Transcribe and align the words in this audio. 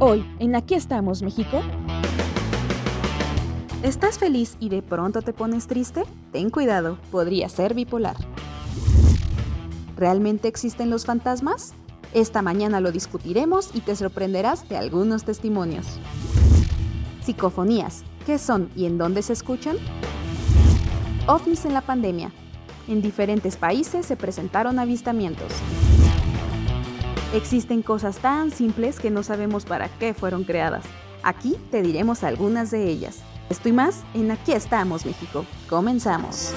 Hoy, 0.00 0.24
en 0.38 0.54
Aquí 0.54 0.74
estamos, 0.74 1.22
México. 1.22 1.60
¿Estás 3.82 4.16
feliz 4.16 4.56
y 4.60 4.68
de 4.68 4.80
pronto 4.80 5.22
te 5.22 5.32
pones 5.32 5.66
triste? 5.66 6.04
Ten 6.30 6.50
cuidado, 6.50 6.98
podría 7.10 7.48
ser 7.48 7.74
bipolar. 7.74 8.14
¿Realmente 9.96 10.46
existen 10.46 10.88
los 10.88 11.04
fantasmas? 11.04 11.74
Esta 12.14 12.42
mañana 12.42 12.78
lo 12.78 12.92
discutiremos 12.92 13.70
y 13.74 13.80
te 13.80 13.96
sorprenderás 13.96 14.68
de 14.68 14.76
algunos 14.76 15.24
testimonios. 15.24 15.98
Psicofonías, 17.20 18.04
¿qué 18.24 18.38
son 18.38 18.70
y 18.76 18.86
en 18.86 18.98
dónde 18.98 19.22
se 19.22 19.32
escuchan? 19.32 19.78
OVNIs 21.26 21.64
en 21.64 21.74
la 21.74 21.80
pandemia. 21.80 22.30
En 22.86 23.02
diferentes 23.02 23.56
países 23.56 24.06
se 24.06 24.16
presentaron 24.16 24.78
avistamientos. 24.78 25.52
Existen 27.34 27.82
cosas 27.82 28.18
tan 28.18 28.50
simples 28.50 28.98
que 28.98 29.10
no 29.10 29.22
sabemos 29.22 29.66
para 29.66 29.90
qué 29.98 30.14
fueron 30.14 30.44
creadas. 30.44 30.84
Aquí 31.22 31.56
te 31.70 31.82
diremos 31.82 32.24
algunas 32.24 32.70
de 32.70 32.88
ellas. 32.88 33.18
Esto 33.50 33.68
y 33.68 33.72
más 33.72 34.02
en 34.14 34.30
Aquí 34.30 34.52
estamos, 34.52 35.04
México. 35.04 35.44
Comenzamos. 35.68 36.54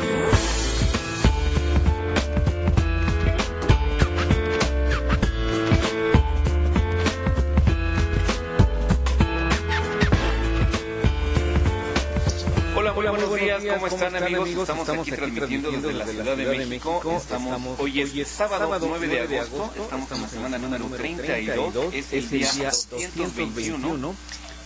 ¿Cómo, 13.90 14.06
están, 14.06 14.24
amigos? 14.24 14.50
Estamos, 14.50 14.90
aquí 14.90 15.12
transmitiendo 15.12 15.72
desde 15.72 15.94
la 15.94 16.06
Ciudad 16.06 16.38
de 16.38 16.66
México. 16.66 17.02
Estamos, 17.18 17.80
hoy 17.80 18.02
es 18.02 18.28
sábado 18.28 18.80
9 18.80 19.08
de 19.08 19.40
agosto, 19.40 19.84
estamos 19.84 20.12
en 20.12 20.22
la 20.22 20.28
semana 20.28 20.58
número 20.58 20.86
32, 20.86 21.94
es 21.94 22.14
el 22.14 22.30
día 22.30 22.72
221 22.92 24.16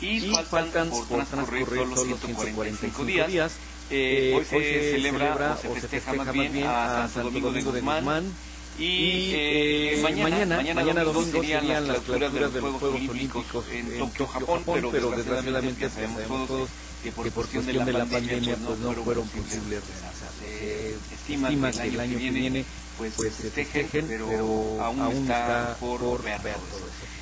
y 0.01 0.19
faltan 0.49 0.89
por 0.89 1.25
transcurrir 1.25 1.65
solo 1.67 2.17
145 2.17 3.05
días. 3.05 3.53
Eh, 3.91 4.33
hoy 4.35 4.43
se 4.45 4.91
celebra 4.93 5.53
o 5.53 5.57
se 5.61 5.69
festeja 5.81 6.13
más 6.13 6.31
bien 6.31 6.63
a 6.65 7.07
Santo 7.07 7.29
Domingo 7.29 7.51
de 7.51 7.61
Guzmán. 7.61 8.25
Y 8.77 9.31
eh, 9.33 9.99
mañana, 10.03 10.57
mañana, 10.57 10.73
mañana, 10.73 11.03
domingo 11.05 11.41
serían 11.41 11.87
las 11.87 11.99
clausuras 12.01 12.33
de 12.33 12.39
los 12.41 12.51
Juegos 12.51 13.09
Olímpicos 13.09 13.65
en 13.71 13.97
Tokio, 13.97 14.27
Japón, 14.27 14.63
pero 14.65 15.11
desgraciadamente 15.11 15.89
sabemos 15.89 16.47
todos 16.47 16.69
que 17.05 17.11
por, 17.11 17.29
cuestión 17.31 17.65
de 17.67 17.73
la, 17.73 17.85
de 17.85 17.93
la 17.93 18.05
pandemia 18.05 18.55
pues, 18.65 18.79
no 18.79 18.93
fueron 18.93 19.27
posibles 19.27 19.81
Se 20.39 20.95
estima 21.13 21.49
que 21.71 21.87
el 21.87 21.99
año 21.99 22.17
que 22.17 22.29
viene 22.31 22.65
pues, 22.97 23.13
pues 23.15 23.33
se 23.33 23.51
festejen, 23.51 24.07
pero 24.07 24.81
aún 24.81 25.21
está 25.21 25.77
por 25.79 26.23
ver. 26.23 26.39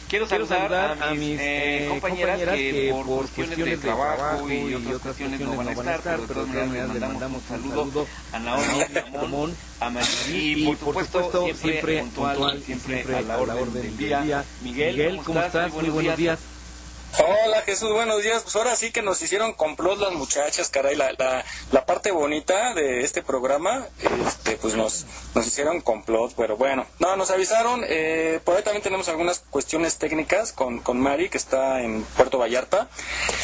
Quiero 0.07 0.27
saludar, 0.27 0.97
a 1.01 1.13
mis 1.15 1.39
eh, 1.41 1.87
compañeras, 1.89 2.39
que, 2.39 2.91
por 2.93 3.27
cuestiones 3.29 3.57
de 3.57 3.77
trabajo 3.77 4.49
y 4.49 4.73
otras 4.75 5.01
cuestiones 5.01 5.39
no 5.39 5.55
van 5.55 5.67
a 5.67 5.71
estar, 5.71 6.19
pero 6.27 6.45
de 6.45 6.53
todas 6.53 6.67
maneras 6.67 6.89
les 6.93 7.01
mandamos 7.01 7.41
un 7.41 7.47
saludo 7.49 8.07
a 8.31 8.39
Naomi, 8.39 8.81
a 8.81 9.19
Ramón, 9.19 9.55
a 9.79 9.89
Marí 9.89 10.63
y 10.63 10.65
por 10.67 10.77
supuesto 10.77 11.47
siempre 11.55 11.99
puntual, 12.01 12.61
siempre 12.61 13.03
a 13.15 13.21
la 13.21 13.37
orden 13.37 13.73
del 13.73 13.97
día. 13.97 14.45
Miguel, 14.61 15.19
¿cómo 15.25 15.41
estás? 15.41 15.73
Muy 15.73 15.89
buenos 15.89 16.15
días. 16.15 16.39
Hola 17.19 17.61
Jesús, 17.61 17.91
buenos 17.91 18.23
días. 18.23 18.41
Pues 18.41 18.55
ahora 18.55 18.75
sí 18.75 18.91
que 18.91 19.03
nos 19.03 19.21
hicieron 19.21 19.53
complot 19.53 19.99
las 19.99 20.13
muchachas, 20.13 20.69
caray. 20.69 20.95
La, 20.95 21.11
la, 21.11 21.45
la 21.71 21.85
parte 21.85 22.09
bonita 22.11 22.73
de 22.73 23.01
este 23.01 23.21
programa, 23.21 23.85
este, 24.27 24.57
pues 24.57 24.75
nos, 24.75 25.05
nos 25.35 25.45
hicieron 25.45 25.81
complot, 25.81 26.33
pero 26.35 26.57
bueno. 26.57 26.87
No, 26.97 27.15
nos 27.15 27.29
avisaron. 27.29 27.83
Eh, 27.87 28.39
por 28.43 28.57
ahí 28.57 28.63
también 28.63 28.81
tenemos 28.81 29.09
algunas 29.09 29.43
cuestiones 29.51 29.97
técnicas 29.97 30.53
con, 30.53 30.79
con 30.79 30.99
Mari, 30.99 31.29
que 31.29 31.37
está 31.37 31.81
en 31.81 32.03
Puerto 32.03 32.39
Vallarta. 32.39 32.89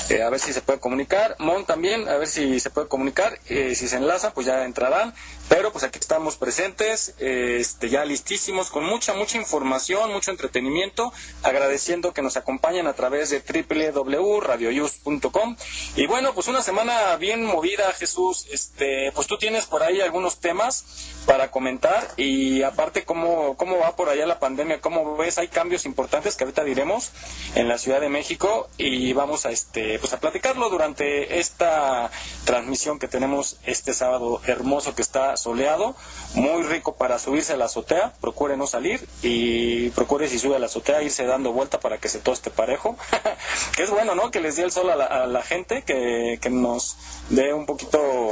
Eh, 0.10 0.24
a 0.24 0.30
ver 0.32 0.40
si 0.40 0.52
se 0.52 0.62
puede 0.62 0.80
comunicar. 0.80 1.36
Mon 1.38 1.64
también, 1.66 2.10
a 2.10 2.18
ver 2.18 2.28
si 2.28 2.60
se 2.60 2.72
puede 2.72 2.88
comunicar. 2.88 3.40
Eh, 3.50 3.76
si 3.76 3.88
se 3.88 3.98
enlaza, 3.98 4.34
pues 4.34 4.48
ya 4.48 4.66
entrarán. 4.66 5.14
Pero 5.50 5.72
pues 5.72 5.84
aquí 5.84 5.98
estamos 5.98 6.38
presentes, 6.38 7.16
este, 7.18 7.90
ya 7.90 8.06
listísimos, 8.06 8.70
con 8.70 8.86
mucha, 8.86 9.16
mucha 9.16 9.38
información, 9.38 10.14
mucho 10.14 10.30
entretenimiento, 10.30 11.12
agradeciendo 11.42 12.14
que 12.14 12.22
nos 12.22 12.38
acompañen 12.38 12.86
a 12.86 12.94
través 12.94 13.32
de 13.32 13.42
www.radioyus.com. 13.42 15.56
Y 15.96 16.06
bueno, 16.06 16.36
pues 16.36 16.48
una 16.48 16.62
semana 16.62 17.16
bien 17.18 17.44
movida, 17.44 17.92
Jesús. 17.94 18.46
Este, 18.52 19.12
pues 19.14 19.26
tú 19.26 19.40
tienes 19.40 19.66
por 19.66 19.82
ahí 19.82 20.02
algunos 20.02 20.40
temas 20.40 20.86
para 21.26 21.52
comentar 21.52 22.08
y 22.16 22.64
aparte 22.64 23.04
cómo, 23.04 23.56
cómo 23.58 23.80
va 23.80 23.96
por 23.96 24.10
allá 24.10 24.26
la 24.26 24.40
pandemia, 24.40 24.82
cómo 24.82 25.18
ves, 25.18 25.38
hay 25.38 25.48
cambios 25.48 25.86
importantes 25.86 26.36
que 26.36 26.44
ahorita 26.44 26.64
diremos 26.64 27.12
en 27.56 27.68
la 27.68 27.78
Ciudad 27.78 28.02
de 28.02 28.10
México 28.10 28.70
y 28.78 29.14
vamos 29.14 29.46
a 29.46 29.52
este, 29.52 30.00
pues 30.00 30.14
a 30.14 30.20
platicarlo 30.20 30.70
durante 30.70 31.40
esta 31.40 32.10
transmisión 32.46 33.00
que 33.00 33.08
tenemos 33.08 33.58
este 33.66 33.94
sábado 33.94 34.42
hermoso 34.46 34.96
que 34.96 35.02
está 35.02 35.38
soleado, 35.40 35.96
muy 36.36 36.64
rico 36.64 36.96
para 36.96 37.20
subirse 37.20 37.54
a 37.54 37.58
la 37.58 37.66
azotea, 37.66 38.14
procure 38.22 38.58
no 38.58 38.68
salir 38.68 39.08
y 39.22 39.90
procure 39.92 40.28
si 40.28 40.40
sube 40.40 40.56
a 40.56 40.60
la 40.60 40.68
azotea 40.68 41.02
irse 41.02 41.26
dando 41.26 41.52
vuelta 41.52 41.80
para 41.80 41.98
que 41.98 42.10
se 42.10 42.20
toste 42.20 42.50
parejo. 42.50 42.98
que 43.76 43.84
es 43.84 43.90
bueno, 43.90 44.16
¿no? 44.16 44.32
Que 44.32 44.42
les 44.42 44.56
dé 44.56 44.64
el 44.64 44.72
sol 44.72 44.90
a 44.90 44.96
la, 44.96 45.06
a 45.06 45.26
la 45.26 45.42
gente, 45.42 45.84
que, 45.84 46.40
que 46.42 46.50
nos 46.50 46.98
dé 47.30 47.54
un 47.54 47.66
poquito 47.66 48.32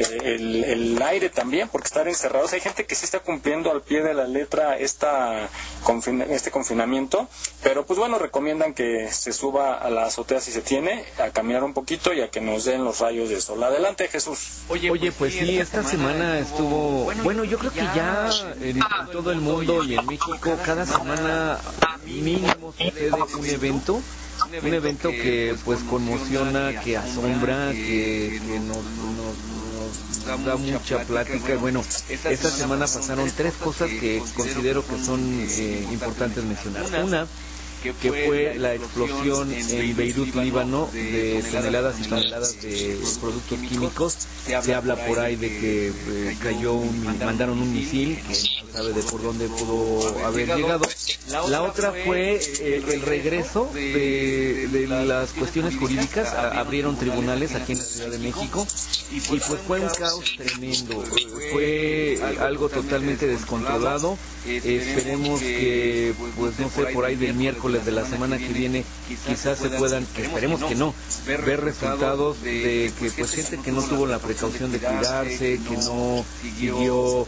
el, 0.00 0.64
el, 0.64 1.02
aire 1.02 1.30
también, 1.30 1.68
porque 1.68 1.86
estar 1.86 2.08
encerrados, 2.08 2.52
hay 2.52 2.60
gente 2.60 2.86
que 2.86 2.94
sí 2.94 3.04
está 3.04 3.20
cumpliendo 3.20 3.70
al 3.70 3.82
pie 3.82 4.02
de 4.02 4.14
la 4.14 4.26
letra 4.26 4.78
esta 4.78 5.48
este 6.30 6.50
confinamiento, 6.50 7.28
pero 7.62 7.86
pues 7.86 7.98
bueno, 7.98 8.18
recomiendan 8.18 8.74
que 8.74 9.10
se 9.12 9.32
suba 9.32 9.74
a 9.74 9.90
la 9.90 10.04
azotea 10.04 10.40
si 10.40 10.52
se 10.52 10.60
tiene, 10.60 11.04
a 11.18 11.30
caminar 11.30 11.64
un 11.64 11.74
poquito 11.74 12.12
y 12.12 12.20
a 12.20 12.30
que 12.30 12.40
nos 12.40 12.64
den 12.64 12.84
los 12.84 13.00
rayos 13.00 13.28
de 13.28 13.40
sol. 13.40 13.62
Adelante, 13.62 14.08
Jesús. 14.08 14.62
Oye, 14.68 14.90
Oye 14.90 15.12
pues, 15.12 15.34
pues 15.34 15.46
sí, 15.46 15.58
esta 15.58 15.82
semana 15.82 16.38
estuvo, 16.38 17.12
bueno, 17.22 17.44
yo 17.44 17.58
creo 17.58 17.72
que 17.72 17.82
ya 17.94 18.28
en, 18.60 18.80
todo 19.12 19.32
el 19.32 19.40
mundo 19.40 19.84
y 19.84 19.96
en 19.96 20.06
México, 20.06 20.58
cada 20.64 20.86
semana 20.86 21.58
mínimo 22.04 22.72
sucede 22.72 23.10
un 23.12 23.46
evento 23.46 24.02
un 24.62 24.74
evento 24.74 25.10
que 25.10 25.54
pues 25.64 25.80
conmociona, 25.80 26.80
que 26.80 26.96
asombra, 26.96 27.70
que, 27.72 28.40
que 28.46 28.60
nos, 28.60 28.76
nos, 28.76 29.67
da 30.36 30.56
mucha 30.56 30.98
plática. 31.04 31.56
Bueno, 31.56 31.82
esta 32.08 32.50
semana 32.50 32.86
pasaron 32.86 33.30
tres 33.36 33.54
cosas 33.54 33.88
que 33.88 34.22
considero 34.36 34.86
que 34.86 35.02
son 35.02 35.20
eh, 35.48 35.86
importantes 35.90 36.44
mencionar. 36.44 36.84
Una, 37.04 37.26
que 37.82 37.92
fue 37.92 38.54
la 38.58 38.74
explosión 38.74 39.52
en 39.52 39.96
Beirut, 39.96 40.34
Líbano, 40.34 40.88
de 40.92 41.42
toneladas 41.50 42.00
y 42.00 42.02
toneladas 42.04 42.62
de 42.62 42.98
productos 43.20 43.58
químicos. 43.60 44.16
Se 44.44 44.74
habla 44.74 44.96
por 45.06 45.18
ahí 45.18 45.36
de 45.36 45.48
que 45.48 45.88
eh, 45.88 46.36
cayó 46.42 46.74
un, 46.74 47.04
mandaron 47.04 47.60
un 47.60 47.72
misil, 47.72 48.16
que 48.16 48.32
no 48.32 48.72
sabe 48.72 48.92
de 48.92 49.02
por 49.02 49.22
dónde 49.22 49.46
pudo 49.48 50.24
haber 50.24 50.48
llegado. 50.56 50.86
La 51.48 51.62
otra 51.62 51.92
fue 52.04 52.40
eh, 52.60 52.82
el 52.92 53.02
regreso 53.02 53.70
de, 53.74 54.68
de, 54.72 54.86
las 54.86 55.30
cuestiones 55.30 55.76
jurídicas. 55.76 56.32
abrieron 56.34 56.96
tribunales 56.96 57.54
aquí 57.54 57.72
en 57.72 57.78
la 57.78 57.84
Ciudad 57.84 58.10
de 58.10 58.18
México 58.18 58.66
y 59.10 59.20
pues 59.20 59.44
fue 59.44 59.80
un 59.80 59.88
caos 59.88 60.36
tremendo. 60.36 61.04
Fue 61.52 62.18
algo 62.40 62.68
totalmente 62.68 63.26
descontrolado. 63.26 64.18
esperemos 64.46 65.40
que, 65.40 66.14
pues 66.36 66.58
no 66.58 66.70
sé, 66.70 66.86
por 66.92 67.04
ahí 67.04 67.16
del 67.16 67.34
miércoles 67.34 67.67
de 67.68 67.92
la 67.92 68.04
semana 68.06 68.38
que 68.38 68.48
viene 68.48 68.84
quizás 69.26 69.58
se 69.58 69.68
puedan, 69.68 70.06
esperemos 70.16 70.62
que 70.64 70.74
no, 70.74 70.94
ver 71.26 71.60
resultados 71.60 72.42
de 72.42 72.90
que 72.98 73.10
pues 73.10 73.30
gente 73.32 73.58
que 73.58 73.72
no 73.72 73.82
tuvo 73.82 74.06
la 74.06 74.18
precaución 74.18 74.72
de 74.72 74.78
cuidarse, 74.78 75.60
que 75.68 75.76
no 75.76 76.24
siguió 76.40 77.26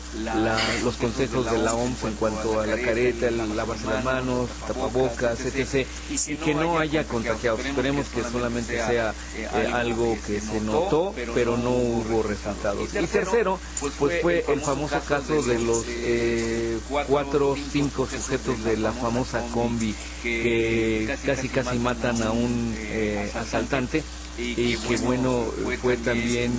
los 0.82 0.96
consejos 0.96 1.50
de 1.50 1.58
la 1.58 1.74
OMS 1.74 2.04
en 2.04 2.14
cuanto 2.14 2.60
a 2.60 2.66
la 2.66 2.78
careta, 2.78 3.28
el 3.28 3.56
lavarse 3.56 3.86
las 3.86 4.04
manos, 4.04 4.48
tapabocas, 4.66 5.40
etc. 5.40 5.86
Y 6.10 6.36
que 6.36 6.54
no 6.54 6.78
haya 6.78 7.04
contagiados. 7.04 7.60
Esperemos 7.64 8.06
que 8.08 8.22
solamente 8.22 8.76
sea 8.76 9.14
eh, 9.36 9.70
algo 9.72 10.16
que 10.26 10.40
se 10.40 10.60
notó, 10.60 11.14
pero 11.34 11.56
no 11.56 11.70
hubo 11.70 12.22
resultados. 12.22 12.88
Y 12.94 13.06
tercero, 13.06 13.58
pues 13.98 14.20
fue 14.22 14.44
el 14.48 14.60
famoso 14.60 15.00
caso 15.06 15.42
de 15.42 15.58
los 15.58 15.84
eh, 15.88 16.78
cuatro 17.08 17.50
o 17.50 17.56
cinco 17.56 18.06
sujetos 18.06 18.64
de 18.64 18.76
la 18.76 18.92
famosa 18.92 19.42
combi 19.52 19.94
que 20.22 20.29
casi 21.24 21.48
casi 21.48 21.78
matan 21.78 22.22
a 22.22 22.30
un 22.30 22.74
eh, 22.78 23.30
asaltante. 23.34 24.02
y 24.38 24.76
que 24.76 24.96
bueno 24.98 25.52
fue 25.82 25.98
también 25.98 26.50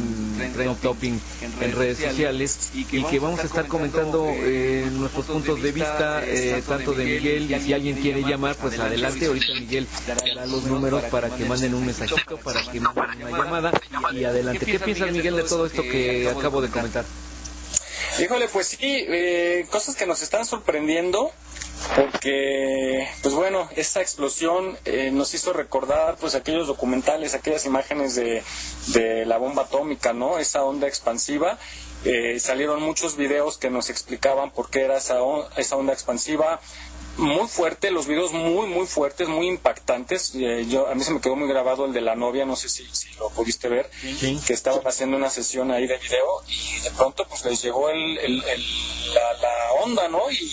trend 0.53 0.79
topping 0.81 1.19
en 1.61 1.71
redes 1.71 1.97
sociales. 1.97 2.71
y 2.73 2.83
que 2.85 3.19
vamos 3.19 3.39
a 3.39 3.43
estar 3.43 3.67
comentando 3.67 4.27
eh, 4.29 4.87
nuestros 4.91 5.25
puntos 5.25 5.61
de 5.61 5.71
vista 5.71 6.23
eh, 6.25 6.61
tanto 6.67 6.93
de 6.93 7.05
Miguel 7.05 7.51
y 7.51 7.59
si 7.59 7.73
alguien 7.73 7.95
quiere 7.97 8.21
llamar 8.21 8.55
pues 8.55 8.79
adelante. 8.79 9.25
ahorita 9.25 9.53
Miguel 9.55 9.87
dará 10.07 10.45
los 10.45 10.63
números 10.63 11.03
para 11.05 11.29
que 11.29 11.45
manden 11.45 11.73
un 11.73 11.85
mensajito 11.85 12.37
para 12.37 12.61
que 12.71 12.79
manden 12.79 13.27
una 13.27 13.37
llamada. 13.37 13.71
y 14.11 14.23
adelante. 14.23 14.65
¿qué 14.65 14.79
piensas 14.79 15.11
Miguel 15.11 15.35
de 15.35 15.43
todo 15.43 15.65
esto 15.65 15.81
que 15.83 16.29
acabo 16.29 16.61
de 16.61 16.69
comentar? 16.69 17.05
Híjole 18.21 18.47
pues 18.49 18.67
sí 18.67 19.05
cosas 19.71 19.95
que 19.95 20.05
nos 20.05 20.21
están 20.21 20.45
sorprendiendo 20.45 21.31
porque, 21.95 23.07
pues 23.21 23.33
bueno, 23.33 23.69
esa 23.75 24.01
explosión 24.01 24.77
eh, 24.85 25.11
nos 25.11 25.33
hizo 25.33 25.53
recordar 25.53 26.17
pues 26.17 26.35
aquellos 26.35 26.67
documentales, 26.67 27.33
aquellas 27.33 27.65
imágenes 27.65 28.15
de, 28.15 28.43
de 28.87 29.25
la 29.25 29.37
bomba 29.37 29.63
atómica, 29.63 30.13
¿no? 30.13 30.37
Esa 30.37 30.63
onda 30.63 30.87
expansiva. 30.87 31.57
Eh, 32.03 32.39
salieron 32.39 32.81
muchos 32.81 33.15
videos 33.15 33.57
que 33.57 33.69
nos 33.69 33.89
explicaban 33.89 34.51
por 34.51 34.69
qué 34.69 34.81
era 34.81 34.97
esa, 34.97 35.19
esa 35.57 35.75
onda 35.75 35.93
expansiva, 35.93 36.59
muy 37.17 37.47
fuerte, 37.47 37.91
los 37.91 38.07
videos 38.07 38.31
muy, 38.31 38.67
muy 38.67 38.87
fuertes, 38.87 39.27
muy 39.27 39.47
impactantes. 39.47 40.33
Eh, 40.35 40.65
yo 40.67 40.87
A 40.87 40.95
mí 40.95 41.03
se 41.03 41.13
me 41.13 41.21
quedó 41.21 41.35
muy 41.35 41.47
grabado 41.47 41.85
el 41.85 41.93
de 41.93 42.01
la 42.01 42.15
novia, 42.15 42.45
no 42.45 42.55
sé 42.55 42.69
si, 42.69 42.85
si 42.91 43.13
lo 43.19 43.29
pudiste 43.29 43.67
ver, 43.69 43.89
que 44.47 44.53
estaban 44.53 44.81
haciendo 44.85 45.17
una 45.17 45.29
sesión 45.29 45.71
ahí 45.71 45.87
de 45.87 45.97
video 45.97 46.25
y 46.47 46.79
de 46.81 46.91
pronto 46.91 47.25
pues 47.27 47.45
les 47.45 47.61
llegó 47.61 47.89
el, 47.89 48.17
el, 48.17 48.39
la, 49.13 49.33
la, 49.33 49.73
onda, 49.83 50.07
¿no? 50.07 50.31
Y, 50.31 50.51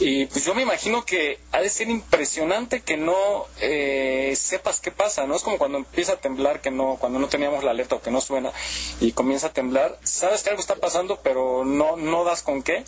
y, 0.00 0.26
pues 0.26 0.44
yo 0.44 0.54
me 0.54 0.62
imagino 0.62 1.04
que 1.04 1.38
ha 1.52 1.60
de 1.60 1.70
ser 1.70 1.88
impresionante 1.88 2.80
que 2.80 2.96
no 2.96 3.46
eh, 3.60 4.34
sepas 4.36 4.80
qué 4.80 4.90
pasa, 4.90 5.26
¿no? 5.26 5.36
Es 5.36 5.42
como 5.42 5.58
cuando 5.58 5.78
empieza 5.78 6.14
a 6.14 6.16
temblar, 6.16 6.60
que 6.60 6.70
no, 6.70 6.96
cuando 6.98 7.18
no 7.18 7.28
teníamos 7.28 7.62
la 7.62 7.70
alerta 7.70 7.96
o 7.96 8.02
que 8.02 8.10
no 8.10 8.20
suena 8.20 8.52
y 9.00 9.12
comienza 9.12 9.48
a 9.48 9.52
temblar, 9.52 9.98
sabes 10.02 10.42
que 10.42 10.50
algo 10.50 10.60
está 10.60 10.76
pasando, 10.76 11.20
pero 11.22 11.64
no, 11.64 11.96
no 11.96 12.24
das 12.24 12.42
con 12.42 12.62
qué. 12.62 12.84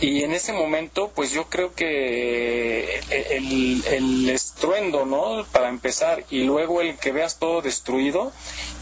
Y 0.00 0.24
en 0.24 0.32
ese 0.32 0.54
momento, 0.54 1.12
pues 1.14 1.30
yo 1.30 1.50
creo 1.50 1.74
que 1.74 3.00
el, 3.10 3.84
el, 3.86 4.30
estruendo, 4.30 5.04
¿no? 5.04 5.44
Para 5.52 5.68
empezar, 5.68 6.24
y 6.30 6.44
luego 6.44 6.80
el 6.80 6.96
que 6.96 7.12
veas 7.12 7.38
todo 7.38 7.60
destruido, 7.60 8.32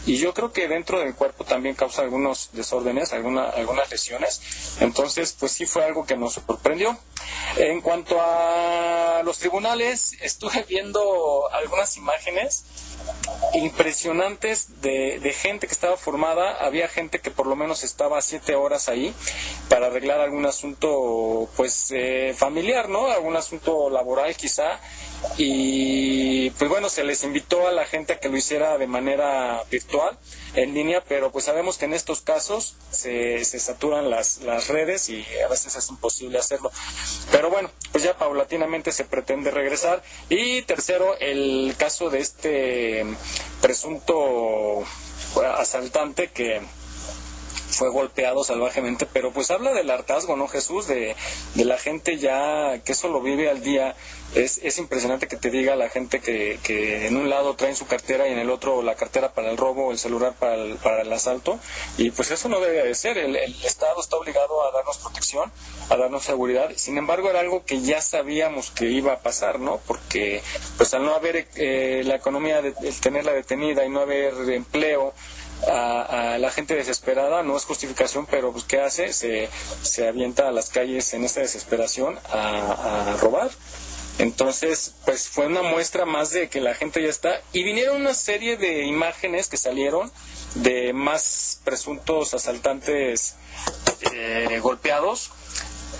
y 0.05 0.15
yo 0.15 0.33
creo 0.33 0.53
que 0.53 0.69
dentro 0.69 0.99
del 0.99 1.13
cuerpo 1.15 1.43
también 1.43 1.75
causa 1.75 2.03
algunos 2.03 2.51
desórdenes, 2.53 3.11
alguna, 3.11 3.49
algunas 3.49 3.91
lesiones. 3.91 4.77
Entonces, 4.79 5.35
pues 5.37 5.51
sí 5.51 5.65
fue 5.65 5.83
algo 5.83 6.05
que 6.05 6.15
nos 6.15 6.33
sorprendió. 6.33 6.97
En 7.57 7.81
cuanto 7.81 8.17
a 8.21 9.21
los 9.25 9.39
tribunales, 9.39 10.15
estuve 10.21 10.63
viendo 10.69 11.49
algunas 11.51 11.97
imágenes 11.97 12.63
impresionantes 13.53 14.81
de, 14.81 15.33
gente 15.33 15.67
que 15.67 15.73
estaba 15.73 15.97
formada. 15.97 16.57
Había 16.65 16.87
gente 16.87 17.19
que 17.19 17.31
por 17.31 17.47
lo 17.47 17.55
menos 17.55 17.83
estaba 17.83 18.21
siete 18.21 18.55
horas 18.55 18.89
ahí 18.89 19.13
para 19.69 19.87
arreglar 19.87 20.19
algún 20.19 20.45
asunto, 20.45 21.49
pues, 21.55 21.91
eh, 21.91 22.33
familiar, 22.35 22.89
¿no? 22.89 23.07
Algún 23.07 23.35
asunto 23.35 23.89
laboral 23.89 24.35
quizá. 24.35 24.79
Y 25.37 26.49
pues 26.51 26.69
bueno, 26.69 26.89
se 26.89 27.03
les 27.03 27.23
invitó 27.23 27.67
a 27.67 27.71
la 27.71 27.85
gente 27.85 28.13
a 28.13 28.19
que 28.19 28.29
lo 28.29 28.37
hiciera 28.37 28.77
de 28.77 28.87
manera 28.87 29.61
virtual, 29.69 30.17
en 30.53 30.73
línea, 30.73 31.03
pero 31.05 31.31
pues 31.31 31.45
sabemos 31.45 31.77
que 31.77 31.85
en 31.85 31.93
estos 31.93 32.21
casos 32.21 32.75
se, 32.89 33.43
se 33.43 33.59
saturan 33.59 34.09
las, 34.09 34.39
las 34.39 34.69
redes 34.69 35.09
y 35.09 35.25
a 35.45 35.49
veces 35.49 35.75
es 35.75 35.89
imposible 35.89 36.39
hacerlo. 36.39 36.71
Pero 37.31 37.49
bueno, 37.49 37.69
pues 37.99 38.07
ya 38.13 38.17
paulatinamente 38.17 38.93
se 38.93 39.03
pretende 39.03 39.51
regresar. 39.51 40.01
Y 40.29 40.61
tercero, 40.61 41.17
el 41.19 41.75
caso 41.77 42.09
de 42.09 42.19
este 42.19 43.05
presunto 43.61 44.85
asaltante 45.57 46.29
que 46.29 46.61
fue 47.79 47.89
golpeado 47.89 48.43
salvajemente, 48.43 49.05
pero 49.05 49.31
pues 49.31 49.49
habla 49.51 49.71
del 49.71 49.89
hartazgo, 49.89 50.35
¿no, 50.35 50.49
Jesús? 50.49 50.85
De, 50.85 51.15
de 51.55 51.63
la 51.63 51.77
gente 51.77 52.17
ya 52.17 52.77
que 52.83 52.91
eso 52.91 53.07
lo 53.07 53.21
vive 53.21 53.49
al 53.49 53.61
día. 53.61 53.95
Es, 54.35 54.59
es 54.61 54.77
impresionante 54.77 55.27
que 55.27 55.37
te 55.37 55.49
diga 55.49 55.75
la 55.75 55.89
gente 55.89 56.19
que, 56.19 56.59
que 56.61 57.07
en 57.07 57.15
un 57.15 57.29
lado 57.29 57.55
traen 57.55 57.77
su 57.77 57.87
cartera 57.87 58.27
y 58.27 58.33
en 58.33 58.37
el 58.37 58.49
otro 58.49 58.83
la 58.83 58.95
cartera 58.95 59.33
para 59.33 59.49
el 59.49 59.57
robo, 59.57 59.91
el 59.91 59.97
celular 59.97 60.33
para 60.37 60.55
el, 60.55 60.75
para 60.75 61.03
el 61.03 61.13
asalto. 61.13 61.57
Y 61.97 62.11
pues 62.11 62.29
eso 62.31 62.49
no 62.49 62.59
debe 62.59 62.83
de 62.83 62.93
ser. 62.95 63.17
El, 63.17 63.37
el 63.37 63.55
Estado 63.63 63.99
está 64.01 64.17
obligado 64.17 64.61
a 64.67 64.71
darnos 64.73 64.97
protección, 64.97 65.49
a 65.89 65.95
darnos 65.95 66.23
seguridad. 66.23 66.69
Sin 66.75 66.97
embargo, 66.97 67.29
era 67.29 67.39
algo 67.39 67.63
que 67.63 67.81
ya 67.81 68.01
sabíamos 68.01 68.71
que 68.71 68.89
iba 68.89 69.13
a 69.13 69.19
pasar, 69.19 69.61
¿no? 69.61 69.79
Porque 69.87 70.43
pues 70.75 70.93
al 70.93 71.05
no 71.05 71.15
haber 71.15 71.47
eh, 71.55 72.03
la 72.05 72.15
economía, 72.15 72.61
de, 72.61 72.73
el 72.83 72.99
tenerla 72.99 73.31
detenida 73.31 73.85
y 73.85 73.89
no 73.89 74.01
haber 74.01 74.33
empleo, 74.49 75.13
a, 75.67 76.37
la 76.39 76.51
gente 76.51 76.75
desesperada, 76.75 77.43
no 77.43 77.57
es 77.57 77.65
justificación, 77.65 78.25
pero 78.25 78.51
pues 78.51 78.63
¿qué 78.63 78.81
hace? 78.81 79.13
Se, 79.13 79.49
se 79.81 80.07
avienta 80.07 80.47
a 80.47 80.51
las 80.51 80.69
calles 80.69 81.13
en 81.13 81.23
esta 81.23 81.41
desesperación 81.41 82.17
a, 82.31 83.11
a 83.11 83.17
robar. 83.17 83.49
Entonces, 84.19 84.95
pues 85.05 85.29
fue 85.29 85.47
una 85.47 85.61
muestra 85.61 86.05
más 86.05 86.31
de 86.31 86.49
que 86.49 86.59
la 86.59 86.75
gente 86.75 87.01
ya 87.01 87.09
está. 87.09 87.41
Y 87.53 87.63
vinieron 87.63 88.01
una 88.01 88.13
serie 88.13 88.57
de 88.57 88.83
imágenes 88.83 89.47
que 89.47 89.55
salieron 89.55 90.11
de 90.55 90.91
más 90.93 91.61
presuntos 91.63 92.33
asaltantes 92.33 93.35
eh, 94.13 94.59
golpeados 94.61 95.31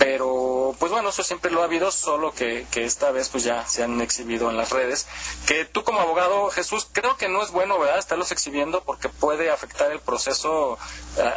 pero 0.00 0.74
pues 0.78 0.90
bueno 0.90 1.10
eso 1.10 1.22
siempre 1.22 1.50
lo 1.50 1.60
ha 1.60 1.66
habido 1.66 1.92
solo 1.92 2.32
que, 2.32 2.66
que, 2.70 2.86
esta 2.86 3.10
vez 3.10 3.28
pues 3.28 3.44
ya 3.44 3.66
se 3.66 3.82
han 3.82 4.00
exhibido 4.00 4.48
en 4.48 4.56
las 4.56 4.70
redes. 4.70 5.06
Que 5.46 5.66
tú 5.66 5.84
como 5.84 6.00
abogado 6.00 6.48
Jesús 6.48 6.88
creo 6.90 7.18
que 7.18 7.28
no 7.28 7.42
es 7.42 7.50
bueno 7.50 7.78
verdad 7.78 7.98
estarlos 7.98 8.32
exhibiendo 8.32 8.82
porque 8.82 9.10
puede 9.10 9.50
afectar 9.50 9.92
el 9.92 10.00
proceso 10.00 10.78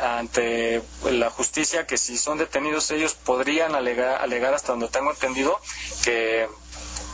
ante 0.01 0.81
la 1.11 1.29
justicia 1.29 1.85
que 1.85 1.97
si 1.97 2.17
son 2.17 2.37
detenidos 2.37 2.89
ellos 2.91 3.15
podrían 3.15 3.75
alegar, 3.75 4.21
alegar 4.21 4.53
hasta 4.53 4.71
donde 4.71 4.87
tengo 4.87 5.11
entendido 5.11 5.59
que 6.05 6.47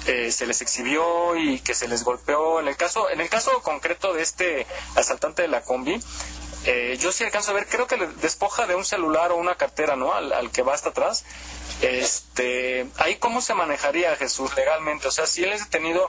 eh, 0.06 0.32
se 0.32 0.46
les 0.46 0.62
exhibió 0.62 1.36
y 1.36 1.62
que 1.62 1.74
se 1.74 1.88
les 1.88 2.04
golpeó. 2.04 2.60
En 2.60 2.68
el 2.68 2.78
caso 2.78 3.10
en 3.10 3.22
el 3.22 3.30
caso 3.30 3.60
concreto 3.64 4.14
de 4.14 4.22
este 4.22 4.68
asaltante 4.96 5.42
de 5.42 5.48
la 5.48 5.64
combi 5.64 6.00
eh, 6.72 6.98
yo 7.00 7.12
sí 7.12 7.24
alcanzo 7.24 7.50
a 7.50 7.56
ver, 7.56 7.66
creo 7.66 7.88
que 7.88 7.98
le 7.98 8.06
despoja 8.06 8.68
de 8.68 8.76
un 8.76 8.86
celular 8.86 9.32
o 9.32 9.38
una 9.38 9.56
cartera, 9.56 9.96
¿no? 9.96 10.14
Al, 10.14 10.52
que 10.52 10.62
va 10.62 10.76
hasta 10.76 10.90
atrás. 10.90 11.26
Este, 11.82 12.88
ahí 12.98 13.16
cómo 13.16 13.42
se 13.42 13.56
manejaría 13.56 14.16
Jesús 14.18 14.56
legalmente, 14.56 15.08
o 15.08 15.12
sea, 15.12 15.26
si 15.26 15.44
él 15.44 15.52
es 15.52 15.64
detenido, 15.64 16.08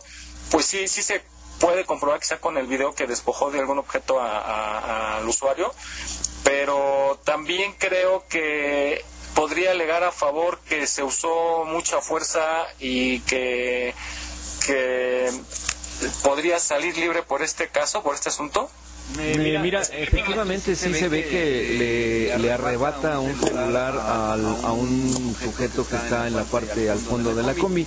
pues 0.51 0.67
sí, 0.67 0.87
sí 0.87 1.03
se 1.03 1.23
puede 1.61 1.87
comprobar 1.87 2.23
sea 2.23 2.43
con 2.43 2.59
el 2.59 2.67
video 2.67 2.95
que 2.95 3.07
despojó 3.07 3.51
de 3.51 3.59
algún 3.59 3.79
objeto 3.79 4.21
al 4.21 5.27
usuario, 5.27 5.73
pero 6.45 7.19
también 7.25 7.73
creo 7.79 8.27
que 8.29 9.03
podría 9.35 9.71
alegar 9.71 10.05
a 10.05 10.13
favor 10.13 10.59
que 10.69 10.87
se 10.87 11.03
usó 11.03 11.65
mucha 11.65 12.03
fuerza 12.03 12.67
y 12.79 13.21
que, 13.21 13.95
que 14.67 15.33
podría 16.23 16.59
salir 16.59 16.99
libre 16.99 17.23
por 17.23 17.41
este 17.43 17.69
caso, 17.69 18.03
por 18.03 18.15
este 18.15 18.29
asunto. 18.29 18.71
Eh, 19.19 19.59
mira, 19.61 19.83
efectivamente 19.83 20.77
sí 20.77 20.95
se 20.95 21.09
ve 21.09 21.25
que 21.25 22.39
le, 22.39 22.53
arrebata 22.53 23.21
un 23.21 23.39
celular 23.41 23.95
a 23.97 24.73
un 24.73 25.35
sujeto 25.43 25.87
que 25.87 25.97
está 25.97 26.27
en 26.27 26.37
la 26.37 26.45
parte 26.45 26.91
al 26.91 26.99
fondo 26.99 27.35
de 27.35 27.43
la 27.43 27.55
combi. 27.55 27.87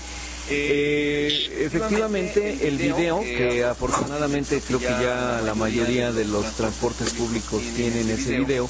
Eh, 0.50 1.66
efectivamente, 1.66 2.68
el 2.68 2.78
video, 2.78 3.22
que 3.22 3.64
afortunadamente 3.64 4.62
creo 4.66 4.80
que 4.80 4.86
ya 4.86 5.42
la 5.44 5.56
mayoría 5.56 6.12
de 6.12 6.26
los 6.26 6.54
transportes 6.54 7.12
públicos 7.12 7.62
tienen 7.76 8.10
ese 8.10 8.40
video, 8.40 8.70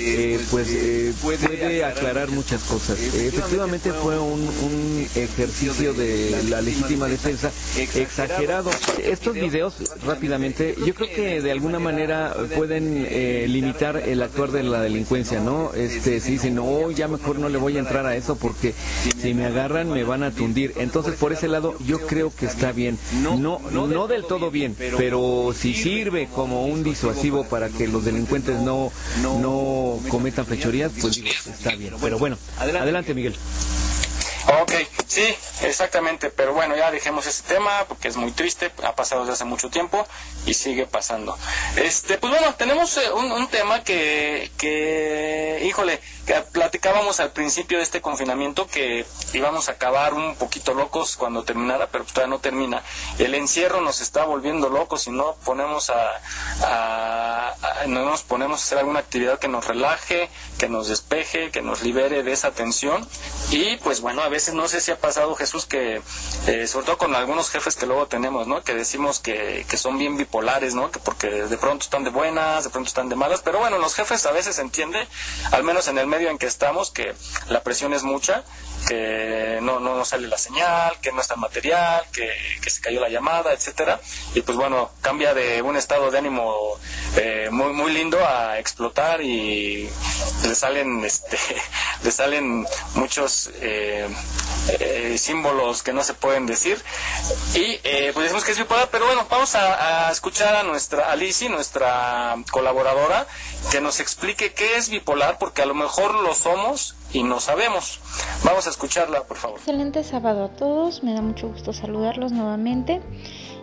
eh, 0.00 0.40
pues 0.50 0.68
eh, 0.70 1.12
puede 1.22 1.84
aclarar 1.84 2.30
muchas 2.30 2.62
cosas. 2.62 2.98
efectivamente 2.98 3.92
fue 3.92 4.18
un, 4.18 4.40
un, 4.40 5.06
ejercicio 5.14 5.92
de 5.94 6.44
la 6.48 6.60
legítima 6.60 7.06
defensa 7.06 7.50
exagerado. 7.76 8.70
Estos 9.02 9.34
videos, 9.34 9.74
rápidamente, 10.06 10.74
yo 10.86 10.94
creo 10.94 11.08
que 11.08 11.40
de 11.40 11.50
alguna 11.50 11.78
manera 11.78 12.34
pueden 12.56 13.06
eh, 13.08 13.46
limitar 13.48 13.96
el 13.96 14.22
actuar 14.22 14.50
de 14.52 14.62
la 14.62 14.80
delincuencia, 14.80 15.40
¿no? 15.40 15.72
Este, 15.74 16.20
si 16.20 16.32
dicen, 16.32 16.54
no, 16.54 16.90
ya 16.90 17.08
mejor 17.08 17.38
no 17.38 17.48
le 17.48 17.58
voy 17.58 17.76
a 17.76 17.80
entrar 17.80 18.06
a 18.06 18.16
eso 18.16 18.36
porque 18.36 18.74
si 19.20 19.34
me 19.34 19.46
agarran 19.46 19.90
me 19.90 20.04
van 20.04 20.22
a 20.22 20.30
tundir. 20.30 20.74
Entonces, 20.76 21.14
por 21.14 21.32
ese 21.32 21.48
lado, 21.48 21.74
yo 21.86 22.06
creo 22.06 22.32
que 22.34 22.46
está 22.46 22.72
bien. 22.72 22.98
No, 23.22 23.60
no 23.70 24.06
del 24.06 24.24
todo 24.24 24.50
bien, 24.50 24.76
pero 24.76 25.52
si 25.56 25.74
sirve 25.74 26.28
como 26.34 26.66
un 26.66 26.82
disuasivo 26.82 27.44
para 27.44 27.68
que 27.68 27.88
los 27.88 28.04
delincuentes 28.04 28.60
no, 28.60 28.92
no 29.22 29.89
cometan 30.08 30.46
fechorías, 30.46 30.92
pues 31.00 31.18
está 31.18 31.74
bien. 31.76 31.94
Pero 32.00 32.18
bueno, 32.18 32.36
adelante 32.58 33.14
Miguel. 33.14 33.34
Ok, 34.46 34.72
sí, 35.06 35.36
exactamente, 35.62 36.30
pero 36.30 36.54
bueno, 36.54 36.76
ya 36.76 36.90
dejemos 36.90 37.26
ese 37.26 37.42
tema 37.42 37.84
porque 37.86 38.08
es 38.08 38.16
muy 38.16 38.32
triste, 38.32 38.72
ha 38.82 38.94
pasado 38.94 39.22
desde 39.22 39.34
hace 39.34 39.44
mucho 39.44 39.68
tiempo 39.68 40.06
y 40.46 40.54
sigue 40.54 40.86
pasando. 40.86 41.36
Este, 41.76 42.18
pues 42.18 42.32
bueno, 42.32 42.54
tenemos 42.54 42.96
eh, 42.96 43.12
un, 43.12 43.48
tema 43.48 43.82
que, 43.84 44.50
que, 44.56 45.62
híjole, 45.64 46.00
que 46.26 46.34
platicábamos 46.52 47.20
al 47.20 47.32
principio 47.32 47.78
de 47.78 47.84
este 47.84 48.00
confinamiento 48.00 48.66
que 48.66 49.04
íbamos 49.32 49.68
a 49.68 49.72
acabar 49.72 50.14
un 50.14 50.36
poquito 50.36 50.72
locos 50.74 51.16
cuando 51.16 51.42
terminara, 51.44 51.88
pero 51.88 52.04
pues 52.04 52.14
todavía 52.14 52.34
no 52.36 52.40
termina. 52.40 52.82
El 53.18 53.34
encierro 53.34 53.80
nos 53.80 54.00
está 54.00 54.24
volviendo 54.24 54.68
locos 54.68 55.06
y 55.06 55.10
no 55.10 55.36
ponemos 55.44 55.90
a, 55.90 57.56
no 57.86 58.04
nos 58.04 58.22
ponemos 58.22 58.60
a 58.60 58.64
hacer 58.64 58.78
alguna 58.78 59.00
actividad 59.00 59.38
que 59.38 59.48
nos 59.48 59.66
relaje, 59.66 60.30
que 60.58 60.68
nos 60.68 60.88
despeje, 60.88 61.50
que 61.50 61.62
nos 61.62 61.82
libere 61.82 62.22
de 62.22 62.32
esa 62.32 62.52
tensión 62.52 63.06
y 63.50 63.76
pues 63.78 64.00
bueno, 64.00 64.22
veces 64.30 64.54
no 64.54 64.66
sé 64.68 64.80
si 64.80 64.90
ha 64.90 64.98
pasado 64.98 65.34
Jesús 65.34 65.66
que, 65.66 66.00
eh, 66.46 66.66
sobre 66.66 66.86
todo 66.86 66.98
con 66.98 67.14
algunos 67.14 67.50
jefes 67.50 67.76
que 67.76 67.86
luego 67.86 68.06
tenemos, 68.06 68.46
¿no? 68.46 68.62
Que 68.62 68.74
decimos 68.74 69.20
que, 69.20 69.66
que 69.68 69.76
son 69.76 69.98
bien 69.98 70.16
bipolares, 70.16 70.74
¿no? 70.74 70.90
Que 70.90 70.98
porque 70.98 71.28
de 71.28 71.58
pronto 71.58 71.84
están 71.84 72.04
de 72.04 72.10
buenas, 72.10 72.64
de 72.64 72.70
pronto 72.70 72.88
están 72.88 73.08
de 73.08 73.16
malas, 73.16 73.42
pero 73.42 73.58
bueno, 73.58 73.78
los 73.78 73.94
jefes 73.94 74.24
a 74.26 74.32
veces 74.32 74.58
entiende, 74.58 75.06
al 75.52 75.64
menos 75.64 75.88
en 75.88 75.98
el 75.98 76.06
medio 76.06 76.30
en 76.30 76.38
que 76.38 76.46
estamos, 76.46 76.90
que 76.90 77.14
la 77.48 77.62
presión 77.62 77.92
es 77.92 78.02
mucha 78.02 78.44
que 78.86 79.58
no, 79.62 79.80
no, 79.80 80.04
sale 80.04 80.28
la 80.28 80.38
señal, 80.38 80.98
que 81.00 81.12
no 81.12 81.20
está 81.20 81.36
material, 81.36 82.02
que, 82.12 82.30
se 82.70 82.80
cayó 82.80 83.00
la 83.00 83.08
llamada, 83.08 83.52
etcétera. 83.52 84.00
Y 84.34 84.42
pues 84.42 84.56
bueno, 84.56 84.92
cambia 85.00 85.34
de 85.34 85.62
un 85.62 85.76
estado 85.76 86.10
de 86.10 86.18
ánimo 86.18 86.78
eh, 87.16 87.48
muy, 87.50 87.72
muy 87.72 87.92
lindo 87.92 88.18
a 88.24 88.58
explotar 88.58 89.20
y 89.20 89.90
le 90.44 90.54
salen, 90.54 91.04
este, 91.04 91.38
le 92.02 92.10
salen 92.10 92.66
muchos 92.94 93.50
eh, 93.60 94.08
eh, 94.78 95.16
símbolos 95.18 95.82
que 95.82 95.92
no 95.92 96.02
se 96.02 96.14
pueden 96.14 96.46
decir. 96.46 96.82
Y 97.54 97.78
pues 98.12 98.24
decimos 98.24 98.44
que 98.44 98.52
es 98.52 98.58
bipolar, 98.58 98.88
pero 98.90 99.06
bueno, 99.06 99.26
vamos 99.30 99.54
a, 99.54 100.08
a 100.08 100.12
escuchar 100.12 100.54
a 100.56 100.62
nuestra 100.62 101.10
Alicia, 101.10 101.48
nuestra 101.48 102.36
colaboradora, 102.50 103.26
que 103.70 103.80
nos 103.80 104.00
explique 104.00 104.52
qué 104.52 104.76
es 104.76 104.88
bipolar, 104.88 105.38
porque 105.38 105.62
a 105.62 105.66
lo 105.66 105.74
mejor 105.74 106.14
lo 106.14 106.34
somos 106.34 106.94
y 107.12 107.22
no 107.22 107.40
sabemos. 107.40 108.00
Vamos 108.44 108.66
a 108.66 108.70
escucharla, 108.70 109.24
por 109.24 109.36
favor. 109.36 109.58
Excelente 109.58 110.04
sábado 110.04 110.44
a 110.44 110.48
todos, 110.48 111.02
me 111.02 111.14
da 111.14 111.20
mucho 111.20 111.48
gusto 111.48 111.72
saludarlos 111.72 112.32
nuevamente 112.32 113.00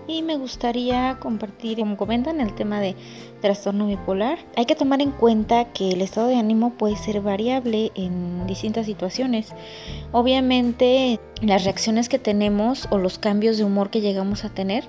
y 0.07 0.21
me 0.23 0.37
gustaría 0.37 1.17
compartir, 1.19 1.79
como 1.79 1.97
comentan, 1.97 2.39
el 2.41 2.55
tema 2.55 2.79
de 2.79 2.95
trastorno 3.41 3.87
bipolar. 3.87 4.39
Hay 4.55 4.65
que 4.65 4.75
tomar 4.75 5.01
en 5.01 5.11
cuenta 5.11 5.65
que 5.73 5.89
el 5.89 6.01
estado 6.01 6.27
de 6.27 6.37
ánimo 6.37 6.73
puede 6.73 6.95
ser 6.95 7.21
variable 7.21 7.91
en 7.95 8.47
distintas 8.47 8.85
situaciones. 8.85 9.53
Obviamente 10.11 11.19
las 11.41 11.65
reacciones 11.65 12.09
que 12.09 12.19
tenemos 12.19 12.87
o 12.89 12.97
los 12.97 13.19
cambios 13.19 13.57
de 13.57 13.65
humor 13.65 13.89
que 13.89 14.01
llegamos 14.01 14.45
a 14.45 14.49
tener 14.49 14.85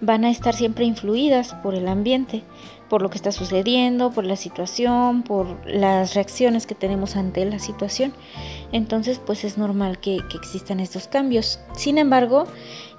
van 0.00 0.24
a 0.24 0.30
estar 0.30 0.54
siempre 0.54 0.84
influidas 0.84 1.54
por 1.62 1.74
el 1.74 1.88
ambiente 1.88 2.42
por 2.88 3.02
lo 3.02 3.10
que 3.10 3.16
está 3.16 3.32
sucediendo, 3.32 4.10
por 4.12 4.24
la 4.24 4.36
situación, 4.36 5.22
por 5.22 5.46
las 5.66 6.14
reacciones 6.14 6.66
que 6.66 6.74
tenemos 6.74 7.16
ante 7.16 7.44
la 7.44 7.58
situación. 7.58 8.12
Entonces, 8.72 9.20
pues 9.24 9.44
es 9.44 9.58
normal 9.58 9.98
que, 9.98 10.20
existan 10.34 10.80
estos 10.80 11.08
cambios. 11.08 11.58
Sin 11.72 11.98
embargo, 11.98 12.46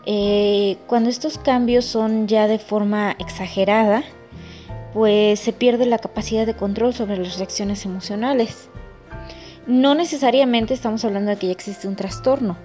eh, 0.09 0.77
cuando 0.87 1.09
estos 1.09 1.37
cambios 1.37 1.83
son 1.83 2.27
ya 2.27 2.47
de 2.47 2.59
forma 2.59 3.11
exagerada, 3.19 4.03
pues 4.93 5.39
se 5.41 5.51
pierde 5.51 5.85
la 5.85 5.99
capacidad 5.99 6.45
de 6.45 6.53
control 6.55 6.93
sobre 6.93 7.17
las 7.17 7.37
reacciones 7.37 7.85
emocionales. 7.85 8.69
No 9.67 9.95
necesariamente 9.95 10.73
estamos 10.73 11.03
hablando 11.03 11.31
de 11.31 11.35
que 11.37 11.47
ya 11.47 11.51
existe 11.51 11.89
un 11.89 11.97
trastorno, 11.97 12.55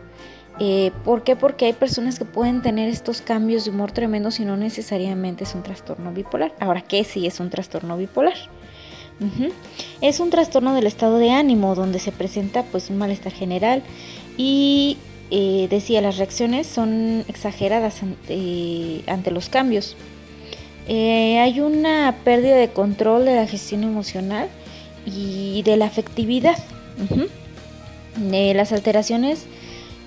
eh, 0.58 0.92
¿Por 1.04 1.24
qué? 1.24 1.34
Porque 1.34 1.64
hay 1.64 1.72
personas 1.72 2.18
que 2.18 2.24
pueden 2.24 2.62
tener 2.62 2.88
estos 2.88 3.22
cambios 3.22 3.64
de 3.64 3.70
humor 3.70 3.90
tremendos 3.90 4.38
y 4.38 4.44
no 4.44 4.56
necesariamente 4.56 5.44
es 5.44 5.54
un 5.54 5.62
trastorno 5.62 6.12
bipolar. 6.12 6.54
Ahora, 6.60 6.82
¿qué 6.82 7.02
sí 7.04 7.26
es 7.26 7.40
un 7.40 7.50
trastorno 7.50 7.96
bipolar? 7.96 8.34
Es 10.00 10.20
un 10.20 10.30
trastorno 10.30 10.74
del 10.74 10.86
estado 10.86 11.18
de 11.18 11.30
ánimo 11.30 11.74
donde 11.74 12.00
se 12.00 12.12
presenta 12.12 12.64
pues 12.64 12.90
un 12.90 12.98
malestar 12.98 13.32
general 13.32 13.82
y 14.36 14.98
eh, 15.34 15.66
decía 15.70 16.02
las 16.02 16.18
reacciones 16.18 16.66
son 16.66 17.24
exageradas 17.26 18.02
ante, 18.02 19.30
los 19.30 19.48
cambios. 19.48 19.96
Eh, 20.88 21.38
hay 21.38 21.60
una 21.60 22.16
pérdida 22.22 22.56
de 22.56 22.68
control 22.68 23.24
de 23.24 23.36
la 23.36 23.46
gestión 23.46 23.82
emocional 23.82 24.48
y 25.06 25.62
de 25.62 25.76
la 25.76 25.86
afectividad. 25.86 26.58
las 28.20 28.72
alteraciones 28.72 29.46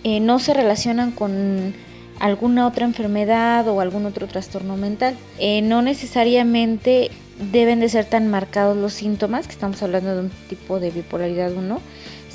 eh, 0.03 0.20
no 0.20 0.38
se 0.38 0.53
relacionan 0.53 1.10
con 1.10 1.74
alguna 2.20 2.67
otra 2.67 2.86
enfermedad 2.86 3.67
o 3.67 3.82
algún 3.82 4.05
otro 4.05 4.27
trastorno 4.27 4.77
mental. 4.77 5.15
Eh, 5.39 5.63
no 5.63 5.82
necesariamente 5.82 7.10
deben 7.51 7.79
de 7.79 7.89
ser 7.89 8.05
tan 8.05 8.29
marcados 8.29 8.77
los 8.77 8.94
síntomas, 8.94 9.48
que 9.48 9.53
estamos 9.53 9.82
hablando 9.82 10.13
de 10.13 10.22
un 10.22 10.32
tipo 10.48 10.79
de 10.79 10.91
bipolaridad 10.91 11.51
1, 11.53 11.82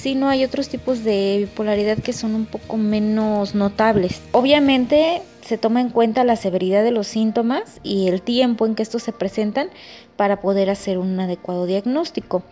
sino 0.01 0.29
hay 0.29 0.45
otros 0.45 0.69
tipos 0.69 1.05
de 1.05 1.37
bipolaridad 1.41 1.99
que 1.99 2.13
son 2.13 2.35
un 2.35 2.47
poco 2.47 2.77
menos 2.77 3.55
notables. 3.55 4.23
Obviamente 4.33 5.23
se 5.43 5.59
toma 5.59 5.81
en 5.81 5.91
cuenta 5.91 6.25
la 6.25 6.37
severidad 6.37 6.83
de 6.83 6.91
los 6.91 7.07
síntomas 7.07 7.81
y 7.83 8.09
el 8.09 8.23
tiempo 8.23 8.67
en 8.67 8.75
que 8.75 8.83
estos 8.83 9.03
se 9.03 9.13
presentan 9.13 9.69
para 10.17 10.41
poder 10.41 10.71
hacer 10.71 10.99
un 10.99 11.19
adecuado 11.21 11.67
diagnóstico. 11.67 12.43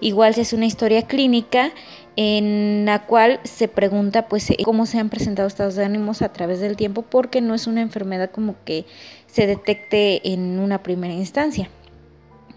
Igual 0.00 0.34
si 0.34 0.42
es 0.42 0.52
una 0.52 0.66
historia 0.66 1.02
clínica, 1.02 1.72
en 2.16 2.84
la 2.84 3.06
cual 3.06 3.40
se 3.44 3.68
pregunta 3.68 4.28
pues 4.28 4.50
eh, 4.50 4.56
cómo 4.64 4.86
se 4.86 4.98
han 4.98 5.08
presentado 5.08 5.48
estados 5.48 5.76
de 5.76 5.84
ánimos 5.84 6.20
a 6.20 6.32
través 6.32 6.60
del 6.60 6.76
tiempo 6.76 7.02
porque 7.02 7.40
no 7.40 7.54
es 7.54 7.66
una 7.66 7.80
enfermedad 7.80 8.30
como 8.30 8.56
que 8.64 8.86
se 9.28 9.46
detecte 9.46 10.32
en 10.32 10.58
una 10.58 10.82
primera 10.82 11.14
instancia 11.14 11.70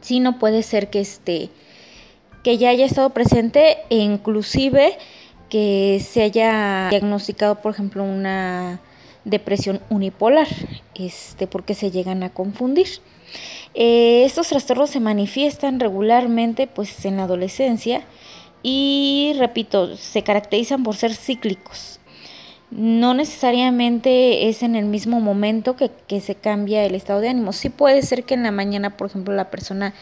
sino 0.01 0.39
puede 0.39 0.63
ser 0.63 0.89
que 0.89 0.99
este 0.99 1.49
que 2.43 2.57
ya 2.57 2.69
haya 2.69 2.85
estado 2.85 3.11
presente 3.11 3.77
e 3.89 3.97
inclusive 3.97 4.97
que 5.49 6.01
se 6.05 6.21
haya 6.23 6.89
diagnosticado 6.89 7.55
por 7.55 7.73
ejemplo 7.73 8.03
una 8.03 8.79
depresión 9.25 9.81
unipolar 9.89 10.47
este 10.95 11.47
porque 11.47 11.73
se 11.73 11.91
llegan 11.91 12.23
a 12.23 12.29
confundir 12.29 12.87
eh, 13.73 14.23
estos 14.25 14.49
trastornos 14.49 14.89
se 14.89 14.99
manifiestan 14.99 15.79
regularmente 15.79 16.67
pues 16.67 17.05
en 17.05 17.17
la 17.17 17.23
adolescencia 17.23 18.03
y 18.63 19.33
repito, 19.37 19.95
se 19.97 20.23
caracterizan 20.23 20.83
por 20.83 20.95
ser 20.95 21.15
cíclicos. 21.15 21.99
No 22.71 23.13
necesariamente 23.13 24.47
es 24.47 24.63
en 24.63 24.75
el 24.75 24.85
mismo 24.85 25.19
momento 25.19 25.75
que, 25.75 26.21
se 26.21 26.35
cambia 26.35 26.85
el 26.85 26.95
estado 26.95 27.19
de 27.19 27.27
ánimo. 27.27 27.51
Sí 27.51 27.69
puede 27.69 28.01
ser 28.01 28.23
que 28.23 28.33
en 28.33 28.43
la 28.43 28.51
mañana, 28.51 28.95
por 28.95 29.07
ejemplo, 29.07 29.33
la 29.33 29.49
persona 29.49 29.93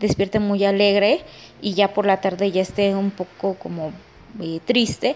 despierte 0.00 0.40
muy 0.40 0.64
alegre 0.64 1.20
y 1.62 1.74
ya 1.74 1.94
por 1.94 2.04
la 2.04 2.20
tarde 2.20 2.50
ya 2.50 2.62
esté 2.62 2.96
un 2.96 3.12
poco 3.12 3.54
como 3.54 3.92
eh, 4.42 4.58
triste, 4.64 5.14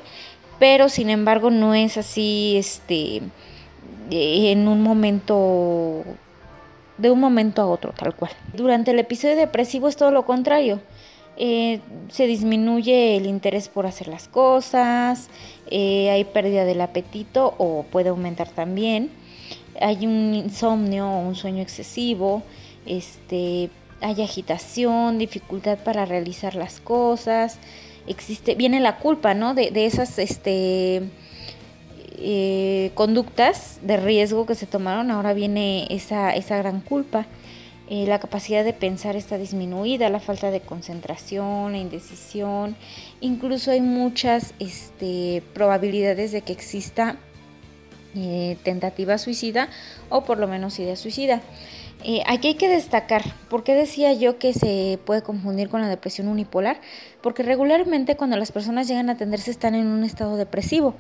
pero 0.61 0.89
sin 0.89 1.11
embargo 1.11 1.51
no 1.51 1.75
es 1.75 1.97
así 1.97 2.55
este 2.57 3.23
en 4.11 4.67
un 4.67 4.83
momento 4.83 6.05
de 6.97 7.11
un 7.11 7.21
momento 7.21 7.61
a 7.63 7.67
otro 7.67 7.93
tal 7.93 8.15
cual. 8.15 8.33
Durante 8.55 8.93
el 8.93 9.01
episodio 9.01 9.37
depresivo 9.37 9.89
es 9.89 9.97
todo 9.97 10.13
lo 10.13 10.25
contrario 10.25 10.81
eh, 11.43 11.81
se 12.11 12.27
disminuye 12.27 13.17
el 13.17 13.25
interés 13.25 13.71
por 13.71 13.87
hacer 13.87 14.09
las 14.09 14.29
cosas, 14.29 15.31
eh, 15.71 16.11
hay 16.11 16.25
pérdida 16.25 16.67
del 16.67 16.83
apetito 16.83 17.55
o 17.57 17.87
puede 17.91 18.11
aumentar 18.11 18.51
también, 18.51 19.09
hay 19.81 20.07
un 20.07 20.35
insomnio 20.35 21.09
o 21.09 21.27
un 21.27 21.35
sueño 21.35 21.63
excesivo, 21.63 22.43
este, 22.85 23.71
hay 24.03 24.21
agitación, 24.21 25.17
dificultad 25.17 25.79
para 25.79 26.05
realizar 26.05 26.55
las 26.57 26.79
cosas, 26.79 27.57
existe, 28.07 28.55
viene 28.55 28.79
la 28.79 28.99
culpa, 28.99 29.33
¿no? 29.33 29.55
De, 29.55 29.71
esas, 29.87 30.19
este, 30.19 31.05
eh, 32.19 32.91
conductas 32.93 33.79
de 33.81 33.97
riesgo 33.97 34.45
que 34.45 34.55
se 34.55 34.67
tomaron, 34.67 35.11
ahora 35.11 35.33
viene 35.33 35.87
esa, 35.89 36.35
esa 36.35 36.59
gran 36.59 36.83
culpa. 36.83 37.25
Eh, 37.93 38.07
la 38.07 38.21
capacidad 38.21 38.65
de 38.65 38.73
pensar 38.73 39.17
está 39.17 39.37
disminuida, 39.37 40.09
la 40.11 40.21
falta 40.21 40.53
de 40.53 40.61
concentración, 40.61 41.73
la 41.73 41.79
indecisión, 41.79 42.77
incluso 43.21 43.73
hay 43.73 43.81
muchas 43.81 44.55
este, 44.61 45.43
probabilidades 45.55 46.31
de 46.31 46.43
que 46.43 46.53
exista 46.53 47.17
eh, 48.15 48.57
tentativa 48.63 49.19
suicida 49.19 49.69
o 50.09 50.23
por 50.23 50.39
lo 50.39 50.47
menos 50.47 50.79
idea 50.79 50.95
suicida. 50.95 51.43
Eh, 52.05 52.23
aquí 52.29 52.47
hay 52.47 52.55
que 52.55 52.69
destacar, 52.69 53.25
¿por 53.49 53.65
qué 53.65 53.75
decía 53.75 54.13
yo 54.13 54.39
que 54.39 54.55
se 54.55 55.01
puede 55.05 55.23
confundir 55.23 55.69
con 55.69 55.81
la 55.81 55.89
depresión 55.89 56.29
unipolar? 56.29 56.81
Porque 57.21 57.43
regularmente 57.43 58.17
cuando 58.17 58.37
las 58.37 58.53
personas 58.53 58.87
llegan 58.87 59.11
a 59.11 59.15
atenderse 59.15 59.51
están 59.51 59.75
en 59.75 59.89
un 59.89 60.05
estado 60.05 60.37
depresivo. 60.37 60.95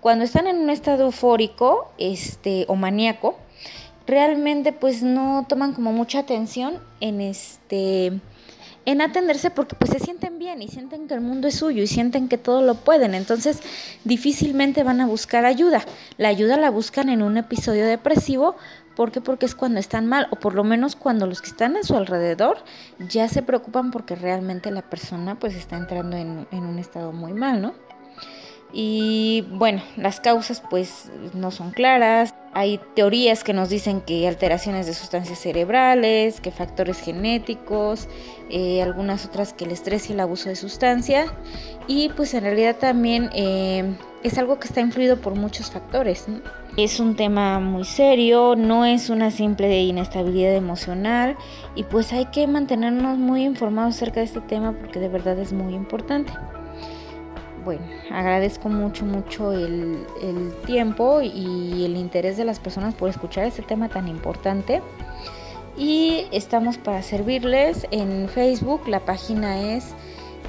Cuando 0.00 0.26
están 0.26 0.46
en 0.46 0.58
un 0.58 0.68
estado 0.68 1.04
eufórico 1.04 1.90
este, 1.96 2.66
o 2.68 2.76
maníaco, 2.76 3.38
realmente 4.06 4.72
pues 4.72 5.02
no 5.02 5.46
toman 5.48 5.72
como 5.72 5.92
mucha 5.92 6.20
atención 6.20 6.78
en 7.00 7.20
este 7.20 8.20
en 8.86 9.00
atenderse 9.00 9.50
porque 9.50 9.76
pues 9.76 9.90
se 9.90 9.98
sienten 9.98 10.38
bien 10.38 10.60
y 10.60 10.68
sienten 10.68 11.08
que 11.08 11.14
el 11.14 11.20
mundo 11.20 11.48
es 11.48 11.54
suyo 11.56 11.82
y 11.82 11.86
sienten 11.86 12.28
que 12.28 12.38
todo 12.38 12.62
lo 12.62 12.74
pueden, 12.74 13.14
entonces 13.14 13.60
difícilmente 14.04 14.82
van 14.82 15.00
a 15.00 15.06
buscar 15.06 15.46
ayuda. 15.46 15.82
La 16.18 16.28
ayuda 16.28 16.56
la 16.56 16.70
buscan 16.70 17.08
en 17.08 17.22
un 17.22 17.38
episodio 17.38 17.86
depresivo 17.86 18.56
porque 18.94 19.20
porque 19.20 19.46
es 19.46 19.54
cuando 19.54 19.80
están 19.80 20.06
mal 20.06 20.28
o 20.30 20.36
por 20.36 20.54
lo 20.54 20.64
menos 20.64 20.96
cuando 20.96 21.26
los 21.26 21.40
que 21.40 21.48
están 21.48 21.76
a 21.76 21.82
su 21.82 21.96
alrededor 21.96 22.58
ya 23.08 23.28
se 23.28 23.42
preocupan 23.42 23.90
porque 23.90 24.14
realmente 24.14 24.70
la 24.70 24.82
persona 24.82 25.38
pues 25.38 25.54
está 25.54 25.76
entrando 25.76 26.16
en, 26.16 26.46
en 26.52 26.64
un 26.64 26.78
estado 26.78 27.12
muy 27.12 27.32
mal, 27.32 27.62
¿no? 27.62 27.83
Y 28.76 29.44
bueno, 29.52 29.82
las 29.96 30.18
causas 30.18 30.60
pues 30.68 31.08
no 31.32 31.52
son 31.52 31.70
claras. 31.70 32.34
Hay 32.54 32.80
teorías 32.96 33.44
que 33.44 33.52
nos 33.52 33.68
dicen 33.68 34.00
que 34.00 34.26
alteraciones 34.26 34.86
de 34.86 34.94
sustancias 34.94 35.38
cerebrales, 35.38 36.40
que 36.40 36.50
factores 36.50 36.98
genéticos, 36.98 38.08
eh, 38.50 38.82
algunas 38.82 39.26
otras 39.26 39.52
que 39.52 39.64
el 39.64 39.70
estrés 39.70 40.10
y 40.10 40.14
el 40.14 40.20
abuso 40.20 40.48
de 40.48 40.56
sustancia. 40.56 41.26
Y 41.86 42.08
pues 42.10 42.34
en 42.34 42.42
realidad 42.42 42.74
también 42.74 43.30
eh, 43.32 43.94
es 44.24 44.38
algo 44.38 44.58
que 44.58 44.66
está 44.66 44.80
influido 44.80 45.20
por 45.20 45.36
muchos 45.36 45.70
factores. 45.70 46.26
Es 46.76 46.98
un 46.98 47.14
tema 47.14 47.60
muy 47.60 47.84
serio, 47.84 48.56
no 48.56 48.84
es 48.84 49.08
una 49.08 49.30
simple 49.30 49.84
inestabilidad 49.84 50.52
emocional 50.52 51.36
y 51.76 51.84
pues 51.84 52.12
hay 52.12 52.26
que 52.26 52.48
mantenernos 52.48 53.18
muy 53.18 53.44
informados 53.44 53.94
acerca 53.94 54.18
de 54.18 54.26
este 54.26 54.40
tema 54.40 54.72
porque 54.72 54.98
de 54.98 55.08
verdad 55.08 55.38
es 55.38 55.52
muy 55.52 55.74
importante. 55.74 56.32
Bueno, 57.64 57.82
agradezco 58.10 58.68
mucho, 58.68 59.06
mucho 59.06 59.52
el, 59.52 60.04
tiempo 60.66 61.22
y 61.22 61.84
el 61.84 61.96
interés 61.96 62.36
de 62.36 62.44
las 62.44 62.60
personas 62.60 62.94
por 62.94 63.08
escuchar 63.08 63.46
este 63.46 63.62
tema 63.62 63.88
tan 63.88 64.06
importante 64.08 64.82
y 65.76 66.26
estamos 66.30 66.78
para 66.78 67.02
servirles 67.02 67.86
en 67.90 68.28
Facebook. 68.28 68.86
La 68.86 69.00
página 69.00 69.74
es 69.74 69.94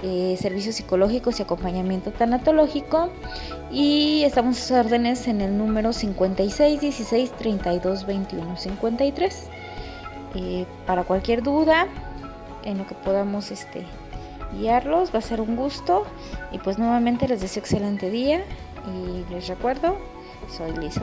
eh, 0.03 0.35
Servicios 0.39 0.75
Psicológicos 0.75 1.39
y 1.39 1.43
Acompañamiento 1.43 2.11
Tanatológico 2.11 3.09
y 3.71 4.23
estamos 4.23 4.57
a 4.57 4.61
sus 4.61 4.71
órdenes 4.71 5.27
en 5.27 5.41
el 5.41 5.57
número 5.57 5.93
56 5.93 6.81
16 6.81 7.31
32 7.31 8.05
21 8.05 8.57
53. 8.57 9.49
para 10.85 11.03
cualquier 11.03 11.43
duda 11.43 11.87
en 12.65 12.77
lo 12.77 12.85
que 12.85 12.95
podamos 12.95 13.51
este, 13.51 13.85
guiarlos, 14.55 15.13
va 15.13 15.19
a 15.19 15.21
ser 15.21 15.41
un 15.41 15.55
gusto 15.55 16.05
y 16.51 16.59
pues 16.59 16.77
nuevamente 16.77 17.27
les 17.27 17.41
deseo 17.41 17.61
excelente 17.61 18.09
día 18.09 18.43
y 18.87 19.31
les 19.31 19.47
recuerdo, 19.47 19.97
soy 20.55 20.71
Liz. 20.77 20.95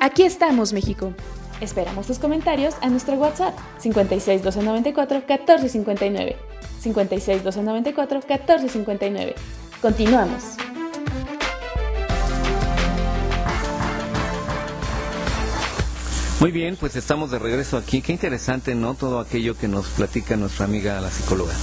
Aquí 0.00 0.24
estamos, 0.24 0.72
México. 0.72 1.12
Esperamos 1.60 2.08
tus 2.08 2.18
comentarios 2.18 2.74
a 2.80 2.88
nuestro 2.88 3.14
WhatsApp 3.14 3.56
56 3.78 4.42
294 4.42 5.18
1459. 5.18 6.36
56 6.80 7.44
294 7.44 8.18
1459. 8.18 9.34
Continuamos. 9.80 10.61
Muy 16.42 16.50
bien, 16.50 16.74
pues 16.74 16.96
estamos 16.96 17.30
de 17.30 17.38
regreso 17.38 17.76
aquí. 17.76 18.02
Qué 18.02 18.10
interesante, 18.10 18.74
¿no? 18.74 18.94
Todo 18.94 19.20
aquello 19.20 19.56
que 19.56 19.68
nos 19.68 19.86
platica 19.90 20.36
nuestra 20.36 20.64
amiga 20.64 21.00
la 21.00 21.08
psicóloga. 21.08 21.54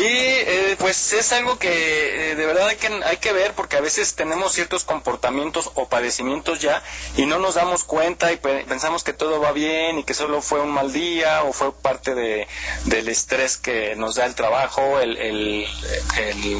Sí, 0.00 0.06
eh, 0.08 0.76
pues 0.78 1.12
es 1.12 1.30
algo 1.32 1.58
que 1.58 2.30
eh, 2.30 2.34
de 2.34 2.46
verdad 2.46 2.68
hay 2.68 2.76
que, 2.76 2.88
hay 3.04 3.18
que 3.18 3.34
ver 3.34 3.52
porque 3.52 3.76
a 3.76 3.82
veces 3.82 4.14
tenemos 4.14 4.52
ciertos 4.52 4.84
comportamientos 4.84 5.70
o 5.74 5.88
padecimientos 5.88 6.58
ya 6.58 6.82
y 7.18 7.26
no 7.26 7.38
nos 7.38 7.56
damos 7.56 7.84
cuenta 7.84 8.32
y 8.32 8.38
pensamos 8.38 9.04
que 9.04 9.12
todo 9.12 9.42
va 9.42 9.52
bien 9.52 9.98
y 9.98 10.04
que 10.04 10.14
solo 10.14 10.40
fue 10.40 10.62
un 10.62 10.70
mal 10.70 10.90
día 10.94 11.42
o 11.42 11.52
fue 11.52 11.74
parte 11.74 12.14
de, 12.14 12.48
del 12.86 13.10
estrés 13.10 13.58
que 13.58 13.94
nos 13.94 14.14
da 14.14 14.24
el 14.24 14.34
trabajo, 14.34 15.00
el, 15.00 15.18
el, 15.18 15.66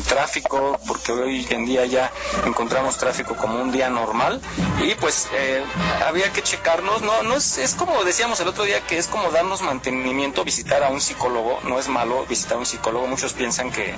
tráfico, 0.07 0.79
porque 0.87 1.13
hoy 1.13 1.47
en 1.49 1.65
día 1.65 1.87
ya 1.87 2.13
encontramos 2.45 2.99
tráfico 2.99 3.37
como 3.37 3.63
un 3.63 3.73
día 3.73 3.89
normal. 3.89 4.43
Y 4.83 4.95
pues 4.97 5.29
eh, 5.33 5.63
había 6.05 6.31
que 6.33 6.43
checarnos, 6.43 7.01
no, 7.01 7.23
no 7.23 7.37
es, 7.37 7.57
es 7.57 7.75
como 7.75 8.05
decíamos 8.05 8.39
el 8.41 8.49
otro 8.49 8.65
día 8.65 8.81
que 8.83 8.99
es 8.99 9.07
como 9.07 9.31
darnos 9.31 9.63
mantenimiento, 9.63 10.45
visitar 10.45 10.83
a 10.83 10.91
un 10.91 11.01
psicólogo, 11.01 11.59
no 11.65 11.79
es 11.79 11.89
malo 11.89 12.27
visitar 12.27 12.57
a 12.57 12.59
un 12.59 12.67
psicólogo, 12.67 13.07
muchos 13.07 13.30
piensan 13.33 13.71
que, 13.71 13.95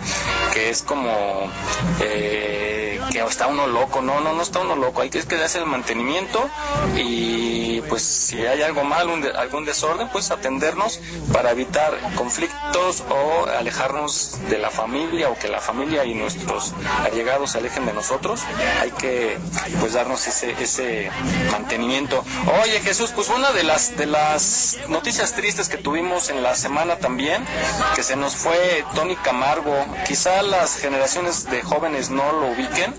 que 0.52 0.70
es 0.70 0.82
como 0.82 1.50
eh, 2.00 3.00
que 3.10 3.20
está 3.20 3.46
uno 3.46 3.66
loco. 3.66 4.00
No, 4.00 4.20
no, 4.20 4.32
no 4.32 4.42
está 4.42 4.60
uno 4.60 4.76
loco. 4.76 5.02
Hay 5.02 5.10
que, 5.10 5.22
que 5.22 5.36
darse 5.36 5.58
el 5.58 5.66
mantenimiento 5.66 6.48
y 6.96 7.80
pues 7.82 8.02
si 8.02 8.44
hay 8.46 8.62
algo 8.62 8.84
mal, 8.84 9.08
algún 9.36 9.64
desorden, 9.64 10.08
pues 10.08 10.30
atendernos 10.30 11.00
para 11.32 11.50
evitar 11.50 11.96
conflictos 12.16 13.02
o 13.08 13.46
alejarnos 13.46 14.38
de 14.48 14.58
la 14.58 14.70
familia 14.70 15.30
o 15.30 15.38
que 15.38 15.48
la 15.48 15.60
familia 15.60 16.04
y 16.04 16.14
nuestros 16.14 16.72
allegados 17.04 17.52
se 17.52 17.58
alejen 17.58 17.86
de 17.86 17.92
nosotros. 17.92 18.40
Hay 18.80 18.90
que 18.92 19.38
pues 19.80 19.94
darnos 19.94 20.26
ese, 20.26 20.52
ese 20.62 21.10
mantenimiento. 21.50 22.24
Oye 22.62 22.80
Jesús, 22.80 23.10
pues 23.14 23.28
una 23.28 23.52
de 23.52 23.62
las 23.62 23.96
de 23.96 24.06
las 24.06 24.78
noticias 24.88 25.34
tristes 25.34 25.68
que 25.68 25.76
tuvimos 25.76 26.30
en 26.30 26.42
la 26.42 26.54
semana 26.54 26.96
también, 26.96 27.44
que 27.94 28.02
se 28.02 28.16
nos 28.16 28.36
fue 28.36 28.84
Tony 28.94 29.16
Camargo. 29.22 29.74
Quizá 30.06 30.42
las 30.42 30.76
generaciones 30.76 31.44
de 31.50 31.62
jóvenes 31.62 32.10
no 32.10 32.32
lo 32.32 32.48
ubiquen, 32.48 32.94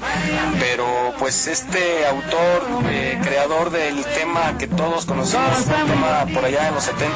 pero 0.59 1.13
pues 1.19 1.47
este 1.47 2.05
autor, 2.07 2.63
eh, 2.89 3.19
creador 3.23 3.69
del 3.69 4.03
tema 4.05 4.57
que 4.57 4.67
todos 4.67 5.05
conocimos, 5.05 5.59
un 5.59 5.87
tema 5.87 6.25
por 6.33 6.45
allá 6.45 6.67
en 6.67 6.75
los 6.75 6.83
70 6.83 7.13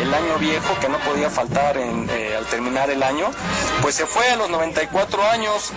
el 0.00 0.14
año 0.14 0.38
viejo 0.38 0.78
que 0.80 0.88
no 0.88 0.98
podía 0.98 1.30
faltar 1.30 1.76
eh, 1.76 2.36
al 2.36 2.46
terminar 2.46 2.90
el 2.90 3.02
año, 3.02 3.30
pues 3.82 3.94
se 3.94 4.06
fue 4.06 4.28
a 4.28 4.36
los 4.36 4.50
94 4.50 5.22
años. 5.28 5.72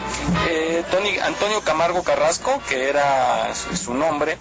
Eh, 0.49 0.84
Tony, 0.91 1.17
Antonio 1.19 1.62
Camargo 1.62 2.03
Carrasco, 2.03 2.62
que 2.69 2.89
era 2.89 3.53
su 3.56 3.93
nombre, 3.93 4.38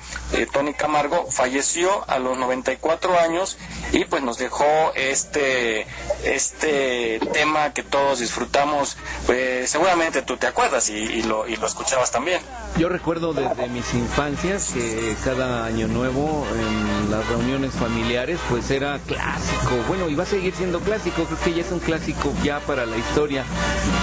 Tony 0.53 0.75
Camargo, 0.75 1.31
falleció 1.31 2.05
a 2.09 2.19
los 2.19 2.37
94 2.37 3.19
años 3.19 3.57
y 3.93 4.05
pues 4.05 4.23
nos 4.23 4.39
dejó 4.39 4.93
este, 4.95 5.87
este 6.25 7.21
tema 7.33 7.73
que 7.73 7.83
todos 7.83 8.16
disfrutamos, 8.19 8.97
pues 9.27 9.71
seguramente 9.71 10.23
tú 10.23 10.37
te 10.37 10.47
acuerdas 10.47 10.89
y, 10.91 11.23
lo, 11.23 11.47
y 11.47 11.57
lo 11.57 11.67
escuchabas 11.67 12.11
también. 12.11 12.41
Yo 12.79 12.89
recuerdo 12.89 13.33
desde 13.33 13.69
mis 13.69 13.95
infancias 13.95 14.73
que 14.75 15.17
cada 15.25 15.65
año 15.65 15.89
nuevo 15.89 16.47
en 16.55 17.11
las 17.11 17.27
reuniones 17.29 17.73
familiares 17.73 18.39
pues 18.51 18.71
era 18.71 18.99
clásico, 19.07 19.77
bueno, 19.89 20.09
y 20.09 20.15
va 20.15 20.25
a 20.25 20.27
seguir 20.27 20.55
siendo 20.55 20.81
clásico, 20.81 21.25
creo 21.25 21.41
que 21.41 21.55
ya 21.55 21.63
es 21.63 21.73
un 21.73 21.79
clásico 21.79 22.33
ya 22.43 22.61
para 22.61 22.85
la 22.85 22.97
historia. 22.99 23.45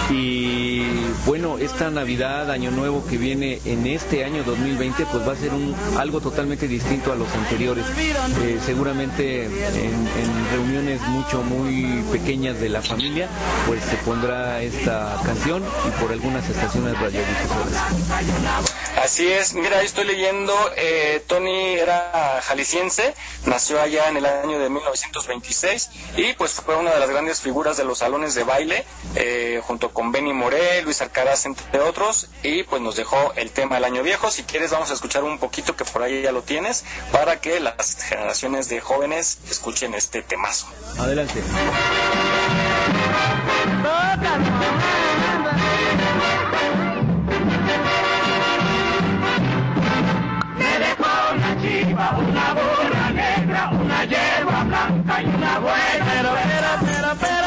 Y 0.09 0.85
bueno, 1.25 1.57
esta 1.59 1.91
Navidad, 1.91 2.49
Año 2.49 2.71
Nuevo 2.71 3.05
que 3.05 3.17
viene 3.17 3.61
en 3.65 3.85
este 3.85 4.25
año 4.25 4.43
2020 4.43 5.05
pues 5.05 5.27
va 5.27 5.33
a 5.33 5.35
ser 5.35 5.53
un, 5.53 5.75
algo 5.97 6.19
totalmente 6.19 6.67
distinto 6.67 7.11
a 7.11 7.15
los 7.15 7.31
anteriores. 7.35 7.85
Eh, 8.41 8.59
seguramente 8.65 9.45
en, 9.45 9.51
en 9.51 10.49
reuniones 10.51 11.01
mucho, 11.01 11.43
muy 11.43 12.03
pequeñas 12.11 12.59
de 12.59 12.69
la 12.69 12.81
familia 12.81 13.27
pues 13.67 13.81
se 13.93 13.99
pondrá 13.99 14.59
esta 14.63 15.21
canción 15.23 15.63
y 15.87 16.01
por 16.01 16.11
algunas 16.11 16.49
estaciones 16.49 16.99
radiodifusores. 16.99 17.77
Así 19.03 19.31
es, 19.31 19.53
mira, 19.53 19.83
estoy 19.83 20.05
leyendo, 20.05 20.55
eh, 20.77 21.23
Tony 21.27 21.73
era 21.73 22.41
jalisciense, 22.41 23.13
nació 23.45 23.79
allá 23.79 24.09
en 24.09 24.17
el 24.17 24.25
año 24.25 24.57
de 24.57 24.69
1926 24.71 25.91
y 26.17 26.33
pues 26.33 26.53
fue 26.53 26.75
una 26.75 26.91
de 26.91 26.99
las 26.99 27.09
grandes 27.09 27.41
figuras 27.41 27.77
de 27.77 27.85
los 27.85 27.99
salones 27.99 28.33
de 28.33 28.43
baile, 28.43 28.83
eh, 29.15 29.61
junto 29.63 29.89
con 29.89 30.11
Benny 30.11 30.33
Moré, 30.33 30.81
Luis 30.81 31.01
Alcaraz, 31.03 31.45
entre 31.45 31.79
otros, 31.81 32.29
y 32.41 32.63
pues 32.63 32.81
nos 32.81 32.95
dejó 32.95 33.33
el 33.35 33.51
tema 33.51 33.75
del 33.75 33.83
año 33.83 34.01
viejo. 34.01 34.31
Si 34.31 34.41
quieres 34.41 34.71
vamos 34.71 34.89
a 34.89 34.95
escuchar 34.95 35.23
un 35.23 35.37
poquito 35.37 35.75
que 35.75 35.85
por 35.85 36.01
ahí 36.01 36.23
ya 36.23 36.31
lo 36.31 36.41
tienes, 36.41 36.83
para 37.11 37.41
que 37.41 37.59
las 37.59 38.03
generaciones 38.03 38.69
de 38.69 38.81
jóvenes 38.81 39.37
escuchen 39.51 39.93
este 39.93 40.23
temazo. 40.23 40.65
Adelante. 40.97 41.43
Una. 43.83 44.33
Pero, 56.05 56.29
pero, 56.41 57.15
pero. 57.19 57.43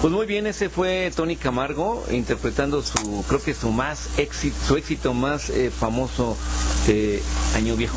Pues 0.00 0.12
muy 0.14 0.26
bien, 0.26 0.46
ese 0.46 0.68
fue 0.68 1.10
Tony 1.16 1.36
Camargo 1.36 2.04
interpretando 2.10 2.82
su, 2.82 3.24
creo 3.26 3.42
que 3.42 3.54
su 3.54 3.70
más 3.70 4.18
éxito, 4.18 4.56
su 4.68 4.76
éxito 4.76 5.14
más 5.14 5.50
eh, 5.50 5.70
famoso 5.70 6.36
de 6.86 7.22
Año 7.56 7.74
Viejo. 7.74 7.96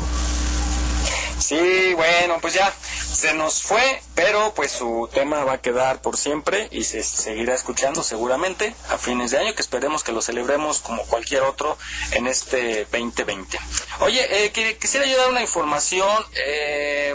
Sí, 1.38 1.94
bueno, 1.94 2.38
pues 2.40 2.54
ya 2.54 2.72
se 3.12 3.34
nos 3.34 3.62
fue, 3.62 4.02
pero 4.14 4.54
pues 4.54 4.72
su 4.72 5.08
tema 5.12 5.44
va 5.44 5.54
a 5.54 5.60
quedar 5.60 6.00
por 6.00 6.16
siempre 6.16 6.68
y 6.70 6.84
se 6.84 7.02
seguirá 7.02 7.54
escuchando 7.54 8.02
seguramente 8.02 8.74
a 8.88 8.98
fines 8.98 9.30
de 9.30 9.38
año, 9.38 9.54
que 9.54 9.62
esperemos 9.62 10.04
que 10.04 10.12
lo 10.12 10.22
celebremos 10.22 10.80
como 10.80 11.02
cualquier 11.04 11.42
otro 11.42 11.76
en 12.12 12.26
este 12.26 12.86
2020. 12.90 13.58
Oye, 14.00 14.46
eh, 14.46 14.76
quisiera 14.80 15.06
yo 15.06 15.16
dar 15.16 15.30
una 15.30 15.42
información. 15.42 16.24
Eh, 16.34 17.14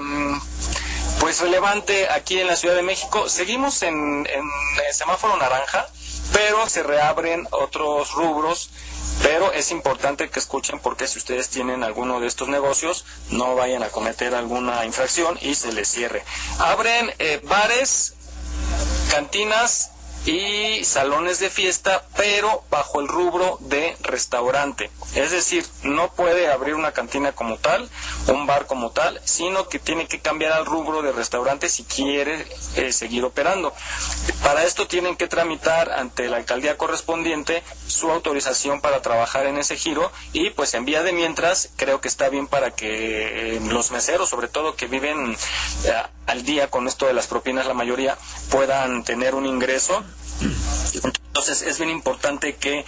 pues 1.20 1.40
relevante 1.40 2.08
aquí 2.10 2.40
en 2.40 2.48
la 2.48 2.56
Ciudad 2.56 2.76
de 2.76 2.84
México. 2.84 3.30
Seguimos 3.30 3.82
en, 3.84 3.94
en 3.94 4.44
el 4.88 4.94
semáforo 4.94 5.38
naranja, 5.38 5.88
pero 6.34 6.68
se 6.70 6.84
reabren 6.84 7.48
otros 7.52 8.14
rubros 8.14 8.70
pero 9.22 9.52
es 9.54 9.72
importante 9.72 10.30
que 10.30 10.40
escuchen 10.40 10.80
porque 10.80 11.08
si 11.08 11.18
ustedes 11.18 11.50
tienen 11.50 11.84
alguno 11.84 12.20
de 12.20 12.28
estos 12.28 12.48
negocios, 12.48 13.06
no 13.30 13.56
vayan 13.56 13.84
a 13.84 13.90
cometer 13.90 14.36
alguna 14.36 14.86
infracción 14.86 15.38
y 15.42 15.56
se 15.56 15.72
les 15.72 15.88
cierre. 15.88 16.24
Abren 16.60 17.12
eh, 17.20 17.42
bares, 17.44 18.14
cantinas 19.10 19.92
y 20.26 20.84
salones 20.84 21.40
de 21.40 21.50
fiesta, 21.50 22.06
pero 22.16 22.64
bajo 22.70 23.00
el 23.00 23.08
rubro 23.08 23.58
de 23.62 23.96
restaurante. 24.02 24.92
Es 25.14 25.32
decir, 25.32 25.66
no 25.84 26.12
puede 26.12 26.50
abrir 26.52 26.76
una 26.76 26.92
cantina 26.92 27.32
como 27.32 27.58
tal, 27.58 27.90
un 28.28 28.46
bar 28.48 28.66
como 28.66 28.92
tal, 28.92 29.22
sino 29.24 29.70
que 29.70 29.80
tiene 29.80 30.08
que 30.08 30.20
cambiar 30.20 30.52
al 30.52 30.66
rubro 30.66 31.02
de 31.02 31.14
restaurante 31.14 31.70
si 31.70 31.84
quiere 31.84 32.46
eh, 32.76 32.92
seguir 32.92 33.24
operando. 33.24 33.74
Para 34.44 34.64
esto 34.64 34.88
tienen 34.88 35.16
que 35.16 35.28
tramitar 35.28 35.92
ante 35.92 36.28
la 36.28 36.38
alcaldía 36.38 36.78
correspondiente 36.78 37.64
su 37.88 38.12
autorización 38.12 38.82
para 38.82 39.02
trabajar 39.02 39.46
en 39.46 39.58
ese 39.58 39.78
giro 39.78 40.12
y 40.34 40.50
pues 40.50 40.74
en 40.74 40.86
vía 40.86 41.02
de 41.02 41.14
mientras 41.14 41.70
creo 41.78 42.02
que 42.02 42.08
está 42.08 42.30
bien 42.30 42.48
para 42.48 42.72
que 42.72 43.56
eh, 43.56 43.60
los 43.62 43.92
meseros, 43.92 44.30
sobre 44.30 44.48
todo 44.48 44.76
que 44.76 44.88
viven 44.88 45.38
eh, 45.86 45.94
al 46.28 46.44
día 46.44 46.70
con 46.70 46.88
esto 46.88 47.06
de 47.06 47.14
las 47.14 47.28
propinas, 47.28 47.68
la 47.68 47.74
mayoría 47.74 48.18
puedan 48.50 49.04
tener 49.04 49.36
un 49.36 49.46
ingreso 49.46 50.04
entonces 50.42 51.62
es 51.62 51.78
bien 51.78 51.90
importante 51.90 52.56
que 52.56 52.86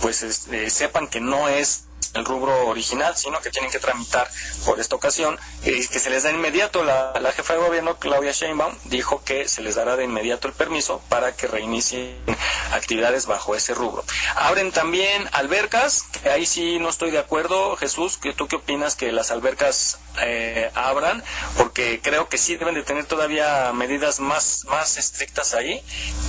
pues 0.00 0.48
sepan 0.68 1.06
que 1.08 1.20
no 1.20 1.48
es 1.48 1.84
el 2.14 2.24
rubro 2.24 2.68
original, 2.68 3.16
sino 3.16 3.40
que 3.40 3.50
tienen 3.50 3.70
que 3.70 3.78
tramitar 3.78 4.28
por 4.64 4.80
esta 4.80 4.96
ocasión, 4.96 5.38
eh, 5.64 5.86
que 5.90 5.98
se 5.98 6.10
les 6.10 6.22
da 6.22 6.30
inmediato. 6.30 6.84
La, 6.84 7.12
la, 7.20 7.32
jefa 7.32 7.54
de 7.54 7.60
gobierno, 7.60 7.98
Claudia 7.98 8.32
Sheinbaum, 8.32 8.74
dijo 8.84 9.22
que 9.24 9.48
se 9.48 9.62
les 9.62 9.76
dará 9.76 9.96
de 9.96 10.04
inmediato 10.04 10.48
el 10.48 10.54
permiso 10.54 11.02
para 11.08 11.34
que 11.34 11.46
reinicien 11.46 12.16
actividades 12.72 13.26
bajo 13.26 13.54
ese 13.54 13.74
rubro. 13.74 14.04
Abren 14.36 14.72
también 14.72 15.28
albercas, 15.32 16.02
que 16.02 16.30
ahí 16.30 16.46
sí 16.46 16.78
no 16.78 16.88
estoy 16.88 17.10
de 17.10 17.18
acuerdo, 17.18 17.76
Jesús, 17.76 18.18
¿tú 18.36 18.46
qué 18.48 18.56
opinas 18.56 18.94
que 18.94 19.12
las 19.12 19.30
albercas 19.30 19.98
eh, 20.20 20.70
abran? 20.74 21.22
Porque 21.56 22.00
creo 22.02 22.28
que 22.28 22.38
sí 22.38 22.56
deben 22.56 22.74
de 22.74 22.82
tener 22.82 23.06
todavía 23.06 23.72
medidas 23.72 24.20
más, 24.20 24.64
más 24.66 24.98
estrictas 24.98 25.54
ahí, 25.54 25.82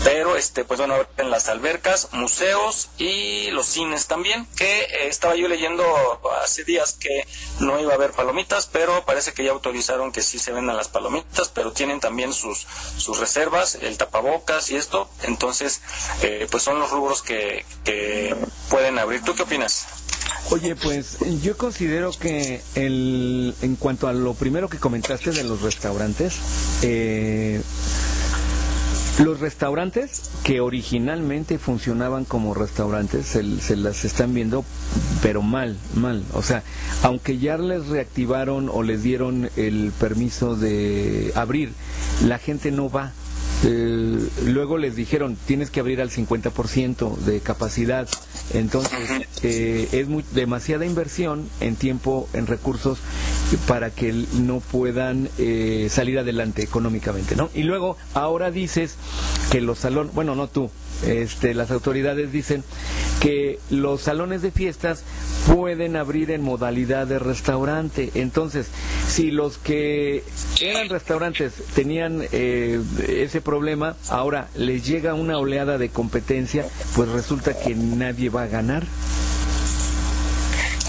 pero 0.04 0.36
este, 0.36 0.64
pues 0.64 0.80
bueno, 0.80 0.96
abren 0.96 1.32
las 1.32 1.50
albercas, 1.50 2.10
museos 2.12 2.90
y 2.98 3.52
los 3.52 3.66
cines 3.66 4.08
también, 4.08 4.48
que 4.56 4.82
eh, 4.82 5.08
estaba 5.08 5.36
yo 5.36 5.48
leyendo 5.48 5.84
hace 6.44 6.64
días 6.64 6.94
que 6.94 7.26
no 7.60 7.80
iba 7.80 7.92
a 7.92 7.96
haber 7.96 8.12
palomitas, 8.12 8.68
pero 8.68 9.06
parece 9.06 9.34
que 9.34 9.44
ya 9.44 9.52
autorizaron 9.52 10.12
que 10.12 10.22
sí 10.22 10.40
se 10.40 10.52
vendan 10.52 10.78
las 10.78 10.88
palomitas, 10.88 11.50
pero 11.50 11.72
tienen 11.72 12.00
también 12.00 12.34
sus, 12.34 12.68
sus 12.98 13.20
reservas, 13.20 13.76
el 13.76 13.98
tapabocas 13.98 14.70
y 14.72 14.76
esto, 14.76 15.10
entonces 15.24 15.82
eh, 16.22 16.48
pues 16.50 16.64
son 16.64 16.80
los 16.80 16.92
rubros 16.92 17.22
que, 17.22 17.66
que 17.84 18.36
pueden 18.70 18.98
abrir. 19.00 19.24
¿Tú 19.24 19.36
qué 19.36 19.44
opinas? 19.44 19.86
Oye, 20.52 20.76
pues 20.76 21.18
yo 21.42 21.58
considero 21.58 22.12
que 22.12 22.62
el, 22.76 23.56
en 23.62 23.76
cuanto 23.76 24.08
a 24.08 24.14
lo 24.14 24.34
primero 24.34 24.70
que 24.70 24.78
comentaste 24.78 25.32
de 25.32 25.44
los 25.44 25.62
restaurantes, 25.62 26.36
eh, 26.84 27.62
los 29.20 29.40
restaurantes 29.40 30.32
que 30.44 30.60
originalmente 30.60 31.60
funcionaban 31.60 32.26
como 32.26 32.54
restaurantes 32.54 33.28
se, 33.28 33.76
las 33.76 34.06
están 34.06 34.34
viendo, 34.34 34.66
pero 35.22 35.42
mal, 35.42 35.78
mal. 35.96 36.24
O 36.34 36.42
sea, 36.42 36.64
aunque 37.04 37.38
ya 37.38 37.58
les 37.58 37.88
reactivaron 37.88 38.70
o 38.70 38.82
les 38.84 39.04
dieron 39.04 39.50
el 39.56 39.92
permiso 40.00 40.56
de 40.56 41.32
abrir, 41.36 41.74
la 42.26 42.40
gente 42.40 42.72
no 42.72 42.90
va. 42.90 43.14
Eh, 43.66 44.30
luego 44.46 44.78
les 44.78 44.96
dijeron, 44.96 45.38
tienes 45.46 45.70
que 45.70 45.80
abrir 45.80 46.02
al 46.02 46.10
50% 46.10 47.18
de 47.18 47.40
capacidad. 47.40 48.08
Entonces, 48.54 49.28
eh, 49.42 49.88
es 49.92 50.08
muy, 50.08 50.24
demasiada 50.34 50.86
inversión 50.86 51.48
en 51.62 51.76
tiempo, 51.76 52.28
en 52.34 52.48
recursos, 52.48 53.00
para 53.68 53.90
que 53.90 54.26
no 54.34 54.60
puedan 54.60 55.30
eh, 55.38 55.88
salir 55.90 56.20
adelante 56.20 56.64
económicamente, 56.64 57.36
¿no? 57.36 57.50
Y 57.54 57.64
luego, 57.64 57.98
ahora 58.14 58.52
dices 58.52 58.96
que 59.52 59.62
los 59.62 59.80
salones, 59.80 60.14
bueno, 60.14 60.36
no 60.36 60.48
tú, 60.48 60.70
este, 61.06 61.54
las 61.54 61.72
autoridades 61.72 62.32
dicen 62.32 62.64
que 63.22 63.60
los 63.70 64.02
salones 64.02 64.42
de 64.42 64.52
fiestas 64.52 65.04
pueden 65.48 65.96
abrir 65.96 66.32
en 66.32 66.42
modalidad 66.42 67.08
de 67.08 67.20
restaurante. 67.20 68.12
Entonces, 68.16 68.68
si 69.08 69.32
los 69.32 69.58
que 69.58 70.24
eran 70.62 70.90
restaurantes 70.90 71.54
tenían 71.76 72.26
eh, 72.32 72.82
ese 73.08 73.42
problema, 73.42 73.96
ahora 74.10 74.50
les 74.56 74.86
llega 74.86 75.14
una 75.14 75.38
oleada 75.38 75.78
de 75.78 75.90
competencia, 75.90 76.66
pues 76.96 77.10
resulta 77.10 77.58
que 77.58 77.76
nadie 77.76 78.30
va 78.30 78.44
a 78.44 78.48
ganar. 78.48 78.84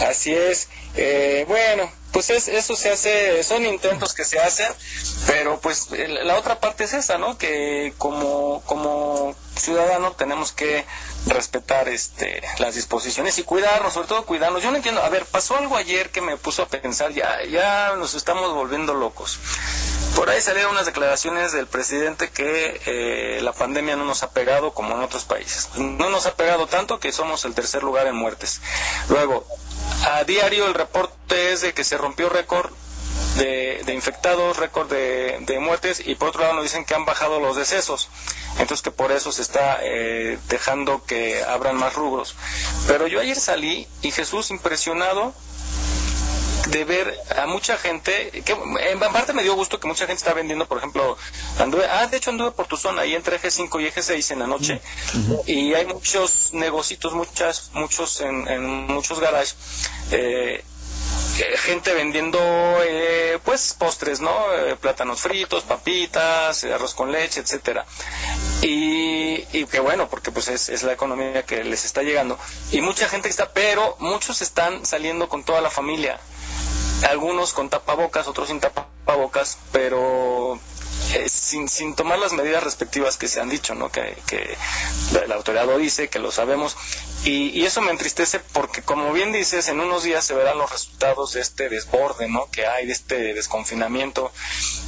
Así 0.09 0.33
es. 0.33 0.69
Eh, 0.97 1.45
bueno, 1.49 1.91
pues 2.13 2.31
es, 2.31 2.49
eso 2.49 2.77
se 2.77 2.91
hace, 2.91 3.43
son 3.43 3.65
intentos 3.67 4.15
que 4.15 4.25
se 4.25 4.39
hacen, 4.39 4.69
pero 5.27 5.61
pues 5.61 5.89
la 5.91 6.39
otra 6.39 6.61
parte 6.61 6.85
es 6.85 6.95
esa, 6.95 7.19
¿no? 7.19 7.37
Que 7.39 7.93
como, 7.99 8.63
como 8.67 9.35
ciudadano 9.57 10.13
tenemos 10.13 10.53
que 10.53 10.85
respetar 11.27 11.89
este 11.89 12.43
las 12.59 12.75
disposiciones 12.75 13.39
y 13.39 13.43
cuidarnos, 13.43 13.93
sobre 13.93 14.09
todo 14.09 14.27
cuidarnos. 14.27 14.63
Yo 14.63 14.71
no 14.71 14.77
entiendo, 14.77 15.03
a 15.03 15.09
ver, 15.09 15.25
pasó 15.27 15.57
algo 15.57 15.77
ayer 15.77 16.11
que 16.11 16.21
me 16.21 16.37
puso 16.37 16.63
a 16.63 16.67
pensar, 16.67 17.13
ya, 17.13 17.45
ya 17.45 17.95
nos 17.97 18.15
estamos 18.15 18.53
volviendo 18.55 18.95
locos. 18.95 19.39
Por 20.17 20.31
ahí 20.31 20.41
salieron 20.41 20.73
unas 20.73 20.87
declaraciones 20.87 21.53
del 21.53 21.67
presidente 21.67 22.31
que 22.31 22.81
eh, 22.87 23.41
la 23.43 23.53
pandemia 23.53 23.97
no 23.97 24.05
nos 24.05 24.23
ha 24.23 24.31
pegado 24.31 24.73
como 24.73 24.95
en 24.95 25.03
otros 25.03 25.25
países. 25.25 25.71
No 25.77 26.09
nos 26.09 26.27
ha 26.27 26.35
pegado 26.37 26.69
tanto 26.69 27.01
que 27.01 27.11
somos 27.11 27.45
el 27.45 27.55
tercer 27.55 27.83
lugar 27.83 28.07
en 28.07 28.15
muertes. 28.15 28.61
Luego, 29.09 29.45
a 30.05 30.23
diario 30.23 30.67
el 30.67 30.75
reporte 30.75 31.53
es 31.53 31.63
de 31.63 31.75
que 31.75 31.83
se 31.83 31.99
rompió 31.99 32.29
récord 32.29 32.71
de, 33.37 33.93
infectados, 33.95 34.57
récord 34.57 34.89
de, 34.91 35.59
muertes 35.61 36.03
y 36.05 36.15
por 36.15 36.29
otro 36.29 36.43
lado 36.43 36.55
nos 36.55 36.65
dicen 36.65 36.85
que 36.85 36.95
han 36.95 37.05
bajado 37.05 37.41
los 37.41 37.57
decesos. 37.57 38.09
Entonces 38.59 38.83
que 38.83 38.91
por 38.91 39.13
eso 39.13 39.33
se 39.33 39.43
está 39.43 39.79
eh, 39.83 40.39
dejando 40.49 41.05
que 41.05 41.43
abran 41.43 41.77
más 41.77 41.95
rubros. 41.95 42.37
Pero 42.87 43.07
yo 43.07 43.21
ayer 43.21 43.37
salí 43.37 43.89
y 44.03 44.11
Jesús 44.11 44.51
impresionado 44.51 45.35
de 46.69 46.85
ver 46.85 47.15
a 47.37 47.47
mucha 47.47 47.77
gente, 47.77 48.31
que 48.45 48.53
en 48.53 48.99
parte 48.99 49.33
me 49.33 49.43
dio 49.43 49.55
gusto 49.55 49.81
que 49.81 49.87
mucha 49.87 50.07
gente 50.07 50.19
está 50.19 50.33
vendiendo, 50.33 50.67
por 50.67 50.79
ejemplo, 50.79 51.17
anduve, 51.59 51.87
ah, 51.87 52.07
de 52.07 52.17
hecho 52.17 52.31
anduve 52.31 52.53
por 52.53 52.67
tu 52.67 52.77
zona, 52.77 53.03
ahí 53.03 53.15
entre 53.15 53.37
eje 53.37 53.51
5 53.51 53.81
y 53.81 53.87
eje 53.87 54.03
6 54.03 54.31
en 54.31 54.39
la 54.39 54.47
noche, 54.47 54.81
y 55.47 55.75
hay 55.75 55.87
muchos 55.87 56.53
negocios, 56.53 57.13
muchas, 57.13 57.71
muchos 57.75 58.21
en, 58.21 58.49
en 58.49 58.87
muchos 58.87 59.21
garages, 59.21 59.57
eh, 60.11 60.65
gente 61.57 61.93
vendiendo 61.95 62.39
eh, 62.85 63.39
pues 63.45 63.75
postres, 63.75 64.21
¿no? 64.21 64.31
Eh, 64.55 64.77
plátanos 64.77 65.21
fritos, 65.21 65.65
papitas, 65.65 66.65
arroz 66.65 66.95
con 66.95 67.11
leche, 67.11 67.41
etcétera. 67.41 67.85
Y, 68.63 69.45
y 69.53 69.67
que 69.67 69.81
bueno, 69.81 70.09
porque 70.09 70.31
pues 70.31 70.49
es, 70.49 70.69
es, 70.69 70.83
la 70.83 70.93
economía 70.93 71.45
que 71.45 71.65
les 71.65 71.85
está 71.85 72.03
llegando. 72.03 72.39
Y 72.71 72.81
mucha 72.81 73.09
gente 73.09 73.29
está, 73.29 73.53
pero 73.53 73.97
muchos 73.99 74.43
están 74.43 74.87
saliendo 74.87 75.29
con 75.29 75.45
toda 75.45 75.61
la 75.61 75.71
familia 75.71 76.21
algunos 77.05 77.53
con 77.53 77.69
tapabocas, 77.69 78.27
otros 78.27 78.49
sin 78.49 78.61
tapabocas, 78.61 79.59
pero 79.73 80.59
eh, 81.15 81.29
sin, 81.29 81.69
sin 81.69 81.95
tomar 81.95 82.19
las 82.19 82.33
medidas 82.33 82.65
respectivas 82.65 83.17
que 83.17 83.29
se 83.29 83.41
han 83.41 83.49
dicho, 83.49 83.75
¿no? 83.75 83.91
Que, 83.91 84.17
que 84.27 84.57
la 85.29 85.37
autoridad 85.37 85.67
lo 85.67 85.79
dice, 85.79 86.09
que 86.09 86.19
lo 86.19 86.33
sabemos, 86.33 86.77
y, 87.25 87.51
y, 87.51 87.65
eso 87.65 87.81
me 87.81 87.91
entristece 87.91 88.41
porque, 88.53 88.83
como 88.83 89.13
bien 89.13 89.33
dices, 89.33 89.69
en 89.69 89.81
unos 89.81 90.03
días 90.03 90.25
se 90.25 90.35
verán 90.35 90.59
los 90.59 90.71
resultados 90.71 91.33
de 91.33 91.41
este 91.41 91.69
desborde, 91.69 92.29
¿no? 92.29 92.51
Que 92.51 92.67
hay, 92.67 92.87
de 92.87 92.93
este 92.93 93.33
desconfinamiento, 93.33 94.33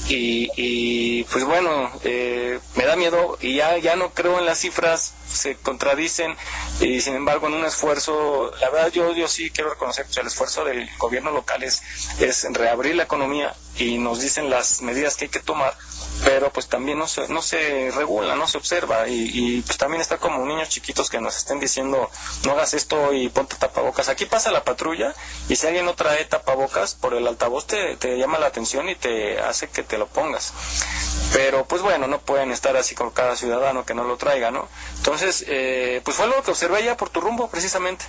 y, 0.08 0.50
y 0.56 1.24
pues 1.24 1.44
bueno, 1.44 1.90
eh, 2.04 2.58
me 2.74 2.84
da 2.84 2.96
miedo, 2.96 3.38
y 3.40 3.56
ya, 3.56 3.78
ya 3.78 3.94
no 3.94 4.10
creo 4.12 4.38
en 4.38 4.46
las 4.46 4.58
cifras, 4.58 5.14
se 5.32 5.54
contradicen, 5.54 6.36
y 6.80 7.00
sin 7.00 7.14
embargo 7.14 7.46
en 7.46 7.54
un 7.54 7.64
esfuerzo, 7.64 8.50
la 8.60 8.68
verdad 8.70 8.92
yo, 8.92 9.14
yo 9.14 9.28
sí 9.28 9.50
quiero 9.50 9.70
reconocer 9.70 10.06
que 10.06 10.20
el 10.20 10.26
esfuerzo 10.26 10.64
del 10.64 10.90
gobierno 10.98 11.30
local 11.30 11.62
es, 11.62 11.82
es 12.18 12.46
reabrir 12.52 12.96
la 12.96 13.04
economía, 13.04 13.54
y 13.78 13.98
nos 13.98 14.20
dicen 14.20 14.50
las 14.50 14.82
medidas 14.82 15.16
que 15.16 15.26
hay 15.26 15.30
que 15.30 15.40
tomar, 15.40 15.74
pero 16.24 16.52
pues 16.52 16.68
también 16.68 16.98
no 16.98 17.06
se, 17.06 17.28
no 17.28 17.42
se 17.42 17.90
regula, 17.94 18.36
no 18.36 18.46
se 18.46 18.58
observa 18.58 19.08
y, 19.08 19.30
y, 19.32 19.62
pues 19.62 19.76
también 19.78 20.00
está 20.00 20.18
como 20.18 20.44
niños 20.46 20.68
chiquitos 20.68 21.10
que 21.10 21.20
nos 21.20 21.36
estén 21.36 21.60
diciendo 21.60 22.10
no 22.44 22.52
hagas 22.52 22.74
esto 22.74 23.12
y 23.12 23.28
ponte 23.28 23.56
tapabocas. 23.56 24.08
Aquí 24.08 24.24
pasa 24.24 24.50
la 24.50 24.64
patrulla 24.64 25.14
y 25.48 25.56
si 25.56 25.66
alguien 25.66 25.84
no 25.84 25.94
trae 25.94 26.24
tapabocas 26.24 26.94
por 26.94 27.14
el 27.14 27.26
altavoz 27.26 27.66
te, 27.66 27.96
te 27.96 28.16
llama 28.16 28.38
la 28.38 28.46
atención 28.46 28.88
y 28.88 28.94
te 28.94 29.40
hace 29.40 29.68
que 29.68 29.82
te 29.82 29.98
lo 29.98 30.06
pongas. 30.06 30.52
Pero 31.32 31.64
pues 31.66 31.82
bueno, 31.82 32.06
no 32.06 32.20
pueden 32.20 32.50
estar 32.50 32.76
así 32.76 32.94
con 32.94 33.10
cada 33.10 33.36
ciudadano 33.36 33.84
que 33.84 33.94
no 33.94 34.04
lo 34.04 34.16
traiga, 34.16 34.50
¿no? 34.50 34.68
Entonces, 34.96 35.44
eh, 35.48 36.00
pues 36.04 36.16
fue 36.16 36.26
algo 36.26 36.42
que 36.42 36.50
observé 36.50 36.84
ya 36.84 36.96
por 36.96 37.10
tu 37.10 37.20
rumbo 37.20 37.48
precisamente. 37.48 38.04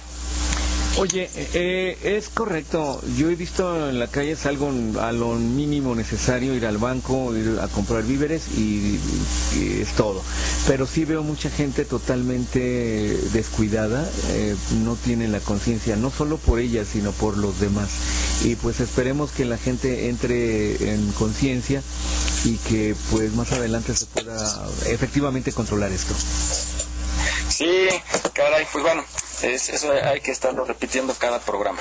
Oye, 0.99 1.29
eh, 1.53 1.95
es 2.01 2.29
correcto. 2.29 2.99
Yo 3.15 3.29
he 3.29 3.35
visto 3.35 3.89
en 3.89 3.99
la 3.99 4.07
calle 4.07 4.35
salgo 4.35 4.71
a 4.99 5.11
lo 5.11 5.33
mínimo 5.35 5.93
necesario, 5.93 6.55
ir 6.55 6.65
al 6.65 6.79
banco, 6.79 7.37
ir 7.37 7.59
a 7.61 7.67
comprar 7.67 8.01
víveres 8.01 8.47
y, 8.57 8.99
es 9.79 9.89
todo. 9.93 10.23
Pero 10.65 10.87
sí 10.87 11.05
veo 11.05 11.21
mucha 11.21 11.51
gente 11.51 11.85
totalmente 11.85 12.59
descuidada, 13.31 14.09
eh, 14.29 14.55
no 14.83 14.95
tienen 14.95 15.31
la 15.31 15.39
conciencia, 15.39 15.95
no 15.97 16.09
solo 16.09 16.37
por 16.37 16.59
ella, 16.59 16.83
sino 16.83 17.11
por 17.11 17.37
los 17.37 17.59
demás. 17.59 17.89
Y 18.43 18.55
pues 18.55 18.79
esperemos 18.79 19.29
que 19.29 19.45
la 19.45 19.57
gente 19.57 20.09
entre 20.09 20.93
en 20.93 21.11
conciencia 21.11 21.83
y 22.43 22.57
que 22.57 22.95
pues 23.11 23.33
más 23.33 23.51
adelante 23.51 23.95
se 23.95 24.07
pueda 24.07 24.67
efectivamente 24.87 25.51
controlar 25.51 25.91
esto. 25.91 26.15
Sí, 27.49 27.87
caray, 28.33 28.65
pues 28.71 28.83
bueno, 28.83 29.03
eso 29.43 29.91
hay 29.91 30.21
que 30.21 30.31
estarlo 30.31 30.65
repitiendo 30.65 31.13
cada 31.15 31.39
programa. 31.39 31.79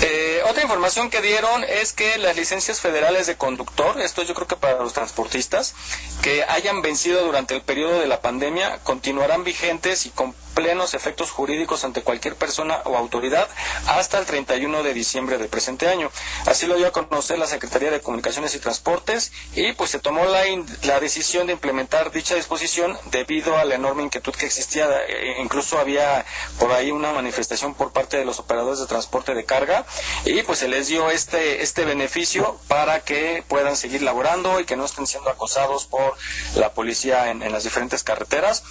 Eh, 0.00 0.42
otra 0.48 0.62
información 0.62 1.10
que 1.10 1.20
dieron 1.20 1.62
es 1.64 1.92
que 1.92 2.18
las 2.18 2.36
licencias 2.36 2.80
federales 2.80 3.26
de 3.26 3.36
conductor, 3.36 4.00
esto 4.00 4.22
yo 4.22 4.34
creo 4.34 4.48
que 4.48 4.56
para 4.56 4.78
los 4.78 4.92
transportistas, 4.92 5.74
que 6.22 6.42
hayan 6.44 6.82
vencido 6.82 7.24
durante 7.24 7.54
el 7.54 7.62
periodo 7.62 8.00
de 8.00 8.06
la 8.06 8.20
pandemia, 8.20 8.80
continuarán 8.82 9.44
vigentes 9.44 10.06
y 10.06 10.10
con 10.10 10.34
plenos 10.54 10.94
efectos 10.94 11.30
jurídicos 11.30 11.84
ante 11.84 12.02
cualquier 12.02 12.36
persona 12.36 12.82
o 12.84 12.96
autoridad 12.96 13.48
hasta 13.86 14.18
el 14.18 14.26
31 14.26 14.82
de 14.82 14.94
diciembre 14.94 15.38
del 15.38 15.48
presente 15.48 15.88
año. 15.88 16.10
Así 16.46 16.66
lo 16.66 16.76
dio 16.76 16.88
a 16.88 16.92
conocer 16.92 17.38
la 17.38 17.46
Secretaría 17.46 17.90
de 17.90 18.00
Comunicaciones 18.00 18.54
y 18.54 18.58
Transportes 18.58 19.32
y 19.54 19.72
pues 19.72 19.90
se 19.90 19.98
tomó 19.98 20.24
la, 20.26 20.42
la 20.82 21.00
decisión 21.00 21.46
de 21.46 21.54
implementar 21.54 22.10
dicha 22.10 22.34
disposición 22.34 22.98
debido 23.10 23.56
a 23.56 23.64
la 23.64 23.76
enorme 23.76 24.02
inquietud 24.02 24.34
que 24.34 24.46
existía. 24.46 24.88
E 25.08 25.40
incluso 25.40 25.78
había 25.78 26.24
por 26.58 26.72
ahí 26.72 26.91
una 26.92 27.12
manifestación 27.12 27.74
por 27.74 27.92
parte 27.92 28.16
de 28.16 28.24
los 28.24 28.38
operadores 28.38 28.78
de 28.80 28.86
transporte 28.86 29.34
de 29.34 29.44
carga 29.44 29.84
y 30.24 30.42
pues 30.42 30.58
se 30.60 30.68
les 30.68 30.88
dio 30.88 31.10
este, 31.10 31.62
este 31.62 31.84
beneficio 31.84 32.58
para 32.68 33.00
que 33.00 33.44
puedan 33.48 33.76
seguir 33.76 34.02
laborando 34.02 34.60
y 34.60 34.64
que 34.64 34.76
no 34.76 34.84
estén 34.84 35.06
siendo 35.06 35.30
acosados 35.30 35.86
por 35.86 36.14
la 36.56 36.72
policía 36.72 37.30
en, 37.30 37.42
en 37.42 37.52
las 37.52 37.64
diferentes 37.64 38.02
carreteras. 38.02 38.62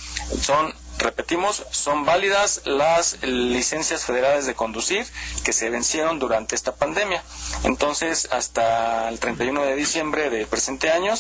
Son 0.42 0.74
Repetimos, 1.02 1.66
son 1.72 2.06
válidas 2.06 2.62
las 2.66 3.24
licencias 3.24 4.06
federales 4.06 4.46
de 4.46 4.54
conducir 4.54 5.08
que 5.44 5.52
se 5.52 5.72
vencieron 5.72 6.20
durante 6.20 6.54
esta 6.54 6.76
pandemia. 6.76 7.24
Entonces, 7.64 8.30
hasta 8.32 9.10
el 9.10 9.20
31 9.20 9.64
de 9.64 9.76
diciembre 9.76 10.30
del 10.30 10.46
presente 10.46 10.92
año, 10.92 11.16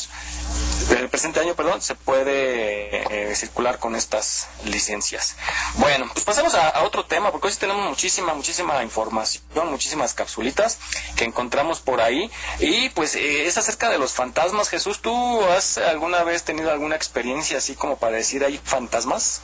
del 0.89 1.09
presente 1.09 1.39
año, 1.39 1.55
perdón, 1.55 1.81
se 1.81 1.95
puede 1.95 3.29
eh, 3.31 3.35
circular 3.35 3.79
con 3.79 3.95
estas 3.95 4.49
licencias. 4.65 5.35
Bueno, 5.75 6.07
pues 6.13 6.25
pasamos 6.25 6.53
a, 6.53 6.83
otro 6.83 7.05
tema, 7.05 7.31
porque 7.31 7.47
hoy 7.47 7.53
tenemos 7.55 7.87
muchísima, 7.89 8.35
muchísima 8.35 8.83
información, 8.83 9.69
muchísimas 9.69 10.13
capsulitas 10.13 10.77
que 11.15 11.25
encontramos 11.25 11.79
por 11.79 12.01
ahí. 12.01 12.29
Y 12.59 12.89
pues 12.89 13.15
eh, 13.15 13.47
es 13.47 13.57
acerca 13.57 13.89
de 13.89 13.97
los 13.97 14.13
fantasmas. 14.13 14.69
Jesús, 14.69 15.01
¿tú 15.01 15.43
has 15.45 15.79
alguna 15.79 16.23
vez 16.23 16.43
tenido 16.43 16.69
alguna 16.71 16.95
experiencia 16.95 17.57
así 17.57 17.73
como 17.73 17.97
para 17.97 18.17
decir 18.17 18.45
hay 18.45 18.59
fantasmas? 18.63 19.41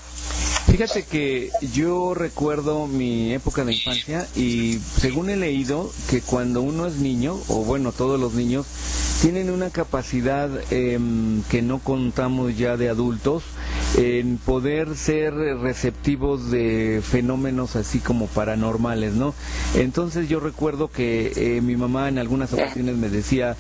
Fíjate 0.70 1.04
que 1.04 1.50
yo 1.74 2.14
recuerdo 2.14 2.88
mi 2.88 3.34
época 3.34 3.64
de 3.64 3.74
infancia 3.74 4.28
y 4.36 4.80
según 5.00 5.30
he 5.30 5.38
leído 5.38 5.90
que 6.10 6.22
cuando 6.22 6.62
uno 6.62 6.86
es 6.86 6.96
niño, 6.98 7.38
o 7.48 7.64
bueno, 7.64 7.94
todos 7.94 8.20
los 8.20 8.34
niños, 8.34 8.66
tienen 9.22 9.50
una 9.50 9.70
capacidad 9.70 10.50
em, 10.72 11.42
que 11.44 11.62
no 11.62 11.80
contamos 11.80 12.58
ya 12.58 12.78
de 12.78 12.90
adultos 12.90 13.44
en 13.98 14.38
poder 14.38 14.96
ser 14.96 15.34
receptivos 15.34 16.52
de 16.52 17.02
fenómenos 17.04 17.76
así 17.76 18.00
como 18.00 18.28
paranormales, 18.28 19.14
¿no? 19.14 19.34
Entonces 19.76 20.30
yo 20.30 20.40
recuerdo 20.40 20.90
que 20.90 21.34
eh, 21.36 21.62
mi 21.62 21.76
mamá 21.76 22.10
en 22.10 22.20
algunas 22.20 22.54
ocasiones 22.54 22.96
me 22.96 23.10
decía 23.10 23.56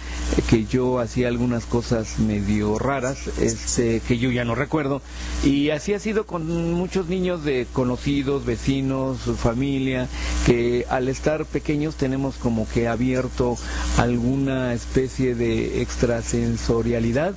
que 0.49 0.65
yo 0.65 0.99
hacía 0.99 1.27
algunas 1.27 1.65
cosas 1.65 2.19
medio 2.19 2.77
raras, 2.77 3.27
este, 3.39 4.01
que 4.01 4.17
yo 4.17 4.31
ya 4.31 4.45
no 4.45 4.55
recuerdo, 4.55 5.01
y 5.43 5.69
así 5.69 5.93
ha 5.93 5.99
sido 5.99 6.25
con 6.25 6.73
muchos 6.73 7.07
niños 7.07 7.43
de 7.43 7.67
conocidos, 7.73 8.45
vecinos, 8.45 9.19
familia, 9.37 10.07
que 10.45 10.85
al 10.89 11.09
estar 11.09 11.45
pequeños 11.45 11.95
tenemos 11.95 12.35
como 12.35 12.67
que 12.69 12.87
abierto 12.87 13.57
alguna 13.97 14.73
especie 14.73 15.35
de 15.35 15.81
extrasensorialidad 15.81 17.35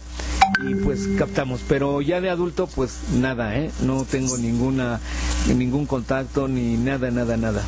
y 0.63 0.75
pues 0.77 1.09
captamos, 1.19 1.61
pero 1.67 2.01
ya 2.03 2.21
de 2.21 2.31
adulto 2.31 2.67
pues 2.75 2.99
nada, 3.13 3.57
¿eh? 3.57 3.71
No 3.81 4.05
tengo 4.05 4.37
ninguna 4.37 5.01
ningún 5.47 5.87
contacto 5.87 6.49
ni 6.49 6.77
nada, 6.77 7.11
nada, 7.11 7.37
nada. 7.37 7.63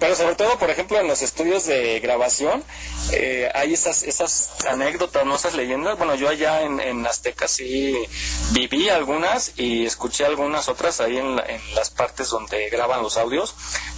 pero 0.00 0.14
sobre 0.16 0.34
todo, 0.34 0.58
por 0.58 0.70
ejemplo, 0.70 0.98
en 0.98 1.06
los 1.06 1.20
estudios 1.22 1.66
de 1.66 2.00
grabación, 2.00 2.64
eh, 3.12 3.50
hay 3.54 3.74
esas, 3.74 4.02
esas 4.02 4.64
anécdotas, 4.66 5.26
no 5.26 5.36
esas 5.36 5.54
leyendas. 5.54 5.98
Bueno, 5.98 6.14
yo 6.14 6.28
allá 6.28 6.62
en, 6.62 6.80
en 6.80 7.06
Azteca 7.06 7.46
sí 7.46 7.94
viví 8.52 8.88
algunas 8.88 9.52
y 9.56 9.84
escuché 9.84 10.24
algunas 10.24 10.68
otras 10.68 11.00
ahí 11.00 11.18
en, 11.18 11.38
en 11.38 11.74
las 11.74 11.90
partes 11.90 12.30
donde 12.30 12.70
graban 12.70 13.02
los 13.02 13.18
audios, 13.18 13.54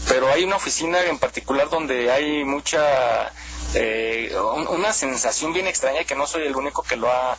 pero 0.09 0.29
hay 0.29 0.45
una 0.45 0.57
oficina 0.57 1.03
en 1.05 1.19
particular 1.19 1.71
donde 1.71 2.11
hay 2.11 2.45
mucha 2.45 3.33
eh, 3.75 4.35
una 4.71 4.93
sensación 4.93 5.53
bien 5.53 5.67
extraña 5.67 6.05
que 6.05 6.15
no 6.15 6.27
soy 6.27 6.47
el 6.47 6.57
único 6.57 6.83
que 6.83 6.97
lo 6.97 7.11
ha 7.11 7.39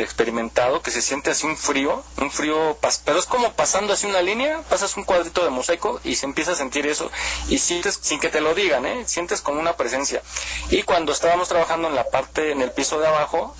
experimentado, 0.00 0.80
que 0.82 0.90
se 0.90 1.02
siente 1.02 1.30
así 1.30 1.46
un 1.46 1.56
frío, 1.56 2.02
un 2.18 2.30
frío, 2.30 2.78
pero 3.04 3.18
es 3.18 3.26
como 3.26 3.52
pasando 3.52 3.92
así 3.92 4.06
una 4.06 4.22
línea, 4.22 4.62
pasas 4.68 4.96
un 4.96 5.04
cuadrito 5.04 5.44
de 5.44 5.50
mosaico 5.50 6.00
y 6.04 6.16
se 6.16 6.26
empieza 6.26 6.52
a 6.52 6.54
sentir 6.54 6.86
eso 6.86 7.10
y 7.48 7.58
sientes, 7.58 7.98
sin 8.00 8.18
que 8.18 8.28
te 8.28 8.40
lo 8.40 8.54
digan, 8.54 8.86
¿eh? 8.86 9.04
sientes 9.06 9.40
como 9.40 9.60
una 9.60 9.76
presencia. 9.76 10.22
Y 10.70 10.82
cuando 10.82 11.12
estábamos 11.12 11.48
trabajando 11.48 11.88
en 11.88 11.94
la 11.94 12.08
parte, 12.08 12.52
en 12.52 12.62
el 12.62 12.72
piso 12.72 12.98
de 12.98 13.06
abajo, 13.06 13.54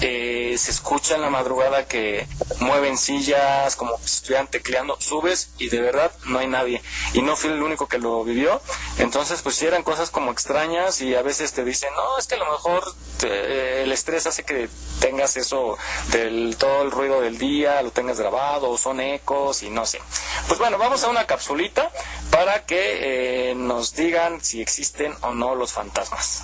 eh, 0.00 0.56
se 0.58 0.70
escucha 0.70 1.14
en 1.14 1.22
la 1.22 1.30
madrugada 1.30 1.86
que 1.86 2.26
mueven 2.60 2.98
sillas, 2.98 3.76
como 3.76 3.96
si 3.98 4.16
estuvieran 4.16 4.48
tecleando, 4.48 4.96
subes 5.00 5.50
y 5.58 5.68
de 5.68 5.80
verdad 5.80 6.12
no 6.26 6.38
hay 6.38 6.46
nadie. 6.46 6.82
Y 7.12 7.22
no 7.22 7.36
fui 7.36 7.50
el 7.50 7.62
único 7.62 7.88
que 7.88 7.98
lo 7.98 8.22
vivió. 8.24 8.60
Entonces, 8.98 9.42
pues 9.42 9.62
eran 9.62 9.82
cosas 9.82 10.10
como 10.10 10.30
extrañas 10.32 11.00
y 11.00 11.14
a 11.14 11.22
veces 11.22 11.52
te 11.52 11.64
dicen, 11.64 11.90
no, 11.94 12.18
es 12.18 12.26
que 12.26 12.34
a 12.34 12.38
lo 12.38 12.50
mejor 12.50 12.84
el 13.22 13.90
estrés 13.92 14.26
hace 14.26 14.44
que 14.44 14.68
tengas 15.00 15.36
eso 15.36 15.78
del 16.10 16.56
todo 16.58 16.82
el 16.82 16.90
ruido 16.90 17.20
del 17.20 17.38
día, 17.38 17.80
lo 17.82 17.90
tengas 17.90 18.18
grabado, 18.18 18.70
o 18.70 18.78
son 18.78 19.00
ecos 19.00 19.62
y 19.62 19.70
no 19.70 19.86
sé. 19.86 20.00
Pues 20.48 20.58
bueno, 20.58 20.78
vamos 20.78 21.04
a 21.04 21.08
una 21.08 21.26
capsulita 21.26 21.90
para 22.30 22.64
que 22.66 23.50
eh, 23.50 23.54
nos 23.54 23.94
digan 23.94 24.42
si 24.42 24.60
existen 24.60 25.14
o 25.22 25.32
no 25.34 25.54
los 25.54 25.72
fantasmas. 25.72 26.42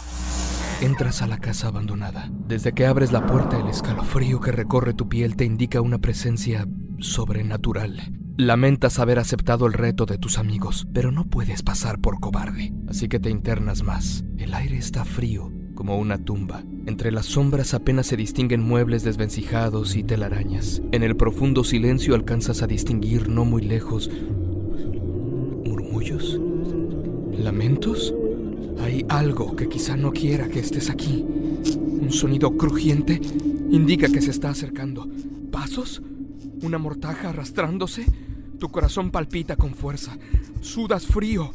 Entras 0.80 1.20
a 1.20 1.26
la 1.26 1.36
casa 1.36 1.68
abandonada. 1.68 2.30
Desde 2.48 2.72
que 2.72 2.86
abres 2.86 3.12
la 3.12 3.26
puerta, 3.26 3.60
el 3.60 3.68
escalofrío 3.68 4.40
que 4.40 4.50
recorre 4.50 4.94
tu 4.94 5.10
piel 5.10 5.36
te 5.36 5.44
indica 5.44 5.82
una 5.82 5.98
presencia 5.98 6.66
sobrenatural. 6.98 8.00
Lamentas 8.38 8.98
haber 8.98 9.18
aceptado 9.18 9.66
el 9.66 9.74
reto 9.74 10.06
de 10.06 10.16
tus 10.16 10.38
amigos, 10.38 10.88
pero 10.94 11.12
no 11.12 11.26
puedes 11.26 11.62
pasar 11.62 12.00
por 12.00 12.18
cobarde, 12.18 12.72
así 12.88 13.08
que 13.08 13.20
te 13.20 13.28
internas 13.28 13.82
más. 13.82 14.24
El 14.38 14.54
aire 14.54 14.78
está 14.78 15.04
frío, 15.04 15.52
como 15.74 15.98
una 15.98 16.16
tumba. 16.16 16.62
Entre 16.86 17.12
las 17.12 17.26
sombras 17.26 17.74
apenas 17.74 18.06
se 18.06 18.16
distinguen 18.16 18.62
muebles 18.62 19.04
desvencijados 19.04 19.96
y 19.96 20.02
telarañas. 20.02 20.80
En 20.92 21.02
el 21.02 21.14
profundo 21.14 21.62
silencio 21.62 22.14
alcanzas 22.14 22.62
a 22.62 22.66
distinguir 22.66 23.28
no 23.28 23.44
muy 23.44 23.60
lejos 23.60 24.10
murmullos, 25.62 26.40
lamentos 27.36 28.14
hay 28.90 29.06
algo 29.08 29.54
que 29.54 29.68
quizá 29.68 29.96
no 29.96 30.10
quiera 30.10 30.48
que 30.48 30.58
estés 30.58 30.90
aquí. 30.90 31.24
Un 31.24 32.10
sonido 32.10 32.56
crujiente 32.56 33.20
indica 33.70 34.08
que 34.08 34.20
se 34.20 34.32
está 34.32 34.50
acercando. 34.50 35.08
¿Pasos? 35.52 36.02
¿Una 36.62 36.76
mortaja 36.78 37.28
arrastrándose? 37.28 38.04
Tu 38.58 38.68
corazón 38.68 39.12
palpita 39.12 39.54
con 39.54 39.74
fuerza. 39.74 40.18
Sudas 40.60 41.06
frío. 41.06 41.52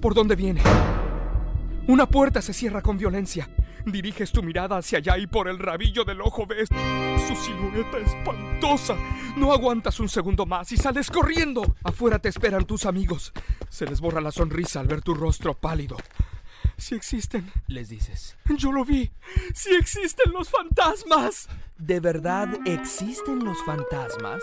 ¿Por 0.00 0.14
dónde 0.14 0.34
viene? 0.34 0.62
Una 1.88 2.06
puerta 2.06 2.40
se 2.40 2.54
cierra 2.54 2.80
con 2.80 2.96
violencia. 2.96 3.50
Diriges 3.84 4.32
tu 4.32 4.42
mirada 4.42 4.78
hacia 4.78 4.98
allá 4.98 5.18
y 5.18 5.26
por 5.26 5.46
el 5.48 5.58
rabillo 5.58 6.04
del 6.04 6.22
ojo 6.22 6.46
ves 6.46 6.70
su 7.26 7.36
silueta 7.36 7.98
espantosa. 7.98 8.96
No 9.36 9.52
aguantas 9.52 10.00
un 10.00 10.08
segundo 10.08 10.46
más 10.46 10.72
y 10.72 10.78
sales 10.78 11.10
corriendo. 11.10 11.76
Afuera 11.84 12.18
te 12.18 12.30
esperan 12.30 12.64
tus 12.64 12.86
amigos. 12.86 13.34
Se 13.68 13.84
les 13.84 14.00
borra 14.00 14.22
la 14.22 14.32
sonrisa 14.32 14.80
al 14.80 14.86
ver 14.86 15.02
tu 15.02 15.12
rostro 15.12 15.52
pálido. 15.52 15.98
Si 16.78 16.94
existen, 16.94 17.50
les 17.66 17.88
dices. 17.88 18.36
Yo 18.56 18.70
lo 18.70 18.84
vi. 18.84 19.10
Si 19.52 19.74
existen 19.74 20.32
los 20.32 20.48
fantasmas. 20.48 21.48
¿De 21.76 21.98
verdad 21.98 22.48
existen 22.66 23.44
los 23.44 23.58
fantasmas? 23.64 24.42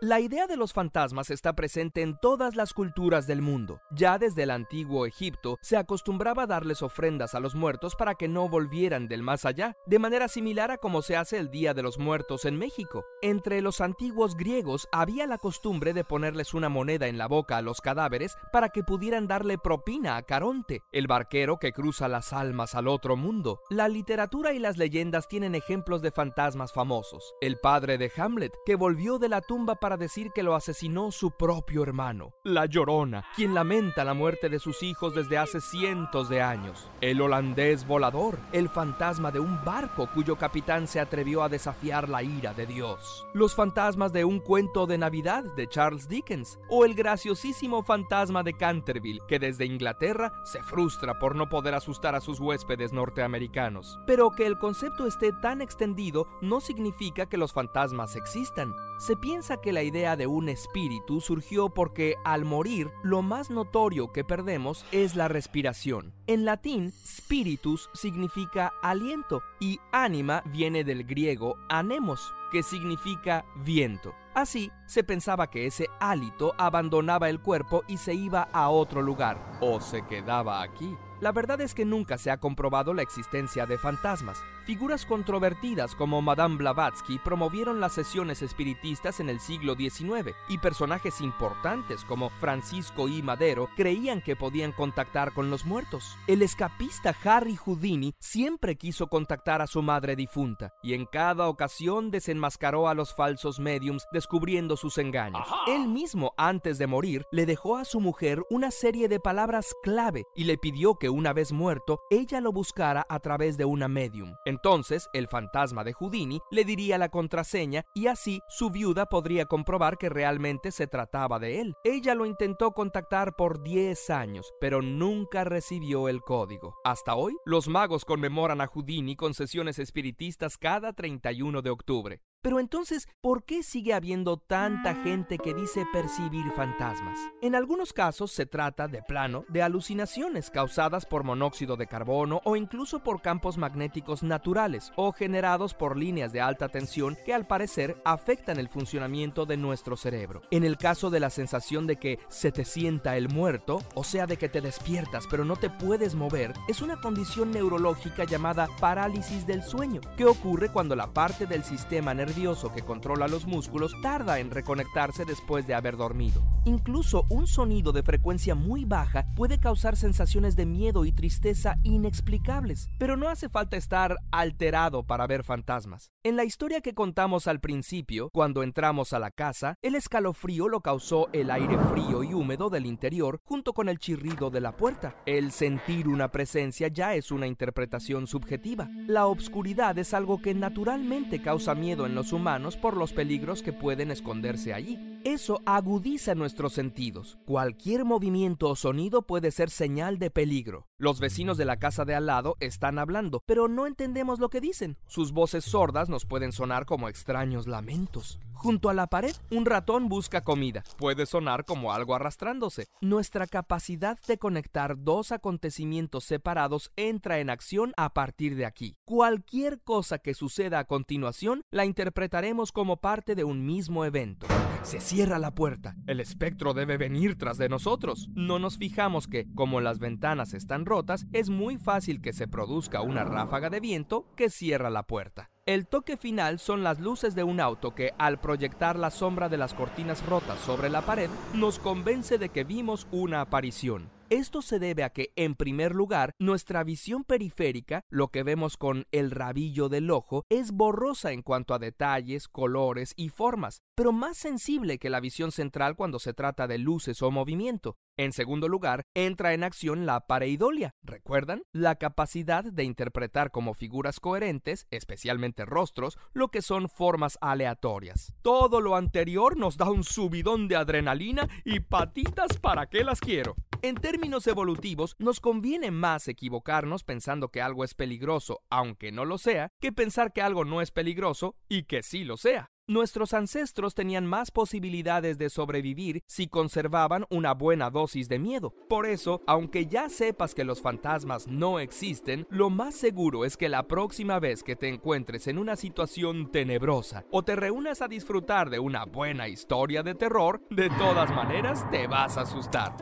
La 0.00 0.20
idea 0.20 0.46
de 0.46 0.56
los 0.56 0.72
fantasmas 0.72 1.28
está 1.28 1.54
presente 1.54 2.02
en 2.02 2.16
todas 2.20 2.54
las 2.54 2.72
culturas 2.72 3.26
del 3.26 3.42
mundo. 3.42 3.80
Ya 3.90 4.16
desde 4.16 4.44
el 4.44 4.52
antiguo 4.52 5.06
Egipto 5.06 5.58
se 5.60 5.76
acostumbraba 5.76 6.44
a 6.44 6.46
darles 6.46 6.82
ofrendas 6.82 7.34
a 7.34 7.40
los 7.40 7.56
muertos 7.56 7.96
para 7.96 8.14
que 8.14 8.28
no 8.28 8.48
volvieran 8.48 9.08
del 9.08 9.24
más 9.24 9.44
allá, 9.44 9.76
de 9.86 9.98
manera 9.98 10.28
similar 10.28 10.70
a 10.70 10.78
como 10.78 11.02
se 11.02 11.16
hace 11.16 11.36
el 11.38 11.50
Día 11.50 11.74
de 11.74 11.82
los 11.82 11.98
Muertos 11.98 12.44
en 12.44 12.56
México. 12.56 13.04
Entre 13.22 13.60
los 13.60 13.80
antiguos 13.80 14.36
griegos 14.36 14.86
había 14.92 15.26
la 15.26 15.36
costumbre 15.36 15.92
de 15.92 16.04
ponerles 16.04 16.54
una 16.54 16.68
moneda 16.68 17.08
en 17.08 17.18
la 17.18 17.26
boca 17.26 17.56
a 17.56 17.62
los 17.62 17.80
cadáveres 17.80 18.36
para 18.52 18.68
que 18.68 18.84
pudieran 18.84 19.26
darle 19.26 19.58
propina 19.58 20.16
a 20.16 20.22
Caronte, 20.22 20.80
el 20.92 21.08
barquero 21.08 21.58
que 21.58 21.72
cruza 21.72 22.06
las 22.06 22.32
almas 22.32 22.76
al 22.76 22.86
otro 22.86 23.16
mundo. 23.16 23.62
La 23.68 23.88
literatura 23.88 24.52
y 24.52 24.60
las 24.60 24.76
leyendas 24.76 25.26
tienen 25.26 25.56
ejemplos 25.56 26.02
de 26.02 26.12
fantasmas 26.12 26.72
famosos. 26.72 27.34
El 27.40 27.58
padre 27.58 27.98
de 27.98 28.12
Hamlet, 28.16 28.52
que 28.64 28.76
volvió 28.76 29.18
de 29.18 29.28
la 29.28 29.40
tumba 29.40 29.74
para 29.74 29.87
decir 29.96 30.30
que 30.34 30.42
lo 30.42 30.54
asesinó 30.54 31.10
su 31.10 31.30
propio 31.30 31.82
hermano. 31.82 32.32
La 32.44 32.66
Llorona, 32.66 33.24
quien 33.34 33.54
lamenta 33.54 34.04
la 34.04 34.14
muerte 34.14 34.48
de 34.48 34.58
sus 34.58 34.82
hijos 34.82 35.14
desde 35.14 35.38
hace 35.38 35.60
cientos 35.60 36.28
de 36.28 36.42
años. 36.42 36.90
El 37.00 37.20
holandés 37.20 37.86
volador, 37.86 38.38
el 38.52 38.68
fantasma 38.68 39.30
de 39.30 39.40
un 39.40 39.64
barco 39.64 40.08
cuyo 40.12 40.36
capitán 40.36 40.86
se 40.86 41.00
atrevió 41.00 41.42
a 41.42 41.48
desafiar 41.48 42.08
la 42.08 42.22
ira 42.22 42.54
de 42.54 42.66
Dios. 42.66 43.26
Los 43.34 43.54
fantasmas 43.54 44.12
de 44.12 44.24
un 44.24 44.40
cuento 44.40 44.86
de 44.86 44.98
Navidad 44.98 45.44
de 45.56 45.68
Charles 45.68 46.08
Dickens. 46.08 46.58
O 46.68 46.84
el 46.84 46.94
graciosísimo 46.94 47.82
fantasma 47.82 48.42
de 48.42 48.54
Canterville, 48.54 49.20
que 49.28 49.38
desde 49.38 49.66
Inglaterra 49.66 50.32
se 50.44 50.62
frustra 50.62 51.18
por 51.18 51.34
no 51.34 51.48
poder 51.48 51.74
asustar 51.74 52.14
a 52.14 52.20
sus 52.20 52.40
huéspedes 52.40 52.92
norteamericanos. 52.92 53.98
Pero 54.06 54.30
que 54.30 54.46
el 54.46 54.58
concepto 54.58 55.06
esté 55.06 55.32
tan 55.32 55.62
extendido 55.62 56.26
no 56.40 56.60
significa 56.60 57.26
que 57.26 57.36
los 57.36 57.52
fantasmas 57.52 58.16
existan. 58.16 58.74
Se 58.98 59.16
piensa 59.16 59.60
que 59.60 59.72
la 59.72 59.77
idea 59.82 60.16
de 60.16 60.26
un 60.26 60.48
espíritu 60.48 61.20
surgió 61.20 61.68
porque 61.70 62.16
al 62.24 62.44
morir 62.44 62.90
lo 63.02 63.22
más 63.22 63.50
notorio 63.50 64.12
que 64.12 64.24
perdemos 64.24 64.84
es 64.92 65.16
la 65.16 65.28
respiración. 65.28 66.12
En 66.26 66.44
latín, 66.44 66.92
spiritus 67.04 67.90
significa 67.94 68.72
aliento 68.82 69.42
y 69.60 69.80
anima 69.92 70.42
viene 70.46 70.84
del 70.84 71.04
griego 71.04 71.56
anemos, 71.68 72.32
que 72.50 72.62
significa 72.62 73.44
viento. 73.56 74.14
Así, 74.34 74.70
se 74.86 75.02
pensaba 75.02 75.50
que 75.50 75.66
ese 75.66 75.88
hálito 76.00 76.54
abandonaba 76.58 77.28
el 77.28 77.40
cuerpo 77.40 77.82
y 77.88 77.96
se 77.96 78.14
iba 78.14 78.48
a 78.52 78.68
otro 78.68 79.02
lugar, 79.02 79.58
o 79.60 79.80
se 79.80 80.06
quedaba 80.06 80.62
aquí. 80.62 80.96
La 81.20 81.32
verdad 81.32 81.60
es 81.60 81.74
que 81.74 81.84
nunca 81.84 82.16
se 82.18 82.30
ha 82.30 82.38
comprobado 82.38 82.94
la 82.94 83.02
existencia 83.02 83.66
de 83.66 83.78
fantasmas. 83.78 84.40
Figuras 84.68 85.06
controvertidas 85.06 85.94
como 85.94 86.20
Madame 86.20 86.58
Blavatsky 86.58 87.18
promovieron 87.18 87.80
las 87.80 87.94
sesiones 87.94 88.42
espiritistas 88.42 89.18
en 89.18 89.30
el 89.30 89.40
siglo 89.40 89.76
XIX 89.76 90.34
y 90.46 90.58
personajes 90.58 91.22
importantes 91.22 92.04
como 92.04 92.28
Francisco 92.28 93.08
I. 93.08 93.22
Madero 93.22 93.70
creían 93.76 94.20
que 94.20 94.36
podían 94.36 94.72
contactar 94.72 95.32
con 95.32 95.48
los 95.48 95.64
muertos. 95.64 96.18
El 96.26 96.42
escapista 96.42 97.16
Harry 97.24 97.56
Houdini 97.56 98.14
siempre 98.18 98.76
quiso 98.76 99.06
contactar 99.06 99.62
a 99.62 99.66
su 99.66 99.80
madre 99.80 100.16
difunta 100.16 100.74
y 100.82 100.92
en 100.92 101.06
cada 101.06 101.48
ocasión 101.48 102.10
desenmascaró 102.10 102.88
a 102.88 102.94
los 102.94 103.14
falsos 103.14 103.60
mediums 103.60 104.06
descubriendo 104.12 104.76
sus 104.76 104.98
engaños. 104.98 105.48
Él 105.66 105.88
mismo, 105.88 106.34
antes 106.36 106.76
de 106.76 106.86
morir, 106.86 107.24
le 107.32 107.46
dejó 107.46 107.78
a 107.78 107.86
su 107.86 108.00
mujer 108.00 108.42
una 108.50 108.70
serie 108.70 109.08
de 109.08 109.18
palabras 109.18 109.74
clave 109.82 110.26
y 110.36 110.44
le 110.44 110.58
pidió 110.58 110.96
que 110.96 111.08
una 111.08 111.32
vez 111.32 111.52
muerto, 111.52 112.00
ella 112.10 112.42
lo 112.42 112.52
buscara 112.52 113.06
a 113.08 113.18
través 113.20 113.56
de 113.56 113.64
una 113.64 113.88
medium. 113.88 114.34
Entonces, 114.58 115.08
el 115.12 115.28
fantasma 115.28 115.84
de 115.84 115.92
Houdini 115.92 116.40
le 116.50 116.64
diría 116.64 116.98
la 116.98 117.10
contraseña 117.10 117.84
y 117.94 118.08
así 118.08 118.40
su 118.48 118.70
viuda 118.70 119.06
podría 119.06 119.46
comprobar 119.46 119.98
que 119.98 120.08
realmente 120.08 120.72
se 120.72 120.88
trataba 120.88 121.38
de 121.38 121.60
él. 121.60 121.74
Ella 121.84 122.16
lo 122.16 122.26
intentó 122.26 122.72
contactar 122.72 123.36
por 123.36 123.62
10 123.62 124.10
años, 124.10 124.52
pero 124.60 124.82
nunca 124.82 125.44
recibió 125.44 126.08
el 126.08 126.22
código. 126.22 126.74
Hasta 126.82 127.14
hoy, 127.14 127.36
los 127.44 127.68
magos 127.68 128.04
conmemoran 128.04 128.60
a 128.60 128.66
Houdini 128.66 129.14
con 129.14 129.32
sesiones 129.32 129.78
espiritistas 129.78 130.58
cada 130.58 130.92
31 130.92 131.62
de 131.62 131.70
octubre. 131.70 132.20
Pero 132.40 132.60
entonces, 132.60 133.08
¿por 133.20 133.42
qué 133.42 133.64
sigue 133.64 133.94
habiendo 133.94 134.36
tanta 134.36 134.94
gente 134.94 135.38
que 135.38 135.54
dice 135.54 135.84
percibir 135.92 136.44
fantasmas? 136.52 137.18
En 137.42 137.56
algunos 137.56 137.92
casos 137.92 138.30
se 138.30 138.46
trata, 138.46 138.86
de 138.86 139.02
plano, 139.02 139.44
de 139.48 139.62
alucinaciones 139.62 140.48
causadas 140.48 141.04
por 141.04 141.24
monóxido 141.24 141.76
de 141.76 141.88
carbono 141.88 142.40
o 142.44 142.54
incluso 142.54 143.02
por 143.02 143.22
campos 143.22 143.58
magnéticos 143.58 144.22
naturales 144.22 144.92
o 144.94 145.12
generados 145.12 145.74
por 145.74 145.96
líneas 145.96 146.32
de 146.32 146.40
alta 146.40 146.68
tensión 146.68 147.18
que 147.26 147.34
al 147.34 147.48
parecer 147.48 148.00
afectan 148.04 148.60
el 148.60 148.68
funcionamiento 148.68 149.44
de 149.44 149.56
nuestro 149.56 149.96
cerebro. 149.96 150.42
En 150.52 150.62
el 150.62 150.78
caso 150.78 151.10
de 151.10 151.18
la 151.18 151.30
sensación 151.30 151.88
de 151.88 151.96
que 151.96 152.20
se 152.28 152.52
te 152.52 152.64
sienta 152.64 153.16
el 153.16 153.28
muerto, 153.28 153.82
o 153.94 154.04
sea 154.04 154.26
de 154.26 154.36
que 154.36 154.48
te 154.48 154.60
despiertas 154.60 155.26
pero 155.28 155.44
no 155.44 155.56
te 155.56 155.70
puedes 155.70 156.14
mover, 156.14 156.52
es 156.68 156.82
una 156.82 157.00
condición 157.00 157.50
neurológica 157.50 158.22
llamada 158.22 158.68
parálisis 158.78 159.44
del 159.44 159.64
sueño, 159.64 160.00
que 160.16 160.24
ocurre 160.24 160.68
cuando 160.68 160.94
la 160.94 161.12
parte 161.12 161.46
del 161.46 161.64
sistema 161.64 162.14
nervioso 162.14 162.27
que 162.74 162.82
controla 162.82 163.26
los 163.26 163.46
músculos 163.46 163.92
tarda 164.02 164.38
en 164.38 164.50
reconectarse 164.50 165.24
después 165.24 165.66
de 165.66 165.74
haber 165.74 165.96
dormido. 165.96 166.42
Incluso 166.64 167.24
un 167.30 167.46
sonido 167.46 167.92
de 167.92 168.02
frecuencia 168.02 168.54
muy 168.54 168.84
baja 168.84 169.26
puede 169.34 169.58
causar 169.58 169.96
sensaciones 169.96 170.54
de 170.54 170.66
miedo 170.66 171.04
y 171.04 171.12
tristeza 171.12 171.76
inexplicables, 171.82 172.90
pero 172.98 173.16
no 173.16 173.28
hace 173.28 173.48
falta 173.48 173.76
estar 173.76 174.16
alterado 174.30 175.04
para 175.04 175.26
ver 175.26 175.42
fantasmas. 175.42 176.12
En 176.22 176.36
la 176.36 176.44
historia 176.44 176.82
que 176.82 176.94
contamos 176.94 177.46
al 177.46 177.60
principio, 177.60 178.28
cuando 178.32 178.62
entramos 178.62 179.12
a 179.12 179.18
la 179.18 179.30
casa, 179.30 179.76
el 179.80 179.94
escalofrío 179.94 180.68
lo 180.68 180.80
causó 180.80 181.28
el 181.32 181.50
aire 181.50 181.78
frío 181.90 182.22
y 182.22 182.34
húmedo 182.34 182.68
del 182.68 182.84
interior 182.84 183.40
junto 183.44 183.72
con 183.72 183.88
el 183.88 183.98
chirrido 183.98 184.50
de 184.50 184.60
la 184.60 184.76
puerta. 184.76 185.16
El 185.24 185.50
sentir 185.50 186.06
una 186.08 186.30
presencia 186.30 186.88
ya 186.88 187.14
es 187.14 187.30
una 187.30 187.46
interpretación 187.46 188.26
subjetiva. 188.26 188.88
La 189.06 189.26
obscuridad 189.26 189.96
es 189.98 190.12
algo 190.12 190.42
que 190.42 190.54
naturalmente 190.54 191.40
causa 191.40 191.74
miedo 191.74 192.04
en 192.04 192.17
los 192.18 192.32
humanos 192.32 192.76
por 192.76 192.96
los 192.96 193.12
peligros 193.12 193.62
que 193.62 193.72
pueden 193.72 194.10
esconderse 194.10 194.74
allí. 194.74 194.98
Eso 195.22 195.60
agudiza 195.66 196.34
nuestros 196.34 196.72
sentidos. 196.72 197.38
Cualquier 197.46 198.04
movimiento 198.04 198.68
o 198.70 198.74
sonido 198.74 199.22
puede 199.22 199.52
ser 199.52 199.70
señal 199.70 200.18
de 200.18 200.30
peligro. 200.30 200.88
Los 200.98 201.20
vecinos 201.20 201.56
de 201.58 201.64
la 201.64 201.78
casa 201.78 202.04
de 202.04 202.16
al 202.16 202.26
lado 202.26 202.56
están 202.58 202.98
hablando, 202.98 203.40
pero 203.46 203.68
no 203.68 203.86
entendemos 203.86 204.40
lo 204.40 204.50
que 204.50 204.60
dicen. 204.60 204.96
Sus 205.06 205.30
voces 205.30 205.64
sordas 205.64 206.08
nos 206.08 206.26
pueden 206.26 206.50
sonar 206.50 206.86
como 206.86 207.08
extraños 207.08 207.68
lamentos. 207.68 208.40
Junto 208.58 208.90
a 208.90 208.94
la 208.94 209.06
pared, 209.06 209.36
un 209.52 209.66
ratón 209.66 210.08
busca 210.08 210.42
comida. 210.42 210.82
Puede 210.96 211.26
sonar 211.26 211.64
como 211.64 211.92
algo 211.92 212.16
arrastrándose. 212.16 212.88
Nuestra 213.00 213.46
capacidad 213.46 214.18
de 214.26 214.36
conectar 214.36 214.96
dos 214.98 215.30
acontecimientos 215.30 216.24
separados 216.24 216.90
entra 216.96 217.38
en 217.38 217.50
acción 217.50 217.92
a 217.96 218.12
partir 218.12 218.56
de 218.56 218.66
aquí. 218.66 218.96
Cualquier 219.04 219.80
cosa 219.82 220.18
que 220.18 220.34
suceda 220.34 220.80
a 220.80 220.86
continuación 220.86 221.62
la 221.70 221.84
interpretaremos 222.08 222.72
como 222.72 222.96
parte 222.96 223.34
de 223.34 223.44
un 223.44 223.66
mismo 223.66 224.06
evento. 224.06 224.46
Se 224.82 224.98
cierra 224.98 225.38
la 225.38 225.54
puerta. 225.54 225.94
El 226.06 226.20
espectro 226.20 226.72
debe 226.72 226.96
venir 226.96 227.36
tras 227.36 227.58
de 227.58 227.68
nosotros. 227.68 228.30
No 228.34 228.58
nos 228.58 228.78
fijamos 228.78 229.26
que, 229.26 229.46
como 229.54 229.82
las 229.82 229.98
ventanas 229.98 230.54
están 230.54 230.86
rotas, 230.86 231.26
es 231.34 231.50
muy 231.50 231.76
fácil 231.76 232.22
que 232.22 232.32
se 232.32 232.48
produzca 232.48 233.02
una 233.02 233.24
ráfaga 233.24 233.68
de 233.68 233.80
viento 233.80 234.24
que 234.36 234.48
cierra 234.48 234.88
la 234.88 235.02
puerta. 235.02 235.50
El 235.66 235.86
toque 235.86 236.16
final 236.16 236.58
son 236.58 236.82
las 236.82 236.98
luces 236.98 237.34
de 237.34 237.44
un 237.44 237.60
auto 237.60 237.94
que, 237.94 238.14
al 238.16 238.40
proyectar 238.40 238.98
la 238.98 239.10
sombra 239.10 239.50
de 239.50 239.58
las 239.58 239.74
cortinas 239.74 240.24
rotas 240.24 240.58
sobre 240.60 240.88
la 240.88 241.02
pared, 241.02 241.28
nos 241.52 241.78
convence 241.78 242.38
de 242.38 242.48
que 242.48 242.64
vimos 242.64 243.06
una 243.10 243.42
aparición. 243.42 244.08
Esto 244.30 244.60
se 244.60 244.78
debe 244.78 245.04
a 245.04 245.10
que, 245.10 245.32
en 245.36 245.54
primer 245.54 245.94
lugar, 245.94 246.34
nuestra 246.38 246.84
visión 246.84 247.24
periférica, 247.24 248.02
lo 248.10 248.28
que 248.28 248.42
vemos 248.42 248.76
con 248.76 249.06
el 249.10 249.30
rabillo 249.30 249.88
del 249.88 250.10
ojo, 250.10 250.44
es 250.50 250.72
borrosa 250.72 251.32
en 251.32 251.40
cuanto 251.40 251.72
a 251.72 251.78
detalles, 251.78 252.46
colores 252.46 253.14
y 253.16 253.30
formas, 253.30 253.80
pero 253.94 254.12
más 254.12 254.36
sensible 254.36 254.98
que 254.98 255.08
la 255.08 255.20
visión 255.20 255.50
central 255.50 255.96
cuando 255.96 256.18
se 256.18 256.34
trata 256.34 256.66
de 256.66 256.76
luces 256.76 257.22
o 257.22 257.30
movimiento. 257.30 257.96
En 258.18 258.32
segundo 258.32 258.68
lugar, 258.68 259.02
entra 259.14 259.54
en 259.54 259.64
acción 259.64 260.04
la 260.04 260.26
pareidolia, 260.26 260.90
¿recuerdan? 261.02 261.62
La 261.72 261.94
capacidad 261.94 262.64
de 262.64 262.84
interpretar 262.84 263.50
como 263.50 263.72
figuras 263.72 264.20
coherentes, 264.20 264.86
especialmente 264.90 265.64
rostros, 265.64 266.18
lo 266.34 266.48
que 266.48 266.60
son 266.60 266.90
formas 266.90 267.38
aleatorias. 267.40 268.34
Todo 268.42 268.82
lo 268.82 268.94
anterior 268.94 269.56
nos 269.56 269.78
da 269.78 269.90
un 269.90 270.04
subidón 270.04 270.68
de 270.68 270.76
adrenalina 270.76 271.48
y 271.64 271.80
patitas 271.80 272.58
para 272.58 272.88
qué 272.90 273.04
las 273.04 273.20
quiero. 273.20 273.56
En 273.80 273.94
términos 273.94 274.48
evolutivos, 274.48 275.14
nos 275.20 275.38
conviene 275.38 275.92
más 275.92 276.26
equivocarnos 276.26 277.04
pensando 277.04 277.50
que 277.50 277.62
algo 277.62 277.84
es 277.84 277.94
peligroso, 277.94 278.60
aunque 278.70 279.12
no 279.12 279.24
lo 279.24 279.38
sea, 279.38 279.70
que 279.78 279.92
pensar 279.92 280.32
que 280.32 280.42
algo 280.42 280.64
no 280.64 280.82
es 280.82 280.90
peligroso 280.90 281.54
y 281.68 281.84
que 281.84 282.02
sí 282.02 282.24
lo 282.24 282.36
sea. 282.36 282.72
Nuestros 282.88 283.34
ancestros 283.34 283.94
tenían 283.94 284.26
más 284.26 284.50
posibilidades 284.50 285.38
de 285.38 285.50
sobrevivir 285.50 286.22
si 286.26 286.48
conservaban 286.48 287.26
una 287.28 287.52
buena 287.52 287.90
dosis 287.90 288.28
de 288.28 288.38
miedo. 288.38 288.74
Por 288.88 289.06
eso, 289.06 289.42
aunque 289.46 289.86
ya 289.86 290.08
sepas 290.08 290.54
que 290.54 290.64
los 290.64 290.80
fantasmas 290.80 291.46
no 291.46 291.78
existen, 291.78 292.46
lo 292.50 292.70
más 292.70 292.94
seguro 292.94 293.44
es 293.44 293.58
que 293.58 293.68
la 293.68 293.86
próxima 293.86 294.40
vez 294.40 294.64
que 294.64 294.74
te 294.74 294.88
encuentres 294.88 295.46
en 295.46 295.58
una 295.58 295.76
situación 295.76 296.50
tenebrosa 296.50 297.26
o 297.30 297.44
te 297.44 297.54
reúnas 297.54 298.00
a 298.00 298.08
disfrutar 298.08 298.70
de 298.70 298.78
una 298.78 299.04
buena 299.04 299.48
historia 299.48 300.02
de 300.02 300.14
terror, 300.14 300.62
de 300.70 300.88
todas 300.90 301.30
maneras 301.30 301.88
te 301.90 302.06
vas 302.06 302.38
a 302.38 302.40
asustar. 302.40 302.96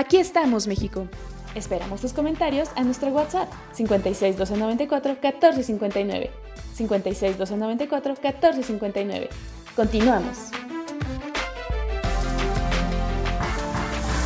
Aquí 0.00 0.16
estamos, 0.16 0.66
México. 0.66 1.08
Esperamos 1.54 2.00
tus 2.00 2.14
comentarios 2.14 2.70
a 2.74 2.82
nuestro 2.84 3.10
WhatsApp 3.10 3.52
56 3.74 4.38
294 4.38 5.18
1459. 5.20 6.30
56 6.72 7.36
294 7.36 8.14
1459. 8.14 9.28
Continuamos. 9.76 10.69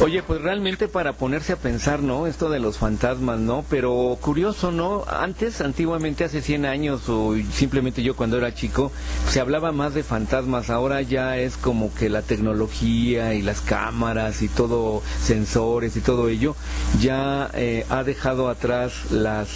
Oye, 0.00 0.24
pues 0.24 0.42
realmente 0.42 0.88
para 0.88 1.12
ponerse 1.12 1.52
a 1.52 1.56
pensar, 1.56 2.02
¿no? 2.02 2.26
Esto 2.26 2.50
de 2.50 2.58
los 2.58 2.78
fantasmas, 2.78 3.38
¿no? 3.38 3.64
Pero 3.70 4.18
curioso, 4.20 4.72
¿no? 4.72 5.04
Antes, 5.08 5.60
antiguamente, 5.60 6.24
hace 6.24 6.42
100 6.42 6.66
años, 6.66 7.08
o 7.08 7.34
simplemente 7.52 8.02
yo 8.02 8.16
cuando 8.16 8.36
era 8.36 8.52
chico, 8.52 8.90
se 9.30 9.40
hablaba 9.40 9.70
más 9.70 9.94
de 9.94 10.02
fantasmas. 10.02 10.68
Ahora 10.68 11.00
ya 11.00 11.38
es 11.38 11.56
como 11.56 11.94
que 11.94 12.08
la 12.10 12.22
tecnología 12.22 13.34
y 13.34 13.42
las 13.42 13.60
cámaras 13.60 14.42
y 14.42 14.48
todo, 14.48 15.00
sensores 15.22 15.96
y 15.96 16.00
todo 16.00 16.28
ello, 16.28 16.56
ya 17.00 17.48
eh, 17.54 17.86
ha 17.88 18.02
dejado 18.02 18.48
atrás 18.48 19.12
las 19.12 19.48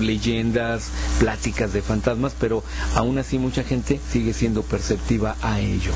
leyendas, 0.00 0.92
pláticas 1.18 1.72
de 1.72 1.82
fantasmas, 1.82 2.34
pero 2.38 2.62
aún 2.94 3.18
así 3.18 3.38
mucha 3.38 3.64
gente 3.64 4.00
sigue 4.08 4.34
siendo 4.34 4.62
perceptiva 4.62 5.34
a 5.42 5.58
ello. 5.58 5.92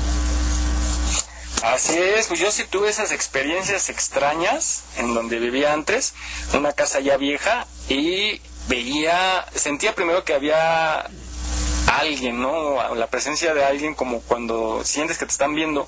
Así 1.73 1.97
es, 1.97 2.27
pues 2.27 2.39
yo 2.39 2.51
sí 2.51 2.63
tuve 2.69 2.89
esas 2.89 3.11
experiencias 3.11 3.89
extrañas 3.89 4.83
en 4.97 5.15
donde 5.15 5.39
vivía 5.39 5.73
antes, 5.73 6.13
una 6.53 6.73
casa 6.73 6.99
ya 6.99 7.17
vieja, 7.17 7.65
y 7.89 8.39
veía, 8.67 9.45
sentía 9.55 9.95
primero 9.95 10.23
que 10.23 10.35
había 10.35 11.09
alguien, 11.87 12.39
¿no? 12.39 12.93
La 12.93 13.07
presencia 13.07 13.55
de 13.55 13.63
alguien 13.63 13.95
como 13.95 14.21
cuando 14.21 14.83
sientes 14.83 15.17
que 15.17 15.25
te 15.25 15.31
están 15.31 15.55
viendo. 15.55 15.87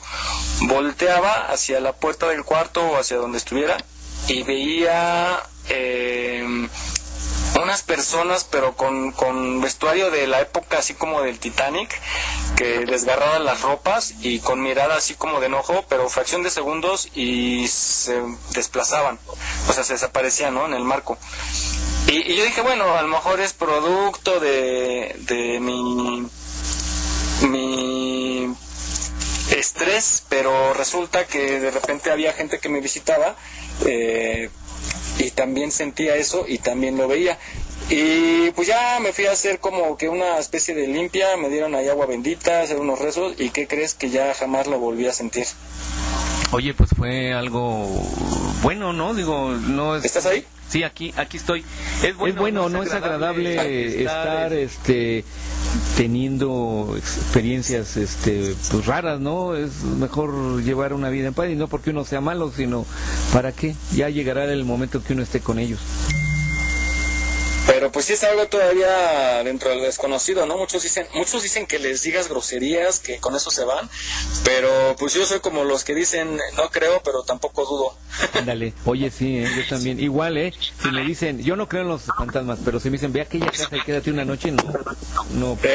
Volteaba 0.62 1.52
hacia 1.52 1.80
la 1.80 1.94
puerta 1.94 2.28
del 2.28 2.44
cuarto 2.44 2.82
o 2.82 2.98
hacia 2.98 3.18
donde 3.18 3.38
estuviera 3.38 3.78
y 4.28 4.42
veía 4.42 5.44
eh, 5.70 6.68
unas 7.62 7.84
personas, 7.84 8.44
pero 8.44 8.76
con, 8.76 9.12
con 9.12 9.62
vestuario 9.62 10.12
de 10.12 10.28
la 10.28 10.42
época 10.42 10.80
así 10.80 10.94
como 10.94 11.22
del 11.22 11.40
Titanic, 11.40 11.90
que 12.56 12.86
desgarraban 12.86 13.46
las 13.46 13.62
ropas 13.62 14.16
y 14.22 14.40
con 14.40 14.62
mirada 14.62 14.96
así 14.96 15.16
como 15.16 15.40
de 15.40 15.48
enojo, 15.48 15.86
pero 15.90 16.10
fracción 16.10 16.44
de 16.44 16.50
segundos 16.50 17.10
y 17.16 17.68
se 17.68 18.22
desplazaban, 18.54 19.20
o 19.68 19.74
sea, 19.74 19.84
se 19.84 19.94
desaparecían, 19.94 20.54
¿no? 20.54 20.66
En 20.66 20.74
el 20.74 20.84
marco. 20.84 21.18
Y, 22.08 22.36
yo 22.36 22.46
dije, 22.46 22.62
bueno, 22.62 22.96
a 22.96 23.02
lo 23.02 23.08
mejor 23.10 23.40
es 23.42 23.54
producto 23.54 24.40
de, 24.40 25.16
de 25.20 25.60
mi, 25.60 26.28
mi 27.42 28.56
estrés, 29.52 30.24
pero 30.30 30.74
resulta 30.74 31.26
que 31.26 31.60
de 31.60 31.72
repente 31.72 32.12
había 32.12 32.34
gente 32.34 32.60
que 32.60 32.70
me 32.70 32.80
visitaba 32.80 33.36
eh, 33.86 34.50
y 35.20 35.32
también 35.32 35.72
sentía 35.72 36.16
eso 36.16 36.46
y 36.48 36.60
también 36.60 36.98
lo 36.98 37.08
veía. 37.08 37.38
Y 37.90 38.52
pues 38.52 38.68
ya 38.68 39.00
me 39.00 39.14
fui 39.14 39.26
a 39.28 39.32
hacer 39.32 39.60
como 39.60 39.96
que 39.98 40.10
una 40.10 40.38
especie 40.40 40.76
de 40.76 40.88
limpia, 40.88 41.38
me 41.38 41.50
dieron 41.50 41.74
ahí 41.76 41.88
agua 41.88 42.06
bendita, 42.06 42.62
hacer 42.62 42.78
unos 42.78 43.00
rezos 43.00 43.36
y 43.40 43.50
¿qué 43.50 43.68
crees 43.68 43.94
que 43.94 44.10
ya 44.10 44.34
jamás 44.34 44.68
lo 44.68 44.80
volví 44.80 45.08
a 45.08 45.14
sentir? 45.14 45.46
Oye, 46.52 46.74
pues 46.74 46.90
fue 46.96 47.34
algo 47.34 47.88
bueno, 48.62 48.94
¿no? 48.94 49.14
Digo, 49.14 49.52
no 49.52 49.96
es... 49.96 50.06
¿Estás 50.06 50.26
ahí? 50.26 50.46
Sí, 50.70 50.84
aquí, 50.84 51.14
aquí 51.16 51.38
estoy. 51.38 51.64
Es 52.04 52.16
bueno, 52.16 52.68
no, 52.68 52.84
es, 52.84 52.92
agradable 52.92 54.02
estar, 54.02 54.52
este, 54.52 55.24
teniendo 55.96 56.96
experiencias, 56.98 57.98
este, 57.98 58.56
pues 58.72 58.86
raras, 58.86 59.20
¿no? 59.20 59.56
Es 59.56 59.84
mejor 59.84 60.64
llevar 60.64 60.94
una 60.94 61.10
vida 61.10 61.28
en 61.28 61.34
paz 61.34 61.50
y 61.50 61.56
no 61.56 61.68
porque 61.68 61.90
uno 61.90 62.06
sea 62.06 62.22
malo, 62.22 62.52
sino 62.56 62.86
para 63.34 63.52
qué. 63.52 63.76
Ya 63.96 64.10
llegará 64.10 64.46
el 64.46 64.66
momento 64.66 65.04
que 65.04 65.14
uno 65.14 65.24
esté 65.24 65.40
con 65.40 65.60
ellos. 65.60 65.80
Pero 67.68 67.92
pues 67.92 68.06
sí 68.06 68.14
es 68.14 68.24
algo 68.24 68.48
todavía 68.48 69.44
dentro 69.44 69.70
del 69.70 69.82
desconocido, 69.82 70.46
¿no? 70.46 70.58
Muchos 70.58 70.84
dicen, 70.84 71.06
muchos 71.14 71.44
dicen 71.44 71.68
que 71.68 71.80
les 71.80 72.02
digas 72.02 72.30
groserías, 72.30 73.00
que 73.00 73.18
con 73.20 73.36
eso 73.36 73.52
se 73.52 73.66
van, 73.66 73.90
pero 74.46 74.96
pues 74.98 75.14
yo 75.14 75.26
soy 75.26 75.42
como 75.42 75.66
los 75.66 75.84
que 75.84 75.94
dicen, 75.94 76.40
no 76.56 76.70
creo, 76.72 77.02
pero 77.04 77.24
tampoco 77.24 77.66
dudo. 77.66 77.98
Ándale, 78.34 78.74
oye 78.86 79.12
sí, 79.12 79.40
¿eh? 79.40 79.50
yo 79.56 79.68
también, 79.68 80.00
igual, 80.00 80.38
¿eh? 80.38 80.54
Si 80.82 80.90
me 80.92 81.02
dicen, 81.02 81.44
yo 81.44 81.58
no 81.58 81.68
creo 81.68 81.82
en 81.82 81.90
los 81.90 82.04
fantasmas, 82.04 82.60
pero 82.64 82.80
si 82.80 82.90
me 82.90 82.94
dicen, 82.94 83.12
ve 83.12 83.20
a 83.20 83.24
aquella 83.24 83.52
casa 83.52 83.76
y 83.76 83.82
quédate 83.82 84.12
una 84.12 84.24
noche, 84.26 84.52
no, 84.52 84.64
no. 85.34 85.58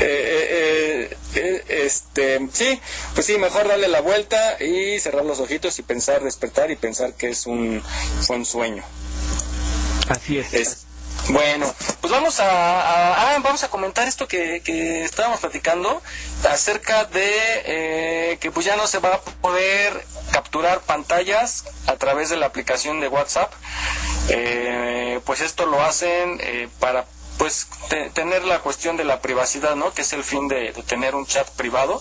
Eh, 0.00 1.08
eh, 1.14 1.16
eh, 1.36 1.64
este, 1.68 2.48
sí, 2.52 2.80
pues 3.14 3.26
sí, 3.26 3.38
mejor 3.38 3.68
darle 3.68 3.88
la 3.88 4.00
vuelta 4.00 4.56
y 4.60 4.98
cerrar 4.98 5.24
los 5.24 5.38
ojitos 5.38 5.78
y 5.78 5.82
pensar, 5.82 6.24
despertar 6.24 6.70
y 6.70 6.76
pensar 6.76 7.14
que 7.14 7.28
es 7.28 7.46
un, 7.46 7.82
un 8.28 8.44
sueño. 8.44 8.82
Así 10.08 10.38
es. 10.38 10.86
bueno, 11.28 11.72
pues 12.00 12.12
vamos 12.12 12.40
a, 12.40 13.38
vamos 13.42 13.62
a 13.62 13.68
comentar 13.68 14.08
esto 14.08 14.26
que, 14.26 14.60
que 14.64 15.04
estábamos 15.04 15.40
platicando 15.40 16.02
acerca 16.48 17.04
de 17.04 17.30
eh, 17.64 18.38
que 18.40 18.50
pues 18.50 18.66
ya 18.66 18.76
no 18.76 18.86
se 18.86 18.98
va 18.98 19.14
a 19.14 19.20
poder 19.20 20.04
capturar 20.32 20.80
pantallas 20.80 21.64
a 21.86 21.94
través 21.96 22.30
de 22.30 22.36
la 22.36 22.46
aplicación 22.46 23.00
de 23.00 23.08
WhatsApp. 23.08 23.52
Eh, 24.28 25.20
pues 25.24 25.40
esto 25.40 25.66
lo 25.66 25.82
hacen 25.82 26.38
eh, 26.40 26.68
para 26.78 27.04
pues 27.38 27.68
tener 28.14 28.44
la 28.44 28.60
cuestión 28.60 28.96
de 28.96 29.04
la 29.04 29.20
privacidad, 29.20 29.76
¿no? 29.76 29.92
Que 29.92 30.02
es 30.02 30.12
el 30.12 30.24
fin 30.24 30.48
de, 30.48 30.72
tener 30.86 31.14
un 31.14 31.26
chat 31.26 31.48
privado, 31.50 32.00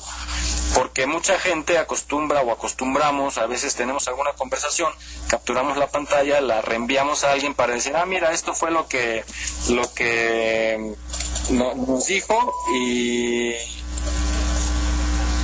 porque 0.76 1.06
mucha 1.06 1.40
gente 1.40 1.78
acostumbra 1.78 2.42
o 2.42 2.52
acostumbramos, 2.52 3.38
a 3.38 3.48
veces 3.48 3.76
tenemos 3.76 4.08
alguna 4.08 4.34
conversación, 4.34 4.92
capturamos 5.28 5.78
la 5.78 5.88
pantalla, 5.88 6.42
la 6.42 6.62
reenviamos 6.62 7.24
a 7.24 7.32
alguien 7.32 7.54
para 7.54 7.74
decir, 7.74 7.96
ah, 7.96 8.06
mira, 8.06 8.32
esto 8.32 8.54
fue 8.54 8.72
lo 8.72 8.88
que, 8.88 9.24
lo 9.70 9.94
que 9.94 10.96
nos 11.50 12.06
dijo 12.06 12.54
y 12.74 13.54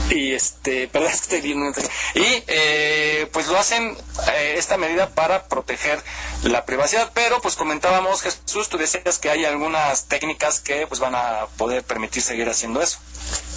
y 0.10 0.34
este 0.34 0.88
perdón 0.88 1.12
estoy 1.14 1.41
viendo 1.41 1.68
y 2.16 2.43
eh, 2.47 3.30
pues 3.32 3.47
lo 3.47 3.58
hacen 3.58 3.95
eh, 4.34 4.55
esta 4.58 4.78
medida 4.78 5.10
para 5.10 5.47
proteger 5.47 6.01
la 6.43 6.66
privacidad. 6.66 7.12
Pero 7.14 7.41
pues 7.41 7.55
comentábamos 7.55 8.22
Jesús 8.22 8.70
tú 8.70 8.78
decías 8.78 9.20
que 9.20 9.30
hay 9.30 9.45
algunas 9.45 10.08
técnicas 10.08 10.60
que 10.60 10.88
pues 10.88 10.99
van 10.99 11.16
a 11.16 11.47
poder 11.58 11.84
permitir 11.84 12.22
seguir 12.24 12.49
haciendo 12.49 12.82
eso 12.82 12.99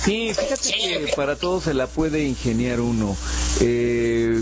Sí, 0.02 0.32
fíjate 0.34 0.72
que 0.72 1.12
para 1.14 1.36
todo 1.36 1.60
se 1.60 1.74
la 1.74 1.86
puede 1.86 2.24
ingeniar 2.24 2.80
uno. 2.80 3.16
Eh, 3.60 4.40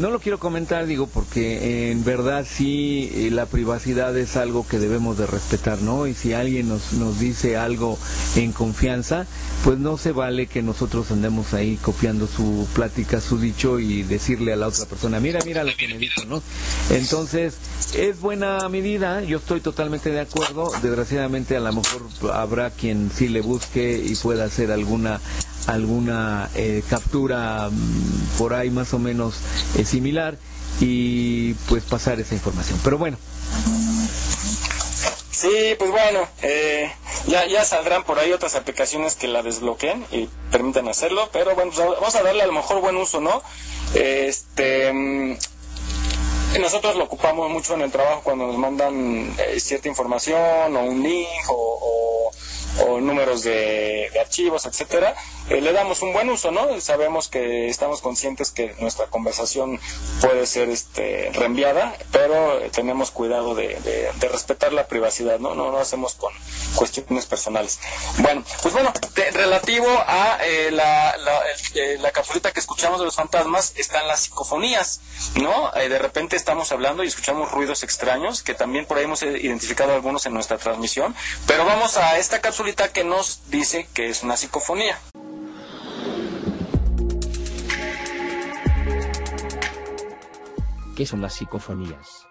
no 0.00 0.10
lo 0.10 0.20
quiero 0.20 0.38
comentar, 0.38 0.86
digo, 0.86 1.08
porque 1.08 1.90
en 1.90 2.04
verdad 2.04 2.46
sí 2.48 3.10
eh, 3.12 3.30
la 3.32 3.46
privacidad 3.46 4.16
es 4.16 4.36
algo 4.36 4.66
que 4.68 4.78
debemos 4.78 5.18
de 5.18 5.26
respetar, 5.26 5.82
¿no? 5.82 6.06
Y 6.06 6.14
si 6.14 6.32
alguien 6.32 6.68
nos, 6.68 6.92
nos 6.92 7.18
dice 7.18 7.56
algo 7.56 7.98
en 8.36 8.52
confianza, 8.52 9.26
pues 9.64 9.78
no 9.78 9.98
se 9.98 10.12
vale 10.12 10.46
que 10.46 10.62
nosotros 10.62 11.10
andemos 11.10 11.54
ahí 11.54 11.76
copiando 11.76 12.28
su 12.28 12.68
plática, 12.72 13.20
su 13.20 13.38
dicho 13.38 13.80
y 13.80 14.04
decirle 14.04 14.52
a 14.52 14.56
la 14.56 14.68
otra 14.68 14.86
persona, 14.86 15.18
mira, 15.18 15.40
mira 15.44 15.64
lo 15.64 15.74
que 15.76 15.88
me 15.88 15.98
dijo, 15.98 16.24
¿no? 16.26 16.40
Entonces, 16.90 17.56
es 17.94 18.20
buena 18.20 18.68
medida, 18.68 19.22
yo 19.22 19.38
estoy 19.38 19.60
totalmente 19.60 20.10
de 20.10 20.20
acuerdo, 20.20 20.70
desgraciadamente 20.82 21.56
a 21.56 21.60
lo 21.60 21.72
mejor 21.72 22.02
habrá 22.32 22.70
quien 22.70 23.10
sí 23.12 23.28
le 23.28 23.40
busque 23.40 24.00
y 24.04 24.14
pueda 24.14 24.44
hacer 24.44 24.70
alguna 25.66 26.50
eh, 26.54 26.82
captura 26.88 27.68
mm, 27.70 28.38
por 28.38 28.54
ahí 28.54 28.70
más 28.70 28.92
o 28.94 28.98
menos 28.98 29.36
eh, 29.76 29.84
similar 29.84 30.38
y 30.80 31.54
pues 31.68 31.84
pasar 31.84 32.20
esa 32.20 32.34
información. 32.34 32.78
Pero 32.82 32.98
bueno. 32.98 33.18
Sí, 35.30 35.74
pues 35.78 35.90
bueno, 35.90 36.28
eh, 36.42 36.92
ya, 37.26 37.46
ya 37.46 37.64
saldrán 37.64 38.04
por 38.04 38.18
ahí 38.18 38.30
otras 38.32 38.56
aplicaciones 38.56 39.16
que 39.16 39.26
la 39.26 39.42
desbloqueen 39.42 40.04
y 40.10 40.28
permitan 40.50 40.86
hacerlo, 40.88 41.30
pero 41.32 41.54
bueno, 41.54 41.72
pues 41.74 41.86
vamos 41.86 42.14
a 42.14 42.22
darle 42.22 42.42
a 42.42 42.46
lo 42.46 42.52
mejor 42.52 42.82
buen 42.82 42.96
uso, 42.96 43.20
¿no? 43.20 43.42
Este, 43.94 44.92
mm, 44.92 45.38
nosotros 46.60 46.96
lo 46.96 47.04
ocupamos 47.04 47.48
mucho 47.48 47.72
en 47.72 47.82
el 47.82 47.90
trabajo 47.90 48.20
cuando 48.22 48.48
nos 48.48 48.58
mandan 48.58 49.34
cierta 49.58 49.88
información 49.88 50.76
o 50.76 50.82
un 50.82 51.02
link 51.02 51.26
o 51.48 52.30
números 53.00 53.42
de, 53.42 54.10
archivos, 54.20 54.66
etcétera, 54.66 55.14
eh, 55.50 55.60
le 55.60 55.72
damos 55.72 56.00
un 56.02 56.12
buen 56.12 56.30
uso, 56.30 56.52
¿no? 56.52 56.80
Sabemos 56.80 57.26
que 57.26 57.68
estamos 57.68 58.00
conscientes 58.00 58.52
que 58.52 58.76
nuestra 58.78 59.06
conversación 59.06 59.80
puede 60.20 60.46
ser 60.46 60.68
este, 60.68 61.32
reenviada, 61.34 61.96
pero 62.12 62.60
tenemos 62.70 63.10
cuidado 63.10 63.56
de, 63.56 63.76
respetar 64.20 64.72
la 64.72 64.86
privacidad, 64.86 65.40
¿no? 65.40 65.56
¿no? 65.56 65.72
No 65.72 65.78
hacemos 65.78 66.14
con 66.14 66.32
cuestiones 66.76 67.26
personales. 67.26 67.80
Bueno, 68.18 68.44
pues 68.62 68.72
bueno, 68.72 68.92
relativo 69.32 69.88
a 70.06 70.38
eh, 70.44 70.70
la, 70.70 71.16
eh, 71.74 71.98
la, 72.00 72.12
capsulita 72.12 72.52
que 72.52 72.60
escuchamos 72.60 73.00
de 73.00 73.06
los 73.06 73.16
fantasmas, 73.16 73.72
están 73.76 74.06
las 74.06 74.20
psicofonías, 74.20 75.00
¿no? 75.34 75.72
de 75.72 75.98
repente 75.98 76.36
estamos 76.36 76.70
hablando 76.70 77.02
y 77.02 77.08
escuchamos 77.08 77.50
ruidos 77.50 77.82
extraños, 77.82 78.44
que 78.44 78.54
también 78.54 78.86
por 78.86 78.98
ahí 78.98 79.04
hemos 79.04 79.22
identificado 79.22 79.94
algunos 79.94 80.26
en 80.26 80.34
nuestra 80.34 80.58
transmisión, 80.58 81.16
pero 81.46 81.64
vamos 81.64 81.96
a 81.96 82.18
esta 82.18 82.40
capsulita 82.40 82.92
que 82.92 83.02
nos 83.02 83.50
dice 83.50 83.88
que 83.94 84.08
es 84.10 84.22
una 84.22 84.36
psicofonía. 84.36 85.00
¿Qué 91.00 91.06
son 91.06 91.22
las 91.22 91.32
psicofonías? 91.32 92.28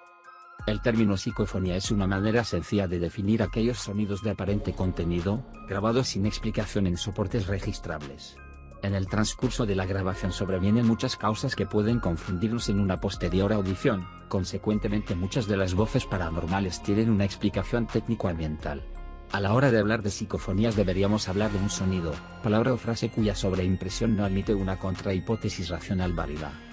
El 0.68 0.80
término 0.84 1.18
psicofonía 1.18 1.76
es 1.76 1.90
una 1.90 2.06
manera 2.06 2.44
sencilla 2.44 2.88
de 2.88 3.00
definir 3.00 3.42
aquellos 3.42 3.80
sonidos 3.80 4.22
de 4.22 4.30
aparente 4.30 4.74
contenido, 4.74 5.44
grabados 5.68 6.10
sin 6.10 6.28
explicación 6.28 6.86
en 6.86 6.96
soportes 6.96 7.48
registrables. 7.48 8.36
En 8.84 8.94
el 8.94 9.08
transcurso 9.08 9.66
de 9.66 9.74
la 9.74 9.88
grabación 9.88 10.32
sobrevienen 10.32 10.86
muchas 10.86 11.18
causas 11.18 11.56
que 11.56 11.66
pueden 11.66 12.00
confundirnos 12.00 12.70
en 12.70 12.80
una 12.80 13.02
posterior 13.02 13.54
audición, 13.54 14.08
consecuentemente 14.28 15.16
muchas 15.16 15.48
de 15.48 15.58
las 15.58 15.74
voces 15.74 16.06
paranormales 16.06 16.84
tienen 16.84 17.10
una 17.10 17.26
explicación 17.26 17.88
técnico-ambiental. 17.88 18.84
A 19.32 19.40
la 19.40 19.54
hora 19.54 19.72
de 19.72 19.80
hablar 19.80 20.04
de 20.04 20.12
psicofonías 20.12 20.76
deberíamos 20.76 21.28
hablar 21.28 21.52
de 21.52 21.58
un 21.58 21.72
sonido, 21.72 22.14
palabra 22.44 22.72
o 22.72 22.78
frase 22.78 23.10
cuya 23.10 23.34
sobreimpresión 23.34 24.16
no 24.16 24.26
admite 24.26 24.54
una 24.54 24.78
contrahipótesis 24.78 25.70
racional 25.70 26.14
válida. 26.14 26.69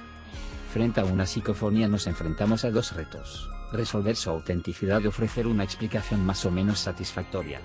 Frente 0.77 1.01
a 1.01 1.07
una 1.07 1.25
psicofonía 1.25 1.89
nos 1.89 2.07
enfrentamos 2.07 2.67
a 2.67 2.71
dos 2.71 2.95
retos, 2.95 3.49
resolver 3.73 4.15
su 4.15 4.29
autenticidad 4.29 5.01
y 5.01 5.07
ofrecer 5.07 5.47
una 5.47 5.65
explicación 5.65 6.23
más 6.27 6.45
o 6.45 6.51
menos 6.51 6.81
satisfactoria. 6.81 7.63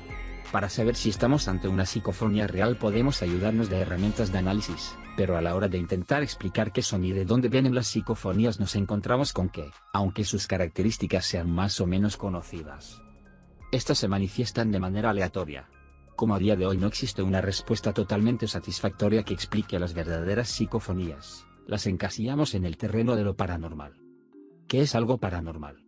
Para 0.49 0.69
saber 0.69 0.95
si 0.95 1.09
estamos 1.09 1.49
ante 1.49 1.67
una 1.67 1.85
psicofonía 1.85 2.47
real 2.47 2.77
podemos 2.77 3.21
ayudarnos 3.21 3.69
de 3.69 3.81
herramientas 3.81 4.31
de 4.31 4.37
análisis, 4.37 4.95
pero 5.17 5.35
a 5.35 5.41
la 5.41 5.55
hora 5.55 5.67
de 5.67 5.77
intentar 5.77 6.23
explicar 6.23 6.71
qué 6.71 6.81
son 6.81 7.03
y 7.03 7.11
de 7.11 7.25
dónde 7.25 7.49
vienen 7.49 7.75
las 7.75 7.87
psicofonías 7.87 8.61
nos 8.61 8.77
encontramos 8.77 9.33
con 9.33 9.49
que, 9.49 9.69
aunque 9.91 10.23
sus 10.23 10.47
características 10.47 11.25
sean 11.25 11.51
más 11.51 11.81
o 11.81 11.87
menos 11.87 12.15
conocidas, 12.15 13.01
estas 13.73 13.97
se 13.97 14.07
manifiestan 14.07 14.71
de 14.71 14.79
manera 14.79 15.09
aleatoria. 15.09 15.67
Como 16.15 16.33
a 16.33 16.39
día 16.39 16.55
de 16.55 16.65
hoy 16.65 16.77
no 16.77 16.87
existe 16.87 17.21
una 17.21 17.41
respuesta 17.41 17.91
totalmente 17.91 18.47
satisfactoria 18.47 19.23
que 19.23 19.33
explique 19.33 19.79
las 19.79 19.93
verdaderas 19.93 20.47
psicofonías, 20.47 21.45
las 21.71 21.87
encasillamos 21.87 22.53
en 22.53 22.65
el 22.65 22.75
terreno 22.75 23.15
de 23.15 23.23
lo 23.23 23.37
paranormal. 23.37 23.93
¿Qué 24.67 24.81
es 24.81 24.93
algo 24.93 25.19
paranormal? 25.19 25.85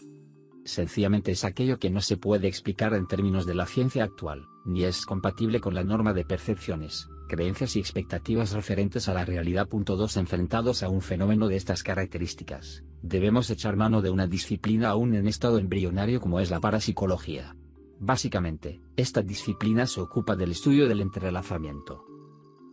Sencillamente 0.63 1.33
es 1.33 1.43
aquello 1.43 1.77
que 1.77 1.89
no 1.89 1.99
se 1.99 2.15
puede 2.15 2.47
explicar 2.47 2.93
en 2.93 3.05
términos 3.05 3.45
de 3.45 3.53
la 3.53 3.65
ciencia 3.65 4.05
actual, 4.05 4.45
ni 4.63 4.85
es 4.85 5.05
compatible 5.05 5.59
con 5.59 5.73
la 5.73 5.83
norma 5.83 6.13
de 6.13 6.23
percepciones, 6.23 7.09
creencias 7.27 7.75
y 7.75 7.79
expectativas 7.79 8.53
referentes 8.53 9.09
a 9.09 9.13
la 9.13 9.25
realidad. 9.25 9.67
2. 9.69 10.15
Enfrentados 10.15 10.83
a 10.83 10.87
un 10.87 11.01
fenómeno 11.01 11.49
de 11.49 11.57
estas 11.57 11.83
características, 11.83 12.85
debemos 13.01 13.49
echar 13.49 13.75
mano 13.75 14.01
de 14.01 14.09
una 14.09 14.25
disciplina 14.25 14.87
aún 14.87 15.13
en 15.15 15.27
estado 15.27 15.57
embrionario 15.57 16.21
como 16.21 16.39
es 16.39 16.49
la 16.49 16.61
parapsicología. 16.61 17.57
Básicamente, 17.99 18.79
esta 18.95 19.21
disciplina 19.21 19.85
se 19.85 19.99
ocupa 19.99 20.37
del 20.37 20.51
estudio 20.51 20.87
del 20.87 21.01
entrelazamiento 21.01 22.05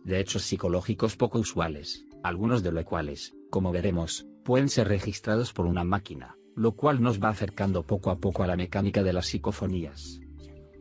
de 0.03 0.19
hechos 0.19 0.43
psicológicos 0.43 1.15
poco 1.15 1.39
usuales, 1.39 2.05
algunos 2.23 2.63
de 2.63 2.71
los 2.71 2.85
cuales, 2.85 3.33
como 3.49 3.71
veremos, 3.71 4.27
pueden 4.43 4.69
ser 4.69 4.87
registrados 4.87 5.53
por 5.53 5.65
una 5.65 5.83
máquina, 5.83 6.35
lo 6.55 6.73
cual 6.73 7.01
nos 7.01 7.21
va 7.21 7.29
acercando 7.29 7.83
poco 7.83 8.11
a 8.11 8.17
poco 8.17 8.43
a 8.43 8.47
la 8.47 8.55
mecánica 8.55 9.03
de 9.03 9.13
las 9.13 9.27
psicofonías. 9.27 10.19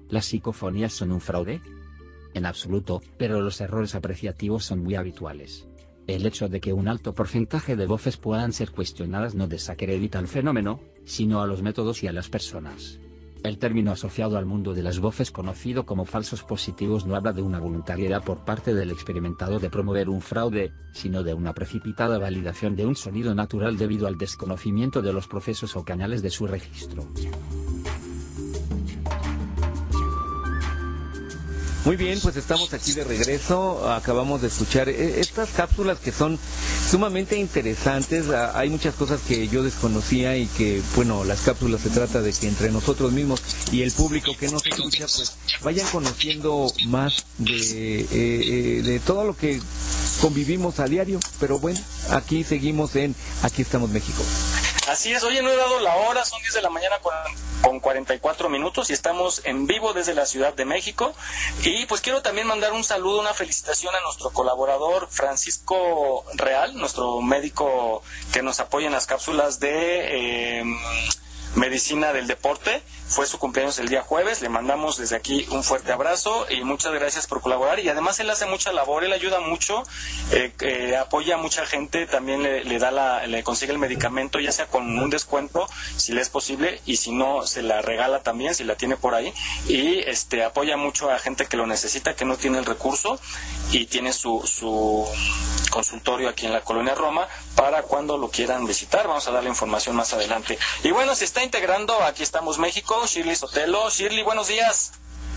¿Las 0.09 0.27
psicofonías 0.27 0.93
son 0.93 1.13
un 1.13 1.21
fraude? 1.21 1.61
En 2.35 2.47
absoluto, 2.47 3.03
pero 3.17 3.41
los 3.41 3.61
errores 3.61 3.95
apreciativos 3.95 4.65
son 4.65 4.83
muy 4.83 4.95
habituales. 4.95 5.69
El 6.07 6.27
hecho 6.27 6.49
de 6.49 6.61
que 6.61 6.73
un 6.73 6.89
alto 6.89 7.15
porcentaje 7.15 7.77
de 7.77 7.87
voces 7.87 8.17
puedan 8.17 8.53
ser 8.53 8.73
cuestionadas 8.73 9.35
no 9.35 9.47
desacredita 9.47 10.19
el 10.19 10.29
fenómeno, 10.29 10.81
sino 11.05 11.43
a 11.43 11.47
los 11.47 11.63
métodos 11.63 12.03
y 12.03 12.09
a 12.09 12.13
las 12.13 12.29
personas. 12.29 12.99
El 13.43 13.59
término 13.59 13.93
asociado 13.93 14.37
al 14.37 14.45
mundo 14.45 14.75
de 14.75 14.83
las 14.83 14.99
voces 14.99 15.31
conocido 15.31 15.87
como 15.87 16.05
falsos 16.05 16.43
positivos 16.43 17.07
no 17.07 17.17
habla 17.17 17.33
de 17.33 17.41
una 17.41 17.59
voluntariedad 17.59 18.23
por 18.23 18.45
parte 18.45 18.75
del 18.75 18.91
experimentado 18.91 19.59
de 19.59 19.71
promover 19.71 20.11
un 20.11 20.21
fraude, 20.21 20.73
sino 20.93 21.23
de 21.23 21.33
una 21.33 21.55
precipitada 21.55 22.19
validación 22.19 22.77
de 22.77 22.85
un 22.85 22.97
sonido 22.97 23.35
natural 23.35 23.79
debido 23.79 24.07
al 24.07 24.19
desconocimiento 24.19 25.01
de 25.01 25.15
los 25.15 25.27
procesos 25.27 25.75
o 25.75 25.85
canales 25.85 26.23
de 26.23 26.31
su 26.31 26.47
registro. 26.47 27.09
Muy 31.91 31.97
bien, 31.97 32.21
pues 32.21 32.37
estamos 32.37 32.73
aquí 32.73 32.93
de 32.93 33.03
regreso. 33.03 33.91
Acabamos 33.91 34.43
de 34.43 34.47
escuchar 34.47 34.89
eh, 34.89 35.19
estas 35.19 35.49
cápsulas 35.49 35.99
que 35.99 36.13
son 36.13 36.39
sumamente 36.89 37.37
interesantes. 37.37 38.29
Ah, 38.29 38.53
hay 38.55 38.71
muchas 38.71 38.95
cosas 38.95 39.21
que 39.27 39.49
yo 39.49 39.65
desconocía 39.65 40.37
y 40.37 40.47
que, 40.47 40.83
bueno, 40.95 41.25
las 41.25 41.41
cápsulas 41.41 41.81
se 41.81 41.91
trata 41.91 42.23
de 42.23 42.33
que 42.33 42.47
entre 42.47 42.71
nosotros 42.71 43.11
mismos 43.11 43.43
y 43.73 43.83
el 43.83 43.91
público 43.91 44.37
que 44.39 44.47
nos 44.47 44.65
escucha, 44.65 45.07
pues 45.17 45.35
vayan 45.65 45.85
conociendo 45.89 46.73
más 46.87 47.25
de, 47.39 48.03
eh, 48.03 48.07
eh, 48.13 48.83
de 48.85 49.01
todo 49.01 49.25
lo 49.25 49.37
que 49.37 49.61
convivimos 50.21 50.79
a 50.79 50.85
diario. 50.85 51.19
Pero 51.41 51.59
bueno, 51.59 51.81
aquí 52.11 52.45
seguimos 52.45 52.95
en 52.95 53.17
Aquí 53.43 53.63
estamos 53.63 53.91
México. 53.91 54.23
Así 54.91 55.13
es, 55.13 55.23
oye, 55.23 55.41
no 55.41 55.51
he 55.51 55.57
dado 55.57 55.79
la 55.79 55.95
hora, 55.95 56.25
son 56.25 56.41
10 56.43 56.53
de 56.53 56.63
la 56.63 56.69
mañana 56.69 56.99
con, 56.99 57.15
con 57.63 57.79
44 57.79 58.49
minutos 58.49 58.91
y 58.91 58.93
estamos 58.93 59.41
en 59.45 59.69
vivo 59.69 59.93
desde 59.93 60.15
la 60.15 60.27
Ciudad 60.27 60.53
de 60.53 60.65
México. 60.65 61.15
Y 61.63 61.87
pues 61.87 62.01
quiero 62.01 62.23
también 62.23 62.49
mandar 62.49 62.73
un 62.73 62.83
saludo, 62.83 63.21
una 63.21 63.33
felicitación 63.33 63.95
a 63.95 64.01
nuestro 64.01 64.31
colaborador 64.31 65.07
Francisco 65.09 66.25
Real, 66.35 66.75
nuestro 66.75 67.21
médico 67.21 68.03
que 68.33 68.43
nos 68.43 68.59
apoya 68.59 68.89
en 68.89 68.93
las 68.93 69.07
cápsulas 69.07 69.61
de 69.61 70.59
eh, 70.59 70.65
medicina 71.55 72.13
del 72.13 72.27
deporte 72.27 72.83
fue 73.11 73.27
su 73.27 73.39
cumpleaños 73.39 73.79
el 73.79 73.89
día 73.89 74.03
jueves. 74.03 74.41
Le 74.41 74.49
mandamos 74.49 74.97
desde 74.97 75.17
aquí 75.17 75.47
un 75.51 75.65
fuerte 75.65 75.93
abrazo 75.93 76.47
y 76.49 76.63
muchas 76.63 76.93
gracias 76.93 77.27
por 77.27 77.41
colaborar. 77.41 77.81
Y 77.81 77.89
además 77.89 78.21
él 78.21 78.31
hace 78.31 78.47
mucha 78.47 78.73
labor, 78.73 79.05
él 79.05 79.13
ayuda 79.13 79.41
mucho, 79.41 79.83
eh, 80.31 80.53
eh, 80.61 80.97
apoya 80.97 81.35
a 81.35 81.39
mucha 81.39 81.67
gente, 81.67 82.07
también 82.07 82.43
le, 82.43 82.79
da 82.79 82.91
la, 82.91 83.27
le 83.27 83.43
consigue 83.43 83.73
el 83.73 83.79
medicamento, 83.79 84.39
ya 84.39 84.53
sea 84.53 84.67
con 84.67 84.99
un 84.99 85.11
descuento, 85.11 85.67
si 85.97 86.13
le 86.13 86.21
es 86.21 86.29
posible, 86.29 86.81
y 86.87 86.97
si 86.97 87.11
no, 87.11 87.47
se 87.47 87.63
la 87.63 87.83
regala 87.83 88.23
también, 88.23 88.55
si 88.55 88.63
la 88.63 88.77
tiene 88.77 88.97
por 88.97 89.15
ahí. 89.15 89.33
Y 89.67 89.99
este 89.99 90.45
apoya 90.45 90.77
mucho 90.77 91.11
a 91.11 91.19
gente 91.19 91.47
que 91.47 91.57
lo 91.57 91.67
necesita, 91.67 92.15
que 92.15 92.25
no 92.25 92.37
tiene 92.37 92.59
el 92.59 92.65
recurso 92.65 93.19
y 93.73 93.87
tiene 93.87 94.13
su, 94.13 94.43
su 94.47 95.07
consultorio 95.71 96.29
aquí 96.29 96.47
en 96.47 96.53
la 96.53 96.61
colonia 96.61 96.95
Roma 96.95 97.27
para 97.55 97.83
cuando 97.83 98.17
lo 98.17 98.31
quieran 98.31 98.67
visitar. 98.67 99.07
Vamos 99.07 99.27
a 99.29 99.33
dar 99.33 99.43
la 99.43 99.49
información 99.49 99.97
más 99.97 100.13
adelante. 100.13 100.59
Y 100.83 100.91
bueno, 100.91 101.15
se 101.15 101.25
está 101.25 101.43
integrando, 101.43 102.03
aquí 102.05 102.23
estamos 102.23 102.59
México, 102.59 103.07
Shirley 103.07 103.37
Sotelo. 103.37 103.91
Shirley, 103.91 104.23
buenos 104.23 104.49
días. 104.49 104.93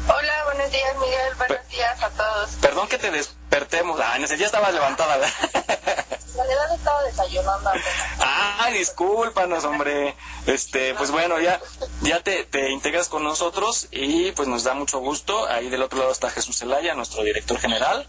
Hola, 0.08 0.44
buenos 0.46 0.70
días, 0.70 0.96
Miguel. 0.98 1.36
Buenos 1.38 1.70
días 1.70 2.04
a 2.04 2.10
todos. 2.10 2.50
Perdón 2.62 2.88
que 2.90 2.98
te 2.98 3.10
despertemos. 3.10 4.00
Ah, 4.04 4.18
en 4.18 4.26
ese 4.26 4.36
día 4.36 4.48
estaba 4.48 4.70
levantada. 4.70 5.16
Realidad 6.36 6.76
estaba 6.76 7.04
desayunando. 7.04 7.72
Ah, 8.20 8.70
discúlpanos, 8.74 9.64
hombre. 9.64 10.16
Este, 10.46 10.94
pues 10.96 11.12
bueno, 11.12 11.40
ya, 11.40 11.62
ya 12.02 12.22
te, 12.22 12.44
te, 12.44 12.72
integras 12.72 13.08
con 13.08 13.24
nosotros 13.24 13.88
y 13.92 14.34
pues 14.34 14.50
nos 14.50 14.64
da 14.64 14.74
mucho 14.74 15.00
gusto. 15.00 15.48
Ahí 15.48 15.70
del 15.70 15.84
otro 15.84 16.00
lado 16.00 16.12
está 16.12 16.30
Jesús 16.30 16.58
Zelaya, 16.60 16.96
nuestro 16.96 17.24
director 17.24 17.58
general. 17.60 18.06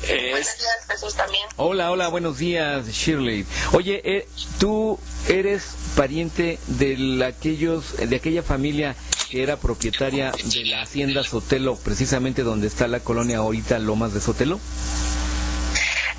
Buenos 0.00 0.58
días, 0.58 0.86
Jesús 0.88 1.14
también. 1.14 1.44
Hola, 1.56 1.90
hola, 1.90 2.08
buenos 2.08 2.38
días, 2.38 2.86
Shirley. 2.88 3.46
Oye, 3.72 4.02
eh, 4.04 4.28
tú 4.58 4.98
eres 5.28 5.76
pariente 5.96 6.58
de 6.66 7.24
aquellos, 7.24 7.96
de 7.96 8.16
aquella 8.16 8.42
familia 8.42 8.96
que 9.30 9.42
era 9.42 9.56
propietaria 9.56 10.32
de 10.32 10.64
la 10.66 10.82
hacienda 10.82 11.24
Sotelo, 11.24 11.76
precisamente 11.76 12.42
donde 12.42 12.66
está 12.66 12.86
la 12.88 13.00
colonia 13.00 13.38
ahorita 13.38 13.78
Lomas 13.78 14.12
de 14.12 14.20
Sotelo. 14.20 14.60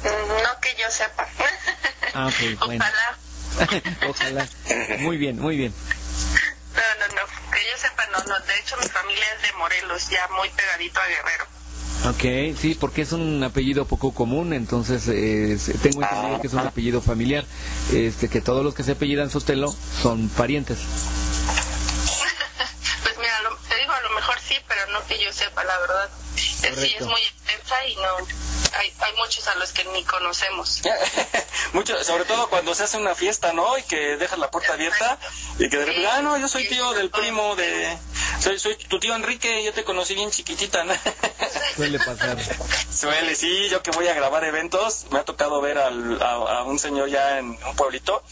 No 0.04 0.60
que 0.62 0.70
yo 0.82 0.90
sepa. 0.90 1.28
Ah, 2.14 2.30
bueno. 2.66 2.84
Ojalá. 2.84 3.18
Ojalá. 4.10 4.50
Muy 5.00 5.18
bien, 5.18 5.40
muy 5.40 5.58
bien. 5.58 5.74
No, 6.74 6.82
no, 7.08 7.16
no. 7.16 7.52
Que 7.52 7.60
yo 7.60 7.78
sepa, 7.78 8.06
no, 8.08 8.24
no. 8.26 8.40
De 8.46 8.60
hecho, 8.60 8.76
mi 8.78 8.88
familia 8.88 9.26
es 9.36 9.42
de 9.44 9.54
Morelos, 9.58 10.10
ya 10.10 10.28
muy 10.36 10.50
pegadito 10.50 11.00
a 11.00 11.08
Guerrero. 11.08 11.46
Ok, 12.04 12.22
sí, 12.60 12.78
porque 12.80 13.02
es 13.02 13.14
un 13.14 13.44
apellido 13.44 13.86
poco 13.86 14.14
común, 14.14 14.54
entonces 14.54 15.08
eh, 15.08 15.58
tengo 15.82 16.04
entendido 16.04 16.42
que 16.42 16.48
es 16.48 16.54
un 16.54 16.60
apellido 16.60 17.02
familiar, 17.02 17.46
este, 17.94 18.30
que 18.30 18.42
todos 18.42 18.64
los 18.64 18.76
que 18.76 18.84
se 18.84 18.92
apellidan 18.92 19.32
Sotelo 19.32 19.74
son 20.04 20.30
parientes. 20.30 20.78
pues 23.04 23.18
mira, 23.18 23.34
te 23.68 23.76
digo, 23.80 23.92
a 23.92 24.02
lo 24.02 24.12
mejor 24.12 24.36
sí, 24.48 24.56
pero 24.68 24.86
no 24.92 25.04
que 25.08 25.24
yo 25.24 25.34
sepa, 25.34 25.64
la 25.64 25.80
verdad. 25.80 26.10
Sí, 26.36 26.96
es 27.00 27.06
muy 27.06 27.22
intensa 27.22 27.88
y 27.88 27.96
no. 27.96 28.18
Hay, 28.78 28.94
hay 29.00 29.14
muchos 29.16 29.48
a 29.48 29.56
los 29.56 29.72
que 29.72 29.86
ni 29.86 30.04
conocemos. 30.04 30.82
Mucho, 31.74 32.02
sobre 32.04 32.26
todo 32.26 32.50
cuando 32.50 32.76
se 32.76 32.84
hace 32.84 32.98
una 32.98 33.16
fiesta, 33.16 33.54
¿no? 33.54 33.78
Y 33.78 33.84
que 33.84 34.18
dejas 34.18 34.40
la 34.40 34.52
puerta 34.52 34.74
abierta 34.74 35.18
y 35.58 35.70
que 35.70 35.78
de 35.78 35.86
repente, 35.86 36.08
ah, 36.08 36.22
no, 36.22 36.38
yo 36.38 36.48
soy 36.48 36.68
tío 36.68 36.94
del 36.94 37.10
primo 37.10 37.56
de. 37.56 37.98
Soy, 38.40 38.60
soy 38.60 38.76
tu 38.76 39.00
tío 39.00 39.16
Enrique, 39.16 39.64
yo 39.64 39.74
te 39.74 39.84
conocí 39.84 40.14
bien 40.14 40.30
chiquitita, 40.30 40.84
¿no? 40.84 40.94
Suele 41.76 41.98
pasar. 42.00 42.38
Suele, 42.94 43.36
sí, 43.36 43.70
yo 43.70 43.82
que 43.82 43.92
voy 43.92 44.08
a 44.08 44.14
grabar 44.14 44.44
eventos, 44.44 45.06
me 45.12 45.20
ha 45.20 45.24
tocado 45.26 45.62
ver 45.62 45.78
al, 45.78 46.22
a, 46.22 46.34
a 46.34 46.64
un 46.64 46.78
señor 46.80 47.10
ya 47.10 47.40
en 47.40 47.48
un 47.48 47.76
pueblito 47.76 48.24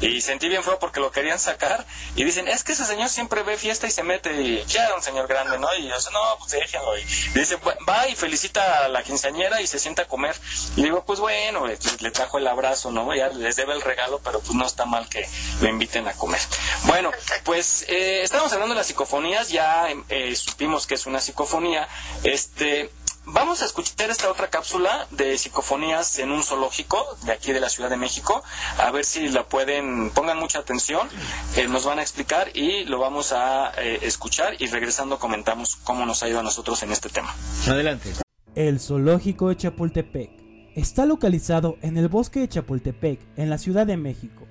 y 0.00 0.20
sentí 0.20 0.48
bien 0.48 0.64
feo 0.64 0.78
porque 0.78 0.98
lo 1.00 1.12
querían 1.12 1.38
sacar 1.38 1.86
y 2.16 2.24
dicen, 2.24 2.48
es 2.48 2.64
que 2.64 2.72
ese 2.72 2.84
señor 2.84 3.08
siempre 3.08 3.42
ve 3.44 3.56
fiesta 3.56 3.86
y 3.86 3.90
se 3.90 4.02
mete 4.02 4.32
y 4.42 4.64
ya 4.66 4.86
era 4.86 4.96
un 4.96 5.02
señor 5.02 5.28
grande, 5.28 5.58
¿no? 5.58 5.68
Y 5.78 5.88
yo, 5.88 5.94
no, 6.12 6.38
pues 6.38 6.52
déjenlo. 6.52 6.98
Y 6.98 7.04
dice, 7.34 7.56
va 7.88 8.08
y 8.08 8.16
felicita 8.16 8.84
a 8.84 8.88
la 8.88 9.02
quinceañera 9.04 9.60
y 9.62 9.66
se 9.66 9.78
sienta 9.78 10.02
a 10.02 10.08
comer. 10.08 10.34
Y 10.76 10.82
digo, 10.82 11.04
pues 11.04 11.20
bueno, 11.20 11.66
le, 11.66 11.78
le 12.00 12.10
trajo 12.10 12.38
el 12.38 12.46
abrazo, 12.48 12.90
¿no? 12.90 13.14
Ya 13.14 13.28
les 13.28 13.56
debe 13.56 13.74
el 13.74 13.80
regalo, 13.80 14.20
pero 14.24 14.40
pues 14.40 14.54
no 14.54 14.66
está 14.66 14.84
mal 14.86 15.08
que 15.08 15.26
lo 15.60 15.68
inviten 15.68 16.08
a 16.08 16.14
comer. 16.14 16.40
Bueno, 16.84 17.12
pues 17.44 17.84
eh, 17.88 18.22
estamos 18.22 18.52
hablando 18.52 18.74
de 18.74 18.78
las 18.78 18.88
psicofonías, 18.88 19.50
ya 19.52 19.86
eh, 20.08 20.34
supimos 20.34 20.86
que 20.86 20.94
es 20.94 21.06
una 21.06 21.20
psicofonía. 21.20 21.88
Este, 22.24 22.90
Vamos 23.24 23.62
a 23.62 23.66
escuchar 23.66 24.10
esta 24.10 24.28
otra 24.28 24.50
cápsula 24.50 25.06
de 25.12 25.38
psicofonías 25.38 26.18
en 26.18 26.32
un 26.32 26.42
zoológico 26.42 27.06
de 27.24 27.30
aquí 27.30 27.52
de 27.52 27.60
la 27.60 27.68
Ciudad 27.68 27.88
de 27.88 27.96
México. 27.96 28.42
A 28.78 28.90
ver 28.90 29.04
si 29.04 29.28
la 29.28 29.44
pueden, 29.44 30.10
pongan 30.10 30.38
mucha 30.38 30.58
atención, 30.58 31.08
eh, 31.56 31.68
nos 31.68 31.84
van 31.84 32.00
a 32.00 32.02
explicar 32.02 32.50
y 32.52 32.84
lo 32.84 32.98
vamos 32.98 33.32
a 33.32 33.72
eh, 33.78 34.00
escuchar 34.02 34.60
y 34.60 34.66
regresando 34.66 35.20
comentamos 35.20 35.76
cómo 35.76 36.04
nos 36.04 36.24
ha 36.24 36.28
ido 36.28 36.40
a 36.40 36.42
nosotros 36.42 36.82
en 36.82 36.90
este 36.90 37.10
tema. 37.10 37.32
Adelante. 37.68 38.12
El 38.56 38.80
zoológico 38.80 39.50
de 39.50 39.56
Chapultepec 39.56 40.30
está 40.74 41.06
localizado 41.06 41.78
en 41.80 41.98
el 41.98 42.08
bosque 42.08 42.40
de 42.40 42.48
Chapultepec, 42.48 43.20
en 43.36 43.50
la 43.50 43.58
Ciudad 43.58 43.86
de 43.86 43.96
México. 43.96 44.48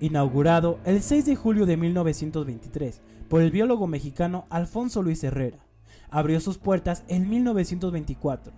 Inaugurado 0.00 0.80
el 0.84 1.02
6 1.02 1.26
de 1.26 1.36
julio 1.36 1.66
de 1.66 1.76
1923 1.76 3.00
por 3.28 3.42
el 3.42 3.50
biólogo 3.50 3.86
mexicano 3.86 4.46
Alfonso 4.50 5.02
Luis 5.02 5.22
Herrera 5.22 5.64
abrió 6.10 6.40
sus 6.40 6.58
puertas 6.58 7.02
en 7.08 7.28
1924. 7.28 8.52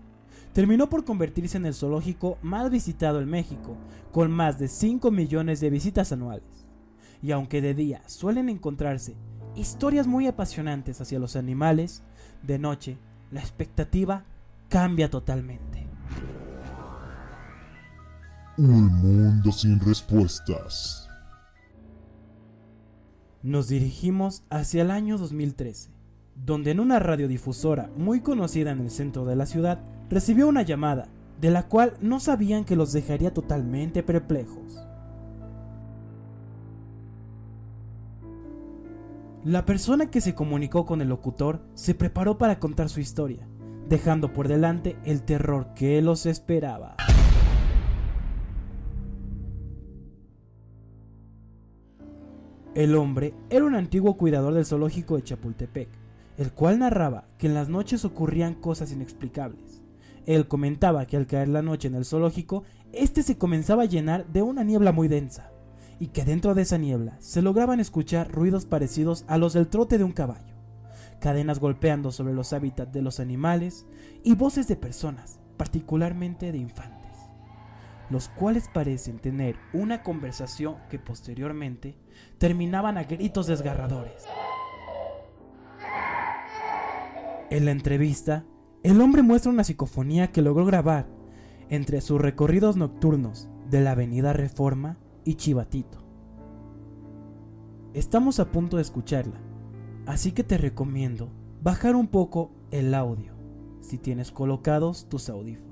Terminó 0.53 0.91
por 0.91 1.05
convertirse 1.05 1.57
en 1.57 1.66
el 1.66 1.74
zoológico 1.74 2.39
más 2.43 2.70
visitado 2.70 3.20
en 3.20 3.28
México, 3.28 3.76
con 4.12 4.30
más 4.30 4.59
de 4.59 4.68
5 4.68 5.11
millones 5.11 5.61
de 5.61 5.70
visitas 5.70 6.12
anuales. 6.12 6.68
Y 7.22 7.32
aunque 7.32 7.62
de 7.62 7.74
día 7.74 8.03
suelen 8.07 8.49
encontrarse 8.49 9.16
historias 9.55 10.07
muy 10.07 10.26
apasionantes 10.26 11.01
hacia 11.01 11.18
los 11.18 11.34
animales, 11.34 12.03
de 12.43 12.59
noche 12.59 12.99
la 13.30 13.41
expectativa 13.41 14.24
cambia 14.68 15.11
totalmente. 15.11 15.87
Un 18.59 18.87
mundo 18.87 19.51
sin 19.53 19.80
respuestas. 19.80 21.05
Nos 23.47 23.68
dirigimos 23.68 24.42
hacia 24.51 24.82
el 24.82 24.90
año 24.90 25.18
2013 25.18 25.90
donde 26.34 26.72
en 26.72 26.80
una 26.80 26.99
radiodifusora 26.99 27.90
muy 27.97 28.20
conocida 28.20 28.72
en 28.72 28.80
el 28.80 28.90
centro 28.90 29.24
de 29.24 29.36
la 29.36 29.47
ciudad 29.47 29.78
recibió 30.11 30.49
una 30.49 30.62
llamada, 30.62 31.07
de 31.40 31.53
la 31.53 31.68
cual 31.68 31.92
no 32.01 32.18
sabían 32.18 32.64
que 32.64 32.74
los 32.74 32.92
dejaría 32.92 33.32
totalmente 33.32 34.03
perplejos. 34.03 34.84
La 39.44 39.64
persona 39.64 40.11
que 40.11 40.20
se 40.20 40.34
comunicó 40.34 40.84
con 40.84 41.01
el 41.01 41.09
locutor 41.09 41.61
se 41.74 41.94
preparó 41.94 42.38
para 42.38 42.59
contar 42.59 42.88
su 42.88 42.99
historia, 42.99 43.47
dejando 43.88 44.32
por 44.32 44.49
delante 44.49 44.97
el 45.05 45.22
terror 45.22 45.72
que 45.76 46.03
los 46.03 46.26
esperaba. 46.26 46.97
El 52.76 52.94
hombre 52.94 53.32
era 53.48 53.64
un 53.64 53.74
antiguo 53.74 54.18
cuidador 54.18 54.52
del 54.52 54.66
zoológico 54.66 55.16
de 55.16 55.22
Chapultepec, 55.22 55.88
el 56.36 56.52
cual 56.52 56.80
narraba 56.80 57.24
que 57.38 57.46
en 57.46 57.54
las 57.54 57.70
noches 57.70 58.04
ocurrían 58.04 58.52
cosas 58.52 58.92
inexplicables. 58.92 59.80
Él 60.26 60.46
comentaba 60.46 61.06
que 61.06 61.16
al 61.16 61.26
caer 61.26 61.48
la 61.48 61.62
noche 61.62 61.88
en 61.88 61.94
el 61.94 62.04
zoológico, 62.04 62.64
este 62.92 63.22
se 63.22 63.38
comenzaba 63.38 63.84
a 63.84 63.86
llenar 63.86 64.26
de 64.26 64.42
una 64.42 64.62
niebla 64.62 64.92
muy 64.92 65.08
densa, 65.08 65.50
y 65.98 66.08
que 66.08 66.26
dentro 66.26 66.54
de 66.54 66.60
esa 66.60 66.76
niebla 66.76 67.16
se 67.18 67.40
lograban 67.40 67.80
escuchar 67.80 68.30
ruidos 68.30 68.66
parecidos 68.66 69.24
a 69.26 69.38
los 69.38 69.54
del 69.54 69.68
trote 69.68 69.96
de 69.96 70.04
un 70.04 70.12
caballo, 70.12 70.54
cadenas 71.18 71.60
golpeando 71.60 72.12
sobre 72.12 72.34
los 72.34 72.52
hábitats 72.52 72.92
de 72.92 73.00
los 73.00 73.20
animales 73.20 73.86
y 74.22 74.34
voces 74.34 74.68
de 74.68 74.76
personas, 74.76 75.40
particularmente 75.56 76.52
de 76.52 76.58
infantes, 76.58 77.16
los 78.10 78.28
cuales 78.28 78.68
parecen 78.68 79.18
tener 79.18 79.56
una 79.72 80.02
conversación 80.02 80.76
que 80.90 80.98
posteriormente 80.98 81.96
terminaban 82.39 82.99
a 82.99 83.05
gritos 83.05 83.47
desgarradores. 83.47 84.24
En 87.51 87.64
la 87.64 87.70
entrevista, 87.70 88.45
el 88.82 89.01
hombre 89.01 89.22
muestra 89.22 89.53
una 89.53 89.64
psicofonía 89.64 90.32
que 90.32 90.43
logró 90.43 90.64
grabar 90.66 91.07
entre 91.68 92.01
sus 92.01 92.20
recorridos 92.20 92.76
nocturnos 92.76 93.49
de 93.70 93.80
la 93.80 93.93
Avenida 93.93 94.32
Reforma 94.32 94.99
y 95.24 95.34
Chivatito. 95.34 96.05
Estamos 97.95 98.41
a 98.41 98.51
punto 98.53 98.76
de 98.76 98.82
escucharla, 98.82 99.41
así 100.07 100.32
que 100.32 100.45
te 100.45 100.59
recomiendo 100.59 101.30
bajar 101.62 101.97
un 101.97 102.09
poco 102.09 102.53
el 102.70 102.95
audio 102.95 103.34
si 103.80 103.99
tienes 103.99 104.30
colocados 104.32 105.09
tus 105.09 105.28
audífonos. 105.28 105.65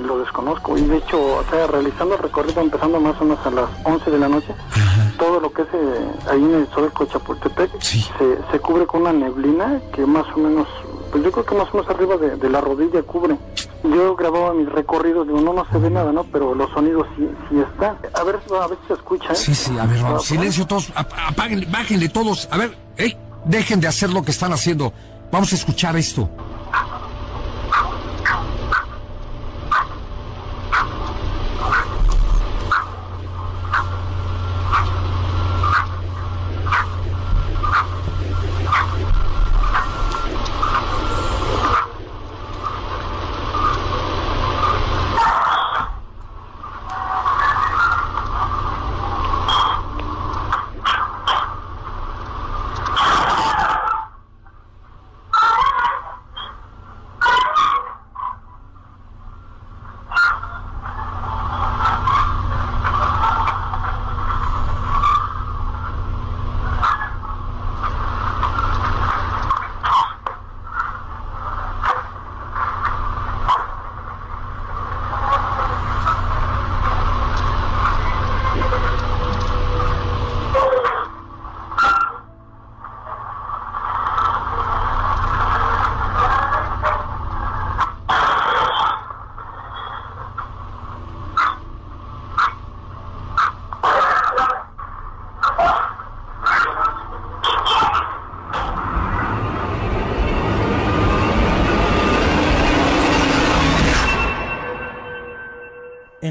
Lo 0.00 0.18
desconozco 0.20 0.78
y 0.78 0.82
de 0.82 0.96
hecho, 0.96 1.20
o 1.22 1.44
sea, 1.50 1.66
realizando 1.66 2.14
el 2.14 2.22
recorrido 2.22 2.62
empezando 2.62 2.98
más 2.98 3.20
o 3.20 3.24
menos 3.24 3.44
a 3.46 3.50
las 3.50 3.68
11 3.84 4.10
de 4.10 4.18
la 4.18 4.28
noche, 4.28 4.54
todo 5.18 5.38
lo 5.38 5.52
que 5.52 5.62
es 5.62 5.68
eh, 5.74 6.10
ahí 6.30 6.42
en 6.42 6.54
el 6.54 6.66
zoológico 6.68 7.04
de 7.04 7.10
Chapultepec 7.12 7.80
se, 7.82 8.38
se 8.50 8.58
cubre 8.60 8.86
con 8.86 9.02
una 9.02 9.12
neblina 9.12 9.78
que 9.92 10.06
más 10.06 10.24
o 10.34 10.38
menos, 10.38 10.66
pues 11.12 11.22
yo 11.22 11.30
creo 11.30 11.44
que 11.44 11.54
más 11.56 11.68
o 11.72 11.76
menos 11.76 11.90
arriba 11.90 12.16
de, 12.16 12.36
de 12.36 12.48
la 12.48 12.62
rodilla 12.62 13.02
cubre. 13.02 13.36
Yo 13.84 14.16
grababa 14.16 14.54
mis 14.54 14.68
recorridos, 14.72 15.26
digo, 15.26 15.40
no, 15.42 15.52
no 15.52 15.66
se 15.70 15.76
ve 15.78 15.90
nada, 15.90 16.10
¿no? 16.10 16.24
Pero 16.24 16.54
los 16.54 16.70
sonidos 16.72 17.06
sí, 17.16 17.28
sí 17.50 17.60
están. 17.60 17.98
A 18.14 18.22
ver, 18.24 18.40
a 18.60 18.66
ver 18.66 18.78
si 18.80 18.86
se 18.88 18.94
escucha, 18.94 19.32
¿eh? 19.32 19.36
Sí, 19.36 19.54
sí, 19.54 19.78
a 19.78 19.84
ver, 19.84 19.98
Ah, 20.00 20.02
vamos, 20.04 20.24
silencio 20.24 20.66
todos, 20.66 20.90
ap- 20.94 21.12
apáguenle, 21.28 21.66
bájenle 21.70 22.08
todos, 22.08 22.48
a 22.50 22.56
ver, 22.56 22.74
ey, 22.96 23.14
dejen 23.44 23.80
de 23.80 23.88
hacer 23.88 24.08
lo 24.10 24.22
que 24.22 24.30
están 24.30 24.52
haciendo. 24.54 24.92
Vamos 25.30 25.52
a 25.52 25.56
escuchar 25.56 25.96
esto. 25.96 26.30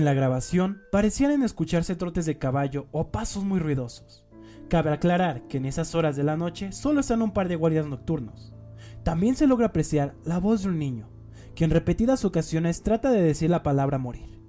En 0.05 0.13
la 0.13 0.21
grabación 0.21 0.83
parecían 0.91 1.41
escucharse 1.41 1.95
trotes 1.95 2.27
de 2.27 2.37
caballo 2.37 2.85
o 2.91 3.09
pasos 3.09 3.43
muy 3.43 3.59
ruidosos. 3.59 4.23
Cabe 4.69 4.91
aclarar 4.91 5.47
que 5.47 5.57
en 5.57 5.65
esas 5.65 5.95
horas 5.95 6.15
de 6.15 6.23
la 6.23 6.37
noche 6.37 6.71
solo 6.73 6.99
están 6.99 7.23
un 7.23 7.31
par 7.31 7.47
de 7.47 7.55
guardias 7.55 7.87
nocturnos. 7.87 8.53
También 9.01 9.35
se 9.35 9.47
logra 9.47 9.65
apreciar 9.65 10.13
la 10.23 10.37
voz 10.37 10.61
de 10.61 10.69
un 10.69 10.77
niño, 10.77 11.09
que 11.55 11.63
en 11.63 11.71
repetidas 11.71 12.23
ocasiones 12.23 12.83
trata 12.83 13.09
de 13.09 13.23
decir 13.23 13.49
la 13.49 13.63
palabra 13.63 13.97
morir. 13.97 14.39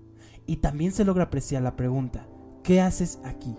Y 0.45 0.57
también 0.57 0.93
se 0.93 1.07
logra 1.07 1.25
apreciar 1.25 1.63
la 1.63 1.75
pregunta, 1.75 2.29
¿qué 2.63 2.83
haces 2.83 3.19
aquí? 3.25 3.57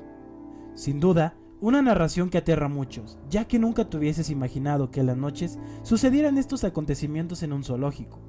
Sin 0.75 0.99
duda, 0.99 1.33
una 1.61 1.81
narración 1.81 2.29
que 2.29 2.37
aterra 2.37 2.67
a 2.67 2.69
muchos, 2.69 3.17
ya 3.27 3.45
que 3.45 3.57
nunca 3.57 3.89
te 3.89 3.97
imaginado 4.29 4.91
que 4.91 4.99
en 4.99 5.07
las 5.07 5.17
noches 5.17 5.57
sucedieran 5.81 6.37
estos 6.37 6.63
acontecimientos 6.63 7.41
en 7.41 7.53
un 7.53 7.63
zoológico. 7.63 8.19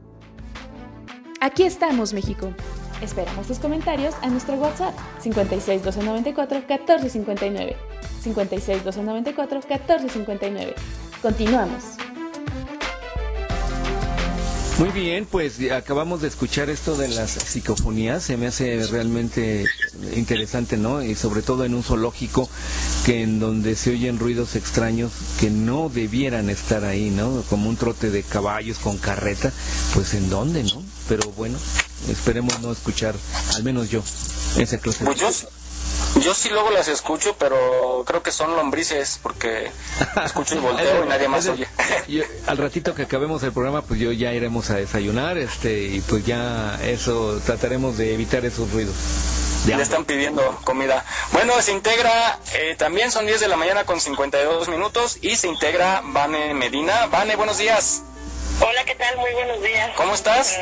Aquí 1.43 1.65
estamos, 1.65 2.15
México. 2.15 2.55
Esperamos 3.03 3.47
tus 3.47 3.59
comentarios 3.59 4.15
a 4.23 4.29
nuestro 4.29 4.55
WhatsApp 4.57 4.95
56 5.21 5.83
294 5.85 6.59
1459. 6.59 7.77
56 8.23 8.85
294 8.85 9.61
1459. 9.61 10.75
Continuamos. 11.23 11.85
Muy 14.79 14.91
bien, 14.91 15.27
pues 15.27 15.59
acabamos 15.73 16.23
de 16.23 16.29
escuchar 16.29 16.71
esto 16.71 16.97
de 16.97 17.09
las 17.09 17.33
psicofonías, 17.33 18.23
se 18.23 18.37
me 18.37 18.47
hace 18.47 18.87
realmente 18.87 19.65
interesante, 20.15 20.77
¿no? 20.77 21.03
Y 21.03 21.17
sobre 21.17 21.43
todo 21.43 21.65
en 21.65 21.75
un 21.75 21.83
zoológico 21.83 22.49
que 23.05 23.23
en 23.23 23.41
donde 23.41 23.75
se 23.75 23.91
oyen 23.91 24.21
ruidos 24.21 24.55
extraños 24.55 25.11
que 25.41 25.51
no 25.51 25.89
debieran 25.89 26.49
estar 26.49 26.85
ahí, 26.85 27.11
¿no? 27.11 27.43
Como 27.51 27.69
un 27.69 27.77
trote 27.77 28.11
de 28.11 28.23
caballos 28.23 28.79
con 28.79 28.99
carreta, 28.99 29.53
pues 29.95 30.15
en 30.15 30.31
dónde, 30.31 30.63
¿no? 30.63 30.81
Pero 31.09 31.31
bueno, 31.31 31.59
esperemos 32.09 32.61
no 32.61 32.71
escuchar, 32.71 33.15
al 33.55 33.63
menos 33.63 33.91
yo, 33.91 34.03
ese 34.59 34.79
clase. 34.79 35.05
Pues 35.05 35.19
yo, 35.19 35.31
yo 36.21 36.35
sí 36.35 36.49
luego 36.51 36.71
las 36.71 36.89
escucho, 36.89 37.37
pero 37.39 38.05
creo 38.07 38.23
que 38.23 38.31
son 38.31 38.55
lombrices, 38.55 39.19
porque 39.23 39.71
escucho 40.25 40.57
y 40.57 40.59
volteo 40.59 41.05
y 41.05 41.09
nadie 41.09 41.29
más 41.29 41.49
oye. 41.49 41.67
al 42.47 42.59
ratito 42.59 42.95
que 42.95 43.03
acabemos 43.03 43.43
el 43.43 43.53
programa, 43.53 43.83
pues 43.83 44.01
yo 44.01 44.13
ya 44.13 44.33
iremos 44.33 44.71
a 44.71 44.77
desayunar, 44.77 45.39
este, 45.39 45.83
y 45.83 46.01
pues 46.03 46.27
ya 46.27 46.79
eso, 46.83 47.41
trataremos 47.45 47.97
de 47.97 48.15
evitar 48.15 48.45
esos 48.45 48.71
ruidos. 48.73 48.95
Ya 49.67 49.77
están 49.83 50.05
pidiendo 50.05 50.43
comida. 50.65 51.05
Bueno, 51.33 51.61
se 51.61 51.73
integra, 51.73 52.39
eh, 52.55 52.75
también 52.79 53.11
son 53.11 53.27
10 53.27 53.41
de 53.41 53.49
la 53.49 53.57
mañana 53.57 53.85
con 53.85 54.01
52 54.01 54.69
minutos, 54.69 55.19
y 55.21 55.37
se 55.37 55.49
integra 55.49 56.03
Vane 56.05 56.55
Medina. 56.55 57.07
Vane, 57.07 57.37
buenos 57.37 57.59
días. 57.59 58.03
Hola, 58.61 58.85
¿qué 58.85 58.95
tal? 58.97 59.17
Muy 59.19 59.33
buenos 59.35 59.63
días. 59.63 59.91
¿Cómo 59.97 60.15
estás? 60.15 60.59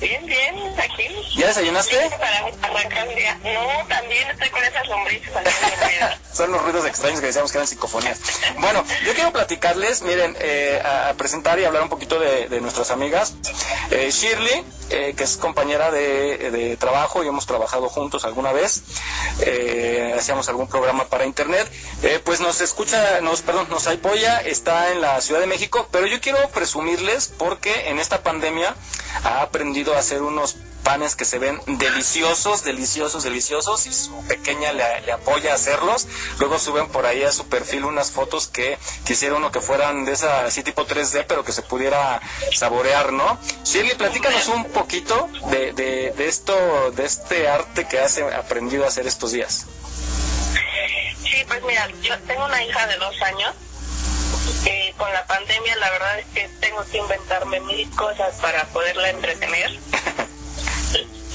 Bien, 0.00 0.24
bien, 0.26 0.54
aquí. 0.78 1.08
¿Ya 1.36 1.48
desayunaste? 1.48 2.10
Para 2.10 2.38
arrancar 2.62 3.08
el 3.08 3.16
día. 3.16 3.38
No, 3.42 3.86
también 3.88 4.30
estoy 4.30 4.48
con 4.50 4.62
esas 4.62 4.86
lombrices. 4.86 5.32
Son 6.32 6.52
los 6.52 6.62
ruidos 6.62 6.86
extraños 6.86 7.20
que 7.20 7.26
decíamos 7.26 7.50
que 7.50 7.58
eran 7.58 7.66
psicofonías. 7.66 8.20
Bueno, 8.58 8.84
yo 9.04 9.14
quiero 9.14 9.32
platicarles, 9.32 10.02
miren, 10.02 10.36
eh, 10.38 10.80
a, 10.84 11.14
presentar 11.14 11.58
y 11.58 11.64
hablar 11.64 11.82
un 11.82 11.88
poquito 11.88 12.20
de, 12.20 12.60
nuestras 12.60 12.90
amigas. 12.90 13.34
Eh, 13.90 14.10
Shirley, 14.10 14.64
eh, 14.90 15.14
que 15.16 15.24
es 15.24 15.36
compañera 15.36 15.90
de, 15.90 16.50
de, 16.50 16.76
trabajo 16.76 17.24
y 17.24 17.28
hemos 17.28 17.46
trabajado 17.46 17.88
juntos 17.88 18.24
alguna 18.24 18.52
vez. 18.52 18.82
hacíamos 20.16 20.48
algún 20.48 20.68
programa 20.68 21.04
para 21.04 21.26
internet. 21.26 21.70
pues 22.24 22.40
nos 22.40 22.60
escucha, 22.60 23.20
nos, 23.20 23.42
perdón, 23.42 23.68
nos 23.70 23.86
apoya, 23.86 24.40
está 24.40 24.92
en 24.92 25.00
la 25.00 25.20
Ciudad 25.20 25.40
de 25.40 25.46
México, 25.46 25.88
pero 25.90 26.06
yo 26.06 26.20
quiero 26.20 26.38
presumirles 26.50 27.32
porque 27.38 27.88
en 27.88 27.98
esta 27.98 28.22
pandemia 28.22 28.74
ha 29.24 29.42
aprendido 29.42 29.94
a 29.94 29.98
hacer 29.98 30.22
unos 30.22 30.56
panes 30.86 31.16
que 31.16 31.24
se 31.24 31.40
ven 31.40 31.60
deliciosos, 31.66 32.62
deliciosos, 32.62 33.24
deliciosos 33.24 33.88
y 33.88 33.92
su 33.92 34.24
pequeña 34.28 34.72
le, 34.72 35.10
apoya 35.10 35.50
a 35.50 35.54
hacerlos. 35.56 36.06
Luego 36.38 36.60
suben 36.60 36.86
por 36.86 37.06
ahí 37.06 37.24
a 37.24 37.32
su 37.32 37.48
perfil 37.48 37.84
unas 37.84 38.12
fotos 38.12 38.46
que 38.46 38.78
quisieron 39.04 39.38
uno 39.38 39.50
que 39.50 39.60
fueran 39.60 40.04
de 40.04 40.12
esa 40.12 40.44
así 40.44 40.62
tipo 40.62 40.86
3D, 40.86 41.24
pero 41.26 41.44
que 41.44 41.50
se 41.50 41.62
pudiera 41.62 42.22
saborear, 42.52 43.12
¿no? 43.12 43.36
Shirley, 43.64 43.96
platícanos 43.96 44.46
un 44.46 44.62
poquito 44.76 45.30
de, 45.50 45.72
de, 45.72 46.12
de 46.12 46.28
esto, 46.28 46.90
de 46.92 47.06
este 47.06 47.48
arte 47.48 47.88
que 47.88 47.98
has 47.98 48.18
aprendido 48.18 48.84
a 48.84 48.88
hacer 48.88 49.06
estos 49.06 49.32
días. 49.32 49.66
Sí, 51.22 51.44
pues 51.48 51.62
mira, 51.64 51.88
yo 52.02 52.18
tengo 52.26 52.44
una 52.44 52.62
hija 52.62 52.86
de 52.86 52.96
dos 52.96 53.22
años 53.22 53.54
eh, 54.66 54.92
con 54.98 55.10
la 55.12 55.26
pandemia 55.26 55.76
la 55.76 55.90
verdad 55.90 56.18
es 56.18 56.26
que 56.26 56.48
tengo 56.60 56.84
que 56.90 56.98
inventarme 56.98 57.60
mil 57.60 57.88
cosas 57.96 58.34
para 58.36 58.64
poderla 58.66 59.10
entretener. 59.10 59.70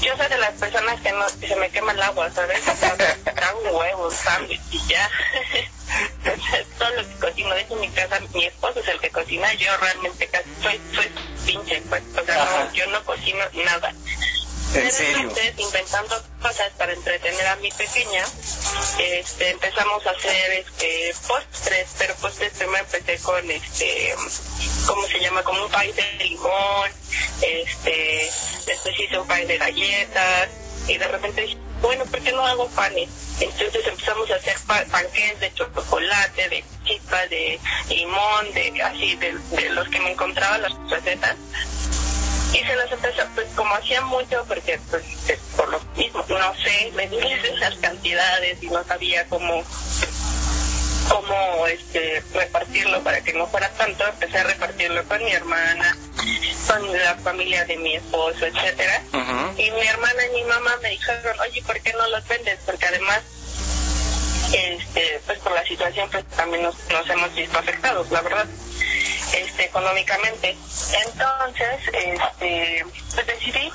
Yo 0.02 0.16
soy 0.16 0.28
de 0.28 0.38
las 0.38 0.52
personas 0.54 1.00
que 1.00 1.12
no 1.12 1.28
se 1.28 1.56
me 1.56 1.70
quema 1.70 1.92
el 1.92 2.02
agua, 2.02 2.30
¿sabes? 2.30 2.60
Tan 2.64 3.74
huevos, 3.74 4.14
sándwich 4.14 4.60
y 4.70 4.86
ya. 4.88 5.08
todo 6.78 6.90
lo 6.90 7.08
que 7.08 7.14
cocino, 7.16 7.54
de 7.54 7.60
hecho 7.62 7.74
en 7.74 7.80
mi 7.80 7.88
casa 7.90 8.20
mi 8.34 8.46
esposo 8.46 8.80
es 8.80 8.88
el 8.88 9.00
que 9.00 9.10
cocina, 9.10 9.52
yo 9.54 9.76
realmente 9.76 10.26
casi 10.28 10.50
soy, 10.62 10.80
soy 10.94 11.10
pinche, 11.44 11.82
pues, 11.88 12.02
o 12.20 12.24
sea, 12.24 12.70
yo 12.72 12.86
no 12.88 13.04
cocino 13.04 13.44
nada. 13.64 13.92
¿En 14.74 14.90
serio? 14.90 15.30
inventando 15.58 16.22
cosas 16.40 16.70
para 16.78 16.94
entretener 16.94 17.46
a 17.46 17.56
mi 17.56 17.70
pequeña, 17.72 18.24
este, 18.98 19.50
empezamos 19.50 20.06
a 20.06 20.10
hacer 20.10 20.52
este 20.52 21.14
postres, 21.28 21.88
pero 21.98 22.14
postres 22.14 22.52
primero 22.52 22.78
empecé 22.78 23.18
con 23.22 23.50
este, 23.50 24.14
¿cómo 24.86 25.06
se 25.08 25.20
llama? 25.20 25.42
Como 25.42 25.66
un 25.66 25.70
pay 25.70 25.92
de 25.92 26.24
limón, 26.24 26.90
este, 27.42 28.30
después 28.66 28.98
hice 28.98 29.18
un 29.18 29.28
pay 29.28 29.44
de 29.44 29.58
galletas, 29.58 30.48
y 30.88 30.96
de 30.96 31.08
repente 31.08 31.42
dije, 31.42 31.58
bueno, 31.82 32.04
¿por 32.06 32.20
qué 32.20 32.32
no 32.32 32.46
hago 32.46 32.68
panes? 32.70 33.10
Entonces 33.40 33.86
empezamos 33.86 34.30
a 34.30 34.36
hacer 34.36 34.56
panqueques 34.66 35.40
de 35.40 35.52
chocolate, 35.52 36.48
de 36.48 36.64
chispas, 36.84 37.28
de 37.28 37.60
limón, 37.88 38.54
de 38.54 38.82
así, 38.82 39.16
de, 39.16 39.70
los 39.70 39.88
que 39.88 40.00
me 40.00 40.12
encontraba 40.12 40.58
las 40.58 40.72
recetas 40.88 41.36
y 42.52 42.58
se 42.58 42.76
las 42.76 42.92
empezó, 42.92 43.22
pues 43.34 43.48
como 43.56 43.74
hacía 43.74 44.00
mucho, 44.02 44.44
porque 44.46 44.78
pues 44.90 45.02
por 45.56 45.68
lo 45.70 45.80
mismo, 45.96 46.24
no 46.28 46.54
sé, 46.62 46.92
me 46.94 47.08
medirles 47.08 47.58
las 47.58 47.74
cantidades 47.76 48.62
y 48.62 48.68
no 48.68 48.84
sabía 48.84 49.26
cómo 49.28 49.64
cómo 51.08 51.66
este 51.66 52.22
repartirlo 52.32 53.02
para 53.02 53.20
que 53.22 53.32
no 53.32 53.46
fuera 53.46 53.68
tanto, 53.70 54.06
empecé 54.06 54.38
a 54.38 54.44
repartirlo 54.44 55.04
con 55.04 55.24
mi 55.24 55.32
hermana, 55.32 55.96
con 56.66 56.92
la 56.92 57.14
familia 57.16 57.64
de 57.64 57.76
mi 57.76 57.96
esposo, 57.96 58.46
etcétera. 58.46 59.02
Y 59.56 59.70
mi 59.70 59.82
hermana 59.82 60.26
y 60.26 60.42
mi 60.42 60.44
mamá 60.44 60.76
me 60.82 60.90
dijeron, 60.90 61.36
oye, 61.40 61.62
¿por 61.62 61.80
qué 61.80 61.92
no 61.92 62.06
los 62.08 62.26
vendes? 62.28 62.58
Porque 62.64 62.86
además 62.86 63.20
este 64.52 65.20
pues 65.24 65.38
por 65.38 65.52
la 65.52 65.64
situación 65.64 66.10
pues 66.10 66.26
también 66.36 66.62
nos, 66.62 66.76
nos 66.90 67.08
hemos 67.08 67.34
visto 67.34 67.58
afectados, 67.58 68.10
la 68.10 68.20
verdad 68.20 68.46
este, 69.32 69.64
económicamente. 69.64 70.56
Entonces, 71.06 71.80
este, 71.92 72.86
pues 73.14 73.26
decidí, 73.26 73.70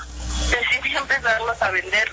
decidí 0.49 0.95
empezarlos 0.95 1.61
a 1.61 1.71
vender. 1.71 2.11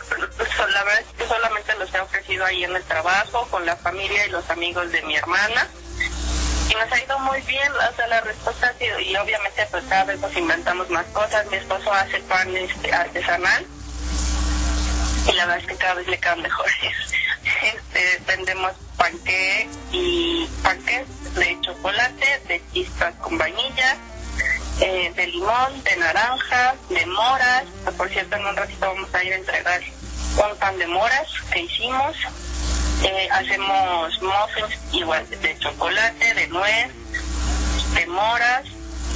La 0.73 0.85
verdad 0.85 1.01
es 1.01 1.17
que 1.17 1.27
solamente 1.27 1.75
los 1.79 1.95
he 1.95 2.01
ofrecido 2.01 2.45
ahí 2.45 2.65
en 2.65 2.75
el 2.75 2.83
trabajo, 2.85 3.47
con 3.51 3.65
la 3.65 3.77
familia 3.77 4.27
y 4.27 4.31
los 4.31 4.49
amigos 4.51 4.91
de 4.91 5.03
mi 5.03 5.17
hermana. 5.17 5.69
Y 6.71 6.75
nos 6.75 6.91
ha 6.91 7.03
ido 7.03 7.19
muy 7.21 7.41
bien, 7.43 7.71
o 7.73 7.97
sea, 7.97 8.07
la 8.09 8.21
respuesta 8.23 8.69
ha 8.69 8.79
sido, 8.79 8.99
y 8.99 9.15
obviamente 9.17 9.67
pues 9.71 9.85
cada 9.89 10.05
vez 10.05 10.19
nos 10.21 10.35
inventamos 10.37 10.89
más 10.91 11.07
cosas. 11.07 11.47
Mi 11.47 11.57
esposo 11.57 11.93
hace 11.93 12.19
pan 12.21 12.57
este, 12.57 12.93
artesanal 12.93 13.67
y 15.27 15.33
la 15.33 15.47
verdad 15.47 15.61
es 15.61 15.67
que 15.67 15.77
cada 15.77 15.95
vez 15.95 16.07
le 16.07 16.19
quedan 16.19 16.43
mejores. 16.43 16.75
Este, 17.63 18.23
vendemos 18.27 18.73
panque 18.97 19.69
y 19.93 20.47
panques 20.63 21.07
de 21.35 21.59
chocolate, 21.61 22.43
de 22.49 22.63
chispas 22.73 23.15
con 23.17 23.37
vainilla, 23.37 23.97
eh, 24.81 25.13
de 25.15 25.27
limón, 25.29 25.83
de 25.85 25.97
naranja, 25.97 26.75
de 26.89 27.07
moras. 27.07 27.65
Por 27.97 28.09
cierto, 28.09 28.37
en 28.37 28.47
un 28.47 28.57
ratito 28.57 28.87
vamos 28.87 29.15
a 29.15 29.25
ir 29.25 29.33
a 29.33 29.37
entregar 29.37 29.81
un 30.37 30.57
pan 30.59 30.79
de 30.79 30.87
moras 30.87 31.29
que 31.53 31.61
hicimos. 31.61 32.17
Eh, 33.03 33.29
hacemos 33.31 34.23
muffins 34.23 34.79
igual 34.93 35.29
de 35.29 35.59
chocolate, 35.59 36.35
de 36.35 36.47
nuez, 36.49 36.91
de 37.95 38.07
moras 38.07 38.65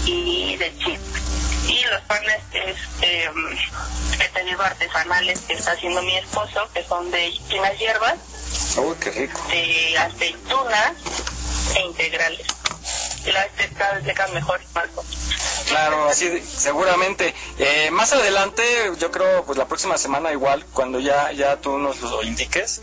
y 0.05 0.57
de 0.57 0.77
chispas. 0.79 1.23
Y 1.69 1.85
los 1.85 2.01
panes 2.03 2.41
este, 2.53 3.31
mm, 3.31 4.23
he 4.23 4.29
tenido 4.29 4.63
artesanales 4.63 5.41
que 5.41 5.55
está 5.55 5.73
haciendo 5.73 6.03
mi 6.03 6.17
esposo, 6.17 6.69
que 6.73 6.85
son 6.85 7.11
de 7.11 7.33
finas 7.49 7.79
hierbas 7.79 8.19
Uy, 8.77 8.95
qué 9.01 9.11
rico. 9.11 9.41
De 9.49 9.99
aceitunas 9.99 10.93
e 11.75 11.81
integrales. 11.81 12.47
Mejor. 14.33 14.61
Claro, 15.69 16.09
así 16.09 16.41
seguramente. 16.41 17.35
Eh, 17.59 17.91
más 17.91 18.13
adelante, 18.13 18.63
yo 18.99 19.11
creo, 19.11 19.45
pues 19.45 19.59
la 19.59 19.67
próxima 19.67 19.99
semana 19.99 20.33
igual, 20.33 20.65
cuando 20.73 20.99
ya, 20.99 21.33
ya 21.33 21.57
tú 21.57 21.79
nos 21.79 22.01
lo 22.01 22.23
indiques, 22.23 22.81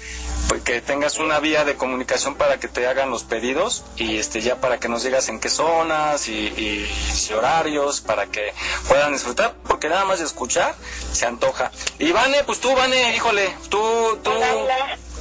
pues 0.47 0.61
que 0.61 0.81
tengas 0.81 1.17
una 1.17 1.39
vía 1.39 1.65
de 1.65 1.75
comunicación 1.75 2.35
para 2.35 2.59
que 2.59 2.67
te 2.67 2.85
hagan 2.87 3.09
los 3.09 3.23
pedidos 3.23 3.83
y 3.95 4.17
este 4.17 4.41
ya 4.41 4.57
para 4.57 4.79
que 4.79 4.87
nos 4.87 5.03
digas 5.03 5.29
en 5.29 5.39
qué 5.39 5.49
zonas 5.49 6.27
y, 6.27 6.33
y, 6.33 7.33
horarios 7.33 8.01
para 8.01 8.27
que 8.27 8.53
puedan 8.87 9.13
disfrutar, 9.13 9.55
porque 9.67 9.89
nada 9.89 10.05
más 10.05 10.19
de 10.19 10.25
escuchar 10.25 10.75
se 11.11 11.25
antoja. 11.25 11.71
Y 11.97 12.11
Vane, 12.11 12.43
pues 12.43 12.59
tú, 12.59 12.73
Vane, 12.75 13.15
híjole, 13.15 13.55
tú, 13.69 14.19
tú 14.23 14.31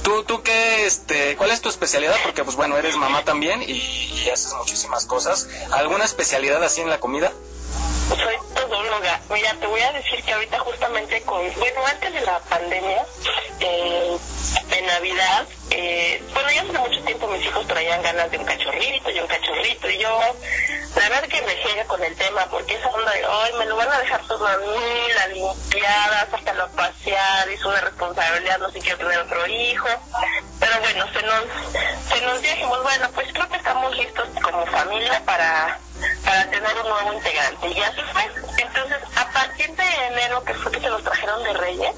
¿Tú, 0.03 0.23
tú 0.23 0.43
qué, 0.43 0.85
este, 0.85 1.35
cuál 1.35 1.49
es 1.49 1.61
tu 1.61 1.69
especialidad? 1.69 2.15
Porque, 2.23 2.43
pues 2.43 2.55
bueno, 2.55 2.77
eres 2.77 2.95
mamá 2.95 3.23
también 3.23 3.63
y, 3.63 3.73
y 3.73 4.29
haces 4.31 4.53
muchísimas 4.53 5.07
cosas. 5.07 5.49
¿Alguna 5.71 6.05
especialidad 6.05 6.63
así 6.63 6.81
en 6.81 6.91
la 6.91 6.99
comida? 6.99 7.31
Soy 8.09 8.35
todóloga. 8.53 9.19
Mira, 9.29 9.53
te 9.59 9.67
voy 9.67 9.81
a 9.81 9.91
decir 9.93 10.23
que 10.23 10.33
ahorita 10.33 10.59
justamente 10.59 11.21
con, 11.23 11.41
bueno, 11.55 11.85
antes 11.85 12.13
de 12.13 12.21
la 12.21 12.39
pandemia, 12.39 13.05
eh, 13.59 14.17
en 14.71 14.85
Navidad, 14.85 15.45
eh, 15.71 16.23
bueno, 16.33 16.49
ya 16.51 16.61
hace 16.61 16.77
mucho 16.77 17.03
tiempo 17.03 17.27
mis 17.27 17.45
hijos 17.45 17.65
traían 17.67 18.01
ganas 18.01 18.29
de 18.29 18.37
un 18.37 18.45
cachorrito 18.45 19.09
y 19.09 19.19
un 19.19 19.27
cachorrito 19.27 19.89
y 19.89 19.97
yo, 19.97 20.19
la 20.95 21.09
verdad 21.09 21.27
que 21.27 21.41
me 21.41 21.55
llega 21.55 21.85
con 21.85 22.03
el 22.03 22.15
tema 22.15 22.45
porque 22.49 22.75
esa 22.75 22.89
onda 22.89 23.11
de, 23.11 23.25
ay, 23.25 23.53
me 23.59 23.65
lo 23.65 23.75
van 23.75 23.91
a 23.91 23.99
dejar 23.99 24.21
todo 24.27 24.45
a 24.47 24.57
mí, 24.57 25.13
la 25.15 25.27
limpiada, 25.27 26.27
sácalo 26.29 26.63
a 26.63 26.67
pasear, 26.69 27.49
es 27.49 27.65
una 27.65 27.81
responsabilidad, 27.81 28.59
no 28.59 28.71
sé 28.71 28.79
quiero 28.79 28.97
tener 28.99 29.19
otro 29.19 29.47
hijo. 29.47 29.87
Pero 30.59 30.79
bueno, 30.79 31.05
se 31.11 31.21
nos, 31.23 31.43
se 32.09 32.21
nos 32.21 32.41
dijimos, 32.41 32.83
bueno, 32.83 33.09
pues 33.13 33.27
creo 33.33 33.49
que 33.49 33.57
estamos 33.57 33.95
listos 33.97 34.27
como 34.41 34.65
familia 34.67 35.21
para 35.25 35.79
para 36.23 36.49
tener 36.49 36.77
un 36.83 36.89
nuevo 36.89 37.13
integrante. 37.13 37.67
Y 37.69 37.81
así 37.81 38.01
fue. 38.11 38.23
Entonces, 38.57 38.97
a 39.15 39.31
partir 39.31 39.75
de 39.75 40.07
enero, 40.07 40.43
que 40.43 40.53
fue 40.55 40.71
que 40.71 40.79
se 40.79 40.89
los 40.89 41.03
trajeron 41.03 41.43
de 41.43 41.53
Reyes, 41.53 41.95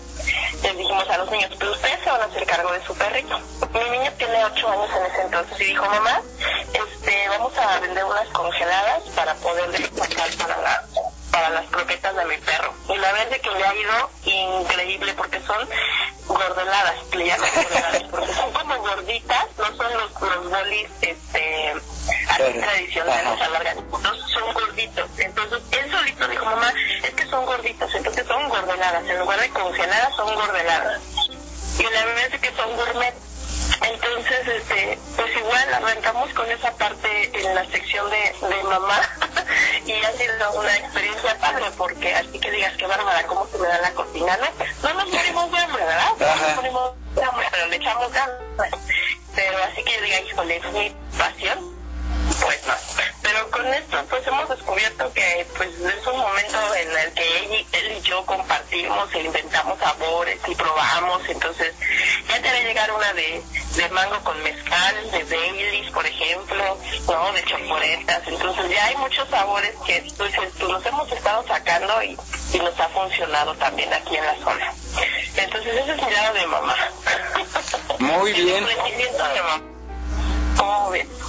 les 0.64 0.78
dijimos 0.78 1.10
a 1.10 1.18
los 1.18 1.32
niños, 1.32 1.51
pues 1.58 1.72
ustedes 1.72 1.99
se 2.03 2.10
van 2.10 2.22
a 2.22 2.26
hacer 2.26 2.45
cargo 2.45 2.72
de 2.72 2.84
su 2.86 2.95
perrito. 2.95 3.39
Mi 3.74 3.89
niño 3.89 4.12
tiene 4.18 4.45
ocho 4.45 4.70
años 4.70 4.89
en 4.95 5.05
ese 5.12 5.22
entonces 5.22 5.62
y 5.62 5.66
dijo, 5.66 5.86
mamá, 5.86 6.22
este, 6.74 7.30
vamos 7.30 7.58
a 7.58 7.80
vender 7.80 8.03
unas 8.05 8.28
congeladas 8.30 9.03
para 9.16 9.34
poder 9.36 9.72
sacar 9.95 10.30
para 10.38 10.62
la 10.62 10.84
para 11.32 11.49
las 11.49 11.65
croquetas 11.67 12.15
de 12.15 12.25
mi 12.25 12.38
perro. 12.38 12.73
Y 12.89 12.97
la 12.97 13.11
verdad 13.11 13.34
es 13.34 13.41
que 13.41 13.51
le 13.51 13.65
ha 13.65 13.75
ido 13.75 14.11
increíble 14.23 15.13
porque 15.15 15.39
son 15.41 15.67
gordeladas, 16.28 16.95
le 17.13 17.25
llaman 17.25 17.49
gordeladas, 17.55 18.03
porque 18.11 18.34
son 18.34 18.53
como 18.53 18.78
gorditas, 18.78 19.45
no 19.57 19.65
son 19.75 19.93
los, 19.93 20.21
los 20.21 20.49
bolis 20.49 20.89
este, 21.01 21.73
así 22.30 22.59
tradicionales, 22.59 23.41
alargados, 23.41 23.84
son 24.32 24.53
gorditos. 24.53 25.09
Entonces 25.17 25.61
él 25.71 25.91
solito 25.91 26.28
dijo, 26.28 26.45
mamá, 26.45 26.73
es 27.03 27.13
que 27.13 27.25
son 27.25 27.45
gorditos, 27.45 27.93
entonces 27.95 28.28
son 28.28 28.49
gordeladas, 28.49 29.07
en 29.07 29.19
lugar 29.19 29.39
de 29.39 29.49
congeladas 29.49 30.15
son 30.15 30.34
gordeladas. 30.36 31.01
Y 31.80 31.84
la 31.84 32.05
verdad 32.05 32.25
es 32.34 32.39
que 32.39 32.55
son 32.55 32.75
gourmet. 32.75 33.26
Entonces, 33.82 34.47
este, 34.47 34.97
pues 35.15 35.38
igual 35.38 35.73
arrancamos 35.73 36.34
con 36.34 36.49
esa 36.51 36.71
parte 36.73 37.32
en 37.34 37.55
la 37.55 37.65
sección 37.65 38.09
de, 38.09 38.47
de 38.47 38.63
mamá 38.63 39.01
y 39.86 39.93
ha 39.93 40.11
sido 40.13 40.51
una 40.53 40.75
experiencia 40.78 41.38
padre 41.39 41.65
porque 41.78 42.13
así 42.15 42.39
que 42.39 42.51
digas 42.51 42.75
que 42.78 42.88
bárbara, 42.88 43.25
cómo 43.28 43.47
se 43.47 43.57
me 43.57 43.67
da 43.67 43.82
la 43.82 43.91
cocina, 43.91 44.38
¿no? 44.38 44.47
No 44.88 44.93
nos 44.95 45.13
morimos 45.13 45.51
de 45.51 45.57
hambre, 45.57 45.86
¿verdad? 45.86 46.11
No 46.19 46.47
nos 46.47 46.55
morimos 46.55 46.91
de 47.15 47.23
hambre, 47.23 47.47
pero 47.51 47.67
le 47.67 47.75
echamos 47.75 48.11
ganas. 48.11 48.38
Pero 49.36 49.57
así 49.63 49.84
que 49.84 50.01
diga, 50.01 50.21
híjole, 50.21 50.57
es 50.57 50.71
mi 50.71 50.95
pasión, 51.17 51.76
pues 52.41 52.67
no. 52.67 52.73
Pero 53.21 53.51
con 53.51 53.65
esto 53.73 53.97
pues 54.09 54.25
hemos 54.28 54.49
descubierto 54.49 55.13
que 55.13 55.47
pues 55.55 55.69
es 55.69 56.07
un 56.07 56.17
momento 56.17 56.75
en 56.75 56.97
el 56.97 57.13
que 57.13 57.38
él 57.39 57.51
y, 57.51 57.78
él 57.78 57.97
y 57.97 58.01
yo 58.01 58.25
compartimos 58.25 59.13
e 59.13 59.21
inventamos 59.21 59.80
sabores 59.80 60.39
y 60.47 60.55
probamos, 60.55 61.21
entonces 61.28 61.73
ya 62.28 62.41
te 62.41 62.49
va 62.49 62.55
a 62.55 62.61
llegar 62.61 62.91
una 62.91 63.13
de, 63.13 63.43
de 63.75 63.89
mango 63.89 64.19
con 64.23 64.41
mezcal, 64.43 65.11
de 65.11 65.23
Baileys, 65.23 65.91
por 65.91 66.05
ejemplo, 66.05 66.78
¿no? 67.07 67.32
De 67.34 67.43
chocoretas, 67.43 68.21
entonces 68.28 68.69
ya 68.69 68.86
hay 68.86 68.95
muchos 68.97 69.28
sabores 69.30 69.75
que 69.86 70.05
pues, 70.17 70.34
nos 70.59 70.86
hemos 70.86 71.11
estado 71.11 71.45
sacando 71.47 72.03
y, 72.03 72.17
y 72.53 72.59
nos 72.59 72.80
ha 72.80 72.88
funcionado 72.89 73.53
también 73.55 73.93
aquí 73.93 74.15
en 74.15 74.25
la 74.25 74.36
zona. 74.36 74.73
Entonces 75.36 75.75
ese 75.75 75.91
es 75.91 76.01
mi 76.01 76.11
lado 76.11 76.34
de 76.34 76.47
mamá. 76.47 76.75
Muy 77.99 78.34
bien. 78.34 78.63
El 78.63 78.75
crecimiento 78.75 79.28
de 79.28 79.41
mamá. 79.41 79.76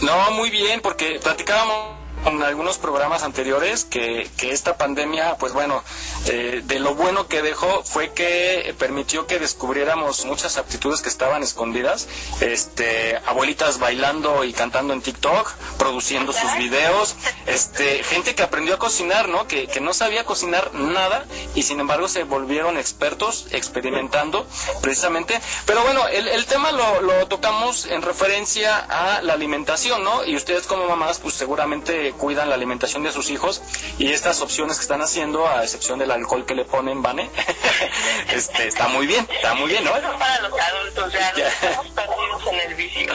No, 0.01 0.31
muy 0.33 0.51
bien, 0.51 0.81
porque 0.81 1.18
platicábamos 1.22 1.97
en 2.26 2.42
algunos 2.42 2.78
programas 2.78 3.22
anteriores 3.22 3.84
que, 3.84 4.28
que 4.36 4.50
esta 4.50 4.76
pandemia, 4.76 5.36
pues 5.38 5.52
bueno, 5.52 5.82
eh, 6.26 6.62
de 6.64 6.78
lo 6.78 6.94
bueno 6.94 7.26
que 7.28 7.42
dejó 7.42 7.82
fue 7.84 8.12
que 8.12 8.74
permitió 8.78 9.26
que 9.26 9.38
descubriéramos 9.38 10.24
muchas 10.24 10.56
aptitudes 10.56 11.00
que 11.00 11.08
estaban 11.08 11.42
escondidas, 11.42 12.08
este, 12.40 13.16
abuelitas 13.26 13.78
bailando 13.78 14.44
y 14.44 14.52
cantando 14.52 14.92
en 14.92 15.02
TikTok, 15.02 15.52
produciendo 15.78 16.32
sus 16.32 16.54
videos, 16.58 17.16
este, 17.46 18.02
gente 18.04 18.34
que 18.34 18.42
aprendió 18.42 18.74
a 18.74 18.78
cocinar, 18.78 19.28
¿no? 19.28 19.46
Que, 19.46 19.66
que 19.66 19.80
no 19.80 19.94
sabía 19.94 20.24
cocinar 20.24 20.74
nada 20.74 21.24
y 21.54 21.62
sin 21.62 21.80
embargo 21.80 22.08
se 22.08 22.24
volvieron 22.24 22.76
expertos 22.76 23.46
experimentando 23.50 24.46
precisamente. 24.80 25.40
Pero 25.66 25.82
bueno, 25.82 26.06
el, 26.08 26.28
el 26.28 26.46
tema 26.46 26.72
lo, 26.72 27.00
lo 27.00 27.26
tocamos 27.26 27.86
en 27.86 28.02
referencia 28.02 28.78
a 28.78 29.22
la 29.22 29.34
alimentación, 29.34 30.02
¿no? 30.04 30.24
Y 30.24 30.36
ustedes 30.36 30.66
como 30.66 30.86
mamás, 30.86 31.18
pues 31.18 31.34
seguramente 31.34 32.07
cuidan 32.12 32.48
la 32.48 32.54
alimentación 32.54 33.02
de 33.02 33.12
sus 33.12 33.30
hijos 33.30 33.62
y 33.98 34.12
estas 34.12 34.40
opciones 34.40 34.76
que 34.76 34.82
están 34.82 35.02
haciendo, 35.02 35.48
a 35.48 35.62
excepción 35.62 35.98
del 35.98 36.11
alcohol 36.11 36.44
que 36.46 36.54
le 36.54 36.64
ponen, 36.64 37.02
Vane, 37.02 37.30
este, 38.32 38.68
está 38.68 38.88
muy 38.88 39.06
bien, 39.06 39.26
está 39.30 39.54
muy 39.54 39.68
bien, 39.70 39.84
¿no? 39.84 39.92
Son 39.92 40.18
para 40.18 40.40
los 40.40 40.52
adultos, 40.61 41.12
ya, 41.12 41.32
no 41.32 41.44
estamos 41.44 41.86
perdidos 41.88 42.46
en 42.52 42.61
el 42.70 42.74
vicio. 42.74 43.12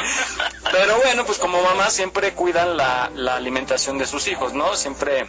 Pero 0.72 0.98
bueno, 0.98 1.26
pues 1.26 1.38
como 1.38 1.62
mamás 1.62 1.94
siempre 1.94 2.34
cuidan 2.34 2.78
la, 2.78 3.12
la 3.16 3.36
alimentación 3.36 3.98
de 3.98 4.06
sus 4.06 4.28
hijos, 4.28 4.54
¿no? 4.54 4.76
Siempre 4.76 5.28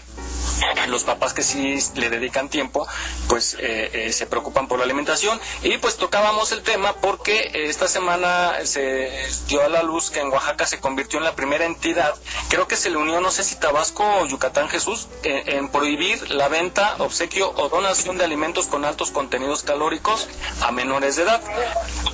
los 0.89 1.05
papás 1.05 1.33
que 1.33 1.43
sí 1.43 1.77
le 1.95 2.11
dedican 2.11 2.49
tiempo, 2.49 2.87
pues 3.29 3.57
eh, 3.59 3.91
eh, 3.93 4.13
se 4.13 4.27
preocupan 4.27 4.69
por 4.69 4.79
la 4.79 4.85
alimentación. 4.85 5.41
Y 5.63 5.79
pues 5.79 5.97
tocábamos 5.97 6.53
el 6.53 6.63
tema 6.63 6.95
porque 6.95 7.39
eh, 7.39 7.67
esta 7.69 7.89
semana 7.89 8.55
se 8.65 9.11
dio 9.49 9.65
a 9.65 9.69
la 9.69 9.83
luz 9.83 10.11
que 10.11 10.21
en 10.21 10.29
Oaxaca 10.29 10.67
se 10.67 10.81
convirtió 10.81 11.19
en 11.19 11.25
la 11.25 11.35
primera 11.35 11.65
entidad, 11.65 12.15
creo 12.49 12.69
que 12.69 12.77
se 12.77 12.91
le 12.91 12.97
unió, 12.97 13.21
no 13.21 13.31
sé 13.31 13.45
si 13.45 13.57
Tabasco 13.57 14.05
o 14.21 14.27
Yucatán 14.27 14.69
Jesús, 14.69 15.09
en, 15.23 15.49
en 15.49 15.69
prohibir 15.69 16.31
la 16.31 16.49
venta, 16.49 16.97
obsequio 16.99 17.53
o 17.57 17.69
donación 17.69 18.19
de 18.19 18.25
alimentos 18.25 18.67
con 18.67 18.85
altos 18.85 19.11
contenidos 19.11 19.63
calóricos 19.63 20.29
a 20.61 20.71
menores 20.71 21.17
de 21.17 21.23
edad. 21.23 21.41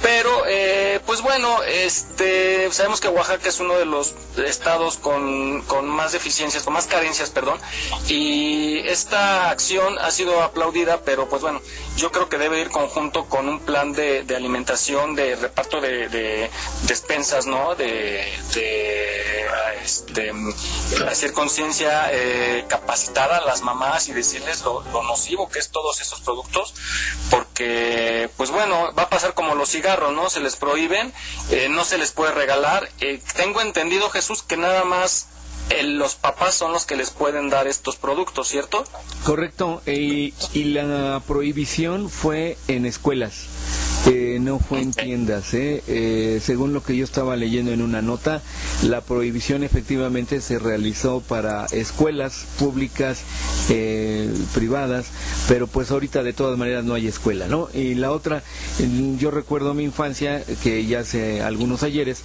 Pero, 0.03 0.45
eh, 0.47 1.01
pues 1.05 1.20
bueno, 1.20 1.62
este, 1.64 2.70
sabemos 2.72 3.01
que 3.01 3.09
Oaxaca 3.09 3.49
es 3.49 3.61
uno 3.61 3.74
de 3.74 3.84
los 3.84 4.14
estados 4.45 4.97
con, 4.97 5.62
con 5.62 5.86
más 5.88 6.12
deficiencias, 6.12 6.62
con 6.62 6.72
más 6.72 6.86
carencias, 6.86 7.30
perdón, 7.30 7.61
y 8.09 8.30
esta 8.87 9.51
acción 9.51 9.99
ha 9.99 10.11
sido 10.11 10.43
aplaudida, 10.43 11.03
pero 11.03 11.28
pues 11.28 11.43
bueno, 11.43 11.61
yo 11.97 12.11
creo 12.12 12.28
que 12.28 12.39
debe 12.39 12.61
ir 12.61 12.70
conjunto 12.70 13.26
con 13.26 13.49
un 13.49 13.61
plan 13.61 13.93
de, 13.93 14.24
de 14.24 14.37
alimentación, 14.37 15.14
de 15.14 15.37
reparto 15.37 15.81
de, 15.81 16.09
de 16.09 16.51
despensas, 16.87 17.47
¿no? 17.47 17.74
De, 17.74 18.26
de 18.55 19.47
este, 19.85 20.33
hacer 21.09 21.33
conciencia, 21.33 22.11
eh, 22.12 22.64
capacitar 22.68 23.33
a 23.33 23.41
las 23.41 23.62
mamás 23.62 24.09
y 24.09 24.12
decirles 24.12 24.62
lo, 24.62 24.83
lo 24.93 25.03
nocivo 25.03 25.49
que 25.49 25.59
es 25.59 25.70
todos 25.70 26.01
esos 26.01 26.20
productos, 26.20 26.74
porque 27.31 28.31
pues 28.37 28.51
bueno, 28.51 28.93
va 28.99 29.05
a 29.05 29.11
pasar 29.11 29.35
como 29.35 29.55
los 29.55 29.70
cigarros, 29.70 30.12
¿no? 30.12 30.31
Se 30.31 30.41
les 30.41 30.57
prohíben, 30.57 31.12
eh, 31.51 31.68
no 31.68 31.85
se 31.85 31.99
les 31.99 32.12
puede 32.12 32.33
regalar. 32.33 32.89
Eh, 33.01 33.20
tengo 33.37 33.61
entendido, 33.61 34.11
Jesús, 34.11 34.43
que 34.43 34.57
nada 34.57 34.85
más 34.85 35.26
eh, 35.71 35.83
los 35.85 36.14
papás 36.14 36.55
son 36.55 36.73
los 36.73 36.85
que 36.87 36.97
les 36.97 37.11
pueden 37.11 37.49
dar 37.51 37.66
estos 37.66 37.97
productos, 37.97 38.49
¿cierto? 38.49 38.85
Correcto, 39.25 39.83
y, 39.87 40.35
y 40.53 40.64
la 40.64 41.23
prohibición 41.27 42.11
fue 42.11 42.57
en 42.68 42.87
escuelas, 42.87 43.47
eh, 44.07 44.39
no 44.41 44.59
fue 44.59 44.81
en 44.81 44.93
tiendas. 44.93 45.55
¿eh? 45.55 45.83
Eh, 45.87 46.41
según 46.43 46.73
lo 46.73 46.83
que 46.83 46.97
yo 46.97 47.05
estaba 47.05 47.37
leyendo 47.37 47.73
en 47.73 47.83
una 47.83 48.03
nota, 48.03 48.43
la 48.83 49.01
prohibición 49.01 49.62
efectivamente 49.62 50.41
se 50.41 50.59
realizó 50.59 51.21
para 51.21 51.66
escuelas 51.66 52.47
públicas, 52.59 53.23
eh, 53.68 54.33
privadas, 54.55 55.07
pero 55.49 55.66
pues 55.66 55.91
ahorita 55.91 56.23
de 56.23 56.33
todas 56.33 56.59
maneras 56.59 56.85
no 56.85 56.95
hay 56.95 57.07
escuela, 57.07 57.47
¿no? 57.47 57.68
Y 57.75 57.95
la 57.95 58.11
otra, 58.11 58.43
yo 59.18 59.31
recuerdo 59.31 59.75
mi 59.75 59.85
infancia, 59.85 60.43
que 60.62 60.87
ya 60.87 61.01
hace 61.01 61.43
algunos 61.43 61.83
ayeres, 61.83 62.23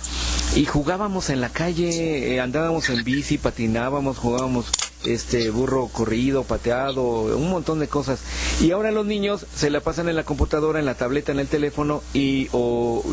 y 0.55 0.65
jugábamos 0.65 1.29
en 1.29 1.41
la 1.41 1.49
calle, 1.49 2.33
eh, 2.33 2.39
andábamos 2.39 2.89
en 2.89 3.03
bici, 3.03 3.37
patinábamos, 3.37 4.17
jugábamos 4.17 4.67
este 5.05 5.49
burro 5.49 5.87
corrido, 5.87 6.43
pateado, 6.43 7.03
un 7.37 7.49
montón 7.49 7.79
de 7.79 7.87
cosas. 7.87 8.19
Y 8.61 8.71
ahora 8.71 8.91
los 8.91 9.05
niños 9.05 9.45
se 9.55 9.69
la 9.69 9.81
pasan 9.81 10.09
en 10.09 10.15
la 10.15 10.23
computadora, 10.23 10.79
en 10.79 10.85
la 10.85 10.95
tableta, 10.95 11.31
en 11.31 11.39
el 11.39 11.47
teléfono 11.47 12.01
y 12.13 12.49
o, 12.51 13.03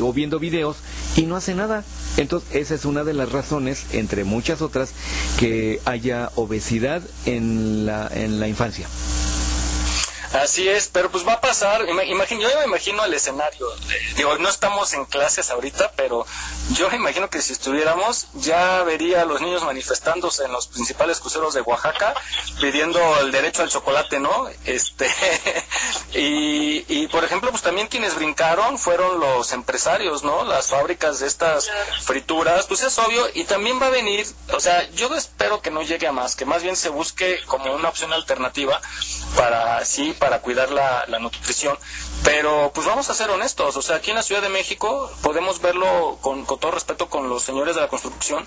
o 0.00 0.12
viendo 0.12 0.38
videos 0.38 0.76
y 1.16 1.22
no 1.22 1.36
hacen 1.36 1.58
nada. 1.58 1.84
Entonces 2.16 2.48
esa 2.54 2.74
es 2.74 2.84
una 2.84 3.04
de 3.04 3.14
las 3.14 3.32
razones, 3.32 3.86
entre 3.92 4.24
muchas 4.24 4.62
otras, 4.62 4.92
que 5.38 5.80
haya 5.84 6.30
obesidad 6.34 7.02
en 7.26 7.86
la, 7.86 8.08
en 8.12 8.40
la 8.40 8.48
infancia. 8.48 8.86
Así 10.32 10.66
es, 10.68 10.88
pero 10.88 11.10
pues 11.10 11.26
va 11.26 11.34
a 11.34 11.40
pasar, 11.40 11.86
imagino, 11.88 12.40
yo 12.40 12.58
me 12.58 12.64
imagino 12.64 13.04
el 13.04 13.12
escenario, 13.12 13.66
digo, 14.16 14.38
no 14.38 14.48
estamos 14.48 14.94
en 14.94 15.04
clases 15.04 15.50
ahorita, 15.50 15.92
pero 15.94 16.24
yo 16.74 16.88
me 16.90 16.96
imagino 16.96 17.28
que 17.28 17.42
si 17.42 17.52
estuviéramos 17.52 18.28
ya 18.34 18.82
vería 18.82 19.22
a 19.22 19.24
los 19.26 19.42
niños 19.42 19.62
manifestándose 19.62 20.44
en 20.44 20.52
los 20.52 20.68
principales 20.68 21.20
cruceros 21.20 21.52
de 21.52 21.60
Oaxaca 21.60 22.14
pidiendo 22.60 23.00
el 23.20 23.30
derecho 23.30 23.62
al 23.62 23.68
chocolate, 23.68 24.20
¿no? 24.20 24.48
Este 24.64 25.06
y, 26.14 26.84
y 26.88 27.08
por 27.08 27.24
ejemplo, 27.24 27.50
pues 27.50 27.62
también 27.62 27.88
quienes 27.88 28.14
brincaron 28.14 28.78
fueron 28.78 29.20
los 29.20 29.52
empresarios, 29.52 30.22
¿no? 30.22 30.44
Las 30.44 30.68
fábricas 30.68 31.20
de 31.20 31.26
estas 31.26 31.70
frituras, 32.02 32.66
pues 32.66 32.82
es 32.82 32.98
obvio 32.98 33.26
y 33.34 33.44
también 33.44 33.80
va 33.80 33.86
a 33.86 33.90
venir, 33.90 34.26
o 34.54 34.60
sea, 34.60 34.88
yo 34.92 35.14
espero 35.14 35.60
que 35.60 35.70
no 35.70 35.82
llegue 35.82 36.06
a 36.06 36.12
más, 36.12 36.36
que 36.36 36.46
más 36.46 36.62
bien 36.62 36.76
se 36.76 36.88
busque 36.88 37.38
como 37.46 37.74
una 37.74 37.90
opción 37.90 38.12
alternativa 38.12 38.80
para 39.36 39.84
sí, 39.84 40.14
para 40.22 40.40
cuidar 40.40 40.70
la, 40.70 41.04
la 41.08 41.18
nutrición, 41.18 41.76
pero 42.22 42.70
pues 42.72 42.86
vamos 42.86 43.10
a 43.10 43.14
ser 43.14 43.28
honestos, 43.30 43.76
o 43.76 43.82
sea, 43.82 43.96
aquí 43.96 44.10
en 44.10 44.16
la 44.16 44.22
Ciudad 44.22 44.40
de 44.40 44.50
México 44.50 45.10
podemos 45.20 45.60
verlo 45.60 46.16
con, 46.20 46.44
con 46.44 46.60
todo 46.60 46.70
respeto 46.70 47.10
con 47.10 47.28
los 47.28 47.42
señores 47.42 47.74
de 47.74 47.80
la 47.80 47.88
construcción 47.88 48.46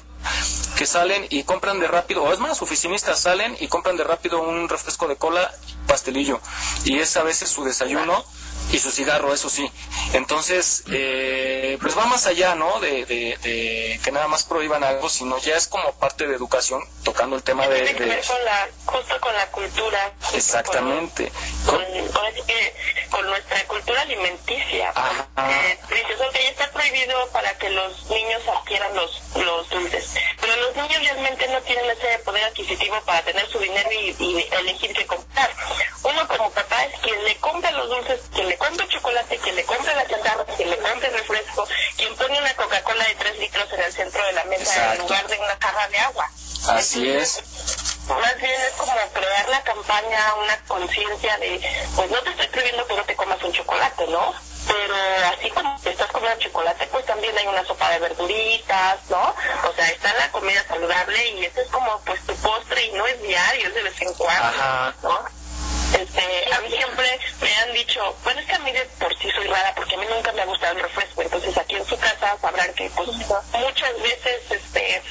que 0.77 0.85
salen 0.85 1.27
y 1.29 1.43
compran 1.43 1.81
de 1.81 1.89
rápido, 1.89 2.23
o 2.23 2.31
es 2.31 2.39
más, 2.39 2.61
oficinistas 2.61 3.19
salen 3.19 3.57
y 3.59 3.67
compran 3.67 3.97
de 3.97 4.05
rápido 4.05 4.41
un 4.41 4.69
refresco 4.69 5.09
de 5.09 5.17
cola, 5.17 5.51
pastelillo, 5.85 6.39
y 6.85 6.99
es 6.99 7.17
a 7.17 7.23
veces 7.23 7.49
su 7.49 7.65
desayuno 7.65 8.23
y 8.71 8.79
su 8.79 8.91
cigarro, 8.91 9.33
eso 9.33 9.49
sí. 9.49 9.69
Entonces, 10.13 10.83
eh, 10.91 11.77
pues 11.81 11.97
va 11.97 12.05
más 12.05 12.25
allá, 12.25 12.55
¿no? 12.55 12.79
De, 12.79 13.05
de, 13.05 13.99
que 14.03 14.11
nada 14.11 14.27
más 14.27 14.43
prohíban 14.43 14.83
algo, 14.83 15.09
sino 15.09 15.37
ya 15.39 15.55
es 15.55 15.67
como 15.67 15.91
parte 15.93 16.27
de 16.27 16.35
educación, 16.35 16.81
tocando 17.03 17.35
el 17.35 17.43
tema 17.43 17.67
de... 17.67 17.81
Tiene 17.81 17.95
que 17.95 18.05
ver 18.05 18.25
con 18.25 18.45
la, 18.45 18.67
justo 18.85 19.19
con 19.19 19.33
la 19.33 19.47
cultura. 19.51 20.13
Exactamente. 20.33 21.31
Con, 21.65 21.83
con, 23.09 23.25
nuestra 23.25 23.63
cultura 23.67 24.01
alimenticia. 24.01 24.93
Eh, 25.37 25.77
dices, 25.89 26.21
ok, 26.21 26.35
está 26.35 26.69
prohibido 26.71 27.27
para 27.29 27.57
que 27.57 27.69
los 27.69 28.09
niños 28.09 28.41
adquieran 28.47 28.95
los, 28.95 29.21
los 29.35 29.69
dulces, 29.69 30.13
pero 30.39 30.55
los 30.57 30.75
niños 30.75 31.01
realmente 31.01 31.47
no 31.47 31.61
tienen 31.61 31.89
ese 31.89 32.19
poder 32.19 32.43
adquisitivo 32.45 32.95
para 33.05 33.21
tener 33.23 33.47
su 33.49 33.59
dinero 33.59 33.89
y, 33.91 34.15
y 34.19 34.47
elegir 34.51 34.93
qué 34.93 35.05
comprar. 35.05 35.49
Uno 36.03 36.27
como 36.27 36.51
papá 36.51 36.85
es 36.85 36.99
quien 36.99 37.23
le 37.23 37.35
compra 37.37 37.71
los 37.71 37.89
dulces, 37.89 38.21
quien 38.33 38.47
le 38.47 38.57
compra 38.57 38.87
chocolate, 38.87 39.37
quien 39.37 39.55
le 39.55 39.63
compra 39.63 39.95
la 39.95 40.07
chatarra, 40.07 40.45
quien 40.55 40.69
le 40.69 40.77
compra 40.77 41.07
el 41.07 41.13
refresco, 41.13 41.67
quien 41.97 42.15
pone 42.15 42.39
una 42.39 42.54
Coca-Cola 42.65 43.05
de 43.05 43.15
3 43.15 43.39
litros 43.39 43.73
en 43.73 43.79
el 43.79 43.93
centro 43.93 44.25
de 44.25 44.33
la 44.33 44.43
mesa 44.45 44.93
en 44.93 44.99
lugar 44.99 45.27
de 45.27 45.37
una 45.37 45.55
jarra 45.61 45.87
de 45.87 45.99
agua. 45.99 46.29
Así 46.69 47.07
es. 47.09 47.43
Más 48.07 48.37
bien 48.37 48.61
es 48.61 48.73
como 48.75 48.91
crear 49.13 49.49
la 49.49 49.61
campaña, 49.61 50.33
una 50.43 50.57
conciencia 50.67 51.37
de, 51.37 51.61
pues 51.95 52.09
no 52.09 52.17
te 52.23 52.31
estoy 52.31 52.47
prohibiendo 52.47 52.87
que 52.87 52.95
no 52.95 53.03
te 53.03 53.15
comas 53.15 53.43
un 53.43 53.51
chocolate, 53.51 54.07
¿no? 54.07 54.33
Pero 54.67 54.95
así 55.31 55.51
como 55.51 55.79
te 55.79 55.91
estás 55.91 56.11
comiendo 56.11 56.39
chocolate, 56.39 56.87
pues 56.87 57.05
también 57.05 57.37
hay 57.37 57.45
una 57.45 57.63
sopa 57.65 57.87
de 57.91 57.99
verduritas, 57.99 58.97
¿no? 59.09 59.35
O 59.69 59.73
sea, 59.75 59.87
está 59.89 60.11
la 60.15 60.31
comida 60.31 60.63
saludable 60.67 61.29
y 61.29 61.45
eso 61.45 61.61
es 61.61 61.67
como 61.67 61.99
pues 62.01 62.19
tu 62.25 62.35
postre 62.37 62.83
y 62.85 62.91
no 62.93 63.05
es 63.05 63.21
diario, 63.21 63.67
es 63.67 63.75
de 63.75 63.83
vez 63.83 64.01
en 64.01 64.13
cuando, 64.15 64.93
¿no? 65.03 65.34
Este, 65.93 66.53
a 66.53 66.59
mí 66.61 66.69
siempre 66.69 67.19
me 67.41 67.55
han 67.55 67.73
dicho, 67.73 68.15
bueno, 68.23 68.39
es 68.39 68.45
que 68.47 68.53
a 68.53 68.59
mí 68.59 68.71
de 68.71 68.85
por 68.99 69.17
sí 69.17 69.29
soy 69.31 69.47
rara 69.47 69.73
porque 69.75 69.95
a 69.95 69.97
mí 69.97 70.05
nunca 70.09 70.31
me 70.31 70.41
ha 70.41 70.45
gustado 70.45 70.73
el 70.73 70.83
refresco, 70.83 71.21
entonces 71.21 71.57
aquí 71.57 71.75
en 71.75 71.85
su 71.85 71.97
casa 71.97 72.37
sabrán 72.41 72.73
que 72.73 72.89
pues 72.95 73.09
muchas 73.09 74.01
veces 74.01 74.41
este 74.49 75.01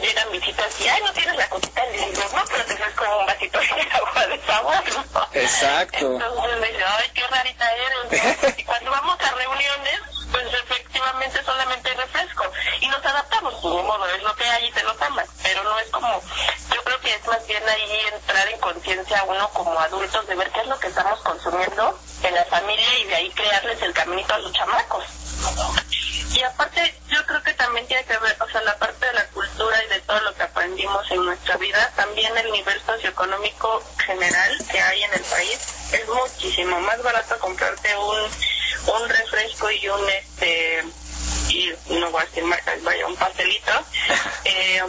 llegan 0.00 0.30
visitas 0.30 0.80
y 0.80 0.88
ay 0.88 1.02
no 1.02 1.12
tienes 1.12 1.36
la 1.36 1.48
cosita 1.48 1.82
y 1.88 1.96
digo 1.96 2.22
no 2.34 2.44
pero 2.50 2.64
te 2.64 2.74
das 2.76 2.92
como 2.94 3.18
un 3.18 3.26
vasito 3.26 3.58
de 3.58 3.66
agua 3.92 4.26
de 4.26 4.46
sabor 4.46 4.84
¿no? 4.94 5.28
exacto. 5.32 6.12
Entonces 6.12 6.60
me 6.60 6.66
dice 6.68 6.84
ay 6.84 7.10
qué 7.14 7.26
rarita 7.26 7.66
eres 7.72 8.58
y 8.58 8.64
cuando 8.64 8.90
vamos 8.90 9.16
a 9.20 9.30
reuniones 9.32 10.00
pues 10.30 10.44
efectivamente 10.52 11.42
solamente 11.44 11.94
refresco 11.94 12.44
y 12.80 12.88
nos 12.88 13.04
adaptamos 13.04 13.54
de 13.62 13.68
modo 13.68 14.06
es 14.14 14.22
lo 14.22 14.34
que 14.36 14.44
hay 14.44 14.66
y 14.66 14.72
te 14.72 14.82
lo 14.82 14.94
tomas 14.96 15.28
pero 15.42 15.62
no 15.64 15.78
es 15.78 15.88
como 15.88 16.22
que 17.06 17.14
es 17.14 17.26
más 17.28 17.46
bien 17.46 17.62
ahí 17.68 18.00
entrar 18.12 18.48
en 18.48 18.58
conciencia 18.58 19.22
uno 19.28 19.48
como 19.50 19.78
adultos 19.78 20.26
de 20.26 20.34
ver 20.34 20.50
qué 20.50 20.60
es 20.60 20.66
lo 20.66 20.76
que 20.80 20.88
estamos 20.88 21.20
consumiendo 21.20 21.96
en 22.24 22.34
la 22.34 22.44
familia 22.46 22.98
y 22.98 23.04
de 23.04 23.14
ahí 23.14 23.30
crearles 23.30 23.80
el 23.80 23.92
caminito 23.92 24.34
a 24.34 24.38
los 24.38 24.52
chamacos. 24.52 25.04
Y 26.34 26.42
aparte, 26.42 27.00
yo 27.06 27.24
creo 27.24 27.40
que 27.44 27.54
también 27.54 27.86
tiene 27.86 28.04
que 28.06 28.18
ver, 28.18 28.36
o 28.42 28.48
sea, 28.50 28.60
la 28.62 28.76
parte 28.78 29.06
de 29.06 29.12
la 29.12 29.24
cultura 29.28 29.84
y 29.84 29.88
de 29.88 30.00
todo 30.00 30.18
lo 30.22 30.34
que 30.34 30.42
aprendimos 30.42 31.08
en 31.12 31.24
nuestra 31.24 31.56
vida, 31.58 31.92
también 31.94 32.36
el 32.36 32.50
nivel 32.50 32.82
socioeconómico 32.84 33.84
general 34.04 34.58
que 34.68 34.80
hay 34.80 35.04
en 35.04 35.14
el 35.14 35.22
país 35.22 35.60
es 35.92 36.08
muchísimo. 36.08 36.80
Más 36.80 37.00
barato 37.04 37.38
comprarte 37.38 37.96
un, 37.96 39.00
un 39.00 39.08
refresco 39.08 39.70
y 39.70 39.88
un 39.88 40.10
este 40.10 40.84
y 41.48 41.72
no 41.88 42.10
voy 42.10 42.22
a 42.22 42.26
decir 42.26 42.44
marcas, 42.44 42.82
vaya, 42.82 43.06
un 43.06 43.16
pastelito, 43.16 43.72
eh, 44.44 44.82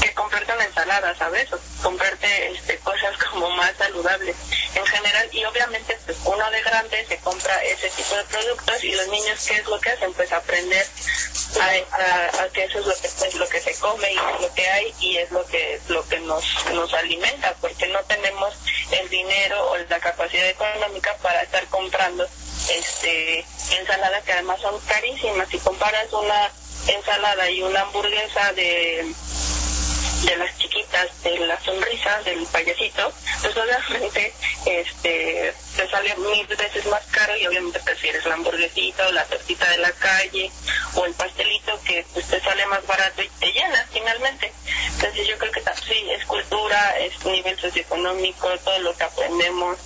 que 0.00 0.14
comprarte 0.14 0.52
una 0.52 0.64
ensalada, 0.64 1.14
¿sabes? 1.16 1.52
O 1.52 1.58
comprarte 1.82 2.52
este, 2.52 2.78
cosas 2.78 3.16
como 3.30 3.50
más 3.50 3.72
saludables 3.76 4.36
en 4.74 4.86
general. 4.86 5.28
Y 5.32 5.44
obviamente, 5.44 5.98
pues 6.06 6.18
uno 6.24 6.50
de 6.50 6.62
grande 6.62 7.04
se 7.06 7.18
compra 7.18 7.62
ese 7.64 7.90
tipo 7.90 8.14
de 8.16 8.24
productos 8.24 8.84
y 8.84 8.92
los 8.92 9.08
niños, 9.08 9.46
¿qué 9.46 9.56
es 9.56 9.66
lo 9.66 9.80
que 9.80 9.90
hacen? 9.90 10.12
Pues 10.14 10.32
aprender 10.32 10.86
a, 11.60 12.48
que 12.52 12.64
eso 12.64 12.78
es 12.78 12.86
lo 12.86 12.94
que, 12.94 13.08
pues, 13.18 13.34
lo 13.34 13.48
que 13.48 13.60
se 13.60 13.74
come 13.78 14.12
y 14.12 14.16
es 14.16 14.40
lo 14.40 14.54
que 14.54 14.68
hay 14.68 14.94
y 15.00 15.16
es 15.18 15.30
lo 15.30 15.44
que, 15.46 15.80
lo 15.88 16.06
que 16.08 16.18
nos, 16.20 16.44
nos 16.72 16.92
alimenta, 16.94 17.54
porque 17.60 17.86
no 17.88 18.00
tenemos 18.04 18.54
el 18.90 19.08
dinero 19.08 19.70
o 19.70 19.76
la 19.76 20.00
capacidad 20.00 20.48
económica 20.48 21.16
para 21.22 21.42
estar 21.42 21.64
comprando 21.66 22.26
este 22.68 23.44
ensaladas 23.70 24.22
que 24.24 24.32
además 24.32 24.60
son 24.60 24.78
carísimas. 24.80 25.48
Si 25.48 25.58
una 26.12 26.50
ensalada 26.86 27.50
y 27.50 27.62
una 27.62 27.80
hamburguesa 27.80 28.52
de 28.52 29.12
de 30.24 30.36
las 30.36 30.56
chiquitas 30.58 31.08
de 31.22 31.38
la 31.40 31.58
sonrisa 31.60 32.20
del 32.24 32.44
payasito, 32.46 33.12
pues 33.40 33.56
obviamente 33.56 34.32
este 34.66 35.54
te 35.80 35.88
sale 35.88 36.14
mil 36.16 36.46
veces 36.46 36.84
más 36.86 37.02
caro 37.06 37.34
y 37.38 37.46
obviamente 37.46 37.80
prefieres 37.80 38.24
la 38.26 38.34
hamburguesita 38.34 39.08
o 39.08 39.12
la 39.12 39.24
tortita 39.24 39.70
de 39.70 39.78
la 39.78 39.90
calle 39.92 40.50
o 40.94 41.06
el 41.06 41.14
pastelito 41.14 41.80
que 41.84 42.04
pues, 42.12 42.26
te 42.26 42.38
sale 42.40 42.66
más 42.66 42.86
barato 42.86 43.22
y 43.22 43.28
te 43.40 43.50
llena 43.50 43.86
finalmente. 43.90 44.52
Entonces 44.92 45.26
yo 45.26 45.38
creo 45.38 45.52
que 45.52 45.62
sí, 45.86 46.10
es 46.10 46.24
cultura, 46.26 46.98
es 46.98 47.24
nivel 47.24 47.58
socioeconómico, 47.58 48.48
todo 48.62 48.78
lo 48.80 48.94
que 48.94 49.04
aprendemos 49.04 49.78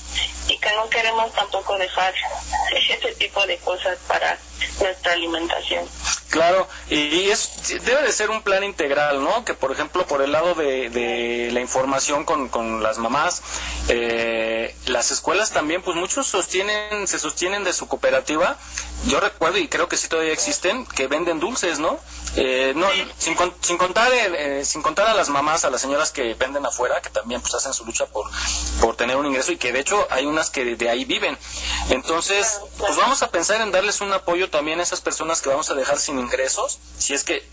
y 0.48 0.58
que 0.58 0.72
no 0.72 0.88
queremos 0.88 1.32
tampoco 1.32 1.78
dejar 1.78 2.12
ese 2.74 3.12
tipo 3.12 3.46
de 3.46 3.56
cosas 3.58 3.96
para 4.08 4.36
nuestra 4.80 5.12
alimentación. 5.12 5.88
Claro, 6.34 6.66
y 6.90 7.30
es, 7.30 7.78
debe 7.84 8.02
de 8.02 8.10
ser 8.10 8.30
un 8.30 8.42
plan 8.42 8.64
integral, 8.64 9.22
¿no? 9.22 9.44
Que 9.44 9.54
por 9.54 9.70
ejemplo 9.70 10.04
por 10.04 10.20
el 10.20 10.32
lado 10.32 10.56
de, 10.56 10.90
de 10.90 11.50
la 11.52 11.60
información 11.60 12.24
con, 12.24 12.48
con 12.48 12.82
las 12.82 12.98
mamás, 12.98 13.40
eh, 13.88 14.74
las 14.86 15.12
escuelas 15.12 15.52
también, 15.52 15.80
pues 15.84 15.96
muchos 15.96 16.26
sostienen, 16.26 17.06
se 17.06 17.18
sostienen 17.18 17.64
de 17.64 17.72
su 17.72 17.86
cooperativa. 17.86 18.56
Yo 19.06 19.20
recuerdo 19.20 19.58
y 19.58 19.68
creo 19.68 19.88
que 19.88 19.96
sí 19.96 20.08
todavía 20.08 20.32
existen 20.32 20.86
que 20.86 21.06
venden 21.06 21.40
dulces, 21.40 21.78
¿no? 21.78 21.98
Eh, 22.36 22.72
no, 22.74 22.88
sin, 23.16 23.36
sin 23.60 23.78
contar 23.78 24.10
eh, 24.12 24.64
sin 24.64 24.82
contar 24.82 25.06
a 25.06 25.14
las 25.14 25.28
mamás, 25.28 25.64
a 25.64 25.70
las 25.70 25.80
señoras 25.80 26.10
que 26.10 26.34
venden 26.34 26.66
afuera, 26.66 27.00
que 27.00 27.10
también 27.10 27.40
pues 27.40 27.54
hacen 27.54 27.72
su 27.72 27.84
lucha 27.84 28.06
por, 28.06 28.28
por 28.80 28.96
tener 28.96 29.16
un 29.16 29.26
ingreso 29.26 29.52
y 29.52 29.56
que 29.56 29.72
de 29.72 29.80
hecho 29.80 30.06
hay 30.10 30.26
unas 30.26 30.50
que 30.50 30.64
de, 30.64 30.88
ahí 30.88 31.04
viven. 31.04 31.38
Entonces, 31.90 32.60
pues 32.78 32.96
vamos 32.96 33.22
a 33.22 33.30
pensar 33.30 33.60
en 33.60 33.70
darles 33.70 34.00
un 34.00 34.12
apoyo 34.12 34.50
también 34.50 34.80
a 34.80 34.82
esas 34.82 35.00
personas 35.00 35.42
que 35.42 35.50
vamos 35.50 35.70
a 35.70 35.74
dejar 35.74 35.98
sin 35.98 36.18
ingresos. 36.18 36.78
Si 36.98 37.14
es 37.14 37.22
que, 37.22 37.46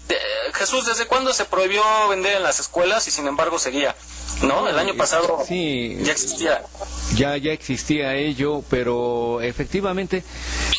Jesús, 0.53 0.85
¿desde 0.85 1.05
cuándo 1.05 1.33
se 1.33 1.45
prohibió 1.45 1.83
vender 2.09 2.37
en 2.37 2.43
las 2.43 2.59
escuelas 2.59 3.07
y 3.07 3.11
sin 3.11 3.27
embargo 3.27 3.59
seguía? 3.59 3.95
¿No? 4.43 4.67
El 4.67 4.79
año 4.79 4.95
pasado 4.95 5.43
sí, 5.47 5.97
ya 6.01 6.13
existía. 6.13 6.63
Ya, 7.15 7.37
ya 7.37 7.51
existía 7.51 8.15
ello, 8.15 8.63
pero 8.69 9.41
efectivamente 9.41 10.23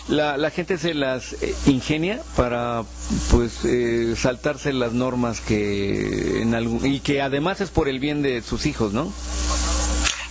la, 0.09 0.37
la 0.37 0.51
gente 0.51 0.79
se 0.79 0.95
las 0.95 1.35
eh, 1.35 1.55
ingenia 1.67 2.21
para 2.37 2.83
pues 3.31 3.65
eh, 3.65 4.15
saltarse 4.17 4.73
las 4.73 4.93
normas 4.93 5.41
que 5.41 6.43
en 6.43 6.55
algún, 6.55 6.85
y 6.87 7.01
que 7.01 7.23
además 7.23 7.61
es 7.61 7.71
por 7.71 7.89
el 7.89 8.01
bien 8.01 8.23
de 8.23 8.43
sus 8.43 8.67
hijos, 8.67 8.93
¿no? 8.93 9.13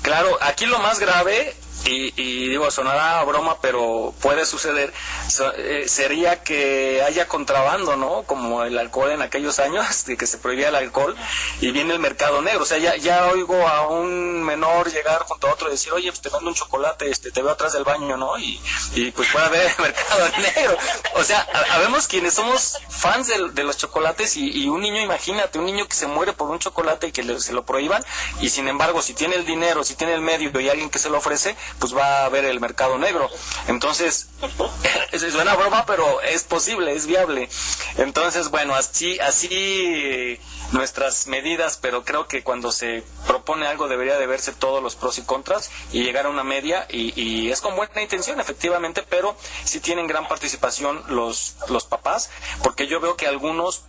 Claro, 0.02 0.38
aquí 0.42 0.66
lo 0.66 0.80
más 0.80 1.00
grave 1.00 1.54
y, 1.86 2.14
y, 2.16 2.48
digo, 2.48 2.70
sonará 2.70 3.24
broma, 3.24 3.60
pero 3.62 4.14
puede 4.22 4.46
suceder, 4.46 4.94
eh, 5.58 5.86
sería 5.88 6.44
que 6.44 7.02
haya 7.04 7.28
contrabando, 7.28 7.96
¿no? 7.96 8.24
Como 8.24 8.64
el 8.64 8.78
alcohol 8.78 9.12
en 9.12 9.22
aquellos 9.22 9.60
años, 9.60 10.06
de 10.06 10.18
que 10.18 10.28
se 10.28 10.38
prohibía 10.38 10.70
el 10.70 10.76
alcohol, 10.76 11.16
y 11.60 11.72
viene 11.72 11.94
el 11.94 12.00
mercado 12.00 12.42
negro. 12.42 12.64
O 12.64 12.66
sea, 12.66 12.78
ya, 12.78 12.96
ya 12.96 13.28
oigo 13.28 13.68
a 13.68 13.88
un 13.88 14.44
menor 14.44 14.92
llegar 14.92 15.24
junto 15.24 15.48
a 15.48 15.54
otro 15.54 15.68
y 15.68 15.72
decir, 15.72 15.92
oye, 15.94 16.10
pues 16.10 16.22
te 16.22 16.30
vendo 16.30 16.50
un 16.50 16.56
chocolate, 16.56 17.10
este, 17.10 17.32
te 17.32 17.42
veo 17.42 17.52
atrás 17.52 17.74
del 17.74 17.84
baño, 17.84 18.18
¿no? 18.18 18.38
Y, 18.38 18.62
y 18.96 19.12
pues 19.12 19.30
puede 19.32 19.46
haber 19.46 19.72
mercado 19.80 20.30
negro. 20.38 20.78
O 21.16 21.24
sea, 21.24 21.48
habemos 21.72 22.08
quienes 22.08 22.34
somos 22.34 22.78
fans 22.90 23.28
de, 23.28 23.64
los 23.64 23.78
chocolates 23.78 24.38
y, 24.38 24.68
un 24.68 24.82
niño, 24.82 25.02
imagínate, 25.02 25.60
un 25.60 25.66
niño 25.66 25.88
que 25.88 25.96
se 25.96 26.08
muere 26.08 26.34
por 26.34 26.50
un 26.50 26.60
chocolate 26.60 27.08
y 27.08 27.12
que 27.12 27.40
se 27.40 27.54
lo 27.54 27.64
prohíban 27.64 28.04
y 28.40 28.50
sin 28.50 28.68
embargo, 28.68 29.02
si 29.02 29.14
tiene 29.14 29.36
el 29.36 29.46
dinero, 29.46 29.84
si 29.84 29.96
tiene 29.96 30.14
el 30.14 30.22
medio 30.22 30.52
y 30.60 30.70
alguien 30.70 30.90
que 30.90 31.00
se 31.00 31.10
lo 31.10 31.18
ofrece, 31.18 31.56
pues 31.80 31.96
va 31.96 32.22
a 32.22 32.26
haber 32.26 32.46
el 32.46 32.60
mercado 32.60 32.98
negro. 32.98 33.30
Entonces, 33.68 34.30
es 35.12 35.24
una 35.36 35.56
broma, 35.56 35.86
pero 35.86 36.22
es 36.22 36.44
posible, 36.44 36.94
es 36.94 37.06
viable. 37.08 37.50
Entonces, 37.98 38.50
bueno, 38.50 38.76
así, 38.76 39.20
así 39.20 40.40
nuestras 40.72 41.28
medidas, 41.28 41.78
pero 41.82 42.04
creo 42.04 42.28
que 42.28 42.44
cuando 42.44 42.72
se 42.72 43.04
propone 43.28 43.68
algo 43.68 43.88
debería 43.88 44.18
de 44.18 44.26
verse 44.26 44.54
todos 44.54 44.82
los 44.82 44.96
pros 44.96 45.18
y 45.18 45.24
contras 45.24 45.70
y 45.92 46.04
llegar 46.04 46.26
a 46.26 46.30
una 46.30 46.44
media 46.44 46.88
y, 46.90 47.50
es 47.52 47.62
con 47.62 47.76
buena 47.76 48.02
intención 48.02 48.40
efectivamente, 48.40 49.04
pero 49.08 49.36
si 49.66 49.80
tienen 49.80 50.08
gran 50.08 50.28
participación 50.28 51.04
los, 51.10 51.58
los 51.70 51.86
papás, 51.86 52.30
porque 52.64 52.88
yo 52.88 53.00
veo 53.00 53.18
que 53.18 53.28
algunos 53.28 53.84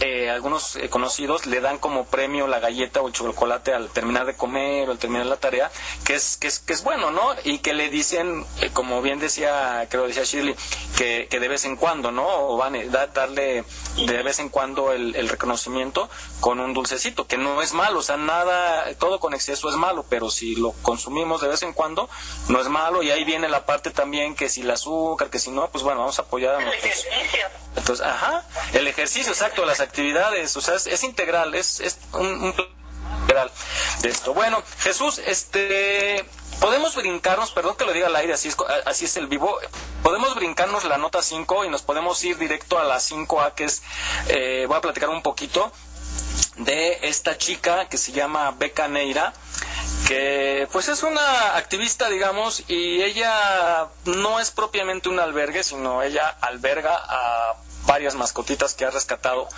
eh, 0.00 0.30
algunos 0.30 0.76
eh, 0.76 0.88
conocidos 0.88 1.46
le 1.46 1.60
dan 1.60 1.78
como 1.78 2.04
premio 2.04 2.46
la 2.46 2.60
galleta 2.60 3.00
o 3.00 3.08
el 3.08 3.12
chocolate 3.12 3.72
al 3.72 3.88
terminar 3.88 4.26
de 4.26 4.34
comer 4.34 4.88
o 4.88 4.92
al 4.92 4.98
terminar 4.98 5.26
la 5.26 5.36
tarea, 5.36 5.72
que 6.04 6.14
es, 6.14 6.36
que 6.36 6.46
es, 6.46 6.60
que 6.60 6.72
es 6.72 6.84
bueno, 6.84 7.10
¿no? 7.10 7.34
Y 7.42 7.58
que 7.58 7.74
le 7.74 7.88
dicen, 7.90 8.46
eh, 8.60 8.70
como 8.72 9.02
bien 9.02 9.18
decía, 9.18 9.86
creo 9.90 10.06
decía 10.06 10.22
Shirley, 10.22 10.54
que, 10.96 11.26
que 11.28 11.40
de 11.40 11.48
vez 11.48 11.64
en 11.64 11.74
cuando, 11.74 12.12
¿no? 12.12 12.26
O 12.26 12.56
van 12.56 12.76
a 12.76 12.84
darle 12.84 13.64
de 13.96 14.22
vez 14.22 14.38
en 14.38 14.50
cuando 14.50 14.92
el, 14.92 15.16
el, 15.16 15.28
reconocimiento 15.28 16.08
con 16.38 16.60
un 16.60 16.74
dulcecito, 16.74 17.26
que 17.26 17.36
no 17.36 17.60
es 17.60 17.72
malo, 17.72 17.98
o 17.98 18.02
sea, 18.02 18.16
nada, 18.16 18.94
todo 19.00 19.18
con 19.18 19.34
exceso 19.34 19.68
es 19.68 19.74
malo, 19.74 20.04
pero 20.08 20.30
si 20.30 20.54
lo 20.54 20.72
consumimos 20.82 21.40
de 21.40 21.48
vez 21.48 21.62
en 21.62 21.72
cuando, 21.72 22.08
no 22.48 22.60
es 22.60 22.68
malo, 22.68 23.02
y 23.02 23.10
ahí 23.10 23.24
viene 23.24 23.48
la 23.48 23.66
parte 23.66 23.90
también 23.90 24.36
que 24.36 24.48
si 24.48 24.60
el 24.60 24.70
azúcar, 24.70 25.28
que 25.28 25.40
si 25.40 25.50
no, 25.50 25.68
pues 25.70 25.82
bueno, 25.82 26.00
vamos 26.00 26.20
a 26.20 26.22
apoyar 26.22 26.54
a 26.54 26.60
nuestros... 26.60 27.06
Entonces, 27.76 28.04
ajá, 28.04 28.44
el 28.72 28.88
ejercicio, 28.88 29.32
exacto, 29.32 29.64
las 29.64 29.80
actividades, 29.88 30.56
o 30.56 30.60
sea, 30.60 30.74
es, 30.74 31.02
integral, 31.02 31.54
es, 31.54 31.80
es 31.80 31.98
un, 32.12 32.54
integral 33.22 33.50
de 34.02 34.08
esto. 34.08 34.34
Bueno, 34.34 34.62
Jesús, 34.80 35.20
este, 35.26 36.24
podemos 36.60 36.94
brincarnos, 36.94 37.50
perdón 37.50 37.76
que 37.76 37.84
lo 37.84 37.92
diga 37.92 38.06
al 38.06 38.16
aire, 38.16 38.34
así 38.34 38.48
es, 38.48 38.56
así 38.84 39.06
es 39.06 39.16
el 39.16 39.26
vivo, 39.26 39.58
podemos 40.02 40.34
brincarnos 40.34 40.84
la 40.84 40.98
nota 40.98 41.22
5 41.22 41.64
y 41.64 41.68
nos 41.68 41.82
podemos 41.82 42.22
ir 42.24 42.38
directo 42.38 42.78
a 42.78 42.84
la 42.84 42.96
5A, 42.98 43.54
que 43.54 43.64
es, 43.64 43.82
eh, 44.28 44.66
voy 44.68 44.76
a 44.76 44.80
platicar 44.80 45.08
un 45.08 45.22
poquito 45.22 45.72
de 46.58 46.98
esta 47.02 47.38
chica 47.38 47.88
que 47.88 47.98
se 47.98 48.12
llama 48.12 48.50
Beca 48.52 48.88
Neira, 48.88 49.32
que 50.06 50.68
pues 50.72 50.88
es 50.88 51.02
una 51.02 51.56
activista, 51.56 52.08
digamos, 52.08 52.64
y 52.68 53.02
ella 53.02 53.88
no 54.04 54.40
es 54.40 54.50
propiamente 54.50 55.08
un 55.08 55.20
albergue, 55.20 55.62
sino 55.62 56.02
ella 56.02 56.28
alberga 56.40 56.96
a 56.96 57.56
varias 57.88 58.14
mascotitas 58.14 58.74
que 58.74 58.84
ha 58.84 58.90
rescatado, 58.90 59.48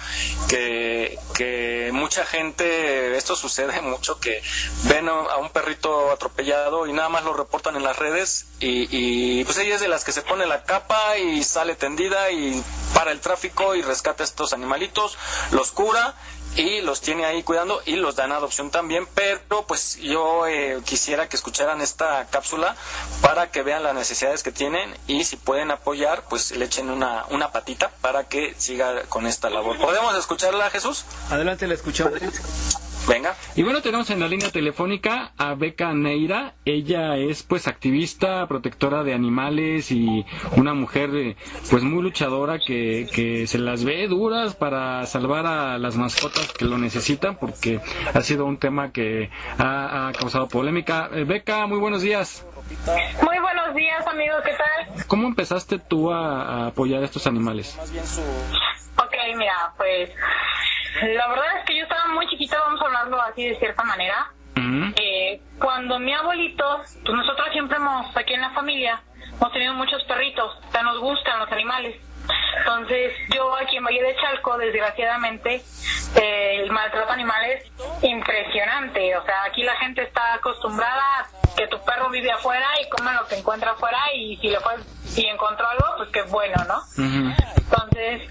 que, 0.48 1.18
que 1.34 1.90
mucha 1.92 2.24
gente, 2.24 3.16
esto 3.16 3.36
sucede 3.36 3.80
mucho, 3.82 4.18
que 4.20 4.40
ven 4.84 5.08
a 5.08 5.36
un 5.36 5.50
perrito 5.50 6.10
atropellado 6.10 6.86
y 6.86 6.92
nada 6.92 7.10
más 7.10 7.24
lo 7.24 7.34
reportan 7.34 7.76
en 7.76 7.82
las 7.82 7.98
redes 7.98 8.46
y, 8.60 8.88
y 8.90 9.44
pues 9.44 9.58
ella 9.58 9.74
es 9.74 9.80
de 9.80 9.88
las 9.88 10.04
que 10.04 10.12
se 10.12 10.22
pone 10.22 10.46
la 10.46 10.62
capa 10.62 11.18
y 11.18 11.42
sale 11.42 11.74
tendida 11.74 12.30
y 12.30 12.62
para 12.94 13.10
el 13.10 13.20
tráfico 13.20 13.74
y 13.74 13.82
rescata 13.82 14.24
estos 14.24 14.52
animalitos, 14.52 15.18
los 15.50 15.72
cura 15.72 16.14
y 16.56 16.80
los 16.80 17.00
tiene 17.00 17.24
ahí 17.24 17.42
cuidando 17.42 17.80
y 17.86 17.96
los 17.96 18.16
dan 18.16 18.32
adopción 18.32 18.70
también, 18.70 19.06
pero 19.14 19.64
pues 19.66 19.96
yo 19.96 20.46
eh, 20.46 20.80
quisiera 20.84 21.28
que 21.28 21.36
escucharan 21.36 21.80
esta 21.80 22.26
cápsula 22.30 22.76
para 23.20 23.50
que 23.50 23.62
vean 23.62 23.82
las 23.82 23.94
necesidades 23.94 24.42
que 24.42 24.52
tienen 24.52 24.96
y 25.06 25.24
si 25.24 25.36
pueden 25.36 25.70
apoyar, 25.70 26.24
pues 26.28 26.50
le 26.52 26.64
echen 26.64 26.90
una, 26.90 27.24
una 27.30 27.52
patita 27.52 27.90
para 28.00 28.24
que 28.24 28.54
siga 28.58 29.02
con 29.08 29.26
esta 29.26 29.50
labor. 29.50 29.78
¿Podemos 29.78 30.16
escucharla, 30.16 30.70
Jesús? 30.70 31.04
Adelante, 31.30 31.66
la 31.66 31.74
escuchamos. 31.74 32.20
Venga. 33.08 33.34
Y 33.56 33.62
bueno, 33.62 33.82
tenemos 33.82 34.10
en 34.10 34.20
la 34.20 34.28
línea 34.28 34.50
telefónica 34.50 35.32
a 35.36 35.54
Beca 35.54 35.92
Neira. 35.92 36.54
Ella 36.64 37.16
es 37.16 37.42
pues 37.42 37.66
activista, 37.66 38.46
protectora 38.46 39.02
de 39.02 39.14
animales 39.14 39.90
y 39.90 40.24
una 40.56 40.74
mujer 40.74 41.10
eh, 41.14 41.36
pues 41.70 41.82
muy 41.82 42.02
luchadora 42.02 42.58
que, 42.58 43.08
que 43.12 43.46
se 43.46 43.58
las 43.58 43.84
ve 43.84 44.06
duras 44.06 44.54
para 44.54 45.06
salvar 45.06 45.46
a 45.46 45.78
las 45.78 45.96
mascotas 45.96 46.52
que 46.52 46.64
lo 46.64 46.78
necesitan 46.78 47.36
porque 47.36 47.80
ha 48.12 48.20
sido 48.22 48.44
un 48.44 48.58
tema 48.58 48.92
que 48.92 49.30
ha, 49.58 50.12
causado 50.18 50.48
polémica. 50.48 51.08
Eh, 51.12 51.24
Beca, 51.24 51.66
muy 51.66 51.78
buenos 51.78 52.02
días. 52.02 52.46
Muy 53.22 53.38
buenos 53.40 53.74
días, 53.74 54.06
amigo, 54.06 54.36
¿qué 54.44 54.52
tal? 54.52 55.06
¿Cómo 55.06 55.26
empezaste 55.26 55.78
tú 55.78 56.12
a, 56.12 56.42
a 56.42 56.66
apoyar 56.68 57.02
a 57.02 57.06
estos 57.06 57.26
animales? 57.26 57.76
Ok, 58.96 59.14
mira, 59.36 59.72
pues 59.76 60.10
la 61.02 61.28
verdad 61.28 61.58
es 61.58 61.64
que 61.66 61.76
yo 61.76 61.82
estaba 61.84 62.06
muy 62.08 62.26
chiquita, 62.28 62.58
vamos 62.60 62.80
a 62.82 62.84
hablarlo 62.86 63.22
así 63.22 63.48
de 63.48 63.58
cierta 63.58 63.82
manera. 63.84 64.30
eh, 64.96 65.40
cuando 65.58 65.98
mi 65.98 66.12
abuelito, 66.12 66.78
pues 66.78 67.16
nosotros 67.16 67.48
siempre 67.52 67.76
hemos, 67.76 68.14
aquí 68.16 68.34
en 68.34 68.42
la 68.42 68.50
familia, 68.50 69.02
hemos 69.32 69.52
tenido 69.52 69.74
muchos 69.74 70.02
perritos, 70.04 70.58
o 70.78 70.82
nos 70.82 70.98
gustan 70.98 71.38
los 71.38 71.50
animales. 71.52 71.96
Entonces, 72.58 73.12
yo 73.34 73.56
aquí 73.56 73.76
en 73.76 73.84
Valle 73.84 74.02
de 74.02 74.16
Chalco, 74.16 74.58
desgraciadamente, 74.58 75.62
eh, 76.20 76.60
el 76.62 76.70
maltrato 76.70 77.12
animal 77.12 77.42
es 77.46 77.72
impresionante. 78.02 79.16
O 79.16 79.24
sea, 79.24 79.44
aquí 79.44 79.62
la 79.62 79.76
gente 79.76 80.02
está 80.02 80.34
acostumbrada 80.34 81.02
a 81.20 81.56
que 81.56 81.66
tu 81.68 81.82
perro 81.84 82.10
vive 82.10 82.30
afuera 82.30 82.66
y 82.82 82.88
come 82.90 83.12
lo 83.14 83.26
que 83.26 83.36
encuentra 83.38 83.72
afuera 83.72 83.98
y 84.14 84.36
si 84.36 84.48
le 84.50 84.60
fue, 84.60 84.74
si 85.10 85.26
encontró 85.26 85.68
algo, 85.68 85.86
pues 85.96 86.08
qué 86.10 86.22
bueno, 86.22 86.56
¿no? 86.68 86.82
Entonces, 86.96 88.22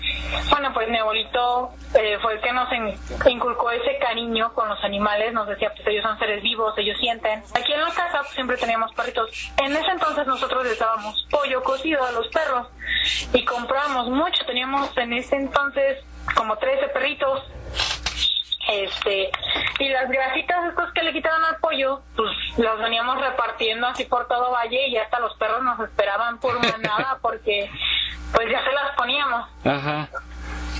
bueno, 0.49 0.73
pues 0.73 0.89
mi 0.89 0.97
abuelito 0.97 1.71
eh, 1.93 2.17
fue 2.21 2.33
el 2.35 2.41
que 2.41 2.51
nos 2.51 2.69
inculcó 3.29 3.71
ese 3.71 3.97
cariño 3.99 4.53
con 4.53 4.69
los 4.69 4.83
animales, 4.83 5.33
nos 5.33 5.47
decía, 5.47 5.71
pues 5.75 5.87
ellos 5.87 6.03
son 6.03 6.17
seres 6.19 6.41
vivos, 6.41 6.73
ellos 6.77 6.97
sienten. 6.99 7.43
Aquí 7.53 7.73
en 7.73 7.81
la 7.81 7.91
casa 7.91 8.19
pues, 8.21 8.33
siempre 8.33 8.57
teníamos 8.57 8.93
perritos. 8.93 9.29
En 9.57 9.75
ese 9.75 9.91
entonces 9.91 10.25
nosotros 10.25 10.65
les 10.65 10.79
dábamos 10.79 11.27
pollo 11.29 11.61
cocido 11.63 12.03
a 12.03 12.11
los 12.11 12.27
perros 12.29 12.67
y 13.33 13.43
comprábamos 13.45 14.09
mucho, 14.09 14.45
teníamos 14.45 14.89
en 14.97 15.13
ese 15.13 15.35
entonces 15.35 16.03
como 16.35 16.57
13 16.57 16.87
perritos. 16.89 17.43
Este, 18.71 19.31
y 19.79 19.89
las 19.89 20.09
grasitas 20.09 20.69
estos 20.69 20.93
que 20.93 21.01
le 21.01 21.11
quitaban 21.11 21.43
al 21.43 21.57
pollo, 21.57 22.01
pues 22.15 22.29
los 22.57 22.79
veníamos 22.79 23.19
repartiendo 23.19 23.87
así 23.87 24.05
por 24.05 24.27
todo 24.27 24.51
Valle 24.51 24.87
y 24.89 24.97
hasta 24.97 25.19
los 25.19 25.35
perros 25.37 25.63
nos 25.63 25.79
esperaban 25.79 26.39
por 26.39 26.55
una 26.57 26.77
nada 26.77 27.17
porque 27.21 27.69
pues 28.33 28.47
ya 28.51 28.63
se 28.63 28.71
las 28.71 28.95
poníamos. 28.95 29.49
Ajá. 29.65 30.07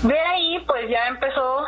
De 0.02 0.18
ahí, 0.18 0.64
pues 0.66 0.88
ya 0.88 1.08
empezó 1.08 1.66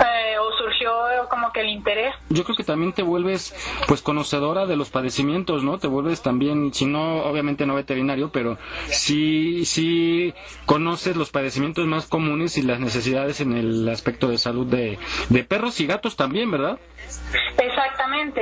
eh, 0.00 0.38
o 0.38 0.52
surgió 0.56 0.90
como 1.28 1.52
que 1.52 1.60
el 1.60 1.70
interés. 1.70 2.14
Yo 2.30 2.44
creo 2.44 2.56
que 2.56 2.64
también 2.64 2.92
te 2.92 3.02
vuelves 3.02 3.54
pues 3.86 4.02
conocedora 4.02 4.66
de 4.66 4.76
los 4.76 4.90
padecimientos, 4.90 5.62
¿no? 5.62 5.78
Te 5.78 5.86
vuelves 5.86 6.22
también, 6.22 6.72
si 6.72 6.86
no, 6.86 7.22
obviamente 7.24 7.66
no 7.66 7.74
veterinario, 7.74 8.30
pero 8.30 8.58
sí, 8.86 9.64
sí 9.64 10.34
conoces 10.66 11.16
los 11.16 11.30
padecimientos 11.30 11.86
más 11.86 12.06
comunes 12.06 12.56
y 12.58 12.62
las 12.62 12.80
necesidades 12.80 13.40
en 13.40 13.52
el 13.56 13.88
aspecto 13.88 14.28
de 14.28 14.38
salud 14.38 14.66
de, 14.66 14.98
de 15.28 15.44
perros 15.44 15.80
y 15.80 15.86
gatos 15.86 16.16
también, 16.16 16.50
¿verdad? 16.50 16.78
Exactamente. 17.58 18.40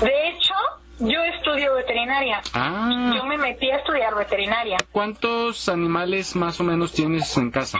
De 0.00 0.28
hecho, 0.28 0.54
yo 1.00 1.22
estudio 1.22 1.74
veterinaria. 1.74 2.40
Ah. 2.54 3.12
Yo 3.14 3.24
me 3.24 3.36
metí 3.36 3.70
a 3.70 3.76
estudiar 3.76 4.14
veterinaria. 4.14 4.78
¿Cuántos 4.90 5.68
animales 5.68 6.34
más 6.34 6.60
o 6.60 6.64
menos 6.64 6.92
tienes 6.92 7.36
en 7.36 7.50
casa? 7.50 7.78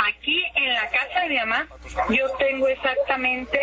Aquí 0.00 0.44
en 0.54 0.74
la 0.74 0.88
casa 0.90 1.20
de 1.20 1.28
mi 1.28 1.36
mamá 1.36 1.68
yo 2.10 2.30
tengo 2.38 2.68
exactamente 2.68 3.60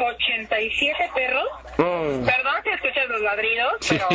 87 0.00 1.10
perros. 1.14 1.48
Perdón 1.78 2.54
si 2.64 2.70
escuchas 2.70 3.08
los 3.08 3.20
ladridos, 3.20 3.72
pero 3.88 4.08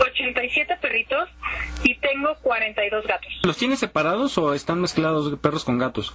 87 0.00 0.76
perritos 0.80 1.28
y 1.82 1.94
tengo 1.96 2.34
42 2.42 3.06
gatos. 3.06 3.28
¿Los 3.42 3.58
tienes 3.58 3.80
separados 3.80 4.38
o 4.38 4.54
están 4.54 4.80
mezclados 4.80 5.38
perros 5.40 5.64
con 5.64 5.78
gatos? 5.78 6.14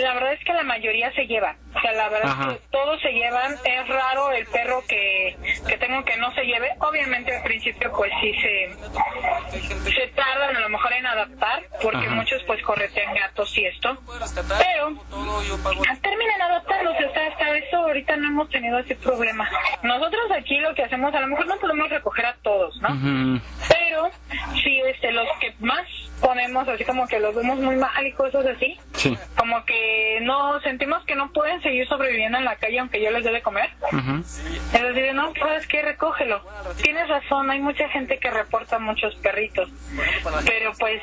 La 0.00 0.14
verdad 0.14 0.32
es 0.32 0.44
que 0.44 0.54
la 0.54 0.62
mayoría 0.62 1.12
se 1.12 1.26
llevan. 1.26 1.56
O 1.76 1.80
sea, 1.80 1.92
la 1.92 2.08
verdad 2.08 2.52
es 2.52 2.54
que 2.54 2.62
todos 2.70 3.00
se 3.02 3.12
llevan. 3.12 3.54
Es 3.64 3.88
raro 3.88 4.30
el 4.32 4.46
perro 4.46 4.82
que, 4.88 5.36
que 5.68 5.76
tengo 5.76 6.02
que 6.04 6.16
no 6.16 6.32
se 6.34 6.44
lleve. 6.44 6.70
Obviamente 6.80 7.36
al 7.36 7.42
principio 7.42 7.92
pues 7.94 8.10
sí 8.22 8.32
se, 8.40 9.90
se 9.92 10.06
tardan 10.08 10.56
a 10.56 10.60
lo 10.60 10.68
mejor 10.70 10.92
en 10.94 11.06
adaptar 11.06 11.64
porque 11.82 12.08
muchos 12.08 12.42
pues 12.46 12.62
corretean 12.62 13.14
gatos 13.14 13.56
y 13.58 13.66
esto. 13.66 13.94
Pero 14.58 14.96
terminan 16.00 16.42
adaptándose. 16.42 17.04
O 17.04 17.12
sea, 17.12 17.26
hasta 17.26 17.56
eso 17.58 17.76
ahorita 17.76 18.16
no 18.16 18.28
hemos 18.28 18.48
tenido 18.48 18.78
ese 18.78 18.96
problema. 19.02 19.48
Nosotros 19.82 20.22
aquí 20.36 20.58
lo 20.58 20.74
que 20.74 20.84
hacemos, 20.84 21.14
a 21.14 21.20
lo 21.20 21.28
mejor 21.28 21.46
no 21.46 21.56
podemos 21.56 21.88
recoger 21.90 22.26
a 22.26 22.36
todos, 22.42 22.80
¿no? 22.80 22.88
Pero 23.68 24.10
sí, 24.62 24.80
este, 24.86 25.12
los 25.12 25.26
que 25.40 25.54
más 25.60 25.86
ponemos 26.22 26.66
así 26.68 26.84
como 26.84 27.06
que 27.06 27.18
los 27.18 27.34
vemos 27.34 27.58
muy 27.58 27.76
mal 27.76 28.06
y 28.06 28.12
cosas 28.12 28.46
así. 28.46 28.78
Sí. 28.94 29.18
Como 29.36 29.64
que 29.64 30.20
no 30.22 30.60
sentimos 30.60 31.04
que 31.04 31.16
no 31.16 31.32
pueden 31.32 31.60
seguir 31.62 31.86
sobreviviendo 31.88 32.38
en 32.38 32.44
la 32.44 32.56
calle 32.56 32.78
aunque 32.78 33.02
yo 33.02 33.10
les 33.10 33.24
dé 33.24 33.32
de 33.32 33.42
comer. 33.42 33.70
Es 34.72 34.82
decir, 34.82 35.12
no, 35.14 35.32
¿sabes 35.34 35.66
qué? 35.66 35.82
Recógelo. 35.82 36.40
Tienes 36.80 37.08
razón, 37.08 37.50
hay 37.50 37.60
mucha 37.60 37.88
gente 37.88 38.18
que 38.18 38.30
reporta 38.30 38.78
muchos 38.78 39.14
perritos. 39.16 39.68
Pero 40.46 40.72
pues 40.78 41.02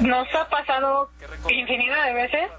nos 0.00 0.32
ha 0.34 0.48
pasado 0.48 1.10
infinidad 1.48 2.06
de 2.06 2.12
veces 2.14 2.50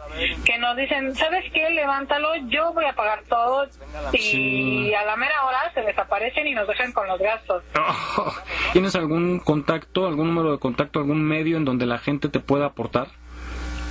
que 0.44 0.58
nos 0.58 0.76
dicen, 0.76 1.16
¿sabes 1.16 1.46
qué? 1.54 1.70
Levántalo, 1.70 2.36
yo 2.48 2.74
voy 2.74 2.86
a 2.86 2.94
pagar 2.94 3.24
todo. 3.30 3.68
Y 4.14 4.94
a 4.94 5.06
la 5.06 5.16
mera 5.16 5.46
hora 5.46 5.72
se 5.74 5.82
desaparecen 5.82 6.48
y 6.48 6.54
nos 6.54 6.68
dejan 6.68 6.92
con 6.92 7.08
los 7.08 7.20
gastos. 7.20 7.64
¿Tienes 8.74 8.96
algún 8.96 9.40
contacto, 9.40 10.08
algún 10.08 10.28
número 10.34 10.52
de 10.54 10.60
contacto, 10.60 11.00
algún 11.00 11.24
medio 11.24 11.58
en 11.58 11.66
donde 11.66 11.86
la 11.86 11.99
gente 12.00 12.30
te 12.30 12.40
pueda 12.40 12.66
aportar? 12.68 13.08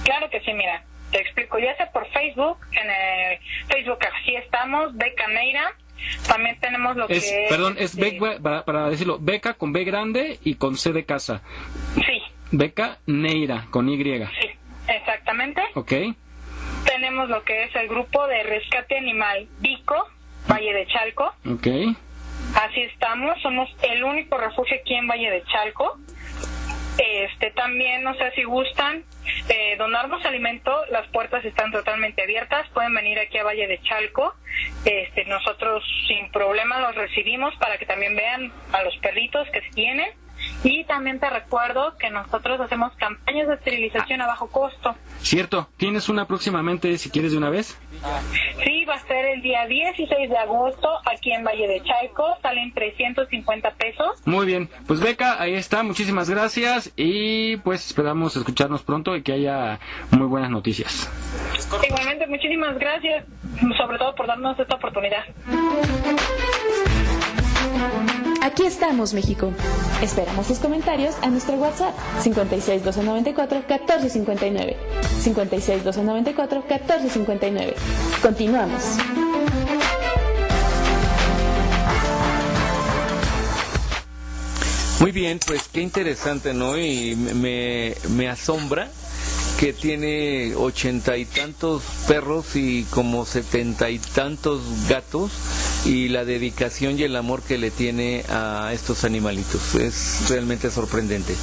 Claro 0.05 0.31
que 0.31 0.41
sí, 0.41 0.53
mira, 0.53 0.85
te 1.11 1.21
explico, 1.21 1.59
ya 1.59 1.77
sea 1.77 1.91
por 1.93 2.07
Facebook, 2.11 2.59
en 2.73 2.91
el 2.91 3.39
Facebook 3.69 3.99
así 4.01 4.35
estamos, 4.37 4.97
Beca 4.97 5.29
Neira, 5.29 5.75
también 6.27 6.59
tenemos 6.61 6.97
lo 6.97 7.09
es, 7.09 7.25
que 7.25 7.47
Perdón, 7.49 7.77
es 7.79 7.95
este, 7.95 8.19
Beca, 8.19 8.39
para, 8.43 8.65
para 8.65 8.89
decirlo, 8.89 9.19
Beca 9.21 9.55
con 9.55 9.73
B 9.73 9.85
grande 9.85 10.39
y 10.45 10.55
con 10.55 10.77
C 10.77 10.93
de 10.93 11.05
casa. 11.05 11.43
Sí. 11.95 12.23
Beca 12.51 12.99
Neira, 13.07 13.67
con 13.71 13.89
Y. 13.89 14.03
Sí, 14.03 14.51
exactamente. 14.87 15.63
Ok. 15.75 15.93
Tenemos 16.87 17.29
lo 17.29 17.43
que 17.45 17.65
es 17.65 17.75
el 17.77 17.89
grupo 17.89 18.27
de 18.27 18.43
rescate 18.45 18.97
animal 18.97 19.49
Vico, 19.61 20.09
Valle 20.51 20.73
de 20.73 20.87
Chalco. 20.87 21.35
Ok. 21.47 21.67
Así 22.55 22.81
estamos, 22.83 23.41
somos 23.43 23.69
el 23.83 24.03
único 24.03 24.39
refugio 24.39 24.77
aquí 24.81 24.95
en 24.95 25.07
Valle 25.07 25.31
de 25.31 25.45
Chalco. 25.45 25.99
Este 26.99 27.53
también, 27.53 28.03
no 28.03 28.15
sé 28.15 28.33
si 28.33 28.43
gustan 28.43 29.05
eh, 29.49 29.77
donarnos 29.79 30.25
alimento, 30.25 30.85
las 30.91 31.07
puertas 31.09 31.45
están 31.45 31.71
totalmente 31.71 32.23
abiertas, 32.23 32.69
pueden 32.71 32.93
venir 32.93 33.21
aquí 33.21 33.39
a 33.39 33.45
Valle 33.45 33.69
de 33.69 33.81
Chalco. 33.83 34.35
Este, 34.85 35.25
nosotros 35.27 35.85
sin 36.09 36.31
problema 36.33 36.81
los 36.81 36.97
recibimos 36.97 37.55
para 37.57 37.79
que 37.79 37.87
también 37.87 38.17
vean 38.17 38.53
a 38.73 38.83
los 38.83 38.97
perritos 38.99 39.49
que 39.51 39.61
tienen. 39.75 40.11
Y 40.65 40.85
también 40.85 41.21
te 41.21 41.29
recuerdo 41.31 41.97
que 41.99 42.11
nosotros 42.11 42.61
hacemos 42.61 42.93
campañas 42.97 43.49
de 43.49 43.55
esterilización 43.55 44.21
a 44.23 44.27
bajo 44.27 44.49
costo. 44.49 44.95
Cierto, 45.21 45.69
¿tienes 45.77 46.09
una 46.09 46.27
próximamente 46.27 46.97
si 46.99 47.11
quieres 47.11 47.33
de 47.33 47.39
una 47.39 47.51
vez? 47.51 47.79
Sí, 48.65 48.85
va 48.85 48.95
a 48.95 49.01
ser 49.01 49.27
el 49.27 49.43
día 49.43 49.67
16 49.67 50.31
de 50.31 50.37
agosto 50.37 50.89
aquí 51.11 51.33
en 51.33 51.45
Valle 51.45 51.67
de 51.67 51.83
Chalco, 51.83 52.37
salen 52.43 52.73
350 52.73 53.71
pesos. 53.73 54.23
Muy 54.25 54.47
bien, 54.47 54.69
pues 54.87 55.01
Beca, 55.01 55.41
ahí 55.41 55.55
está, 55.55 55.83
muchísimas 55.83 56.31
gracias 56.31 56.93
y 56.97 57.57
pues 57.59 57.87
esperamos 57.87 58.37
escucharnos 58.37 58.83
pronto 58.83 59.17
y 59.17 59.23
que 59.23 59.33
haya 59.33 59.79
muy 60.11 60.27
buenas 60.27 60.51
noticias. 60.51 61.11
Igualmente, 61.87 62.27
muchísimas 62.27 62.79
gracias, 62.79 63.25
sobre 63.77 63.99
todo 63.99 64.15
por 64.15 64.27
darnos 64.27 64.59
esta 64.59 64.77
oportunidad. 64.77 65.25
Aquí 68.43 68.65
estamos, 68.65 69.15
México. 69.15 69.53
Esperamos 70.03 70.47
tus 70.47 70.59
comentarios 70.59 71.15
a 71.23 71.29
nuestro 71.29 71.57
WhatsApp 71.57 71.95
56 72.23 72.85
294 72.85 73.59
1459. 73.59 74.77
56 75.21 75.85
294 75.85 76.65
1459. 76.69 77.75
Continuamos. 78.23 78.83
Muy 85.01 85.13
bien, 85.13 85.39
pues 85.47 85.69
qué 85.73 85.81
interesante, 85.81 86.55
¿no? 86.55 86.77
Y 86.79 87.17
me 87.17 88.29
asombra 88.29 88.89
que 89.59 89.73
tiene 89.73 90.55
ochenta 90.55 91.17
y 91.17 91.25
tantos 91.25 91.83
perros 92.07 92.55
y 92.55 92.85
como 92.91 93.27
setenta 93.27 93.91
y 93.91 93.99
tantos 93.99 94.63
gatos 94.89 95.33
y 95.85 96.09
la 96.09 96.25
dedicación 96.25 96.97
y 96.97 97.03
el 97.03 97.17
amor 97.17 97.43
que 97.43 97.59
le 97.59 97.73
tiene 97.73 98.25
a 98.29 98.71
estos 98.73 99.03
animalitos. 99.03 99.75
Es 99.75 100.29
realmente 100.29 100.71
sorprendente. 100.71 101.35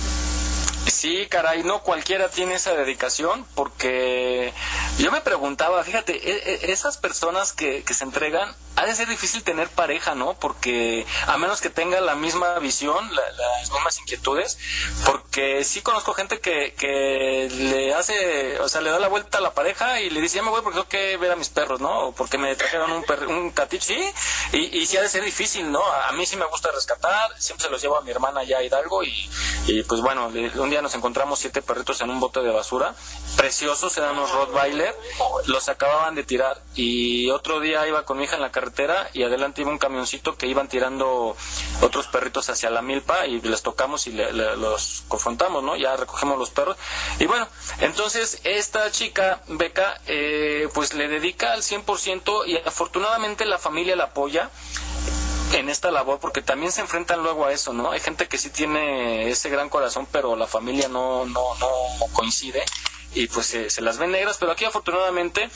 Sí, 1.06 1.27
caray, 1.30 1.61
no 1.61 1.84
cualquiera 1.84 2.30
tiene 2.30 2.56
esa 2.56 2.73
dedicación 2.73 3.45
porque 3.53 4.52
yo 4.98 5.11
me 5.11 5.22
preguntaba, 5.22 5.84
fíjate, 5.84 6.14
e- 6.15 6.53
e- 6.65 6.72
esas 6.72 6.98
personas 6.98 7.53
que, 7.53 7.84
que 7.84 7.94
se 7.94 8.06
entregan, 8.06 8.56
ha 8.76 8.88
de 8.88 8.95
ser 8.95 9.07
difícil 9.07 9.44
tener 9.44 9.69
pareja, 9.69 10.15
¿no? 10.15 10.34
Porque 10.34 11.06
a 11.27 11.38
menos 11.38 11.61
que 11.61 11.69
tenga 11.69 12.02
la 12.02 12.15
misma 12.15 12.57
visión, 12.57 13.07
la- 13.15 13.32
las 13.34 13.72
mismas 13.72 13.99
inquietudes, 13.99 14.57
porque 15.06 15.64
sí 15.64 15.82
conozco 15.84 16.14
gente 16.15 16.40
que, 16.40 16.73
que 16.73 17.49
le 17.52 17.94
hace, 17.94 18.60
o 18.60 18.68
sea, 18.68 18.82
le 18.82 18.90
da 18.90 18.98
la 18.98 19.07
vuelta 19.07 19.38
a 19.38 19.41
la 19.41 19.53
pareja 19.53 20.02
y 20.02 20.10
le 20.10 20.19
dice, 20.22 20.38
ya 20.38 20.41
me 20.44 20.49
voy 20.49 20.61
porque 20.64 20.77
tengo 20.80 20.90
que 20.90 21.18
ver 21.18 21.32
a 21.32 21.36
mis 21.36 21.49
perros, 21.49 21.82
¿no? 21.82 22.07
O 22.07 22.11
porque 22.15 22.40
me 22.40 22.56
trajeron 22.56 22.91
un, 22.91 23.03
perri- 23.06 23.27
un 23.30 23.53
sí, 23.80 24.03
y, 24.53 24.80
y 24.80 24.86
sí 24.88 24.98
ha 24.98 25.03
de 25.03 25.10
ser 25.10 25.23
difícil, 25.23 25.72
¿no? 25.72 25.84
A, 25.86 26.11
mí 26.14 26.26
sí 26.26 26.36
me 26.36 26.45
gusta 26.45 26.72
rescatar, 26.72 27.30
siempre 27.40 27.68
se 27.68 27.72
los 27.72 27.80
llevo 27.80 27.98
a 27.98 28.02
mi 28.02 28.10
hermana 28.10 28.40
allá 28.41 28.57
a 28.57 28.64
Hidalgo 28.64 29.03
y, 29.03 29.30
y 29.68 29.84
pues 29.84 30.02
bueno, 30.02 30.27
un 30.56 30.69
día 30.72 30.82
nos 30.82 30.94
encontramos 30.95 31.39
siete 31.39 31.61
perritos 31.61 32.01
en 32.01 32.09
un 32.09 32.19
bote 32.19 32.41
de 32.41 32.49
basura, 32.51 32.95
preciosos, 33.38 33.95
eran 33.97 34.11
unos 34.17 34.31
Rottweiler, 34.31 34.95
los 35.47 35.69
acababan 35.69 36.15
de 36.15 36.23
tirar. 36.23 36.61
Y 36.76 37.30
otro 37.30 37.59
día 37.59 37.88
iba 37.88 38.03
con 38.05 38.17
mi 38.17 38.23
hija 38.26 38.35
en 38.35 38.41
la 38.41 38.51
carretera 38.51 39.09
y 39.13 39.23
adelante 39.23 39.61
iba 39.61 39.69
un 39.72 39.77
camioncito 39.77 40.38
que 40.38 40.47
iban 40.47 40.67
tirando 40.67 41.35
otros 41.81 42.07
perritos 42.07 42.49
hacia 42.49 42.69
la 42.69 42.81
milpa 42.81 43.27
y 43.27 43.41
les 43.41 43.61
tocamos 43.61 44.07
y 44.07 44.11
le- 44.11 44.34
le- 44.34 44.55
los 44.57 45.03
confrontamos, 45.07 45.63
¿no? 45.63 45.76
Ya 45.76 45.95
recogemos 45.95 46.38
los 46.38 46.49
perros. 46.49 46.77
Y 47.19 47.26
bueno, 47.26 47.47
entonces 47.80 48.39
esta 48.43 48.89
chica, 48.91 49.41
Beca, 49.47 49.99
eh, 50.07 50.67
pues 50.73 50.93
le 50.93 51.07
dedica 51.07 51.53
al 51.53 51.61
100% 51.63 52.45
y 52.45 52.57
afortunadamente 52.57 53.45
la 53.45 53.57
familia 53.59 53.95
la 53.95 54.05
apoya 54.05 54.49
en 55.60 55.69
esta 55.69 55.91
labor 55.91 56.19
porque 56.19 56.41
también 56.41 56.72
se 56.72 56.82
enfrentan 56.82 57.23
luego 57.23 57.45
a 57.45 57.52
eso, 57.52 57.73
¿no? 57.73 57.91
Hay 57.91 57.99
gente 57.99 58.27
que 58.27 58.38
sí 58.38 58.49
tiene 58.49 59.30
ese 59.30 59.49
gran 59.49 59.69
corazón, 59.69 60.07
pero 60.11 60.36
la 60.36 60.48
familia 60.48 60.88
no 60.88 61.26
no 61.26 61.56
no 61.60 61.68
coincide 62.14 62.64
y 63.15 63.27
pues 63.27 63.47
se, 63.47 63.69
se 63.69 63.81
las 63.81 63.97
ven 63.97 64.11
negras, 64.11 64.37
pero 64.39 64.51
aquí 64.51 64.65
afortunadamente 64.65 65.49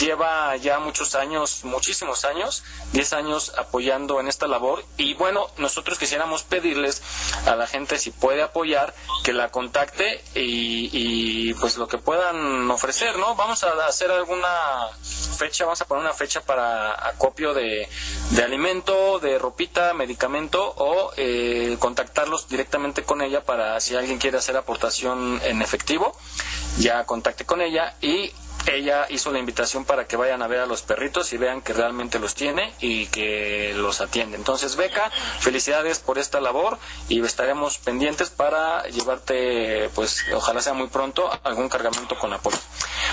lleva 0.00 0.56
ya 0.56 0.78
muchos 0.78 1.14
años, 1.14 1.64
muchísimos 1.64 2.24
años, 2.24 2.64
10 2.92 3.12
años 3.12 3.52
apoyando 3.58 4.20
en 4.20 4.28
esta 4.28 4.46
labor 4.46 4.84
y 4.96 5.14
bueno, 5.14 5.48
nosotros 5.58 5.98
quisiéramos 5.98 6.44
pedirles 6.44 7.02
a 7.46 7.56
la 7.56 7.66
gente 7.66 7.98
si 7.98 8.10
puede 8.10 8.42
apoyar, 8.42 8.94
que 9.24 9.32
la 9.32 9.50
contacte 9.50 10.22
y, 10.34 10.88
y 10.92 11.54
pues 11.54 11.76
lo 11.76 11.88
que 11.88 11.98
puedan 11.98 12.70
ofrecer, 12.70 13.18
¿no? 13.18 13.34
Vamos 13.34 13.62
a 13.64 13.86
hacer 13.86 14.10
alguna 14.10 14.48
fecha, 15.36 15.64
vamos 15.64 15.80
a 15.80 15.86
poner 15.86 16.04
una 16.04 16.14
fecha 16.14 16.40
para 16.40 17.08
acopio 17.08 17.54
de, 17.54 17.88
de 18.30 18.42
alimento, 18.42 19.18
de 19.18 19.38
ropita, 19.38 19.94
medicamento 19.94 20.74
o 20.76 21.12
eh, 21.16 21.76
contactarlos 21.78 22.48
directamente 22.48 23.02
con 23.02 23.22
ella 23.22 23.44
para 23.44 23.80
si 23.80 23.96
alguien 23.96 24.18
quiere 24.18 24.38
hacer 24.38 24.56
aportación 24.56 25.40
en 25.44 25.62
efectivo, 25.62 26.16
ya 26.78 27.04
contacte 27.04 27.44
con 27.44 27.60
ella 27.60 27.94
y 28.00 28.32
ella 28.66 29.06
hizo 29.08 29.32
la 29.32 29.38
invitación 29.38 29.84
para 29.84 30.06
que 30.06 30.16
vayan 30.16 30.42
a 30.42 30.46
ver 30.46 30.60
a 30.60 30.66
los 30.66 30.82
perritos 30.82 31.32
y 31.32 31.38
vean 31.38 31.62
que 31.62 31.72
realmente 31.72 32.18
los 32.18 32.34
tiene 32.34 32.74
y 32.80 33.06
que 33.06 33.72
los 33.74 34.00
atiende. 34.00 34.36
Entonces, 34.36 34.76
Beca, 34.76 35.10
felicidades 35.38 35.98
por 35.98 36.18
esta 36.18 36.40
labor 36.40 36.78
y 37.08 37.24
estaremos 37.24 37.78
pendientes 37.78 38.30
para 38.30 38.82
llevarte, 38.84 39.90
pues, 39.94 40.24
ojalá 40.34 40.60
sea 40.60 40.74
muy 40.74 40.88
pronto, 40.88 41.30
algún 41.42 41.68
cargamento 41.68 42.18
con 42.18 42.32
apoyo. 42.32 42.58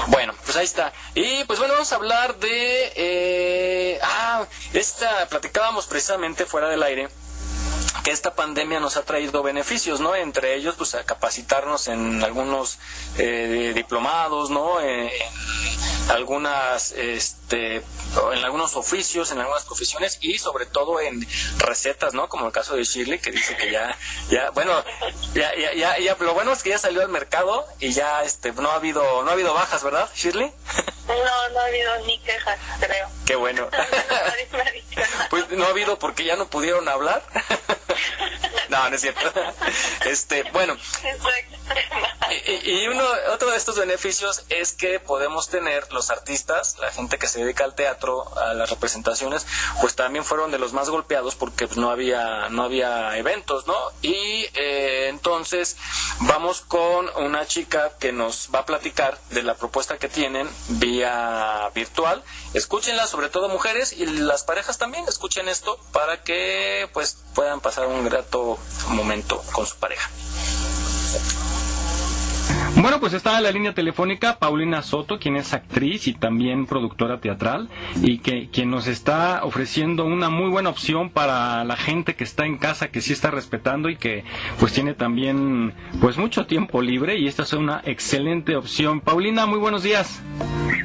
Bueno, 0.08 0.34
pues 0.44 0.58
ahí 0.58 0.66
está. 0.66 0.94
Y 1.16 1.44
pues 1.46 1.60
bueno, 1.60 1.74
vamos 1.74 1.92
a 1.92 1.96
hablar 1.96 2.38
de... 2.38 2.94
eh, 2.96 4.00
ah, 4.04 4.46
esta, 4.74 5.28
platicábamos 5.28 5.88
precisamente 5.88 6.46
fuera 6.46 6.70
del 6.70 6.84
aire 6.84 7.10
esta 8.08 8.36
pandemia 8.36 8.80
nos 8.80 8.98
ha 8.98 9.04
traído 9.04 9.44
beneficios, 9.44 10.00
¿no? 10.00 10.16
Entre 10.16 10.56
ellos, 10.56 10.76
pues, 10.78 10.96
a 10.96 11.04
capacitarnos 11.04 11.88
en 11.88 12.24
algunos 12.24 12.80
eh, 13.18 13.74
diplomados, 13.76 14.50
¿no? 14.50 14.80
Eh, 14.80 15.08
en 15.08 15.97
algunas, 16.10 16.92
este, 16.92 17.78
en 17.78 18.44
algunos 18.44 18.76
oficios, 18.76 19.32
en 19.32 19.40
algunas 19.40 19.64
profesiones 19.66 20.18
y 20.22 20.38
sobre 20.38 20.66
todo 20.66 21.00
en 21.00 21.28
recetas, 21.58 22.14
¿no? 22.14 22.30
Como 22.30 22.48
el 22.48 22.52
caso 22.52 22.76
de 22.76 22.84
Shirley, 22.84 23.20
que 23.20 23.32
dice 23.32 23.56
que 23.58 23.72
ya, 23.72 23.98
ya, 24.30 24.50
bueno, 24.52 24.84
ya, 25.34 25.56
ya, 25.56 25.74
ya, 25.74 25.98
ya, 26.00 26.16
lo 26.20 26.34
bueno 26.34 26.54
es 26.54 26.64
que 26.64 26.70
ya 26.70 26.78
salió 26.78 27.02
al 27.02 27.10
mercado 27.10 27.66
y 27.80 27.92
ya, 27.92 28.24
este, 28.24 28.52
no 28.54 28.72
ha 28.72 28.76
habido, 28.76 29.24
no 29.24 29.30
ha 29.30 29.34
habido 29.34 29.54
bajas, 29.54 29.84
¿verdad, 29.84 30.10
Shirley? 30.16 30.52
No, 31.08 31.50
no 31.50 31.60
ha 31.60 31.66
habido 31.66 32.06
ni 32.06 32.20
quejas, 32.20 32.60
creo. 32.80 33.08
Qué 33.26 33.36
bueno. 33.36 33.70
Pues 35.30 35.50
no 35.50 35.66
ha 35.66 35.70
habido 35.70 36.00
porque 36.00 36.24
ya 36.24 36.36
no 36.36 36.48
pudieron 36.48 36.88
hablar. 36.88 37.22
no, 38.70 38.90
no 38.90 38.96
es 38.96 39.02
cierto. 39.02 39.22
Este, 40.06 40.44
bueno, 40.52 40.78
eh, 42.30 42.62
y, 42.66 42.88
uno, 42.88 43.04
otro 43.34 43.52
de 43.52 43.58
estos 43.58 43.78
beneficios 43.78 44.44
es 44.50 44.74
que 44.74 45.00
podemos 45.00 45.50
tener 45.50 45.92
los 45.92 46.10
artistas, 46.10 46.78
la 46.80 46.92
gente 46.92 47.18
que 47.18 47.28
se 47.28 47.44
dedica 47.44 47.64
al 47.64 47.76
teatro, 47.76 48.26
a 48.38 48.54
las 48.54 48.70
representaciones, 48.70 49.46
pues 49.82 49.96
también 49.96 50.24
fueron 50.24 50.52
de 50.52 50.60
los 50.60 50.74
más 50.74 50.90
golpeados 50.90 51.36
porque 51.36 51.68
pues, 51.68 51.78
no 51.78 51.90
había 51.90 52.50
no 52.50 52.64
había 52.64 53.18
eventos, 53.18 53.68
¿no? 53.68 53.76
Y 54.02 54.46
eh, 54.54 55.08
entonces 55.10 55.78
vamos 56.22 56.62
con 56.62 57.10
una 57.18 57.46
chica 57.46 57.94
que 58.00 58.12
nos 58.12 58.50
va 58.54 58.60
a 58.60 58.66
platicar 58.66 59.18
de 59.30 59.44
la 59.44 59.56
propuesta 59.56 59.98
que 59.98 60.10
tienen 60.10 60.50
vía 60.70 61.70
virtual. 61.74 62.24
Escúchenla, 62.54 63.08
sobre 63.08 63.30
todo 63.30 63.50
mujeres 63.50 63.94
y 63.94 64.06
las 64.06 64.44
parejas 64.44 64.78
también 64.78 65.06
escuchen 65.08 65.48
esto 65.48 65.80
para 65.92 66.24
que 66.24 66.90
pues 66.94 67.18
puedan 67.34 67.62
pasar 67.62 67.88
un 67.88 68.04
grato 68.06 68.57
momento 68.90 69.44
con 69.52 69.66
su 69.66 69.76
pareja. 69.78 70.10
Bueno, 72.88 73.02
pues 73.02 73.12
está 73.12 73.36
en 73.36 73.44
la 73.44 73.52
línea 73.52 73.74
telefónica 73.74 74.40
Paulina 74.40 74.82
Soto, 74.82 75.20
quien 75.20 75.36
es 75.36 75.54
actriz 75.54 76.08
y 76.08 76.14
también 76.14 76.66
productora 76.66 77.20
teatral 77.20 77.68
y 78.02 78.20
que 78.20 78.50
quien 78.50 78.72
nos 78.72 78.88
está 78.88 79.44
ofreciendo 79.44 80.06
una 80.06 80.30
muy 80.30 80.50
buena 80.50 80.70
opción 80.70 81.10
para 81.10 81.66
la 81.66 81.76
gente 81.76 82.16
que 82.16 82.24
está 82.24 82.46
en 82.46 82.58
casa, 82.58 82.88
que 82.88 83.02
sí 83.02 83.12
está 83.12 83.30
respetando 83.30 83.90
y 83.90 83.98
que 83.98 84.24
pues 84.58 84.72
tiene 84.72 84.94
también 84.94 85.74
pues 86.00 86.18
mucho 86.18 86.48
tiempo 86.48 86.82
libre 86.82 87.18
y 87.18 87.28
esta 87.28 87.44
es 87.44 87.52
una 87.52 87.82
excelente 87.84 88.56
opción. 88.56 89.02
Paulina, 89.02 89.46
muy 89.46 89.60
buenos 89.60 89.84
días. 89.84 90.24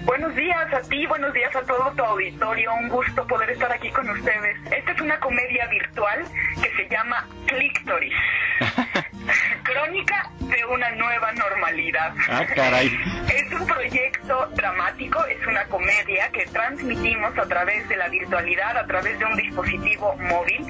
Buenos 0.05 0.35
días 0.35 0.74
a 0.74 0.81
ti, 0.89 1.07
buenos 1.07 1.33
días 1.33 1.55
a 1.55 1.62
todo 1.62 1.93
tu 1.97 2.03
auditorio. 2.03 2.74
Un 2.83 2.89
gusto 2.89 3.24
poder 3.29 3.49
estar 3.51 3.70
aquí 3.70 3.91
con 3.91 4.11
ustedes. 4.11 4.57
Esta 4.77 4.91
es 4.91 5.01
una 5.01 5.20
comedia 5.20 5.69
virtual 5.69 6.24
que 6.61 6.83
se 6.83 6.89
llama 6.93 7.29
Clicktory. 7.47 8.11
Crónica 9.73 10.31
de 10.39 10.65
una 10.66 10.90
nueva 10.93 11.32
normalidad. 11.32 12.15
Ah, 12.28 12.44
caray. 12.55 12.90
Es 13.32 13.53
un 13.53 13.66
proyecto 13.66 14.47
dramático, 14.55 15.24
es 15.27 15.47
una 15.47 15.65
comedia 15.66 16.28
que 16.31 16.44
transmitimos 16.47 17.36
a 17.39 17.47
través 17.47 17.89
de 17.89 17.97
la 17.97 18.09
virtualidad, 18.09 18.77
a 18.77 18.86
través 18.86 19.19
de 19.19 19.24
un 19.24 19.36
dispositivo 19.36 20.15
móvil, 20.16 20.66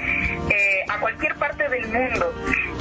eh, 0.51 0.85
a 0.89 0.99
cualquier 0.99 1.35
parte 1.37 1.69
del 1.69 1.87
mundo. 1.89 2.33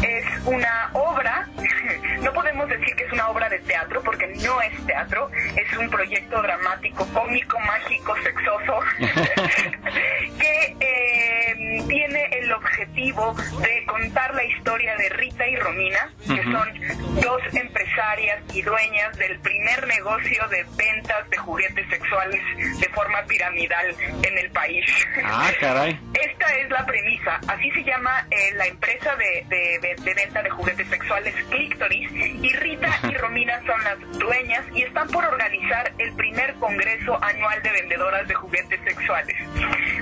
Es 0.04 0.26
una 0.46 0.90
obra, 0.94 1.48
no 2.22 2.34
podemos 2.34 2.68
decir 2.68 2.96
que 2.96 3.04
es 3.06 3.14
una 3.14 3.30
obra 3.30 3.50
de 3.50 3.60
teatro, 3.60 4.02
porque 4.04 4.28
no 4.28 4.62
es 4.62 4.86
teatro, 4.86 5.30
es 5.56 5.78
un 5.78 5.90
proyecto 5.90 6.42
dramático, 6.42 7.08
cómico, 7.14 7.60
mágico, 7.60 8.16
sexoso, 8.24 8.80
que 10.40 10.76
eh, 10.80 11.84
tiene 11.88 12.26
el 12.32 12.52
objetivo 12.52 13.34
de 13.62 13.86
contar 13.86 14.36
la 14.36 14.44
historia 14.44 14.96
de 14.98 15.10
Rita 15.10 15.48
y 15.48 15.56
Romina, 15.56 16.11
que 16.20 16.44
son 16.44 17.22
dos 17.22 17.42
empresarias 17.54 18.42
y 18.54 18.62
dueñas 18.62 19.18
del 19.18 19.40
primer 19.40 19.88
negocio 19.88 20.48
de 20.50 20.66
ventas 20.76 21.30
de 21.30 21.38
juguetes 21.38 21.90
sexuales 21.90 22.42
de 22.80 22.90
forma 22.90 23.22
piramidal 23.24 23.96
en 24.24 24.38
el 24.38 24.52
país. 24.52 24.86
Ah, 25.24 25.50
caray. 25.60 26.00
Esta 26.14 26.56
es 26.56 26.70
la 26.70 26.86
premisa. 26.86 27.40
Así 27.48 27.72
se 27.72 27.84
llama 27.84 28.26
eh, 28.30 28.54
la 28.56 28.68
empresa 28.68 29.16
de, 29.16 29.46
de, 29.50 30.14
venta 30.14 30.42
de 30.44 30.50
juguetes 30.50 30.88
sexuales 30.88 31.34
Clitoris 31.50 32.12
y 32.12 32.54
Rita 32.56 33.00
y 33.04 33.16
Romina 33.16 33.62
son 33.66 33.84
las 33.84 34.20
dueñas 34.20 34.66
y 34.74 34.84
están 34.84 35.08
por 35.10 35.24
organizar 35.26 35.92
el 35.98 36.14
primer 36.14 36.54
congreso 36.56 37.18
anual 37.24 37.62
de 37.64 37.72
vendedoras 37.72 38.28
de 38.28 38.34
juguetes 38.36 38.80
sexuales. 38.84 39.36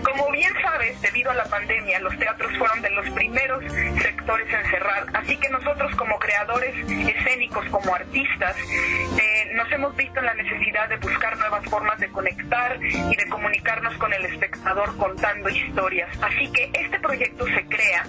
Como 0.03 0.31
bien 0.31 0.53
sabes, 0.61 0.99
debido 1.02 1.31
a 1.31 1.36
la 1.36 1.45
pandemia, 1.45 1.99
los 1.99 2.18
teatros 2.18 2.52
fueron 2.57 2.81
de 2.81 2.90
los 2.91 3.10
primeros 3.11 3.64
sectores 4.02 4.53
en 4.53 4.72
cerrar, 4.72 5.06
así 5.14 5.38
que 5.38 5.49
nosotros 5.49 5.94
como 6.00 6.18
creadores 6.18 6.74
escénicos, 6.90 7.66
como 7.68 7.94
artistas, 7.94 8.56
eh, 8.58 9.52
nos 9.54 9.70
hemos 9.70 9.94
visto 9.98 10.20
en 10.20 10.28
la 10.28 10.34
necesidad 10.34 10.88
de 10.88 10.96
buscar 10.96 11.38
nuevas 11.38 11.66
formas 11.66 12.00
de 12.00 12.08
conectar 12.08 12.80
y 12.82 13.16
de 13.18 13.28
comunicarnos 13.30 13.94
con 13.98 14.14
el 14.14 14.26
espectador 14.26 14.96
contando 14.96 15.50
historias. 15.50 16.10
Así 16.22 16.50
que 16.54 16.72
este 16.74 17.00
proyecto 17.00 17.46
se 17.48 17.66
crea 17.66 18.06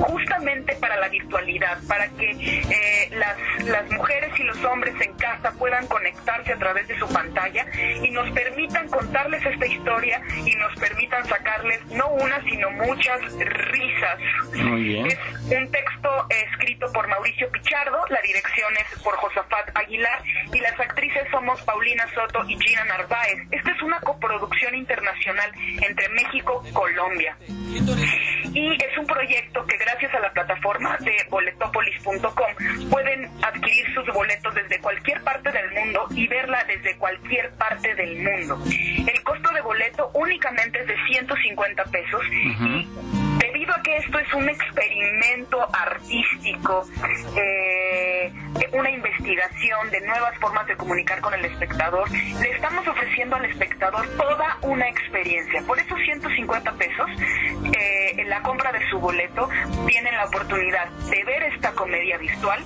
justamente 0.00 0.74
para 0.80 0.96
la 0.98 1.08
virtualidad, 1.08 1.78
para 1.86 2.08
que 2.08 2.30
eh, 2.30 3.08
las, 3.12 3.36
las 3.66 3.88
mujeres 3.92 4.32
y 4.40 4.42
los 4.42 4.64
hombres 4.64 5.00
en 5.00 5.12
casa 5.14 5.52
puedan 5.52 5.86
conectarse 5.86 6.52
a 6.52 6.56
través 6.56 6.88
de 6.88 6.98
su 6.98 7.06
pantalla 7.06 7.66
y 8.02 8.10
nos 8.10 8.28
permitan 8.30 8.88
contarles 8.88 9.46
esta 9.46 9.66
historia 9.66 10.20
y 10.44 10.56
nos 10.56 10.74
permitan 10.76 11.24
sacarles 11.26 11.86
no 11.86 12.08
una, 12.08 12.42
sino 12.42 12.68
muchas 12.72 13.20
risas. 13.38 14.18
Muy 14.54 14.82
bien. 14.82 15.06
Es 15.06 15.18
un 15.56 15.70
texto 15.70 16.26
escrito 16.30 16.90
por 16.92 17.06
Mauricio 17.06 17.27
Pichardo, 17.36 17.98
la 18.08 18.20
dirección 18.22 18.72
es 18.76 19.02
por 19.02 19.14
Josafat 19.16 19.76
Aguilar 19.76 20.22
y 20.52 20.58
las 20.60 20.78
actrices 20.80 21.24
somos 21.30 21.60
Paulina 21.62 22.06
Soto 22.14 22.44
y 22.48 22.58
Gina 22.58 22.84
Narváez. 22.84 23.46
Esta 23.50 23.70
es 23.70 23.82
una 23.82 24.00
coproducción 24.00 24.74
internacional 24.74 25.52
entre 25.82 26.08
México 26.10 26.62
y 26.66 26.72
Colombia. 26.72 27.36
Y 28.54 28.72
es 28.82 28.98
un 28.98 29.06
proyecto 29.06 29.64
que 29.66 29.76
gracias 29.76 30.14
a 30.14 30.20
la 30.20 30.32
plataforma 30.32 30.96
de 31.00 31.14
boletopolis.com 31.30 32.90
pueden 32.90 33.30
adquirir 33.44 33.94
sus 33.94 34.06
boletos 34.12 34.54
desde 34.54 34.80
cualquier 34.80 35.22
parte 35.22 35.50
del 35.52 35.70
mundo 35.72 36.06
y 36.10 36.26
verla 36.26 36.64
desde 36.64 36.96
cualquier 36.96 37.50
parte 37.52 37.94
del 37.94 38.22
mundo. 38.22 38.58
El 38.66 39.22
costo 39.22 39.50
de 39.52 39.60
boleto 39.60 40.10
únicamente 40.14 40.80
es 40.80 40.86
de 40.86 40.96
150 41.06 41.84
pesos 41.84 42.22
y 42.30 43.17
debido 43.68 43.74
a 43.74 43.82
que 43.82 43.96
esto 43.96 44.18
es 44.18 44.34
un 44.34 44.48
experimento 44.48 45.68
artístico, 45.72 46.86
eh, 47.36 48.32
una 48.72 48.90
investigación 48.90 49.90
de 49.90 50.00
nuevas 50.02 50.36
formas 50.38 50.66
de 50.66 50.76
comunicar 50.76 51.20
con 51.20 51.34
el 51.34 51.44
espectador, 51.44 52.10
le 52.10 52.50
estamos 52.50 52.86
ofreciendo 52.86 53.36
al 53.36 53.44
espectador 53.44 54.06
toda 54.16 54.58
una 54.62 54.88
experiencia. 54.88 55.62
Por 55.66 55.78
esos 55.78 55.98
150 55.98 56.72
pesos, 56.72 57.10
eh, 57.78 58.14
en 58.16 58.28
la 58.28 58.42
compra 58.42 58.72
de 58.72 58.88
su 58.90 58.98
boleto, 58.98 59.48
tienen 59.86 60.14
la 60.14 60.26
oportunidad 60.26 60.88
de 61.10 61.24
ver 61.24 61.42
esta 61.44 61.72
comedia 61.72 62.18
visual 62.18 62.62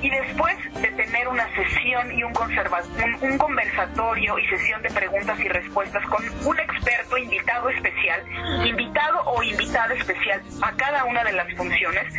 y 0.00 0.10
después 0.10 0.56
de 0.74 0.88
tener 0.88 1.28
una 1.28 1.46
sesión 1.54 2.12
y 2.12 2.22
un, 2.22 2.32
un, 2.32 3.30
un 3.30 3.38
conversatorio 3.38 4.38
y 4.38 4.46
sesión 4.48 4.82
de 4.82 4.90
preguntas 4.90 5.38
y 5.40 5.48
respuestas 5.48 6.04
con 6.06 6.24
un 6.46 6.58
experto 6.58 7.18
invitado 7.18 7.68
especial, 7.70 8.22
invitado 8.64 9.22
o 9.26 9.42
invitada 9.42 9.94
especial 9.94 10.42
a 10.62 10.72
cada 10.72 11.04
una 11.04 11.22
de 11.24 11.32
las 11.32 11.52
funciones, 11.54 12.12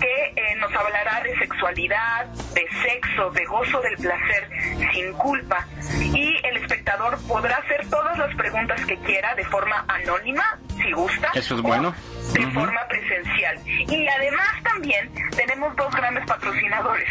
que 0.00 0.32
eh, 0.36 0.56
nos 0.56 0.72
hablará 0.74 1.22
de 1.22 1.36
sexualidad, 1.38 2.26
de 2.26 2.66
sexo, 2.82 3.30
de 3.30 3.44
gozo 3.44 3.80
del 3.80 3.96
placer, 3.96 4.48
sin 4.92 5.12
culpa. 5.14 5.66
Y 6.00 6.36
el 6.44 6.56
espectador 6.58 7.18
podrá 7.26 7.56
hacer 7.56 7.86
todas 7.88 8.18
las 8.18 8.34
preguntas 8.36 8.84
que 8.86 8.96
quiera 8.98 9.34
de 9.34 9.44
forma 9.44 9.84
anónima, 9.88 10.58
si 10.76 10.92
gusta. 10.92 11.30
Eso 11.34 11.56
es 11.56 11.62
bueno. 11.62 11.94
De 12.32 12.46
forma 12.48 12.80
presencial. 12.88 13.60
Y 13.66 14.08
además 14.08 14.48
también 14.62 15.10
tenemos 15.36 15.76
dos 15.76 15.94
grandes 15.94 16.24
patrocinadores. 16.26 17.08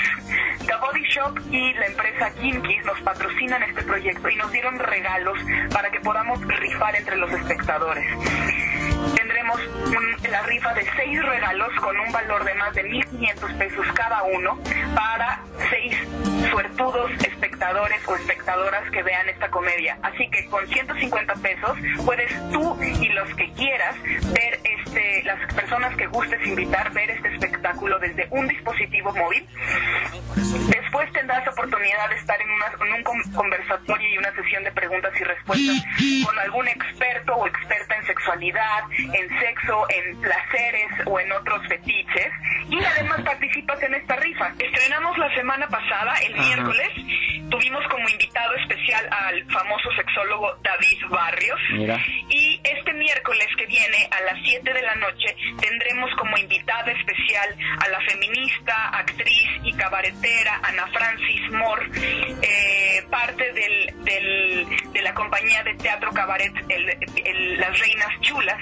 The 0.65 0.75
Body 0.75 1.03
Shop 1.09 1.39
y 1.51 1.73
la 1.75 1.85
empresa 1.85 2.31
Kimkis 2.41 2.85
nos 2.85 2.99
patrocinan 3.01 3.63
este 3.63 3.83
proyecto 3.83 4.29
y 4.29 4.35
nos 4.35 4.51
dieron 4.51 4.79
regalos 4.79 5.37
para 5.71 5.89
que 5.91 5.99
podamos 5.99 6.41
rifar 6.41 6.95
entre 6.95 7.15
los 7.17 7.31
espectadores 7.31 8.05
tendremos 9.15 9.59
la 10.29 10.41
rifa 10.53 10.73
de 10.75 10.85
seis 10.95 11.23
regalos 11.23 11.69
con 11.81 11.99
un 11.99 12.11
valor 12.11 12.43
de 12.43 12.53
más 12.53 12.73
de 12.75 12.83
1.500 12.83 13.57
pesos 13.57 13.85
cada 13.95 14.21
uno 14.23 14.59
para 14.93 15.39
seis 15.71 15.97
suertudos 16.51 17.11
espectadores 17.25 18.07
o 18.07 18.15
espectadoras 18.15 18.89
que 18.91 19.01
vean 19.01 19.27
esta 19.29 19.49
comedia. 19.49 19.97
Así 20.03 20.29
que 20.29 20.45
con 20.49 20.67
150 20.67 21.33
pesos 21.35 21.77
puedes 22.05 22.31
tú 22.51 22.77
y 22.81 23.07
los 23.09 23.33
que 23.35 23.51
quieras 23.53 23.95
ver 24.03 24.59
este, 24.63 25.23
las 25.23 25.53
personas 25.53 25.95
que 25.95 26.05
gustes 26.07 26.45
invitar, 26.45 26.91
ver 26.93 27.09
este 27.09 27.33
espectáculo 27.33 27.97
desde 27.97 28.27
un 28.29 28.47
dispositivo 28.47 29.11
móvil. 29.15 29.47
Después 30.69 31.11
tendrás 31.13 31.47
oportunidad 31.47 32.09
de 32.09 32.15
estar 32.15 32.37
en, 32.39 32.49
en 32.87 32.93
un 32.93 33.03
conversatorio 33.33 34.07
y 34.09 34.17
una 34.19 34.31
sesión 34.35 34.63
de 34.63 34.71
preguntas 34.71 35.11
y 35.19 35.23
respuestas 35.23 35.83
con 36.25 36.37
algún 36.39 36.67
experto 36.67 37.35
o 37.35 37.47
experta 37.47 37.95
en 37.95 38.05
sexualidad, 38.05 38.83
en 38.91 39.39
sexo, 39.39 39.85
en 39.89 40.21
placeres 40.33 40.89
o 41.05 41.19
en 41.19 41.31
otros 41.31 41.61
fetiches. 41.67 42.31
Y 42.69 42.83
además 42.83 43.21
participas 43.25 43.81
en 43.83 43.93
esta 43.95 44.15
rifa. 44.15 44.53
Estrenamos 44.59 45.17
la 45.17 45.33
semana 45.35 45.67
pasada, 45.67 46.13
el 46.25 46.35
miércoles, 46.35 46.89
tuvimos 47.49 47.83
como 47.89 48.07
invitado 48.09 48.55
especial 48.55 49.07
al 49.11 49.43
famoso 49.51 49.91
sexólogo 49.95 50.55
David 50.63 50.99
Barrios. 51.09 51.59
Y 52.29 52.59
este 52.63 52.93
miércoles 52.93 53.47
que 53.57 53.65
viene 53.65 54.07
a 54.11 54.21
las 54.21 54.39
7 54.43 54.73
de 54.73 54.81
la 54.81 54.95
noche 54.95 55.35
tendremos 55.59 56.09
como 56.17 56.37
invitada 56.37 56.91
especial 56.91 57.55
a 57.85 57.87
la 57.89 57.99
feminista, 58.01 58.89
actriz 58.89 59.47
y 59.63 59.73
cabaretera 59.73 60.59
Ana 60.63 60.87
Francis 60.87 61.51
Moore, 61.51 61.89
eh, 62.41 63.03
parte 63.09 63.51
del, 63.53 64.03
del, 64.03 64.93
de 64.93 65.01
la 65.01 65.13
compañía 65.13 65.63
de 65.63 65.73
teatro 65.75 66.11
cabaret 66.11 66.53
Las 67.57 67.79
Reinas 67.79 68.21
Chulas, 68.21 68.57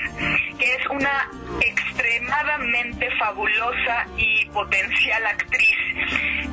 que 0.58 0.76
es 0.76 0.86
una 0.90 1.30
extremadamente 1.62 3.10
fabulosa 3.18 4.08
y 4.18 4.46
potencial 4.48 5.26
actriz. 5.26 5.78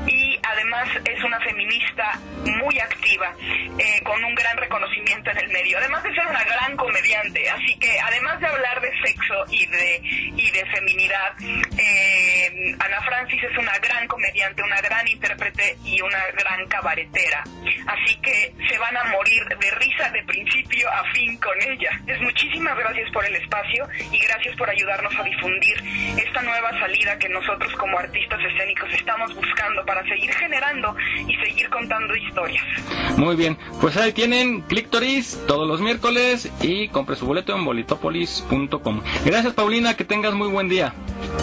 Y 0.07 0.38
además 0.53 0.89
es 1.05 1.25
una 1.25 1.41
feminista 1.41 2.19
muy 2.45 2.79
activa, 2.79 3.35
eh, 3.41 4.03
con 4.03 4.23
un 4.25 4.35
gran 4.35 4.57
reconocimiento 4.57 5.31
en 5.31 5.39
el 5.39 5.49
medio, 5.49 5.79
además 5.79 6.03
de 6.03 6.15
ser 6.15 6.27
una 6.27 6.43
gran 6.45 6.77
comediante. 6.77 7.49
Así 7.51 7.79
que 7.79 7.99
además 8.01 8.41
de 8.41 8.47
hablar 8.47 8.81
de 8.81 8.91
sexo 9.05 9.45
y 9.51 9.67
de, 9.67 10.01
y 10.37 10.51
de 10.51 10.67
feminidad, 10.67 11.35
eh, 11.77 12.77
Ana 12.79 13.03
Francis 13.03 13.43
es 13.43 13.59
una 13.59 13.77
gran 13.79 14.07
comediante, 14.07 14.63
una 14.63 14.81
gran 14.81 15.07
intérprete 15.09 15.77
y 15.85 16.01
una 16.01 16.25
gran 16.37 16.67
cabaretera. 16.69 17.45
Así 17.87 18.17
que 18.21 18.55
se 18.69 18.79
van 18.79 18.97
a 18.97 19.05
morir 19.05 19.45
de 19.49 19.71
risa 19.73 20.11
de 20.11 20.23
principio 20.25 20.89
a 20.93 21.05
fin 21.13 21.37
con 21.39 21.55
ella. 21.63 21.91
Es 22.07 22.21
muchísimas 22.21 22.77
gracias 22.77 23.11
por 23.13 23.25
el 23.25 23.35
espacio 23.37 23.89
y 24.13 24.19
gracias 24.19 24.57
por 24.57 24.69
ayudarnos 24.69 25.15
a 25.17 25.23
difundir 25.23 25.77
esta 26.19 26.43
nueva 26.43 26.71
salida 26.79 27.19
que 27.19 27.29
nosotros 27.29 27.73
como 27.77 27.99
artistas 27.99 28.41
escénicos 28.45 28.93
estamos 28.93 29.35
buscando 29.35 29.85
para 29.85 30.03
seguir 30.05 30.31
generando 30.39 30.95
y 31.27 31.35
seguir 31.37 31.69
contando 31.71 32.15
historias. 32.17 32.65
Muy 33.17 33.37
bien, 33.37 33.59
pues 33.81 33.97
ahí 33.97 34.13
tienen 34.13 34.63
Clictoris 34.63 35.45
todos 35.47 35.67
los 35.67 35.81
miércoles 35.81 36.51
y 36.63 36.89
compre 36.89 37.17
su 37.17 37.27
boleto 37.27 37.55
en 37.55 37.65
bolitopolis.com. 37.65 39.03
Gracias 39.25 39.55
Paulina, 39.55 39.95
que 39.95 40.05
tengas 40.05 40.35
muy 40.35 40.49
buen 40.49 40.69
día. 40.69 40.95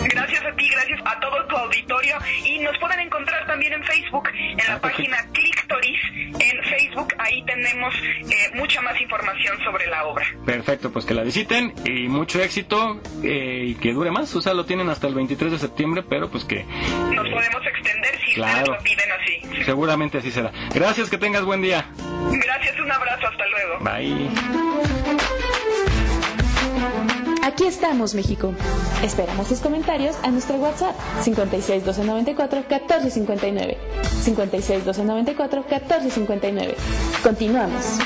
Gracias 0.09 0.43
a 0.45 0.55
ti, 0.55 0.69
gracias 0.69 0.99
a 1.05 1.19
todo 1.19 1.45
tu 1.47 1.55
auditorio 1.55 2.17
y 2.43 2.59
nos 2.59 2.77
pueden 2.77 2.99
encontrar 2.99 3.45
también 3.47 3.73
en 3.73 3.83
Facebook, 3.83 4.29
en 4.33 4.67
la 4.67 4.79
página 4.79 5.17
Clictoris 5.33 5.99
en 6.39 6.63
Facebook, 6.63 7.13
ahí 7.17 7.43
tenemos 7.45 7.93
eh, 7.95 8.51
mucha 8.55 8.81
más 8.81 8.99
información 8.99 9.57
sobre 9.63 9.87
la 9.87 10.05
obra. 10.05 10.25
Perfecto, 10.45 10.91
pues 10.91 11.05
que 11.05 11.13
la 11.13 11.23
visiten 11.23 11.73
y 11.85 12.07
mucho 12.07 12.41
éxito 12.41 13.01
eh, 13.23 13.65
y 13.67 13.75
que 13.75 13.93
dure 13.93 14.11
más, 14.11 14.33
o 14.35 14.41
sea, 14.41 14.53
lo 14.53 14.65
tienen 14.65 14.89
hasta 14.89 15.07
el 15.07 15.15
23 15.15 15.51
de 15.53 15.59
septiembre, 15.59 16.03
pero 16.07 16.29
pues 16.29 16.43
que... 16.45 16.63
Nos 16.63 17.29
podemos 17.29 17.65
extender 17.65 18.19
si 18.25 18.39
ustedes 18.39 18.67
lo 18.67 18.77
piden 18.79 19.11
así. 19.11 19.63
Seguramente 19.63 20.17
así 20.17 20.31
será. 20.31 20.51
Gracias, 20.73 21.09
que 21.09 21.17
tengas 21.17 21.43
buen 21.43 21.61
día. 21.61 21.85
Gracias, 22.31 22.79
un 22.79 22.91
abrazo, 22.91 23.27
hasta 23.27 23.47
luego. 23.47 23.79
Bye. 23.79 25.54
Aquí 27.45 27.65
estamos, 27.65 28.15
México. 28.15 28.55
Esperamos 29.03 29.47
tus 29.47 29.59
comentarios 29.59 30.15
a 30.23 30.31
nuestro 30.31 30.55
WhatsApp 30.55 30.95
56 31.21 31.85
294 31.85 32.63
1459. 32.67 33.77
56 34.23 34.83
294 34.83 35.63
1459. 35.69 36.75
Continuamos. 37.21 37.99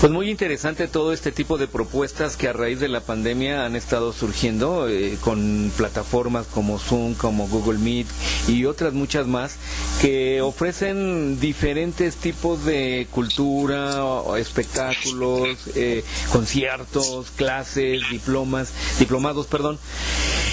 Pues 0.00 0.12
muy 0.12 0.30
interesante 0.30 0.86
todo 0.86 1.12
este 1.12 1.32
tipo 1.32 1.58
de 1.58 1.66
propuestas 1.66 2.36
que 2.36 2.46
a 2.46 2.52
raíz 2.52 2.78
de 2.78 2.86
la 2.86 3.00
pandemia 3.00 3.64
han 3.64 3.74
estado 3.74 4.12
surgiendo 4.12 4.88
eh, 4.88 5.18
con 5.20 5.72
plataformas 5.76 6.46
como 6.46 6.78
Zoom, 6.78 7.14
como 7.14 7.48
Google 7.48 7.80
Meet 7.80 8.06
y 8.46 8.64
otras 8.66 8.92
muchas 8.92 9.26
más 9.26 9.56
que 10.00 10.40
ofrecen 10.40 11.40
diferentes 11.40 12.14
tipos 12.14 12.64
de 12.64 13.08
cultura, 13.10 14.00
espectáculos, 14.38 15.48
eh, 15.74 16.04
conciertos, 16.30 17.32
clases, 17.32 18.00
diplomas, 18.08 18.72
diplomados, 19.00 19.48
perdón. 19.48 19.80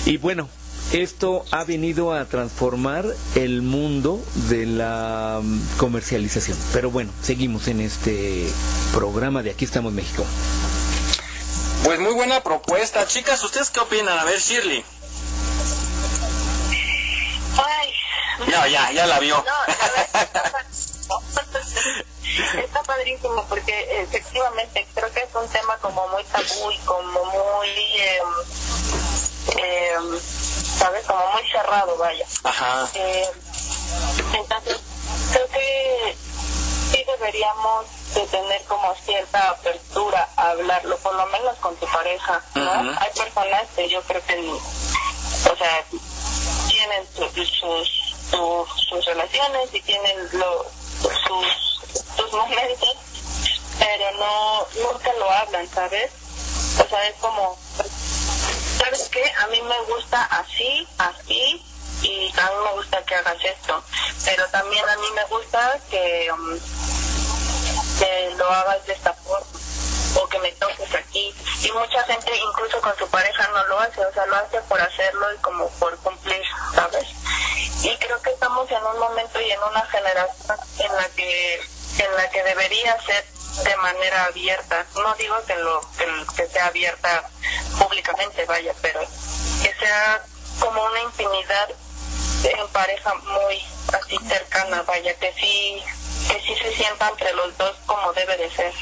Y 0.08 0.18
bueno, 0.18 0.50
esto 0.92 1.46
ha 1.52 1.64
venido 1.64 2.14
a 2.14 2.26
transformar 2.26 3.06
el 3.36 3.62
mundo 3.62 4.24
de 4.50 4.66
la 4.66 5.40
mm, 5.42 5.78
comercialización. 5.78 6.58
Pero 6.74 6.92
bueno, 6.92 7.12
seguimos 7.22 7.68
en 7.68 7.82
este 7.82 8.48
programa 8.94 9.44
de 9.44 9.52
Aquí 9.52 9.66
estamos 9.66 9.94
México. 9.94 10.26
Pues 11.84 12.00
muy 12.00 12.14
buena 12.14 12.42
propuesta. 12.42 13.06
Chicas, 13.08 13.44
¿ustedes 13.44 13.70
qué 13.70 13.80
opinan? 13.80 14.18
A 14.18 14.24
ver, 14.24 14.40
Shirley. 14.40 14.84
Ya, 18.50 18.68
ya, 18.68 18.92
ya 18.92 19.06
la 19.08 19.20
vio. 19.20 19.44
está 22.58 22.84
padrísimo 22.84 23.46
porque 23.48 24.02
efectivamente 24.02 24.86
creo 24.94 25.12
que 25.12 25.22
es 25.22 25.36
un 25.36 25.48
tema 25.50 25.78
como 25.78 26.08
muy 26.10 26.24
tabú 26.26 26.72
y 26.72 26.78
como 26.80 27.26
muy... 27.26 27.70
Eh, 27.70 28.20
eh, 29.58 29.96
¿sabes? 30.78 31.06
Como 31.06 31.28
muy 31.32 31.50
cerrado, 31.50 31.98
vaya. 31.98 32.26
Ajá. 32.44 32.88
Eh, 32.94 33.30
entonces, 34.34 34.80
creo 35.32 35.48
que 35.48 36.18
sí 36.92 37.04
deberíamos 37.06 37.86
de 38.14 38.26
tener 38.28 38.64
como 38.64 38.96
cierta 38.96 39.50
apertura 39.50 40.30
a 40.38 40.52
hablarlo, 40.52 40.98
por 41.00 41.14
lo 41.16 41.26
menos 41.28 41.58
con 41.58 41.76
tu 41.76 41.86
pareja, 41.88 42.42
¿no? 42.56 42.72
Hay 43.00 43.12
personas 43.16 43.64
que 43.76 43.90
yo 43.90 44.02
creo 44.04 44.26
que, 44.26 44.50
o 44.50 45.56
sea, 45.58 45.86
tienen 46.70 47.08
sus, 47.16 47.50
sus, 48.90 49.06
relaciones 49.06 49.74
y 49.74 49.82
tienen 49.82 50.30
lo, 50.34 50.66
sus, 51.02 52.04
sus 52.16 52.32
momentos, 52.32 52.98
pero 53.78 54.12
no, 54.18 54.68
nunca 54.82 55.14
lo 55.20 55.30
hablan, 55.30 55.68
¿sabes? 55.70 56.12
O 56.80 56.88
sea, 56.90 57.08
es 57.08 57.16
como, 57.16 57.58
¿sabes 58.86 59.10
qué? 59.10 59.24
A 59.40 59.48
mí 59.48 59.60
me 59.64 59.82
gusta 59.94 60.24
así, 60.26 60.88
así, 61.00 61.66
y 62.04 62.32
a 62.38 62.52
me 62.64 62.72
gusta 62.74 63.04
que 63.04 63.16
hagas 63.16 63.44
esto. 63.44 63.84
Pero 64.24 64.48
también 64.50 64.88
a 64.88 64.96
mí 64.98 65.08
me 65.16 65.24
gusta 65.26 65.80
que, 65.90 66.32
um, 66.32 66.60
que 67.98 68.36
lo 68.38 68.48
hagas 68.48 68.86
de 68.86 68.94
esta 68.94 69.14
forma 69.14 69.48
o 70.18 70.28
que 70.28 70.40
me 70.40 70.52
toques 70.54 70.94
aquí. 70.94 71.34
Y 71.64 71.72
mucha 71.72 72.04
gente, 72.04 72.32
incluso 72.38 72.80
con 72.80 72.96
su 72.98 73.08
pareja, 73.08 73.48
no 73.48 73.66
lo 73.68 73.80
hace, 73.80 74.06
o 74.06 74.14
sea, 74.14 74.26
lo 74.28 74.36
hace 74.36 74.62
por 74.62 74.80
hacerlo 74.80 75.34
y 75.34 75.38
como 75.38 75.68
por 75.80 75.98
cumplir, 75.98 76.44
¿sabes? 76.76 77.08
Y 77.82 77.98
creo 77.98 78.22
que 78.22 78.30
estamos 78.30 78.70
en 78.70 78.84
un 78.84 79.00
momento 79.00 79.42
y 79.42 79.50
en 79.50 79.64
una 79.64 79.82
generación 79.88 80.58
en 80.80 80.96
la 80.96 81.10
que 81.10 81.56
en 81.98 82.16
la 82.18 82.30
que 82.30 82.44
debería 82.44 83.02
ser 83.04 83.26
de 83.64 83.76
manera 83.78 84.26
abierta. 84.26 84.86
No 84.96 85.14
digo 85.16 85.36
que 85.46 85.56
lo 85.56 85.82
que, 86.36 86.48
sea 86.48 86.68
abierta 86.68 87.30
públicamente, 87.78 88.46
vaya, 88.46 88.74
pero 88.82 89.02
que 89.62 89.74
sea 89.80 90.24
como 90.60 90.84
una 90.84 91.02
intimidad 91.02 91.70
en 92.44 92.68
pareja 92.70 93.14
muy 93.16 93.64
así 93.94 94.18
cercana, 94.28 94.82
vaya, 94.84 95.14
que 95.16 95.34
sí 95.34 95.84
que 96.28 96.42
sí 96.42 96.56
se 96.56 96.76
sienta 96.76 97.10
entre 97.10 97.34
los 97.34 97.56
dos 97.58 97.76
como 97.86 98.12
debe 98.14 98.38
de 98.38 98.50
ser. 98.52 98.74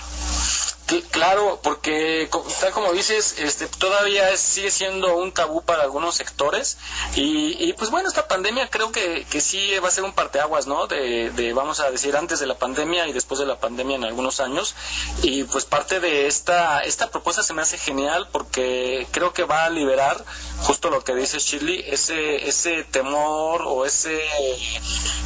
Claro, 1.12 1.60
porque 1.64 2.30
tal 2.60 2.72
como 2.72 2.92
dices, 2.92 3.36
este, 3.40 3.68
todavía 3.68 4.36
sigue 4.38 4.70
siendo 4.70 5.16
un 5.16 5.32
tabú 5.32 5.64
para 5.64 5.84
algunos 5.84 6.16
sectores 6.16 6.78
y, 7.16 7.74
pues 7.74 7.90
bueno, 7.90 8.10
esta 8.10 8.28
pandemia 8.28 8.70
creo 8.70 8.92
que, 8.92 9.26
que 9.30 9.42
sí 9.42 9.72
va 9.80 9.88
a 9.88 9.92
ser 9.92 10.04
un 10.04 10.14
parteaguas, 10.14 10.68
¿no? 10.68 10.88
De, 10.88 11.32
de, 11.32 11.54
vamos 11.54 11.80
a 11.80 11.90
decir, 11.90 12.16
antes 12.16 12.40
de 12.40 12.48
la 12.48 12.56
pandemia 12.56 13.08
y 13.08 13.14
después 13.14 13.40
de 13.40 13.46
la 13.46 13.60
pandemia 13.60 13.96
en 13.96 14.04
algunos 14.04 14.40
años 14.40 14.76
y 15.22 15.46
pues 15.46 15.66
parte 15.66 16.00
de 16.00 16.28
esta, 16.28 16.82
esta 16.82 17.10
propuesta 17.10 17.44
se 17.44 17.54
me 17.54 17.62
hace 17.62 17.78
genial 17.78 18.28
porque 18.32 19.08
creo 19.12 19.34
que 19.34 19.46
va 19.46 19.66
a 19.66 19.70
liberar 19.70 20.24
justo 20.62 20.90
lo 20.90 21.04
que 21.04 21.16
dice 21.16 21.40
Shirley, 21.40 21.86
ese, 21.88 22.48
ese 22.48 22.84
temor 22.84 23.64
o 23.66 23.86
ese, 23.86 24.22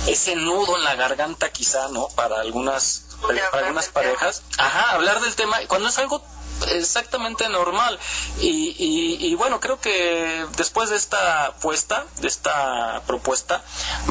ese 0.08 0.36
nudo 0.36 0.78
en 0.78 0.84
la 0.84 0.96
garganta 0.96 1.52
quizá, 1.52 1.88
¿no? 1.90 2.08
Para 2.10 2.40
algunas 2.40 3.07
algunas 3.54 3.90
parejas, 3.90 4.44
ajá, 4.58 4.92
hablar 4.92 5.22
del 5.22 5.36
tema, 5.36 5.58
cuando 5.68 5.90
es 5.90 5.98
algo 5.98 6.24
exactamente 6.72 7.48
normal. 7.50 8.00
Y, 8.40 8.76
y, 9.20 9.36
bueno, 9.36 9.60
creo 9.60 9.80
que 9.80 10.46
después 10.58 10.90
de 10.90 10.96
esta 10.96 11.48
apuesta, 11.48 12.06
de 12.22 12.28
esta 12.28 13.02
propuesta, 13.06 13.64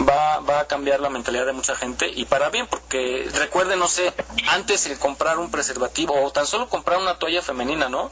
va, 0.09 0.41
va 0.41 0.61
a 0.61 0.67
cambiar 0.67 1.01
la 1.01 1.11
mentalidad 1.11 1.47
de 1.47 1.53
mucha 1.53 1.77
gente 1.77 2.09
y 2.09 2.25
para 2.25 2.51
bien, 2.51 2.67
porque 2.67 3.29
recuerden, 3.35 3.79
no 3.79 3.89
sé, 3.89 4.13
antes 4.49 4.87
el 4.87 4.99
comprar 4.99 5.39
un 5.39 5.51
preservativo 5.51 6.21
o 6.23 6.33
tan 6.33 6.47
solo 6.47 6.69
comprar 6.69 6.99
una 6.99 7.19
toalla 7.19 7.43
femenina, 7.43 7.89
¿no? 7.89 8.11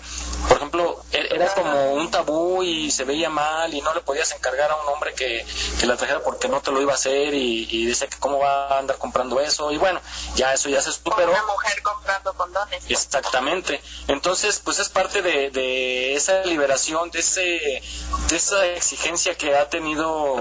Por 0.49 0.57
ejemplo, 0.57 1.03
e, 1.13 1.29
era 1.35 1.53
como 1.55 1.95
un 1.95 2.11
tabú 2.11 2.63
y 2.63 2.91
se 2.91 3.05
veía 3.05 3.31
mal 3.31 3.73
y 3.73 3.81
no 3.81 3.95
le 3.95 4.01
podías 4.01 4.31
encargar 4.33 4.71
a 4.71 4.77
un 4.77 4.89
hombre 4.89 5.15
que, 5.15 5.45
que 5.79 5.87
la 5.87 5.97
trajera 5.97 6.21
porque 6.23 6.49
no 6.49 6.61
te 6.61 6.71
lo 6.71 6.81
iba 6.81 6.93
a 6.93 6.95
hacer 6.97 7.35
y, 7.35 7.67
y 7.71 7.87
dice 7.87 8.09
que 8.09 8.19
cómo 8.19 8.39
va 8.39 8.69
a 8.69 8.79
andar 8.79 8.99
comprando 8.99 9.41
eso 9.41 9.71
y 9.71 9.79
bueno, 9.79 10.01
ya 10.37 10.53
eso 10.53 10.69
ya 10.69 10.81
se 10.83 10.93
superó. 10.93 11.31
Una 11.31 11.47
mujer 11.47 11.83
comprando 11.83 12.33
condones. 12.35 12.85
Exactamente. 12.89 13.81
Entonces, 14.09 14.61
pues 14.65 14.79
es 14.79 14.89
parte 14.89 15.23
de, 15.23 15.51
de 15.51 16.15
esa 16.15 16.45
liberación, 16.45 17.11
de, 17.11 17.21
ese, 17.21 17.83
de 18.29 18.37
esa 18.37 18.67
exigencia 18.67 19.37
que 19.37 19.57
ha 19.57 19.69
tenido 19.69 20.37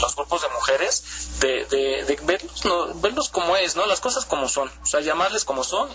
los 0.00 0.16
grupos 0.16 0.42
de 0.42 0.48
mujeres, 0.48 1.04
de, 1.40 1.64
de, 1.66 2.18
verlos, 2.22 2.64
no, 2.64 2.94
verlos 2.94 3.28
como 3.28 3.56
es, 3.56 3.76
¿no? 3.76 3.86
Las 3.86 4.00
cosas 4.00 4.24
como 4.24 4.48
son, 4.48 4.70
o 4.82 4.86
sea, 4.86 5.00
llamarles 5.00 5.44
como 5.44 5.64
son. 5.64 5.88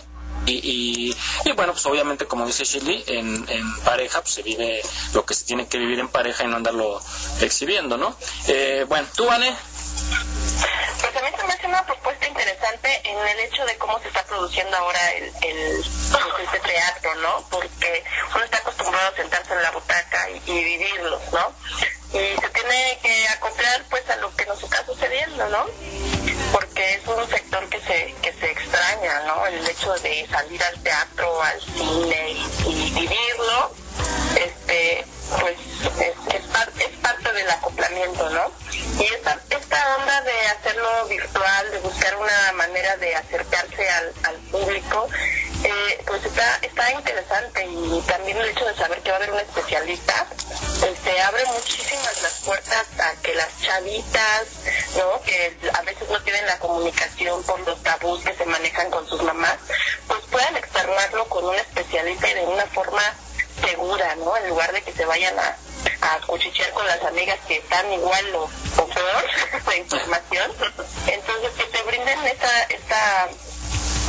Y, 0.46 1.14
y, 1.44 1.52
bueno, 1.52 1.72
pues 1.72 1.86
obviamente, 1.86 2.26
como 2.26 2.46
dice 2.46 2.64
Shirley, 2.64 3.04
en, 3.06 3.48
en 3.48 3.80
pareja 3.84 4.22
pues 4.22 4.34
se 4.34 4.42
vive 4.42 4.82
lo 5.14 5.24
que 5.24 5.34
se 5.34 5.44
tiene 5.44 5.68
que 5.68 5.78
vivir 5.78 6.00
en 6.00 6.08
pareja 6.08 6.44
y 6.44 6.48
no 6.48 6.56
andarlo 6.56 7.00
exhibiendo, 7.40 7.96
¿no? 7.96 8.16
Eh, 8.48 8.84
bueno, 8.88 9.06
tú, 9.14 9.26
Vane. 9.26 9.54
Pues 11.00 11.16
a 11.16 11.20
mí 11.22 11.28
se 11.36 11.46
me 11.46 11.52
hace 11.52 11.66
una 11.66 11.86
propuesta 11.86 12.26
interesante 12.26 13.00
en 13.04 13.18
el 13.18 13.40
hecho 13.40 13.64
de 13.64 13.76
cómo 13.78 13.98
se 14.00 14.08
está 14.08 14.24
produciendo 14.24 14.76
ahora 14.76 15.10
el, 15.12 15.24
el, 15.42 15.84
este 16.44 16.60
teatro, 16.60 17.14
¿no? 17.16 17.44
Porque 17.50 18.04
uno 18.34 18.44
está 18.44 18.58
acostumbrado 18.58 19.12
a 19.12 19.16
sentarse 19.16 19.52
en 19.52 19.62
la 19.62 19.70
butaca 19.70 20.30
y, 20.30 20.50
y 20.50 20.64
vivirlos, 20.64 21.22
¿no? 21.32 21.52
Y 22.12 22.40
se 22.40 22.48
tiene 22.50 22.98
que 23.02 23.28
acoplar 23.28 23.84
pues 23.88 24.08
a 24.10 24.16
lo 24.16 24.34
que 24.36 24.44
nos 24.46 24.62
está 24.62 24.84
sucediendo, 24.84 25.48
¿no? 25.48 25.66
Porque 26.52 26.94
es 26.94 27.06
un 27.06 27.28
sector 27.28 27.68
que 27.68 27.80
se, 27.80 28.14
que 28.22 28.32
se 28.32 28.50
extraña, 28.50 29.22
¿no? 29.26 29.46
El 29.46 29.66
hecho 29.66 29.92
de 29.94 30.26
salir 30.30 30.62
al 30.62 30.82
teatro, 30.82 31.42
al 31.42 31.60
cine 31.60 32.36
y, 32.66 32.90
vivirlo, 32.90 33.74
este, 34.36 35.04
pues 35.40 35.56
es, 36.00 36.34
es, 36.34 36.42
parte, 36.46 36.84
es 36.84 36.96
parte 36.98 37.32
del 37.32 37.50
acoplamiento, 37.50 38.30
¿no? 38.30 38.61
Y 38.98 39.04
esta, 39.04 39.38
esta 39.50 39.96
onda 39.96 40.20
de 40.22 40.40
hacerlo 40.48 41.06
virtual, 41.08 41.70
de 41.70 41.78
buscar 41.78 42.16
una 42.16 42.52
manera 42.52 42.96
de 42.98 43.14
acercarse 43.14 43.88
al, 43.88 44.12
al 44.24 44.36
público, 44.50 45.08
eh, 45.64 46.02
pues 46.06 46.24
está, 46.24 46.58
está 46.60 46.92
interesante 46.92 47.64
y 47.64 48.02
también 48.06 48.36
el 48.38 48.48
hecho 48.48 48.64
de 48.64 48.74
saber 48.74 49.00
que 49.00 49.10
va 49.10 49.16
a 49.16 49.18
haber 49.18 49.32
un 49.32 49.38
especialista, 49.38 50.26
este, 50.84 51.20
abre 51.22 51.44
muchísimas 51.46 52.22
las 52.22 52.40
puertas 52.44 52.86
a 52.98 53.22
que 53.22 53.34
las 53.34 53.48
chavitas, 53.60 54.46
¿no? 54.96 55.22
que 55.22 55.56
a 55.72 55.82
veces 55.82 56.08
no 56.08 56.20
tienen 56.22 56.44
la 56.46 56.58
comunicación 56.58 57.42
por 57.44 57.60
los 57.60 57.80
tabús 57.82 58.24
que 58.24 58.34
se 58.34 58.44
manejan 58.44 58.90
con 58.90 59.08
sus 59.08 59.22
mamás, 59.22 59.58
pues 60.08 60.20
puedan 60.30 60.56
externarlo 60.56 61.28
con 61.28 61.44
un 61.44 61.54
especialista 61.54 62.28
y 62.30 62.34
de 62.34 62.44
una 62.44 62.66
forma 62.66 63.02
segura, 63.66 64.14
¿no? 64.16 64.36
En 64.36 64.48
lugar 64.48 64.72
de 64.72 64.82
que 64.82 64.92
se 64.92 65.04
vayan 65.04 65.34
a, 65.38 65.56
a 66.00 66.20
cuchichear 66.26 66.70
con 66.72 66.86
las 66.86 67.02
amigas 67.04 67.38
que 67.46 67.56
están 67.56 67.92
igual 67.92 68.34
o, 68.34 68.44
o 68.44 68.86
peor 68.86 69.24
la 69.66 69.76
información. 69.76 70.52
Entonces, 71.06 71.50
que 71.56 71.64
te 71.64 71.82
brinden 71.82 72.18
esta, 72.26 72.62
esta 72.64 73.28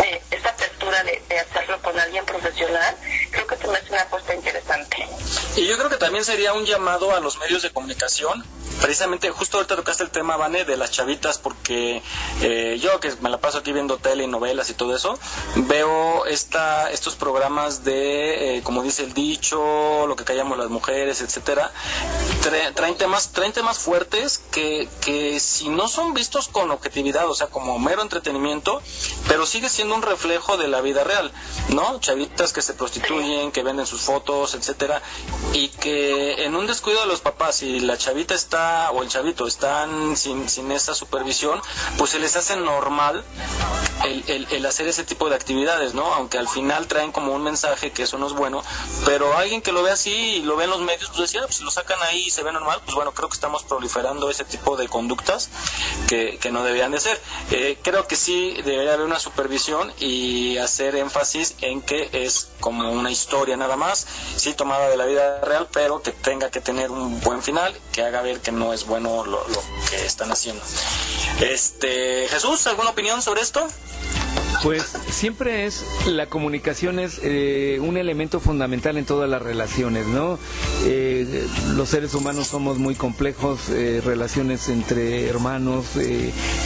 eh, 0.04 0.22
esta 0.32 0.56
de, 1.04 1.40
hacerlo 1.40 1.82
con 1.82 1.98
alguien 2.00 2.26
profesional, 2.26 2.96
creo 3.32 3.48
que 3.48 3.56
también 3.56 3.84
es 3.84 3.90
una 3.90 4.02
apuesta 4.02 4.36
interesante. 4.36 5.08
Y 5.56 5.68
yo 5.68 5.78
creo 5.78 5.90
que 5.90 5.98
también 5.98 6.24
sería 6.24 6.54
un 6.54 6.66
llamado 6.66 7.16
a 7.16 7.20
los 7.20 7.38
medios 7.40 7.64
de 7.64 7.72
comunicación 7.72 8.44
precisamente 8.82 9.30
justo 9.30 9.58
ahorita 9.58 9.78
tocaste 9.78 10.04
el 10.04 10.10
tema, 10.10 10.36
Vane, 10.36 10.66
de 10.66 10.78
las 10.78 10.92
chavitas, 10.92 11.38
porque 11.38 12.02
eh, 12.42 12.78
yo 12.82 13.00
que 13.00 13.14
me 13.22 13.30
la 13.30 13.38
paso 13.38 13.60
aquí 13.60 13.72
viendo 13.72 13.98
tele 13.98 14.26
y 14.26 14.28
novelas 14.28 14.70
y 14.70 14.74
todo 14.74 14.96
eso, 14.96 15.18
veo 15.56 16.26
esta, 16.26 16.92
estos 16.92 17.16
programas 17.16 17.84
de, 17.84 18.58
eh, 18.58 18.64
como 18.64 18.84
dice 18.84 19.04
el 19.04 19.14
dicho, 19.14 20.06
lo 20.08 20.16
que 20.16 20.26
callamos 20.26 20.58
las 20.58 20.70
mujeres, 20.70 21.22
etcétera, 21.22 21.72
traen 22.76 22.96
temas, 22.96 23.32
traen 23.32 23.54
temas 23.54 23.80
fuertes 23.80 24.42
que, 24.52 24.90
que 25.02 25.40
si 25.40 25.70
no 25.70 25.88
son 25.88 26.14
vistos 26.14 26.50
con 26.50 26.70
objetividad, 26.72 27.30
o 27.30 27.36
sea, 27.36 27.48
como 27.48 27.80
mero 27.80 28.02
entretenimiento, 28.02 28.82
pero 29.28 29.46
sigue 29.46 29.70
siendo 29.70 29.96
un 29.96 30.02
reflejo 30.02 30.58
de 30.58 30.68
la 30.68 30.82
vida 30.84 31.04
real, 31.04 31.32
¿no? 31.70 32.00
Chavitas 32.00 32.54
que 32.54 32.62
se 32.62 32.74
prostituyen, 32.74 33.52
que 33.52 33.64
venden 33.64 33.86
sus 33.86 34.02
fotos, 34.02 34.54
etcétera, 34.54 35.02
y 35.54 35.70
que 35.70 36.46
en 36.46 36.56
un 36.56 36.68
descuido 36.68 37.02
de 37.02 37.08
los 37.08 37.22
papás, 37.22 37.64
y 37.64 37.80
la 37.80 37.98
chavita 37.98 38.36
está 38.36 38.92
o 38.92 39.02
el 39.02 39.10
chavito 39.10 39.48
están 39.48 40.16
sin, 40.16 40.48
sin 40.50 40.72
esta 40.72 40.94
supervisión, 40.94 41.62
pues 41.98 42.12
se 42.12 42.20
les 42.20 42.36
hace 42.36 42.56
normal 42.58 43.24
el, 44.04 44.66
hacer 44.66 44.88
ese 44.88 45.04
tipo 45.04 45.30
de 45.30 45.36
actividades, 45.36 45.94
¿no? 45.94 46.14
Aunque 46.14 46.38
al 46.38 46.48
final 46.48 46.88
traen 46.88 47.12
como 47.12 47.34
un 47.34 47.44
mensaje 47.44 47.92
que 47.92 48.04
eso 48.04 48.18
no 48.18 48.28
es 48.28 48.34
bueno, 48.34 48.64
pero 49.06 49.38
alguien 49.38 49.62
que 49.62 49.72
lo 49.72 49.84
ve 49.84 49.92
así 49.92 50.12
y 50.12 50.42
lo 50.42 50.56
ve 50.56 50.66
en 50.66 50.72
los 50.72 50.82
medios, 50.82 51.10
pues 51.10 51.22
decía, 51.22 51.42
pues 51.44 51.56
si 51.56 51.64
lo 51.64 51.72
sacan 51.72 52.02
ahí 52.04 52.26
y 52.28 52.30
se 52.30 52.44
ve 52.44 52.52
normal, 52.52 52.82
pues 52.84 52.96
bueno, 52.96 53.14
creo 53.14 53.30
que 53.30 53.36
estamos 53.36 53.64
proliferando 53.64 54.30
ese 54.30 54.46
tipo 54.46 54.78
de 54.78 54.88
conductas 54.88 55.50
que, 56.08 56.40
no 56.54 56.64
deberían 56.64 56.92
de 56.92 57.00
ser. 57.00 57.20
Eh, 57.50 57.80
creo 57.82 58.08
que 58.08 58.16
sí 58.16 58.54
debería 58.64 58.94
haber 58.94 59.08
una 59.08 59.18
supervisión 59.18 59.92
y 60.00 60.58
hacer 60.74 60.96
énfasis 60.96 61.54
en 61.62 61.82
que 61.82 62.10
es 62.12 62.50
como 62.60 62.92
una 62.92 63.12
historia 63.12 63.56
nada 63.56 63.78
más, 63.78 64.08
sí 64.36 64.56
tomada 64.56 64.90
de 64.90 64.98
la 64.98 65.06
vida 65.06 65.40
real, 65.42 65.68
pero 65.72 66.02
que 66.02 66.12
tenga 66.12 66.50
que 66.50 66.62
tener 66.62 66.90
un 66.90 67.22
buen 67.22 67.44
final, 67.44 67.80
que 67.92 68.02
haga 68.02 68.24
ver 68.24 68.40
que 68.40 68.52
no 68.52 68.74
es 68.74 68.88
bueno 68.88 69.24
lo, 69.24 69.48
lo 69.48 69.64
que 69.92 70.04
están 70.04 70.32
haciendo. 70.32 70.64
Este, 71.42 72.28
Jesús, 72.28 72.66
¿alguna 72.66 72.90
opinión 72.90 73.22
sobre 73.22 73.42
esto? 73.42 73.68
Pues 74.62 74.84
siempre 75.10 75.66
es, 75.66 75.84
la 76.08 76.28
comunicación 76.28 77.00
es 77.00 77.20
eh, 77.24 77.80
un 77.82 77.98
elemento 77.98 78.40
fundamental 78.40 78.98
en 78.98 79.06
todas 79.06 79.30
las 79.30 79.42
relaciones, 79.42 80.08
¿no? 80.08 80.40
Eh, 80.86 81.48
los 81.76 81.90
seres 81.90 82.14
humanos 82.14 82.48
somos 82.48 82.78
muy 82.78 82.96
complejos, 82.96 83.70
eh, 83.70 84.02
relaciones 84.04 84.70
entre 84.70 85.28
hermanos, 85.28 85.86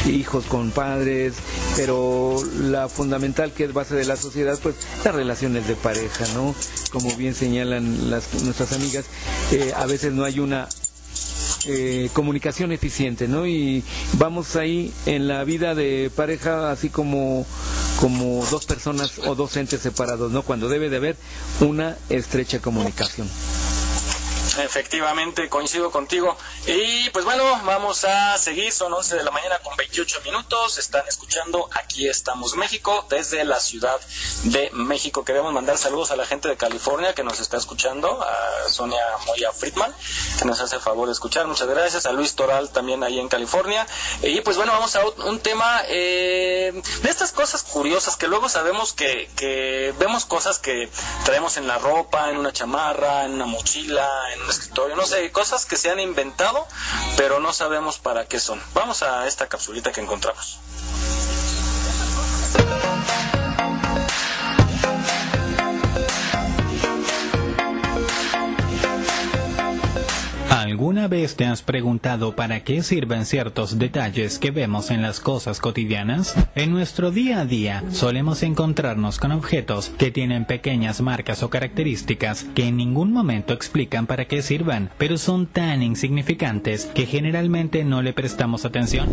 hijos 0.05 0.45
con 0.45 0.71
padres, 0.71 1.35
pero 1.75 2.35
la 2.61 2.87
fundamental 2.89 3.51
que 3.51 3.63
es 3.63 3.73
base 3.73 3.95
de 3.95 4.05
la 4.05 4.15
sociedad, 4.15 4.59
pues 4.61 4.75
las 5.03 5.15
relaciones 5.15 5.67
de 5.67 5.75
pareja, 5.75 6.25
¿no? 6.33 6.53
Como 6.91 7.15
bien 7.15 7.33
señalan 7.33 8.09
las, 8.09 8.43
nuestras 8.43 8.73
amigas, 8.73 9.05
a 9.75 9.85
veces 9.85 10.13
no 10.13 10.23
hay 10.23 10.39
una 10.39 10.67
eh, 11.67 12.09
comunicación 12.13 12.71
eficiente, 12.71 13.27
¿no? 13.27 13.45
Y 13.45 13.83
vamos 14.13 14.55
ahí 14.55 14.93
en 15.05 15.27
la 15.27 15.43
vida 15.43 15.75
de 15.75 16.09
pareja 16.15 16.71
así 16.71 16.89
como 16.89 17.45
como 17.99 18.45
dos 18.51 18.65
personas 18.65 19.19
o 19.25 19.35
dos 19.35 19.57
entes 19.57 19.81
separados, 19.81 20.31
¿no? 20.31 20.43
Cuando 20.43 20.69
debe 20.69 20.89
de 20.89 20.97
haber 20.97 21.17
una 21.59 21.97
estrecha 22.09 22.59
comunicación. 22.59 23.27
Efectivamente, 24.57 25.49
coincido 25.49 25.91
contigo. 25.91 26.37
Y 26.65 27.09
pues 27.11 27.25
bueno, 27.25 27.43
vamos 27.63 28.03
a 28.05 28.37
seguir. 28.37 28.71
Son 28.71 28.91
11 28.93 29.17
de 29.17 29.23
la 29.23 29.31
mañana 29.31 29.59
con 29.59 29.75
28 29.75 30.21
minutos. 30.21 30.77
Están 30.77 31.07
escuchando 31.07 31.69
Aquí 31.73 32.07
estamos 32.07 32.55
México 32.55 33.05
desde 33.09 33.43
la 33.45 33.59
Ciudad 33.59 33.99
de 34.43 34.69
México. 34.73 35.23
Queremos 35.23 35.53
mandar 35.53 35.77
saludos 35.77 36.11
a 36.11 36.15
la 36.15 36.25
gente 36.25 36.47
de 36.47 36.57
California 36.57 37.13
que 37.13 37.23
nos 37.23 37.39
está 37.39 37.57
escuchando. 37.57 38.21
A 38.21 38.69
Sonia 38.69 39.01
Moya 39.25 39.51
Friedman, 39.51 39.93
que 40.39 40.45
nos 40.45 40.59
hace 40.59 40.75
el 40.75 40.81
favor 40.81 41.07
de 41.07 41.13
escuchar. 41.13 41.47
Muchas 41.47 41.67
gracias. 41.67 42.05
A 42.05 42.11
Luis 42.11 42.35
Toral 42.35 42.69
también 42.69 43.03
ahí 43.03 43.19
en 43.19 43.29
California. 43.29 43.85
Y 44.21 44.41
pues 44.41 44.57
bueno, 44.57 44.71
vamos 44.71 44.95
a 44.95 45.05
un 45.05 45.39
tema 45.39 45.81
eh, 45.87 46.81
de 47.03 47.09
estas 47.09 47.31
cosas 47.31 47.63
curiosas 47.63 48.15
que 48.15 48.27
luego 48.27 48.49
sabemos 48.49 48.93
que, 48.93 49.29
que 49.35 49.93
vemos 49.99 50.25
cosas 50.25 50.59
que 50.59 50.89
traemos 51.25 51.57
en 51.57 51.67
la 51.67 51.77
ropa, 51.77 52.29
en 52.29 52.37
una 52.37 52.53
chamarra, 52.53 53.25
en 53.25 53.33
una 53.33 53.45
mochila, 53.45 54.09
en 54.33 54.46
escritorio, 54.51 54.95
no 54.95 55.05
sé, 55.05 55.31
cosas 55.31 55.65
que 55.65 55.75
se 55.75 55.89
han 55.89 55.99
inventado, 55.99 56.67
pero 57.15 57.39
no 57.39 57.53
sabemos 57.53 57.99
para 57.99 58.25
qué 58.25 58.39
son. 58.39 58.61
Vamos 58.73 59.03
a 59.03 59.27
esta 59.27 59.47
capsulita 59.47 59.91
que 59.91 60.01
encontramos. 60.01 60.59
¿Alguna 70.67 71.07
vez 71.07 71.37
te 71.37 71.45
has 71.45 71.61
preguntado 71.61 72.35
para 72.35 72.65
qué 72.65 72.83
sirven 72.83 73.25
ciertos 73.25 73.79
detalles 73.79 74.37
que 74.37 74.51
vemos 74.51 74.91
en 74.91 75.01
las 75.01 75.21
cosas 75.21 75.61
cotidianas? 75.61 76.35
En 76.55 76.71
nuestro 76.71 77.09
día 77.09 77.39
a 77.39 77.45
día 77.45 77.85
solemos 77.93 78.43
encontrarnos 78.43 79.17
con 79.17 79.31
objetos 79.31 79.93
que 79.97 80.11
tienen 80.11 80.43
pequeñas 80.43 80.99
marcas 80.99 81.41
o 81.41 81.49
características 81.49 82.43
que 82.53 82.65
en 82.67 82.75
ningún 82.75 83.13
momento 83.13 83.53
explican 83.53 84.07
para 84.07 84.25
qué 84.25 84.41
sirvan, 84.41 84.89
pero 84.97 85.17
son 85.17 85.45
tan 85.47 85.81
insignificantes 85.81 86.85
que 86.87 87.05
generalmente 87.05 87.85
no 87.85 88.01
le 88.01 88.11
prestamos 88.11 88.65
atención. 88.65 89.07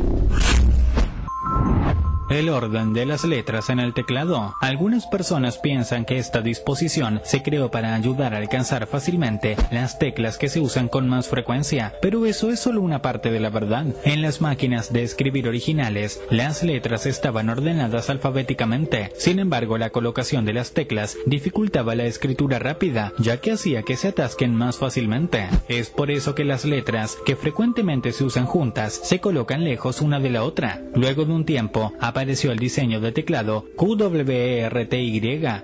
El 2.30 2.48
orden 2.48 2.94
de 2.94 3.04
las 3.04 3.24
letras 3.24 3.68
en 3.68 3.78
el 3.80 3.92
teclado. 3.92 4.54
Algunas 4.62 5.06
personas 5.06 5.58
piensan 5.58 6.06
que 6.06 6.18
esta 6.18 6.40
disposición 6.40 7.20
se 7.22 7.42
creó 7.42 7.70
para 7.70 7.94
ayudar 7.94 8.34
a 8.34 8.38
alcanzar 8.38 8.86
fácilmente 8.86 9.56
las 9.70 9.98
teclas 9.98 10.38
que 10.38 10.48
se 10.48 10.60
usan 10.60 10.88
con 10.88 11.06
más 11.06 11.28
frecuencia, 11.28 11.92
pero 12.00 12.24
eso 12.24 12.50
es 12.50 12.60
solo 12.60 12.80
una 12.80 13.02
parte 13.02 13.30
de 13.30 13.40
la 13.40 13.50
verdad. 13.50 13.86
En 14.04 14.22
las 14.22 14.40
máquinas 14.40 14.90
de 14.90 15.02
escribir 15.02 15.46
originales, 15.48 16.22
las 16.30 16.62
letras 16.62 17.04
estaban 17.04 17.50
ordenadas 17.50 18.08
alfabéticamente. 18.08 19.12
Sin 19.16 19.38
embargo, 19.38 19.76
la 19.76 19.90
colocación 19.90 20.46
de 20.46 20.54
las 20.54 20.72
teclas 20.72 21.18
dificultaba 21.26 21.94
la 21.94 22.06
escritura 22.06 22.58
rápida, 22.58 23.12
ya 23.18 23.36
que 23.36 23.52
hacía 23.52 23.82
que 23.82 23.96
se 23.96 24.08
atasquen 24.08 24.54
más 24.54 24.78
fácilmente. 24.78 25.46
Es 25.68 25.90
por 25.90 26.10
eso 26.10 26.34
que 26.34 26.44
las 26.44 26.64
letras, 26.64 27.18
que 27.26 27.36
frecuentemente 27.36 28.12
se 28.12 28.24
usan 28.24 28.46
juntas, 28.46 28.98
se 29.04 29.20
colocan 29.20 29.62
lejos 29.62 30.00
una 30.00 30.20
de 30.20 30.30
la 30.30 30.42
otra. 30.42 30.80
Luego 30.94 31.26
de 31.26 31.32
un 31.32 31.44
tiempo, 31.44 31.92
apareció 32.14 32.52
el 32.52 32.60
diseño 32.60 33.00
de 33.00 33.10
teclado 33.10 33.66
QWERTY, 33.74 35.20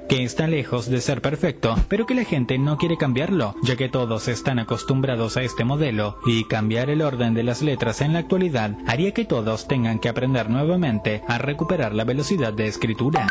que 0.09 0.25
está 0.25 0.49
lejos 0.49 0.91
de 0.91 1.01
ser 1.01 1.23
perfecto, 1.23 1.77
pero 1.87 2.07
que 2.07 2.15
la 2.17 2.25
gente 2.25 2.59
no 2.59 2.77
quiere 2.77 2.97
cambiarlo, 2.97 3.55
ya 3.63 3.77
que 3.77 3.89
todos 3.89 4.27
están 4.27 4.59
acostumbrados 4.59 5.37
a 5.37 5.45
este 5.45 5.65
modelo, 5.65 6.19
y 6.27 6.43
cambiar 6.49 6.91
el 6.91 7.03
orden 7.03 7.35
de 7.35 7.45
las 7.45 7.63
letras 7.63 8.01
en 8.01 8.15
la 8.15 8.19
actualidad 8.19 8.77
haría 8.89 9.13
que 9.13 9.25
todos 9.25 9.69
tengan 9.69 10.01
que 10.01 10.09
aprender 10.09 10.51
nuevamente 10.51 11.23
a 11.29 11.39
recuperar 11.39 11.95
la 11.95 12.03
velocidad 12.03 12.53
de 12.53 12.67
escritura. 12.67 13.29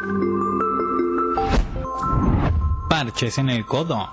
Parches 2.89 3.37
en 3.37 3.49
el 3.49 3.65
codo. 3.65 4.07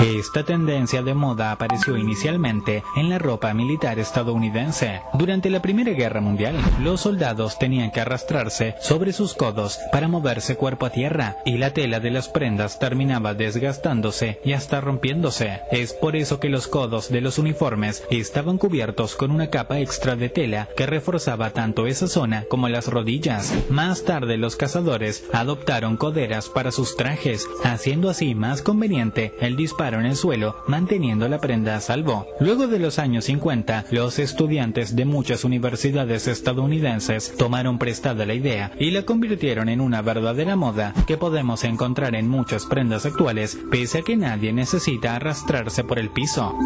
Esta 0.00 0.42
tendencia 0.42 1.02
de 1.02 1.14
moda 1.14 1.52
apareció 1.52 1.96
inicialmente 1.96 2.82
en 2.96 3.08
la 3.08 3.18
ropa 3.18 3.52
militar 3.54 3.98
estadounidense. 3.98 5.02
Durante 5.14 5.50
la 5.50 5.62
Primera 5.62 5.92
Guerra 5.92 6.20
Mundial, 6.20 6.56
los 6.80 7.02
soldados 7.02 7.58
tenían 7.58 7.90
que 7.90 8.00
arrastrarse 8.00 8.74
sobre 8.80 9.12
sus 9.12 9.34
codos 9.34 9.78
para 9.92 10.08
moverse 10.08 10.56
cuerpo 10.56 10.86
a 10.86 10.90
tierra 10.90 11.36
y 11.44 11.58
la 11.58 11.72
tela 11.72 12.00
de 12.00 12.10
las 12.10 12.28
prendas 12.28 12.78
terminaba 12.78 13.34
desgastándose 13.34 14.40
y 14.44 14.54
hasta 14.54 14.80
rompiéndose. 14.80 15.60
Es 15.70 15.92
por 15.92 16.16
eso 16.16 16.40
que 16.40 16.48
los 16.48 16.66
codos 16.66 17.10
de 17.10 17.20
los 17.20 17.38
uniformes 17.38 18.02
estaban 18.10 18.58
cubiertos 18.58 19.14
con 19.14 19.30
una 19.30 19.50
capa 19.50 19.78
extra 19.78 20.16
de 20.16 20.30
tela 20.30 20.68
que 20.76 20.86
reforzaba 20.86 21.50
tanto 21.50 21.86
esa 21.86 22.08
zona 22.08 22.44
como 22.48 22.68
las 22.68 22.88
rodillas. 22.88 23.52
Más 23.70 24.04
tarde 24.04 24.36
los 24.36 24.56
cazadores 24.56 25.24
adoptaron 25.32 25.96
coderas 25.96 26.48
para 26.48 26.72
sus 26.72 26.96
trajes, 26.96 27.46
haciendo 27.62 28.10
así 28.10 28.34
más 28.34 28.62
conveniente 28.62 29.34
el 29.40 29.54
disparo 29.54 29.81
en 29.88 30.06
el 30.06 30.16
suelo, 30.16 30.56
manteniendo 30.66 31.28
la 31.28 31.38
prenda 31.38 31.76
a 31.76 31.80
salvo. 31.80 32.26
Luego 32.40 32.66
de 32.68 32.78
los 32.78 32.98
años 32.98 33.24
50, 33.24 33.86
los 33.90 34.18
estudiantes 34.18 34.94
de 34.94 35.04
muchas 35.04 35.44
universidades 35.44 36.28
estadounidenses 36.28 37.34
tomaron 37.36 37.78
prestada 37.78 38.24
la 38.24 38.34
idea 38.34 38.72
y 38.78 38.90
la 38.90 39.02
convirtieron 39.02 39.68
en 39.68 39.80
una 39.80 40.02
verdadera 40.02 40.56
moda 40.56 40.94
que 41.06 41.16
podemos 41.16 41.64
encontrar 41.64 42.14
en 42.14 42.28
muchas 42.28 42.66
prendas 42.66 43.06
actuales, 43.06 43.58
pese 43.70 43.98
a 43.98 44.02
que 44.02 44.16
nadie 44.16 44.52
necesita 44.52 45.16
arrastrarse 45.16 45.84
por 45.84 45.98
el 45.98 46.10
piso. 46.10 46.56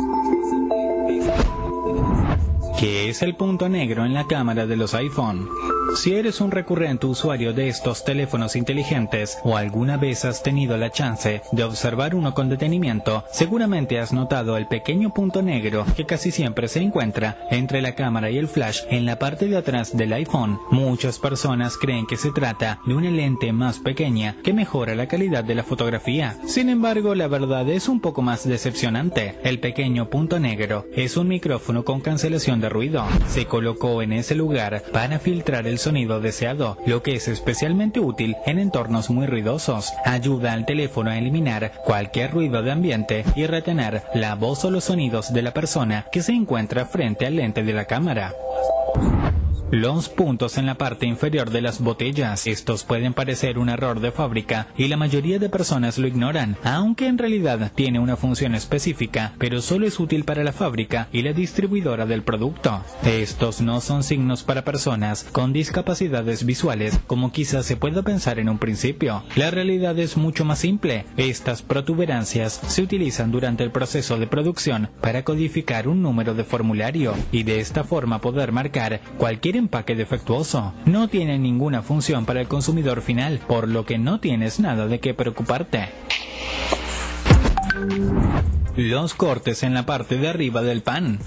¿Qué 2.78 3.08
es 3.08 3.22
el 3.22 3.34
punto 3.36 3.68
negro 3.68 4.04
en 4.04 4.12
la 4.12 4.26
cámara 4.26 4.66
de 4.66 4.76
los 4.76 4.94
iPhone? 4.94 5.48
Si 5.94 6.14
eres 6.14 6.40
un 6.40 6.50
recurrente 6.50 7.06
usuario 7.06 7.52
de 7.52 7.68
estos 7.68 8.04
teléfonos 8.04 8.56
inteligentes 8.56 9.38
o 9.44 9.56
alguna 9.56 9.96
vez 9.96 10.24
has 10.24 10.42
tenido 10.42 10.76
la 10.76 10.90
chance 10.90 11.42
de 11.52 11.64
observar 11.64 12.14
uno 12.14 12.34
con 12.34 12.48
detenimiento, 12.48 13.24
seguramente 13.30 13.98
has 13.98 14.12
notado 14.12 14.56
el 14.56 14.66
pequeño 14.66 15.14
punto 15.14 15.42
negro 15.42 15.86
que 15.96 16.04
casi 16.04 16.30
siempre 16.30 16.68
se 16.68 16.80
encuentra 16.80 17.38
entre 17.50 17.80
la 17.80 17.94
cámara 17.94 18.30
y 18.30 18.38
el 18.38 18.48
flash 18.48 18.80
en 18.90 19.06
la 19.06 19.18
parte 19.18 19.46
de 19.46 19.56
atrás 19.56 19.96
del 19.96 20.12
iPhone. 20.12 20.58
Muchas 20.70 21.18
personas 21.18 21.76
creen 21.76 22.06
que 22.06 22.16
se 22.16 22.30
trata 22.30 22.80
de 22.86 22.94
una 22.94 23.10
lente 23.10 23.52
más 23.52 23.78
pequeña 23.78 24.36
que 24.42 24.52
mejora 24.52 24.94
la 24.94 25.08
calidad 25.08 25.44
de 25.44 25.54
la 25.54 25.64
fotografía. 25.64 26.36
Sin 26.46 26.68
embargo, 26.68 27.14
la 27.14 27.28
verdad 27.28 27.68
es 27.70 27.88
un 27.88 28.00
poco 28.00 28.22
más 28.22 28.46
decepcionante. 28.46 29.38
El 29.42 29.60
pequeño 29.60 30.10
punto 30.10 30.38
negro 30.38 30.86
es 30.94 31.16
un 31.16 31.28
micrófono 31.28 31.84
con 31.84 32.00
cancelación 32.00 32.60
de 32.60 32.68
ruido. 32.68 33.04
Se 33.28 33.46
colocó 33.46 34.02
en 34.02 34.12
ese 34.12 34.34
lugar 34.34 34.82
para 34.92 35.18
filtrar 35.18 35.66
el 35.66 35.75
sonido 35.78 36.20
deseado, 36.20 36.76
lo 36.86 37.02
que 37.02 37.16
es 37.16 37.28
especialmente 37.28 38.00
útil 38.00 38.36
en 38.46 38.58
entornos 38.58 39.10
muy 39.10 39.26
ruidosos. 39.26 39.92
Ayuda 40.04 40.52
al 40.52 40.66
teléfono 40.66 41.10
a 41.10 41.18
eliminar 41.18 41.72
cualquier 41.84 42.32
ruido 42.32 42.62
de 42.62 42.72
ambiente 42.72 43.24
y 43.34 43.46
retener 43.46 44.02
la 44.14 44.34
voz 44.34 44.64
o 44.64 44.70
los 44.70 44.84
sonidos 44.84 45.32
de 45.32 45.42
la 45.42 45.52
persona 45.52 46.06
que 46.10 46.22
se 46.22 46.32
encuentra 46.32 46.86
frente 46.86 47.26
al 47.26 47.36
lente 47.36 47.62
de 47.62 47.72
la 47.72 47.84
cámara. 47.84 48.32
Los 49.72 50.08
puntos 50.08 50.58
en 50.58 50.66
la 50.66 50.76
parte 50.76 51.06
inferior 51.06 51.50
de 51.50 51.60
las 51.60 51.80
botellas. 51.80 52.46
Estos 52.46 52.84
pueden 52.84 53.14
parecer 53.14 53.58
un 53.58 53.68
error 53.68 53.98
de 53.98 54.12
fábrica 54.12 54.68
y 54.78 54.86
la 54.86 54.96
mayoría 54.96 55.40
de 55.40 55.48
personas 55.48 55.98
lo 55.98 56.06
ignoran, 56.06 56.56
aunque 56.62 57.08
en 57.08 57.18
realidad 57.18 57.72
tiene 57.74 57.98
una 57.98 58.14
función 58.14 58.54
específica, 58.54 59.32
pero 59.38 59.60
solo 59.60 59.88
es 59.88 59.98
útil 59.98 60.22
para 60.22 60.44
la 60.44 60.52
fábrica 60.52 61.08
y 61.10 61.22
la 61.22 61.32
distribuidora 61.32 62.06
del 62.06 62.22
producto. 62.22 62.80
Estos 63.04 63.60
no 63.60 63.80
son 63.80 64.04
signos 64.04 64.44
para 64.44 64.62
personas 64.62 65.24
con 65.32 65.52
discapacidades 65.52 66.46
visuales, 66.46 67.00
como 67.08 67.32
quizás 67.32 67.66
se 67.66 67.76
pueda 67.76 68.02
pensar 68.02 68.38
en 68.38 68.48
un 68.48 68.58
principio. 68.58 69.24
La 69.34 69.50
realidad 69.50 69.98
es 69.98 70.16
mucho 70.16 70.44
más 70.44 70.60
simple. 70.60 71.06
Estas 71.16 71.62
protuberancias 71.62 72.60
se 72.68 72.82
utilizan 72.82 73.32
durante 73.32 73.64
el 73.64 73.72
proceso 73.72 74.16
de 74.16 74.28
producción 74.28 74.90
para 75.00 75.24
codificar 75.24 75.88
un 75.88 76.02
número 76.02 76.34
de 76.34 76.44
formulario 76.44 77.14
y 77.32 77.42
de 77.42 77.58
esta 77.58 77.82
forma 77.82 78.20
poder 78.20 78.52
marcar 78.52 79.00
cualquier 79.18 79.55
empaque 79.56 79.94
defectuoso. 79.94 80.72
No 80.84 81.08
tiene 81.08 81.38
ninguna 81.38 81.82
función 81.82 82.26
para 82.26 82.40
el 82.40 82.48
consumidor 82.48 83.00
final, 83.00 83.40
por 83.46 83.68
lo 83.68 83.84
que 83.84 83.98
no 83.98 84.20
tienes 84.20 84.60
nada 84.60 84.86
de 84.86 85.00
qué 85.00 85.14
preocuparte. 85.14 85.88
Los 88.76 89.14
cortes 89.14 89.62
en 89.62 89.72
la 89.72 89.86
parte 89.86 90.18
de 90.18 90.28
arriba 90.28 90.60
del 90.60 90.82
pan. 90.82 91.18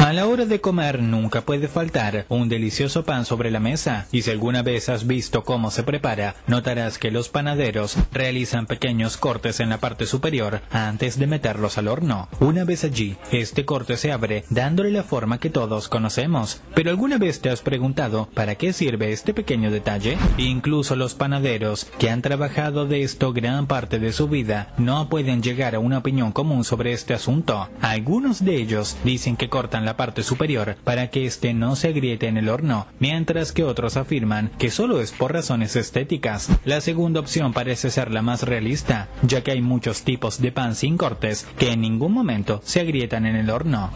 A 0.00 0.12
la 0.12 0.26
hora 0.26 0.46
de 0.46 0.60
comer 0.60 1.00
nunca 1.00 1.42
puede 1.42 1.68
faltar 1.68 2.26
un 2.28 2.48
delicioso 2.48 3.04
pan 3.04 3.24
sobre 3.24 3.52
la 3.52 3.60
mesa 3.60 4.08
y 4.10 4.22
si 4.22 4.32
alguna 4.32 4.62
vez 4.62 4.88
has 4.88 5.06
visto 5.06 5.44
cómo 5.44 5.70
se 5.70 5.84
prepara, 5.84 6.34
notarás 6.48 6.98
que 6.98 7.12
los 7.12 7.28
panaderos 7.28 7.96
realizan 8.12 8.66
pequeños 8.66 9.16
cortes 9.16 9.60
en 9.60 9.68
la 9.68 9.78
parte 9.78 10.06
superior 10.06 10.60
antes 10.72 11.20
de 11.20 11.28
meterlos 11.28 11.78
al 11.78 11.86
horno. 11.86 12.28
Una 12.40 12.64
vez 12.64 12.82
allí, 12.82 13.16
este 13.30 13.64
corte 13.64 13.96
se 13.96 14.10
abre 14.10 14.44
dándole 14.50 14.90
la 14.90 15.04
forma 15.04 15.38
que 15.38 15.50
todos 15.50 15.88
conocemos. 15.88 16.62
Pero 16.74 16.90
alguna 16.90 17.18
vez 17.18 17.40
te 17.40 17.50
has 17.50 17.60
preguntado 17.60 18.28
para 18.34 18.56
qué 18.56 18.72
sirve 18.72 19.12
este 19.12 19.34
pequeño 19.34 19.70
detalle? 19.70 20.18
Incluso 20.36 20.96
los 20.96 21.14
panaderos 21.14 21.86
que 21.98 22.10
han 22.10 22.22
trabajado 22.22 22.86
de 22.86 23.02
esto 23.02 23.32
gran 23.32 23.68
parte 23.68 24.00
de 24.00 24.12
su 24.12 24.26
vida 24.26 24.74
no 24.78 25.08
pueden 25.08 25.42
llegar 25.44 25.76
a 25.76 25.78
una 25.78 25.98
opinión 25.98 26.32
común 26.32 26.64
sobre 26.64 26.87
este 26.92 27.14
asunto. 27.14 27.68
Algunos 27.80 28.44
de 28.44 28.56
ellos 28.56 28.96
dicen 29.04 29.36
que 29.36 29.48
cortan 29.48 29.84
la 29.84 29.96
parte 29.96 30.22
superior 30.22 30.76
para 30.84 31.10
que 31.10 31.26
éste 31.26 31.54
no 31.54 31.76
se 31.76 31.88
agriete 31.88 32.26
en 32.26 32.36
el 32.36 32.48
horno, 32.48 32.86
mientras 32.98 33.52
que 33.52 33.64
otros 33.64 33.96
afirman 33.96 34.50
que 34.58 34.70
solo 34.70 35.00
es 35.00 35.12
por 35.12 35.32
razones 35.32 35.76
estéticas. 35.76 36.48
La 36.64 36.80
segunda 36.80 37.20
opción 37.20 37.52
parece 37.52 37.90
ser 37.90 38.10
la 38.10 38.22
más 38.22 38.42
realista, 38.42 39.08
ya 39.22 39.42
que 39.42 39.52
hay 39.52 39.62
muchos 39.62 40.02
tipos 40.02 40.40
de 40.40 40.52
pan 40.52 40.74
sin 40.74 40.96
cortes 40.96 41.46
que 41.58 41.72
en 41.72 41.80
ningún 41.80 42.12
momento 42.12 42.60
se 42.64 42.80
agrietan 42.80 43.26
en 43.26 43.36
el 43.36 43.50
horno. 43.50 43.90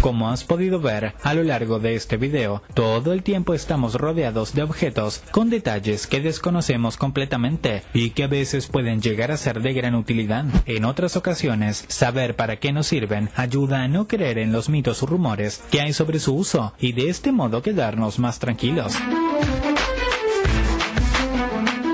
Como 0.00 0.30
has 0.30 0.44
podido 0.44 0.80
ver 0.80 1.14
a 1.22 1.34
lo 1.34 1.42
largo 1.42 1.78
de 1.78 1.94
este 1.94 2.16
video, 2.16 2.62
todo 2.74 3.12
el 3.12 3.22
tiempo 3.22 3.54
estamos 3.54 3.94
rodeados 3.94 4.54
de 4.54 4.62
objetos 4.62 5.22
con 5.30 5.50
detalles 5.50 6.06
que 6.06 6.20
desconocemos 6.20 6.96
completamente 6.96 7.82
y 7.92 8.10
que 8.10 8.24
a 8.24 8.28
veces 8.28 8.66
pueden 8.66 9.02
llegar 9.02 9.30
a 9.30 9.36
ser 9.36 9.60
de 9.60 9.72
gran 9.72 9.94
utilidad. 9.94 10.44
En 10.66 10.84
otras 10.84 11.16
ocasiones, 11.16 11.84
saber 12.10 12.34
para 12.34 12.56
qué 12.56 12.72
nos 12.72 12.88
sirven 12.88 13.30
ayuda 13.36 13.84
a 13.84 13.88
no 13.88 14.08
creer 14.08 14.38
en 14.38 14.50
los 14.50 14.68
mitos 14.68 15.00
o 15.04 15.06
rumores 15.06 15.62
que 15.70 15.80
hay 15.80 15.92
sobre 15.92 16.18
su 16.18 16.34
uso 16.34 16.72
y 16.80 16.90
de 16.90 17.08
este 17.08 17.30
modo 17.30 17.62
quedarnos 17.62 18.18
más 18.18 18.40
tranquilos. 18.40 18.94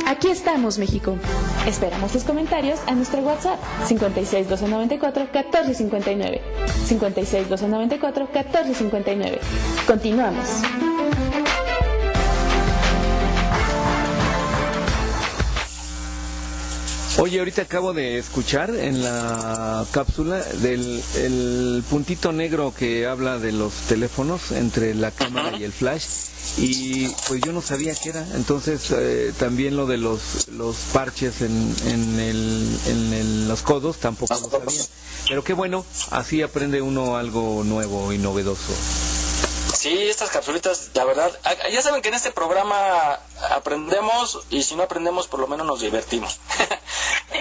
Aquí 0.07 0.29
estamos, 0.29 0.79
México. 0.79 1.19
Esperamos 1.67 2.13
tus 2.13 2.25
comentarios 2.25 2.81
a 2.87 2.95
nuestro 2.95 3.21
WhatsApp 3.21 3.61
56 3.85 4.49
294 4.49 5.25
1459. 5.25 6.41
56 6.87 7.49
294 7.51 8.29
1459. 8.33 9.41
Continuamos. 9.87 10.86
Oye, 17.19 17.39
ahorita 17.39 17.63
acabo 17.63 17.95
de 17.95 18.19
escuchar 18.19 18.71
en 18.71 19.03
la 19.03 19.87
cápsula 19.91 20.37
del 20.37 21.03
el 21.15 21.83
puntito 21.89 22.31
negro 22.31 22.75
que 22.77 23.07
habla 23.07 23.39
de 23.39 23.53
los 23.53 23.73
teléfonos 23.89 24.51
entre 24.53 24.95
la 24.95 25.11
cámara 25.11 25.57
y 25.57 25.65
el 25.65 25.73
flash 25.73 26.05
y 26.59 27.09
pues 27.27 27.41
yo 27.41 27.53
no 27.53 27.63
sabía 27.63 27.95
qué 27.95 28.11
era. 28.11 28.27
Entonces 28.35 28.91
eh, 28.91 29.33
también 29.39 29.77
lo 29.77 29.87
de 29.87 29.97
los 29.97 30.49
los 30.49 30.77
parches 30.93 31.41
en, 31.41 31.75
en, 31.87 32.21
el, 32.21 32.79
en 32.87 33.13
el- 33.15 33.49
los 33.49 33.63
codos 33.63 33.97
tampoco 33.97 34.35
lo 34.35 34.51
sabía. 34.51 34.83
Pero 35.27 35.43
qué 35.43 35.55
bueno, 35.55 35.87
así 36.11 36.43
aprende 36.43 36.83
uno 36.83 37.17
algo 37.17 37.65
nuevo 37.65 38.13
y 38.13 38.19
novedoso. 38.19 38.73
Sí, 39.75 39.91
estas 40.03 40.31
capsulitas, 40.31 40.91
la 40.95 41.05
verdad, 41.05 41.31
a- 41.45 41.69
ya 41.71 41.81
saben 41.81 42.03
que 42.03 42.09
en 42.09 42.15
este 42.15 42.31
programa 42.31 42.77
aprendemos 43.51 44.41
y 44.51 44.63
si 44.63 44.75
no 44.77 44.83
aprendemos 44.83 45.29
por 45.29 45.41
lo 45.41 45.49
menos 45.49 45.67
nos 45.67 45.81
divertimos. 45.81 46.39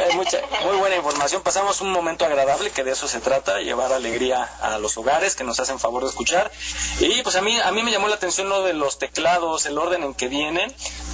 Hay 0.06 0.16
mucha, 0.16 0.40
muy 0.64 0.78
buena 0.78 0.98
información, 0.98 1.42
pasamos 1.42 1.82
un 1.82 1.92
momento 1.92 2.26
agradable 2.26 2.70
que 2.70 2.84
de 2.84 2.92
eso 2.92 3.08
se 3.08 3.20
trata, 3.22 3.60
llevar 3.62 3.92
alegría 3.92 4.44
a 4.62 4.78
los 4.78 4.98
hogares 4.98 5.36
que 5.36 5.44
nos 5.44 5.60
hacen 5.60 5.80
favor 5.80 6.04
de 6.04 6.10
escuchar. 6.10 6.52
Y 7.00 7.24
pues 7.24 7.36
a 7.36 7.42
mí, 7.42 7.58
a 7.60 7.72
mí 7.72 7.82
me 7.82 7.90
llamó 7.90 8.08
la 8.08 8.16
atención 8.16 8.48
lo 8.48 8.62
de 8.62 8.74
los 8.74 9.00
teclados, 9.00 9.66
el 9.66 9.80
orden 9.80 10.04
en 10.04 10.14
que 10.14 10.28
vienen. 10.28 10.72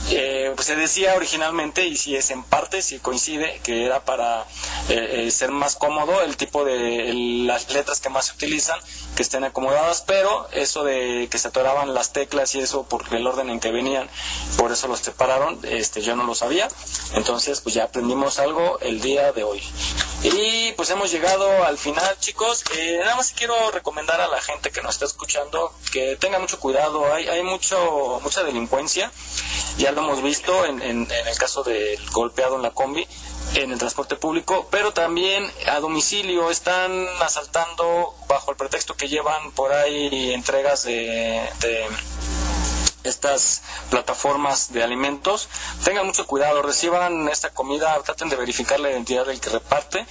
Eh, 0.10 0.52
pues 0.56 0.68
se 0.68 0.76
decía 0.76 1.16
originalmente, 1.16 1.86
y 1.86 1.96
si 1.96 2.16
es 2.16 2.32
en 2.32 2.44
parte, 2.44 2.82
si 2.82 3.00
coincide, 3.00 3.62
que 3.64 3.86
era 3.86 4.04
para 4.04 4.42
eh, 4.90 5.26
eh, 5.26 5.32
ser 5.32 5.52
más 5.52 5.76
cómodo 5.76 6.22
el 6.22 6.36
tipo 6.36 6.66
de 6.66 7.14
las 7.46 7.72
letras 7.72 8.02
que 8.02 8.10
más 8.10 8.26
se 8.26 8.34
utilizan, 8.34 8.80
que 9.16 9.24
estén 9.24 9.44
acomodadas, 9.44 10.04
pero 10.06 10.50
eso 10.52 10.84
de 10.84 11.28
que 11.32 11.38
se 11.38 11.48
atoraban 11.48 11.94
las 11.94 12.12
teclas 12.12 12.56
y 12.56 12.60
eso 12.60 12.84
por 12.84 13.06
el 13.14 13.26
orden 13.26 13.50
en 13.50 13.60
que 13.60 13.72
venían, 13.72 14.10
por 14.58 14.72
eso 14.72 14.88
los 14.88 15.00
separaron, 15.00 15.60
este 15.64 16.02
yo 16.02 16.16
no 16.16 16.24
lo 16.24 16.36
sabía. 16.36 16.68
Entonces, 17.14 17.62
pues 17.62 17.76
ya 17.76 17.86
aprendimos 17.86 18.40
algo 18.40 18.80
el 18.80 19.02
día 19.02 19.32
de 19.32 19.44
hoy. 19.44 19.62
Y 20.24 20.72
pues 20.74 20.90
hemos 20.92 21.12
llegado 21.12 21.64
al 21.66 21.78
final, 21.78 22.16
chicos. 22.20 22.64
Eh, 22.78 22.98
nada 23.00 23.16
más 23.16 23.32
quiero 23.32 23.72
recomendar 23.72 24.22
a 24.22 24.28
la 24.28 24.40
gente 24.40 24.72
que 24.72 24.82
nos 24.82 24.96
está 24.96 25.06
escuchando 25.06 25.74
que 25.92 26.16
tenga 26.16 26.38
mucho 26.38 26.60
cuidado. 26.60 27.12
Hay, 27.12 27.28
hay 27.28 27.42
mucho 27.44 28.20
mucha 28.24 28.44
delincuencia. 28.44 29.12
Ya 29.78 29.91
lo 29.92 30.02
hemos 30.02 30.22
visto 30.24 30.66
en, 30.66 30.82
en- 30.82 31.08
el 31.12 31.38
caso 31.38 31.64
del 31.64 32.00
golpeado 32.12 32.56
en 32.56 32.62
la 32.64 32.72
combi. 32.72 33.08
en 33.56 33.72
el 33.72 33.78
transporte 33.78 34.16
público, 34.16 34.68
pero 34.72 34.94
también 34.94 35.52
a 35.68 35.80
domicilio 35.82 36.50
están 36.52 37.06
asaltando 37.22 38.16
bajo 38.28 38.52
el 38.52 38.56
pretexto 38.58 38.96
que 38.96 39.10
llevan 39.10 39.52
por 39.52 39.74
ahí 39.74 40.32
entregas 40.34 40.84
de, 40.84 41.50
de 41.60 41.86
estas 43.04 43.62
plataformas 43.90 44.72
de 44.72 44.84
alimentos. 44.84 45.50
Tengan 45.84 46.06
mucho 46.06 46.28
cuidado, 46.28 46.62
reciban 46.62 47.28
esta 47.30 47.50
comida, 47.50 48.00
traten 48.04 48.30
de 48.30 48.36
verificar 48.36 48.80
la 48.80 48.92
identidad 48.92 49.26
del 49.26 49.42
que 49.42 49.50
reparte, 49.50 50.06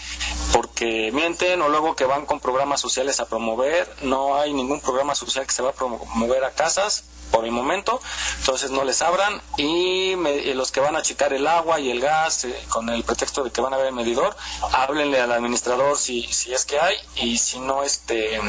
porque 0.52 1.10
mienten 1.12 1.62
o 1.62 1.68
luego 1.68 1.94
que 1.94 2.04
van 2.04 2.26
con 2.26 2.40
programas 2.40 2.80
sociales 2.80 3.20
a 3.20 3.26
promover. 3.26 3.88
No 4.02 4.36
hay 4.36 4.52
ningún 4.52 4.80
programa 4.80 5.14
social 5.14 5.46
que 5.46 5.52
se 5.54 5.62
va 5.62 5.70
a 5.70 5.74
promover 5.74 6.44
a 6.44 6.50
casas 6.50 7.04
por 7.30 7.44
el 7.44 7.52
momento, 7.52 8.00
entonces 8.38 8.70
no 8.70 8.84
les 8.84 9.02
abran 9.02 9.40
y, 9.56 10.16
los 10.54 10.72
que 10.72 10.80
van 10.80 10.96
a 10.96 10.98
achicar 10.98 11.32
el 11.32 11.46
agua 11.46 11.80
y 11.80 11.90
el 11.90 12.00
gas 12.00 12.44
eh, 12.44 12.64
con 12.68 12.88
el 12.88 13.04
pretexto 13.04 13.44
de 13.44 13.50
que 13.50 13.60
van 13.60 13.72
a 13.72 13.76
ver 13.76 13.86
el 13.86 13.92
medidor, 13.94 14.36
háblenle 14.72 15.20
al 15.20 15.32
administrador 15.32 15.96
si, 15.96 16.22
si 16.24 16.52
es 16.52 16.64
que 16.64 16.78
hay 16.78 16.96
y 17.16 17.38
si 17.38 17.58
no, 17.60 17.82
este 17.82 18.40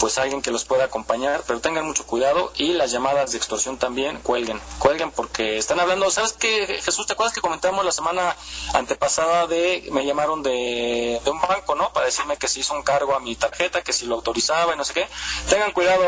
pues 0.00 0.18
alguien 0.18 0.42
que 0.42 0.50
los 0.50 0.64
pueda 0.64 0.84
acompañar, 0.84 1.44
pero 1.46 1.60
tengan 1.60 1.86
mucho 1.86 2.06
cuidado 2.06 2.52
y 2.56 2.72
las 2.72 2.90
llamadas 2.90 3.32
de 3.32 3.38
extorsión 3.38 3.78
también 3.78 4.18
cuelguen, 4.18 4.60
cuelguen 4.78 5.10
porque 5.10 5.58
están 5.58 5.80
hablando, 5.80 6.10
¿sabes 6.10 6.32
qué, 6.32 6.80
Jesús? 6.82 7.06
¿Te 7.06 7.12
acuerdas 7.12 7.34
que 7.34 7.40
comentamos 7.40 7.84
la 7.84 7.92
semana 7.92 8.36
antepasada 8.74 9.46
de, 9.46 9.88
me 9.92 10.04
llamaron 10.04 10.42
de, 10.42 11.20
de 11.24 11.30
un 11.30 11.40
banco, 11.40 11.74
¿no? 11.74 11.92
Para 11.92 12.06
decirme 12.06 12.36
que 12.36 12.48
se 12.48 12.60
hizo 12.60 12.74
un 12.74 12.82
cargo 12.82 13.14
a 13.14 13.20
mi 13.20 13.36
tarjeta, 13.36 13.82
que 13.82 13.92
si 13.92 14.06
lo 14.06 14.16
autorizaba 14.16 14.74
y 14.74 14.76
no 14.76 14.84
sé 14.84 14.94
qué. 14.94 15.08
Tengan 15.48 15.72
cuidado, 15.72 16.02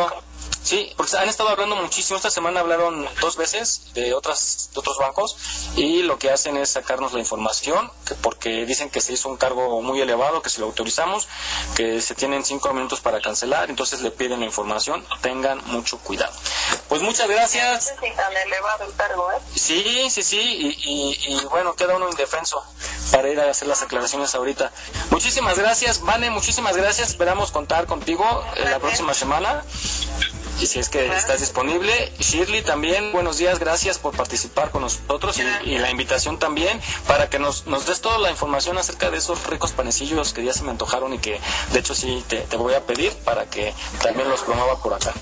Sí, 0.65 0.91
porque 0.97 1.15
han 1.19 1.29
estado 1.29 1.51
hablando 1.51 1.77
muchísimo. 1.77 2.16
Esta 2.16 2.31
semana 2.31 2.61
hablaron 2.61 3.07
dos 3.21 3.37
veces 3.37 3.83
de, 3.93 4.15
otras, 4.15 4.71
de 4.73 4.81
otros 4.81 4.97
bancos 4.97 5.37
y 5.77 6.03
lo 6.03 6.19
que 6.19 6.31
hacen 6.31 6.57
es 6.57 6.71
sacarnos 6.71 7.12
la 7.12 7.19
información 7.19 7.91
porque 8.23 8.65
dicen 8.65 8.89
que 8.89 9.03
se 9.03 9.12
hizo 9.12 9.29
un 9.29 9.37
cargo 9.37 9.83
muy 9.83 10.01
elevado, 10.01 10.41
que 10.41 10.49
si 10.49 10.61
lo 10.61 10.66
autorizamos, 10.66 11.29
que 11.77 12.01
se 12.01 12.15
tienen 12.15 12.47
cinco 12.47 12.73
minutos 12.73 13.01
para 13.01 13.21
cancelar, 13.21 13.69
entonces 13.69 14.01
le 14.01 14.11
piden 14.11 14.41
la 14.41 14.47
información. 14.47 15.07
Tengan 15.21 15.62
mucho 15.66 15.99
cuidado. 15.99 16.33
Pues 16.89 17.03
muchas 17.03 17.29
gracias. 17.29 17.95
Sí, 19.55 20.09
sí, 20.09 20.23
sí, 20.23 20.41
y, 20.41 21.35
y, 21.35 21.45
bueno, 21.51 21.75
queda 21.75 21.97
uno 21.97 22.09
indefenso 22.09 22.62
para 23.12 23.29
ir 23.29 23.39
a 23.39 23.51
hacer 23.51 23.69
las 23.69 23.83
aclaraciones 23.83 24.35
ahorita. 24.35 24.73
Muchísimas 25.11 25.59
gracias, 25.59 26.01
Vane, 26.01 26.31
muchísimas 26.31 26.75
gracias. 26.75 27.11
Esperamos 27.11 27.53
contar 27.53 27.85
contigo 27.85 28.25
la 28.65 28.79
próxima 28.79 29.12
semana 29.12 29.62
y 30.61 30.67
si 30.67 30.79
es 30.79 30.89
que 30.89 31.07
estás 31.07 31.41
disponible. 31.41 32.13
Shirley 32.19 32.63
también, 32.63 33.13
buenos 33.13 33.39
días, 33.39 33.59
gracias 33.59 33.99
por 33.99 34.17
participar 34.17 34.71
con 34.71 34.83
nosotros 34.83 35.39
y, 35.65 35.79
la 35.79 35.91
invitación 35.91 36.39
también 36.39 36.81
para 37.07 37.29
que 37.29 37.39
nos, 37.39 37.67
nos 37.67 37.87
des 37.87 38.01
toda 38.01 38.19
la 38.19 38.31
información 38.31 38.79
acerca 38.79 39.11
de 39.11 39.19
esos 39.19 39.47
ricos 39.47 39.73
panecillos 39.73 40.33
que 40.33 40.45
ya 40.45 40.53
se 40.53 40.63
me 40.63 40.71
antojaron 40.71 41.13
y 41.13 41.19
que 41.19 41.41
de 41.73 41.79
hecho 41.79 41.95
sí 41.95 42.25
te, 42.29 42.39
te 42.43 42.57
voy 42.57 42.75
a 42.75 42.87
pedir 42.87 43.13
para 43.25 43.47
que 43.47 43.75
también 44.03 44.29
los 44.29 44.43
promueva 44.43 44.81
por 44.81 44.95
acá, 44.95 45.13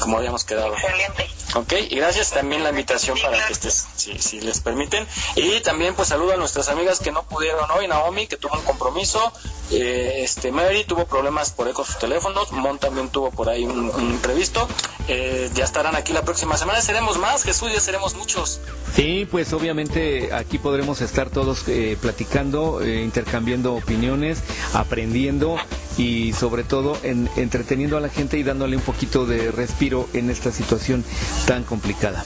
como 0.00 0.18
habíamos 0.18 0.44
quedado. 0.44 0.74
Excelente. 0.74 1.43
Ok, 1.54 1.72
y 1.88 1.96
gracias 1.96 2.30
también 2.30 2.64
la 2.64 2.70
invitación 2.70 3.16
para 3.20 3.46
que 3.46 3.52
estés, 3.52 3.86
si, 3.94 4.18
si 4.18 4.40
les 4.40 4.60
permiten. 4.60 5.06
Y 5.36 5.60
también 5.60 5.94
pues 5.94 6.08
saludo 6.08 6.32
a 6.32 6.36
nuestras 6.36 6.68
amigas 6.68 6.98
que 6.98 7.12
no 7.12 7.22
pudieron 7.22 7.70
hoy, 7.70 7.86
Naomi, 7.86 8.26
que 8.26 8.36
tuvo 8.36 8.54
un 8.54 8.64
compromiso, 8.64 9.32
eh, 9.70 10.22
este 10.22 10.52
Mary 10.52 10.84
tuvo 10.84 11.06
problemas 11.06 11.50
por 11.50 11.68
eco 11.68 11.84
sus 11.84 11.98
teléfonos, 11.98 12.52
Mon 12.52 12.78
también 12.78 13.08
tuvo 13.08 13.30
por 13.30 13.48
ahí 13.48 13.64
un, 13.64 13.88
imprevisto. 14.00 14.68
Eh, 15.08 15.50
ya 15.54 15.64
estarán 15.64 15.94
aquí 15.96 16.12
la 16.12 16.22
próxima 16.22 16.56
semana, 16.56 16.80
seremos 16.80 17.18
más, 17.18 17.44
Jesús, 17.44 17.72
ya 17.72 17.80
seremos 17.80 18.14
muchos. 18.14 18.60
Sí, 18.94 19.26
pues 19.30 19.52
obviamente 19.52 20.32
aquí 20.32 20.58
podremos 20.58 21.00
estar 21.00 21.30
todos 21.30 21.64
eh, 21.68 21.96
platicando, 22.00 22.84
intercambiando 22.84 23.74
opiniones, 23.74 24.38
aprendiendo 24.72 25.56
y 25.96 26.32
sobre 26.32 26.64
todo 26.64 26.96
en, 27.02 27.28
entreteniendo 27.36 27.96
a 27.96 28.00
la 28.00 28.08
gente 28.08 28.38
y 28.38 28.42
dándole 28.42 28.76
un 28.76 28.82
poquito 28.82 29.26
de 29.26 29.50
respiro 29.50 30.08
en 30.12 30.30
esta 30.30 30.50
situación 30.52 31.04
tan 31.46 31.64
complicada. 31.64 32.24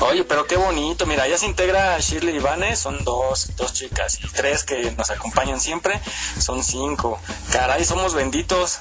Oye, 0.00 0.24
pero 0.24 0.46
qué 0.46 0.56
bonito. 0.56 1.06
Mira, 1.06 1.28
ya 1.28 1.38
se 1.38 1.46
integra 1.46 1.98
Shirley 2.00 2.36
y 2.36 2.38
Vane, 2.40 2.74
son 2.76 3.04
dos, 3.04 3.52
dos 3.56 3.72
chicas. 3.72 4.18
Y 4.22 4.28
tres 4.28 4.64
que 4.64 4.90
nos 4.92 5.10
acompañan 5.10 5.60
siempre, 5.60 6.00
son 6.38 6.64
cinco. 6.64 7.20
Caray, 7.52 7.84
somos 7.84 8.14
benditos. 8.14 8.78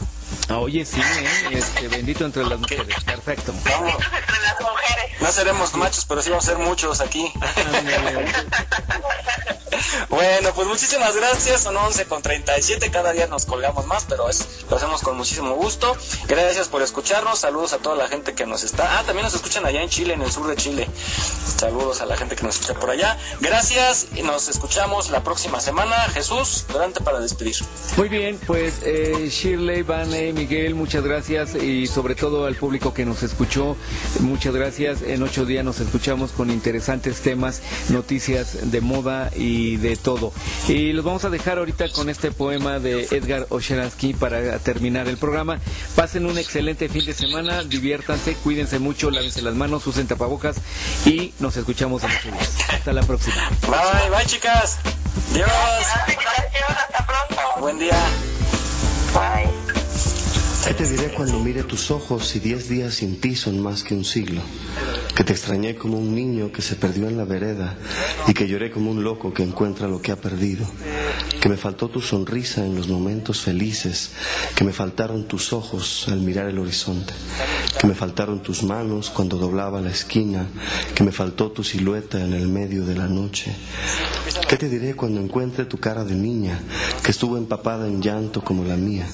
Ah, 0.50 0.60
oye, 0.60 0.86
sí, 0.86 1.00
¿eh? 1.00 1.50
este, 1.52 1.88
bendito 1.88 2.26
entre 2.26 2.44
las 2.44 2.60
mujeres. 2.60 3.04
Perfecto. 3.04 3.54
Vamos. 3.64 3.94
entre 3.94 4.42
las 4.42 4.62
mujeres. 4.62 5.22
No 5.22 5.32
seremos 5.32 5.74
machos, 5.76 6.06
pero 6.06 6.22
sí 6.22 6.30
vamos 6.30 6.46
a 6.46 6.52
ser 6.52 6.58
muchos 6.58 7.00
aquí. 7.00 7.32
bueno, 10.10 10.54
pues 10.54 10.68
muchísimas 10.68 11.16
gracias. 11.16 11.62
Son 11.62 11.78
11 11.78 12.06
con 12.06 12.22
37. 12.22 12.92
Cada 12.92 13.14
día 13.14 13.28
nos 13.28 13.46
colgamos 13.46 13.86
más, 13.86 14.06
pero 14.10 14.30
es, 14.30 14.66
lo 14.70 14.76
hacemos 14.78 15.02
con 15.02 15.18
muchísimo 15.18 15.56
gusto. 15.56 15.96
Gracias 16.28 16.68
por 16.68 16.82
escucharnos. 16.82 17.40
Saludos 17.40 17.74
a 17.74 17.78
toda 17.78 17.96
la 17.96 18.08
gente 18.08 18.34
que 18.34 18.46
nos 18.46 18.64
está. 18.64 19.00
Ah, 19.00 19.04
también 19.06 19.26
nos 19.26 19.36
escuchan 19.36 19.66
allá 19.66 19.82
en 19.82 19.90
Chile, 19.90 20.16
en 20.16 20.22
el 20.22 20.32
sur 20.32 20.48
de 20.48 20.56
Chile. 20.56 20.88
Saludos 21.58 22.02
a 22.02 22.06
la 22.06 22.18
gente 22.18 22.36
que 22.36 22.44
nos 22.44 22.56
escucha 22.56 22.80
por 22.80 22.90
allá. 22.90 23.18
Gracias 23.40 24.08
y 24.16 24.24
nos 24.24 24.50
escuchamos 24.50 25.12
la 25.12 25.24
próxima 25.24 25.62
semana. 25.62 25.96
Jesús, 26.10 26.66
durante 26.68 27.02
para 27.02 27.20
despedir. 27.20 27.56
Muy 27.98 28.10
bien, 28.10 28.40
pues 28.48 28.82
eh, 28.84 29.30
Shirley, 29.30 29.84
Vane, 30.22 30.34
Miguel, 30.34 30.76
muchas 30.76 31.04
gracias 31.04 31.56
y 31.56 31.88
sobre 31.88 32.14
todo 32.14 32.46
al 32.46 32.54
público 32.56 32.94
que 32.94 33.06
nos 33.06 33.24
escuchó, 33.24 33.76
muchas 34.20 34.54
gracias. 34.54 35.02
En 35.02 35.24
ocho 35.24 35.46
días 35.46 35.66
nos 35.66 35.80
escuchamos 35.80 36.32
con 36.32 36.52
interesantes 36.52 37.22
temas, 37.22 37.64
noticias 37.90 38.70
de 38.72 38.82
moda 38.82 39.32
y 39.36 39.78
de 39.78 39.96
todo. 39.96 40.32
Y 40.68 40.94
los 40.94 41.04
vamos 41.04 41.26
a 41.26 41.32
dejar 41.32 41.58
ahorita 41.58 41.90
con 41.90 42.08
este 42.08 42.32
poema 42.32 42.78
de 42.78 43.06
Edgar 43.10 43.48
Osheransky 43.50 44.14
para 44.14 44.60
terminar 44.60 45.08
el 45.08 45.18
programa. 45.18 45.60
Pasen 45.96 46.28
un 46.28 46.38
excelente 46.38 46.88
fin 46.88 47.04
de 47.04 47.14
semana, 47.14 47.64
diviértanse, 47.64 48.36
cuídense 48.36 48.78
mucho, 48.78 49.10
lávense 49.10 49.42
las 49.42 49.56
manos, 49.56 49.88
usen 49.88 50.06
tapabocas 50.06 50.58
y 51.04 51.34
nos 51.40 51.58
escuchamos 51.58 52.04
en 52.04 52.12
ocho 52.12 52.32
días. 52.32 52.58
Hasta 52.70 52.94
la 52.94 53.02
próxima. 53.02 53.50
Bye, 53.62 54.16
bye 54.16 54.26
chicas. 54.28 54.78
Dios. 55.34 55.50
Hasta 56.68 57.08
pronto. 57.08 57.60
Buen 57.60 57.80
día. 57.80 57.98
Bye. 59.16 59.61
¿Qué 60.68 60.76
te 60.76 60.88
diré 60.88 61.10
cuando 61.10 61.40
mire 61.40 61.64
tus 61.64 61.92
ojos 61.92 62.36
y 62.36 62.40
diez 62.40 62.70
días 62.70 62.94
sin 62.94 63.20
ti 63.20 63.36
son 63.36 63.60
más 63.60 63.84
que 63.84 63.96
un 63.96 64.06
siglo? 64.06 64.42
Que 65.16 65.24
te 65.24 65.34
extrañé 65.34 65.76
como 65.76 65.98
un 65.98 66.14
niño 66.14 66.52
que 66.52 66.62
se 66.62 66.76
perdió 66.76 67.08
en 67.08 67.18
la 67.18 67.26
vereda 67.26 67.78
y 68.28 68.34
que 68.34 68.48
lloré 68.48 68.72
como 68.72 68.92
un 68.92 69.04
loco 69.04 69.34
que 69.34 69.44
encuentra 69.44 69.88
lo 69.88 70.02
que 70.02 70.12
ha 70.12 70.16
perdido. 70.16 70.66
Que 71.42 71.50
me 71.50 71.58
faltó 71.58 71.90
tu 71.90 72.02
sonrisa 72.02 72.64
en 72.64 72.76
los 72.76 72.88
momentos 72.88 73.42
felices, 73.42 74.12
que 74.56 74.64
me 74.64 74.72
faltaron 74.72 75.28
tus 75.28 75.52
ojos 75.54 76.06
al 76.08 76.20
mirar 76.20 76.48
el 76.48 76.60
horizonte, 76.60 77.14
que 77.80 77.88
me 77.88 77.96
faltaron 77.96 78.44
tus 78.44 78.62
manos 78.62 79.10
cuando 79.10 79.38
doblaba 79.38 79.82
la 79.82 79.90
esquina, 79.90 80.48
que 80.94 81.04
me 81.04 81.12
faltó 81.12 81.52
tu 81.52 81.64
silueta 81.64 82.24
en 82.24 82.34
el 82.34 82.48
medio 82.48 82.86
de 82.86 82.96
la 82.96 83.08
noche. 83.08 83.56
¿Qué 84.48 84.58
te 84.58 84.70
diré 84.70 84.96
cuando 84.96 85.20
encuentre 85.20 85.66
tu 85.66 85.80
cara 85.80 86.04
de 86.04 86.14
niña, 86.14 86.60
que 87.04 87.12
estuvo 87.12 87.38
empapada 87.38 87.88
en 87.88 88.02
llanto 88.02 88.44
como 88.44 88.64
la 88.64 88.76
mía? 88.76 89.08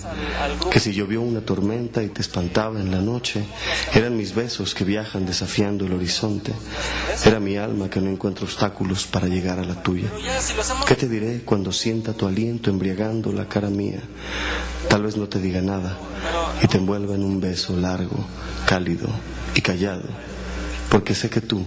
Que 0.69 0.79
si 0.79 0.91
llovió 0.91 1.21
una 1.21 1.36
tormenta 1.41 2.03
y 2.03 2.09
te 2.09 2.21
espantaba 2.21 2.79
en 2.79 2.91
la 2.91 3.01
noche, 3.01 3.45
eran 3.93 4.15
mis 4.15 4.33
besos 4.33 4.73
que 4.73 4.83
viajan 4.83 5.25
desafiando 5.25 5.85
el 5.85 5.93
horizonte, 5.93 6.53
era 7.25 7.39
mi 7.39 7.57
alma 7.57 7.89
que 7.89 8.01
no 8.01 8.09
encuentra 8.09 8.45
obstáculos 8.45 9.05
para 9.05 9.27
llegar 9.27 9.59
a 9.59 9.63
la 9.63 9.81
tuya. 9.81 10.09
¿Qué 10.87 10.95
te 10.95 11.07
diré 11.07 11.41
cuando 11.43 11.71
sienta 11.71 12.13
tu 12.13 12.27
aliento 12.27 12.69
embriagando 12.69 13.31
la 13.31 13.47
cara 13.47 13.69
mía? 13.69 14.01
Tal 14.89 15.03
vez 15.03 15.17
no 15.17 15.27
te 15.27 15.39
diga 15.39 15.61
nada 15.61 15.97
y 16.61 16.67
te 16.67 16.77
envuelva 16.77 17.15
en 17.15 17.23
un 17.23 17.39
beso 17.39 17.75
largo, 17.75 18.25
cálido 18.65 19.09
y 19.55 19.61
callado, 19.61 20.03
porque 20.89 21.15
sé 21.15 21.29
que 21.29 21.41
tú 21.41 21.65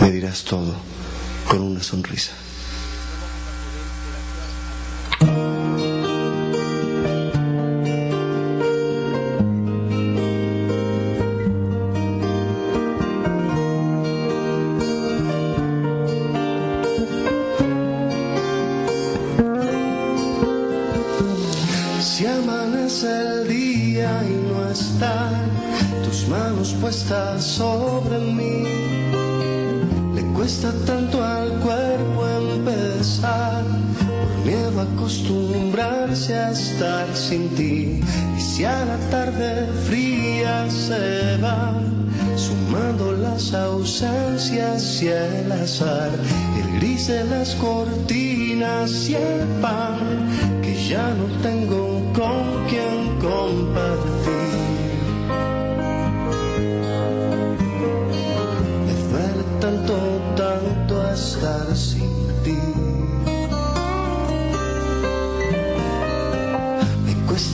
me 0.00 0.10
dirás 0.10 0.44
todo 0.44 0.74
con 1.46 1.60
una 1.60 1.82
sonrisa. 1.82 2.32
Sobre 26.90 28.18
mí. 28.18 28.64
Le 30.14 30.22
cuesta 30.32 30.72
tanto 30.86 31.22
al 31.22 31.50
cuerpo 31.60 32.26
empezar, 32.26 33.62
por 33.98 34.46
miedo 34.46 34.80
a 34.80 34.84
acostumbrarse 34.84 36.34
a 36.34 36.50
estar 36.50 37.06
sin 37.14 37.50
ti. 37.50 38.00
Y 38.36 38.40
si 38.40 38.64
a 38.64 38.86
la 38.86 38.96
tarde 39.10 39.66
fría 39.86 40.66
se 40.70 41.36
va, 41.42 41.74
sumando 42.36 43.12
las 43.12 43.52
ausencias 43.52 45.02
y 45.02 45.08
el 45.08 45.52
azar, 45.52 46.10
el 46.56 46.80
gris 46.80 47.08
de 47.08 47.24
las 47.24 47.54
cortinas 47.56 49.10
y 49.10 49.14
el 49.14 49.46
pan 49.60 49.98
que 50.62 50.74
ya 50.88 51.12
no 51.14 51.26
tengo 51.42 52.00
con 52.14 52.66
quien 52.66 53.18
compartir. 53.20 54.17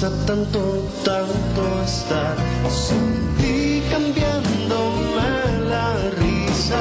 Tanto, 0.00 0.88
tanto 1.04 1.82
estar. 1.84 2.36
Sin 2.68 3.34
cambiándome 3.90 5.68
la 5.68 5.94
risa 6.18 6.80